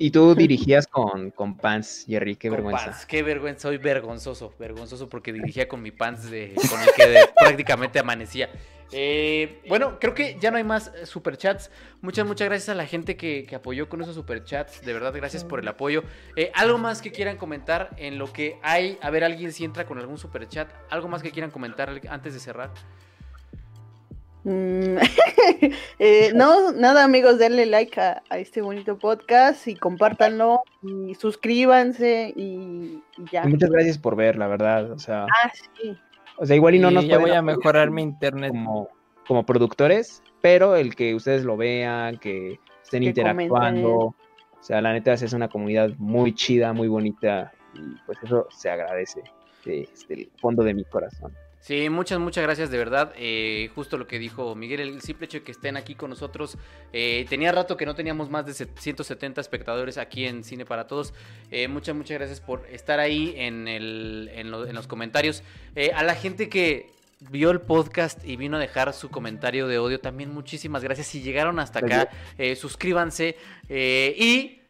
Y 0.00 0.10
tú 0.12 0.34
dirigías 0.36 0.86
con, 0.86 1.30
con 1.32 1.56
Pants, 1.56 2.04
Jerry, 2.06 2.36
qué 2.36 2.48
Con 2.48 2.58
vergüenza. 2.58 2.84
pants, 2.86 3.06
qué 3.06 3.22
vergüenza, 3.24 3.62
soy 3.62 3.78
vergonzoso, 3.78 4.54
vergonzoso 4.58 5.08
porque 5.08 5.32
dirigía 5.32 5.66
con 5.68 5.82
mi 5.82 5.90
pants 5.90 6.30
de, 6.30 6.54
con 6.70 6.80
el 6.80 6.88
que 6.96 7.06
de- 7.08 7.28
prácticamente 7.36 7.98
amanecía. 7.98 8.48
Eh, 8.92 9.60
bueno, 9.68 9.98
creo 10.00 10.14
que 10.14 10.38
ya 10.40 10.50
no 10.50 10.56
hay 10.56 10.64
más 10.64 10.92
eh, 10.94 11.04
superchats. 11.04 11.70
Muchas, 12.00 12.26
muchas 12.26 12.48
gracias 12.48 12.68
a 12.70 12.74
la 12.74 12.86
gente 12.86 13.16
que, 13.16 13.44
que 13.44 13.56
apoyó 13.56 13.88
con 13.88 14.00
esos 14.00 14.14
superchats. 14.14 14.80
De 14.82 14.92
verdad, 14.94 15.12
gracias 15.14 15.44
por 15.44 15.60
el 15.60 15.68
apoyo. 15.68 16.04
Eh, 16.36 16.50
algo 16.54 16.78
más 16.78 17.02
que 17.02 17.10
quieran 17.12 17.36
comentar 17.36 17.90
en 17.98 18.18
lo 18.18 18.32
que 18.32 18.58
hay. 18.62 18.98
A 19.02 19.10
ver, 19.10 19.24
alguien 19.24 19.52
si 19.52 19.64
entra 19.64 19.84
con 19.84 19.98
algún 19.98 20.16
superchat. 20.16 20.70
Algo 20.90 21.08
más 21.08 21.22
que 21.22 21.32
quieran 21.32 21.50
comentar 21.50 22.00
antes 22.08 22.32
de 22.32 22.40
cerrar. 22.40 22.70
Mm, 24.48 24.96
eh, 25.98 26.32
no, 26.34 26.72
nada 26.72 27.04
amigos, 27.04 27.38
denle 27.38 27.66
like 27.66 28.00
a, 28.00 28.22
a 28.30 28.38
este 28.38 28.62
bonito 28.62 28.98
podcast 28.98 29.68
y 29.68 29.74
compártanlo 29.76 30.62
y 30.82 31.14
suscríbanse 31.16 32.32
y, 32.34 33.02
y 33.18 33.24
ya. 33.30 33.42
Y 33.44 33.48
muchas 33.48 33.68
gracias 33.68 33.98
por 33.98 34.16
ver, 34.16 34.36
la 34.36 34.46
verdad. 34.46 34.90
O 34.92 34.98
sea, 34.98 35.24
Ah, 35.24 35.50
sí. 35.80 35.96
o 36.38 36.46
sea 36.46 36.56
igual 36.56 36.76
y 36.76 36.78
no 36.78 36.90
Y 36.90 36.94
nos 36.94 37.06
ya 37.06 37.18
voy 37.18 37.32
a 37.32 37.42
mejorar 37.42 37.90
mi 37.90 38.02
internet. 38.02 38.50
como, 38.52 38.88
como 39.26 39.44
productores, 39.44 40.22
pero 40.40 40.76
el 40.76 40.96
que 40.96 41.14
ustedes 41.14 41.44
lo 41.44 41.56
vean, 41.58 42.16
que 42.18 42.58
estén 42.82 43.02
Que 43.02 43.08
interactuando. 43.10 43.52
comenten. 43.52 43.84
O 44.60 44.62
sea, 44.62 44.80
la 44.80 44.92
neta 44.94 45.12
es 45.12 45.32
una 45.34 45.48
comunidad 45.48 45.90
muy 45.98 46.34
chida, 46.34 46.72
muy 46.72 46.88
bonita. 46.88 47.52
Y 47.74 47.80
pues 48.06 48.16
eso 48.22 48.46
se 48.50 48.70
agradece 48.70 49.22
desde 49.64 50.14
el 50.14 50.30
fondo 50.40 50.64
de 50.64 50.72
mi 50.72 50.84
corazón. 50.84 51.32
Sí, 51.60 51.90
muchas, 51.90 52.18
muchas 52.18 52.44
gracias 52.44 52.70
de 52.70 52.78
verdad. 52.78 53.12
Eh, 53.16 53.70
justo 53.74 53.98
lo 53.98 54.06
que 54.06 54.18
dijo 54.18 54.54
Miguel, 54.54 54.80
el 54.80 55.00
simple 55.02 55.26
hecho 55.26 55.38
de 55.38 55.44
que 55.44 55.52
estén 55.52 55.76
aquí 55.76 55.94
con 55.94 56.08
nosotros. 56.10 56.56
eh, 56.92 57.26
tenía 57.28 57.52
rato 57.52 57.76
que 57.76 57.84
no 57.84 57.94
teníamos 57.94 58.30
más 58.30 58.46
de 58.46 58.54
170 58.54 59.40
espectadores 59.40 59.98
aquí 59.98 60.24
en 60.24 60.44
Cine 60.44 60.64
para 60.64 60.86
Todos. 60.86 61.12
Eh, 61.50 61.68
muchas, 61.68 61.94
muchas 61.94 62.16
gracias 62.18 62.40
por 62.40 62.64
estar 62.70 63.00
ahí 63.00 63.34
en, 63.36 63.68
el, 63.68 64.30
en, 64.34 64.50
lo- 64.50 64.66
en 64.66 64.74
los 64.74 64.86
comentarios. 64.86 65.42
Eh, 65.74 65.90
a 65.94 66.02
la 66.04 66.14
gente 66.14 66.48
que 66.48 66.90
vio 67.30 67.50
el 67.50 67.60
podcast 67.60 68.24
y 68.24 68.36
vino 68.36 68.56
a 68.56 68.60
dejar 68.60 68.94
su 68.94 69.10
comentario 69.10 69.66
de 69.66 69.78
odio, 69.78 69.98
también 70.00 70.32
muchísimas 70.32 70.82
gracias. 70.84 71.08
Si 71.08 71.20
llegaron 71.20 71.58
hasta 71.58 71.80
acá, 71.80 72.08
eh, 72.38 72.54
suscríbanse. 72.56 73.36
eh, 73.68 74.14
y, 74.16 74.62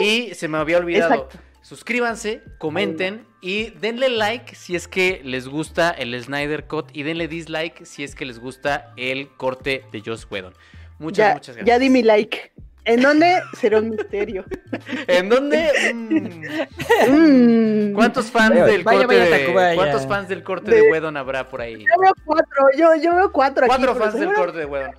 y 0.00 0.34
se 0.34 0.46
me 0.46 0.58
había 0.58 0.76
olvidado. 0.78 1.14
Exacto. 1.14 1.38
Suscríbanse, 1.62 2.42
comenten 2.58 3.24
y 3.40 3.70
denle 3.70 4.08
like 4.08 4.54
si 4.54 4.74
es 4.76 4.88
que 4.88 5.20
les 5.24 5.48
gusta 5.48 5.90
el 5.90 6.20
Snyder 6.22 6.66
Cut 6.66 6.88
y 6.92 7.02
denle 7.04 7.28
dislike 7.28 7.86
si 7.86 8.02
es 8.04 8.14
que 8.14 8.24
les 8.24 8.38
gusta 8.40 8.92
el 8.96 9.28
corte 9.36 9.84
de 9.92 10.02
Joss 10.04 10.26
Whedon. 10.30 10.52
Muchas, 10.98 11.28
Ya, 11.28 11.32
muchas 11.34 11.56
gracias. 11.56 11.66
ya 11.76 11.78
di 11.78 11.88
mi 11.90 12.02
like. 12.02 12.52
¿En 12.84 13.00
dónde? 13.00 13.40
Será 13.60 13.78
un 13.78 13.90
misterio. 13.90 14.44
¿En 15.06 15.28
dónde? 15.28 15.70
Mm. 15.94 17.12
Mm. 17.12 17.94
¿Cuántos 17.94 18.30
fans 18.30 18.50
Vaya, 18.50 18.64
del 18.66 18.82
corte 18.84 19.06
vaya, 19.06 19.24
de. 19.70 19.74
¿Cuántos 19.76 20.06
fans 20.06 20.28
del 20.28 20.42
corte 20.42 20.70
De- 20.72 20.80
de 20.82 20.90
Whedon 20.90 21.16
habrá 21.16 21.48
por 21.48 21.60
ahí? 21.60 21.78
Yo 21.78 22.00
veo 22.00 22.12
cuatro, 22.24 22.66
yo, 22.76 22.94
yo 22.96 23.14
veo 23.14 23.30
cuatro 23.32 23.66
aquí. 23.66 23.68
Cuatro 23.76 23.94
fans 23.94 24.14
del 24.18 24.32
corte 24.32 24.58
de 24.58 24.64
Whedon. 24.66 24.90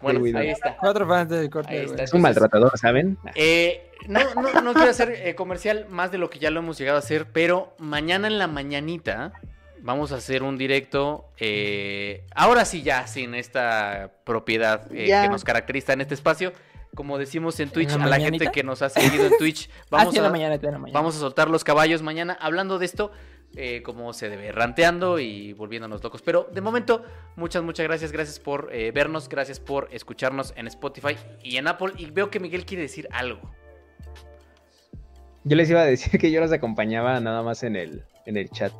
Bueno, 0.00 0.20
ahí 0.38 0.50
está. 0.50 0.76
Cuatro 0.76 1.06
fans 1.06 1.28
del 1.30 1.50
corte. 1.50 1.72
Ahí 1.72 1.78
güey. 1.80 1.90
está. 1.90 2.04
Es 2.04 2.12
un 2.12 2.20
maltratador, 2.22 2.76
¿saben? 2.78 3.18
Eh, 3.34 3.90
no, 4.06 4.20
no, 4.34 4.60
no 4.62 4.72
quiero 4.74 4.90
hacer 4.90 5.10
eh, 5.10 5.34
comercial 5.34 5.86
más 5.90 6.12
de 6.12 6.18
lo 6.18 6.30
que 6.30 6.38
ya 6.38 6.50
lo 6.50 6.60
hemos 6.60 6.78
llegado 6.78 6.96
a 6.96 7.00
hacer, 7.00 7.26
pero 7.32 7.74
mañana 7.78 8.28
en 8.28 8.38
la 8.38 8.46
mañanita 8.46 9.32
vamos 9.80 10.12
a 10.12 10.16
hacer 10.16 10.42
un 10.42 10.56
directo. 10.58 11.26
eh, 11.38 12.24
ahora 12.34 12.64
sí, 12.64 12.82
ya 12.82 13.06
sin 13.06 13.34
esta 13.34 14.12
propiedad 14.24 14.86
eh, 14.92 15.06
que 15.22 15.28
nos 15.28 15.44
caracteriza 15.44 15.92
en 15.92 16.00
este 16.02 16.14
espacio. 16.14 16.52
Como 16.94 17.18
decimos 17.18 17.60
en 17.60 17.68
Twitch, 17.70 17.90
a 17.92 17.98
la 17.98 18.06
mañanita? 18.06 18.44
gente 18.46 18.50
que 18.50 18.64
nos 18.64 18.80
ha 18.82 18.88
seguido 18.88 19.26
en 19.26 19.36
Twitch, 19.36 19.68
Ah, 19.82 19.84
vamos, 19.90 20.16
en 20.16 20.22
la 20.22 20.28
a, 20.28 20.32
mañana, 20.32 20.56
la 20.60 20.78
mañana. 20.78 20.90
vamos 20.98 21.16
a 21.16 21.18
soltar 21.20 21.50
los 21.50 21.62
caballos 21.62 22.02
mañana 22.02 22.36
hablando 22.40 22.78
de 22.78 22.86
esto. 22.86 23.12
Eh, 23.56 23.82
como 23.82 24.12
se 24.12 24.28
debe, 24.28 24.52
ranteando 24.52 25.18
y 25.18 25.52
volviéndonos 25.52 26.02
locos. 26.02 26.22
Pero 26.22 26.48
de 26.52 26.60
momento, 26.60 27.02
muchas, 27.36 27.62
muchas 27.62 27.86
gracias. 27.86 28.12
Gracias 28.12 28.38
por 28.38 28.68
eh, 28.72 28.92
vernos, 28.92 29.28
gracias 29.28 29.58
por 29.58 29.88
escucharnos 29.92 30.52
en 30.56 30.66
Spotify 30.66 31.16
y 31.42 31.56
en 31.56 31.66
Apple. 31.68 31.92
Y 31.96 32.10
veo 32.10 32.30
que 32.30 32.40
Miguel 32.40 32.64
quiere 32.64 32.82
decir 32.82 33.08
algo. 33.10 33.40
Yo 35.44 35.56
les 35.56 35.70
iba 35.70 35.80
a 35.80 35.86
decir 35.86 36.20
que 36.20 36.30
yo 36.30 36.40
los 36.40 36.52
acompañaba 36.52 37.18
nada 37.20 37.42
más 37.42 37.62
en 37.62 37.76
el, 37.76 38.04
en 38.26 38.36
el 38.36 38.50
chat. 38.50 38.72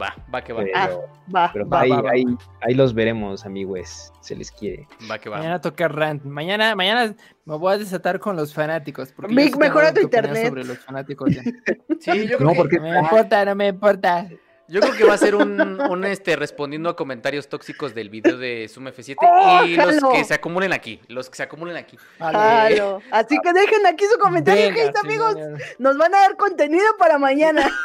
Va, 0.00 0.14
va 0.34 0.42
que 0.42 0.52
va. 0.52 0.62
Pero, 0.62 0.72
Ah, 0.74 0.88
va, 1.34 1.50
pero 1.52 1.68
va, 1.68 1.80
ahí, 1.80 1.90
va, 1.90 2.00
va. 2.02 2.10
ahí, 2.12 2.24
ahí 2.62 2.74
los 2.74 2.94
veremos, 2.94 3.44
amigos. 3.44 4.12
Se 4.20 4.34
les 4.34 4.50
quiere. 4.50 4.86
Va 5.10 5.18
que 5.18 5.28
va. 5.28 5.36
Mañana 5.38 5.60
toca 5.60 5.86
rant. 5.88 6.24
Mañana, 6.24 6.74
mañana 6.74 7.14
me 7.44 7.56
voy 7.56 7.74
a 7.74 7.78
desatar 7.78 8.18
con 8.18 8.34
los 8.36 8.54
fanáticos. 8.54 9.12
Porque 9.12 9.34
tengo 9.34 9.58
mejora 9.58 9.92
tu 9.92 10.00
internet. 10.00 10.48
Sobre 10.48 10.64
los 10.64 10.78
fanáticos. 10.78 11.30
ya. 11.34 11.42
Sí, 12.00 12.26
yo 12.26 12.36
creo, 12.38 12.48
No, 12.48 12.52
que, 12.54 12.58
porque 12.58 12.76
No 12.78 12.82
me 12.90 12.98
importa, 13.00 13.44
no 13.44 13.54
me 13.54 13.68
importa. 13.68 14.28
Yo 14.72 14.80
creo 14.80 14.94
que 14.94 15.04
va 15.04 15.12
a 15.14 15.18
ser 15.18 15.34
un, 15.34 15.60
un, 15.80 16.04
este 16.04 16.34
respondiendo 16.34 16.88
a 16.88 16.96
comentarios 16.96 17.46
tóxicos 17.48 17.94
del 17.94 18.08
video 18.08 18.38
de 18.38 18.68
Zoom 18.68 18.86
F7 18.86 19.16
¡Oh, 19.20 19.64
y 19.64 19.76
los 19.76 19.96
que 20.12 20.24
se 20.24 20.32
acumulen 20.32 20.72
aquí, 20.72 20.98
los 21.08 21.28
que 21.28 21.36
se 21.36 21.42
acumulen 21.42 21.76
aquí. 21.76 21.98
Vale. 22.18 22.38
Jalo. 22.38 23.02
Así 23.10 23.36
que 23.42 23.52
dejen 23.52 23.86
aquí 23.86 24.04
su 24.10 24.18
comentario, 24.18 24.68
Venga, 24.68 24.82
hate, 24.82 24.96
amigos. 24.96 25.36
Nos 25.78 25.98
van 25.98 26.14
a 26.14 26.20
dar 26.20 26.36
contenido 26.36 26.84
para 26.98 27.18
mañana. 27.18 27.70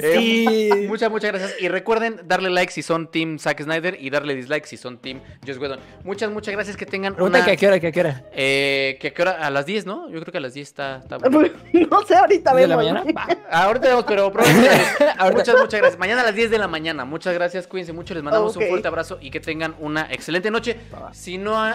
Eh, 0.00 0.14
Sí. 0.18 0.86
Muchas, 0.86 1.10
muchas 1.10 1.32
gracias. 1.32 1.54
Y 1.60 1.68
recuerden 1.68 2.20
darle 2.26 2.50
like 2.50 2.70
si 2.70 2.82
son 2.82 3.10
Team 3.10 3.38
Zack 3.38 3.62
Snyder 3.62 3.96
y 3.98 4.10
darle 4.10 4.34
dislike 4.34 4.66
si 4.66 4.76
son 4.76 4.98
Team 4.98 5.20
Joss 5.46 5.56
Whedon. 5.56 5.80
Muchas, 6.04 6.30
muchas 6.30 6.52
gracias. 6.54 6.76
Que 6.76 6.84
tengan 6.84 7.14
Pregunta 7.14 7.38
una... 7.38 7.44
que 7.46 7.52
a 7.52 7.56
qué 7.56 7.66
hora, 7.66 7.80
que 7.80 7.86
a 7.86 7.92
qué 7.92 8.00
hora. 8.00 8.24
Eh, 8.32 8.98
que 9.00 9.08
a 9.08 9.14
qué 9.14 9.22
hora? 9.22 9.46
A 9.46 9.50
las 9.50 9.64
10, 9.64 9.86
¿no? 9.86 10.10
Yo 10.10 10.20
creo 10.20 10.30
que 10.32 10.38
a 10.38 10.40
las 10.42 10.52
10 10.54 10.68
está, 10.68 10.98
está 10.98 11.16
bueno. 11.30 11.48
no 11.90 12.02
sé, 12.02 12.16
ahorita 12.16 12.54
¿De 12.54 12.66
la 12.66 12.76
vemos. 12.76 12.94
mañana? 13.02 13.12
Va. 13.16 13.64
Ahorita 13.64 13.88
vemos, 13.88 14.04
pero 14.06 14.30
probablemente. 14.30 14.76
Ahorita. 15.18 15.47
Muchas, 15.48 15.62
muchas 15.62 15.80
gracias. 15.80 15.98
Mañana 15.98 16.20
a 16.20 16.24
las 16.24 16.34
10 16.34 16.50
de 16.50 16.58
la 16.58 16.68
mañana. 16.68 17.04
Muchas 17.04 17.32
gracias. 17.32 17.66
Cuídense 17.66 17.92
mucho. 17.92 18.12
Les 18.14 18.22
mandamos 18.22 18.56
un 18.56 18.66
fuerte 18.66 18.86
abrazo 18.86 19.18
y 19.20 19.30
que 19.30 19.40
tengan 19.40 19.74
una 19.78 20.12
excelente 20.12 20.50
noche. 20.50 20.78
Si 21.12 21.38
no 21.38 21.74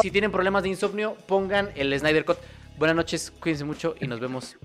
si 0.00 0.10
tienen 0.10 0.32
problemas 0.32 0.62
de 0.64 0.70
insomnio, 0.70 1.16
pongan 1.26 1.70
el 1.76 1.96
Snyder 1.98 2.24
Cut. 2.24 2.38
Buenas 2.78 2.96
noches. 2.96 3.32
Cuídense 3.38 3.64
mucho 3.64 3.94
y 4.00 4.06
nos 4.06 4.18
vemos 4.18 4.56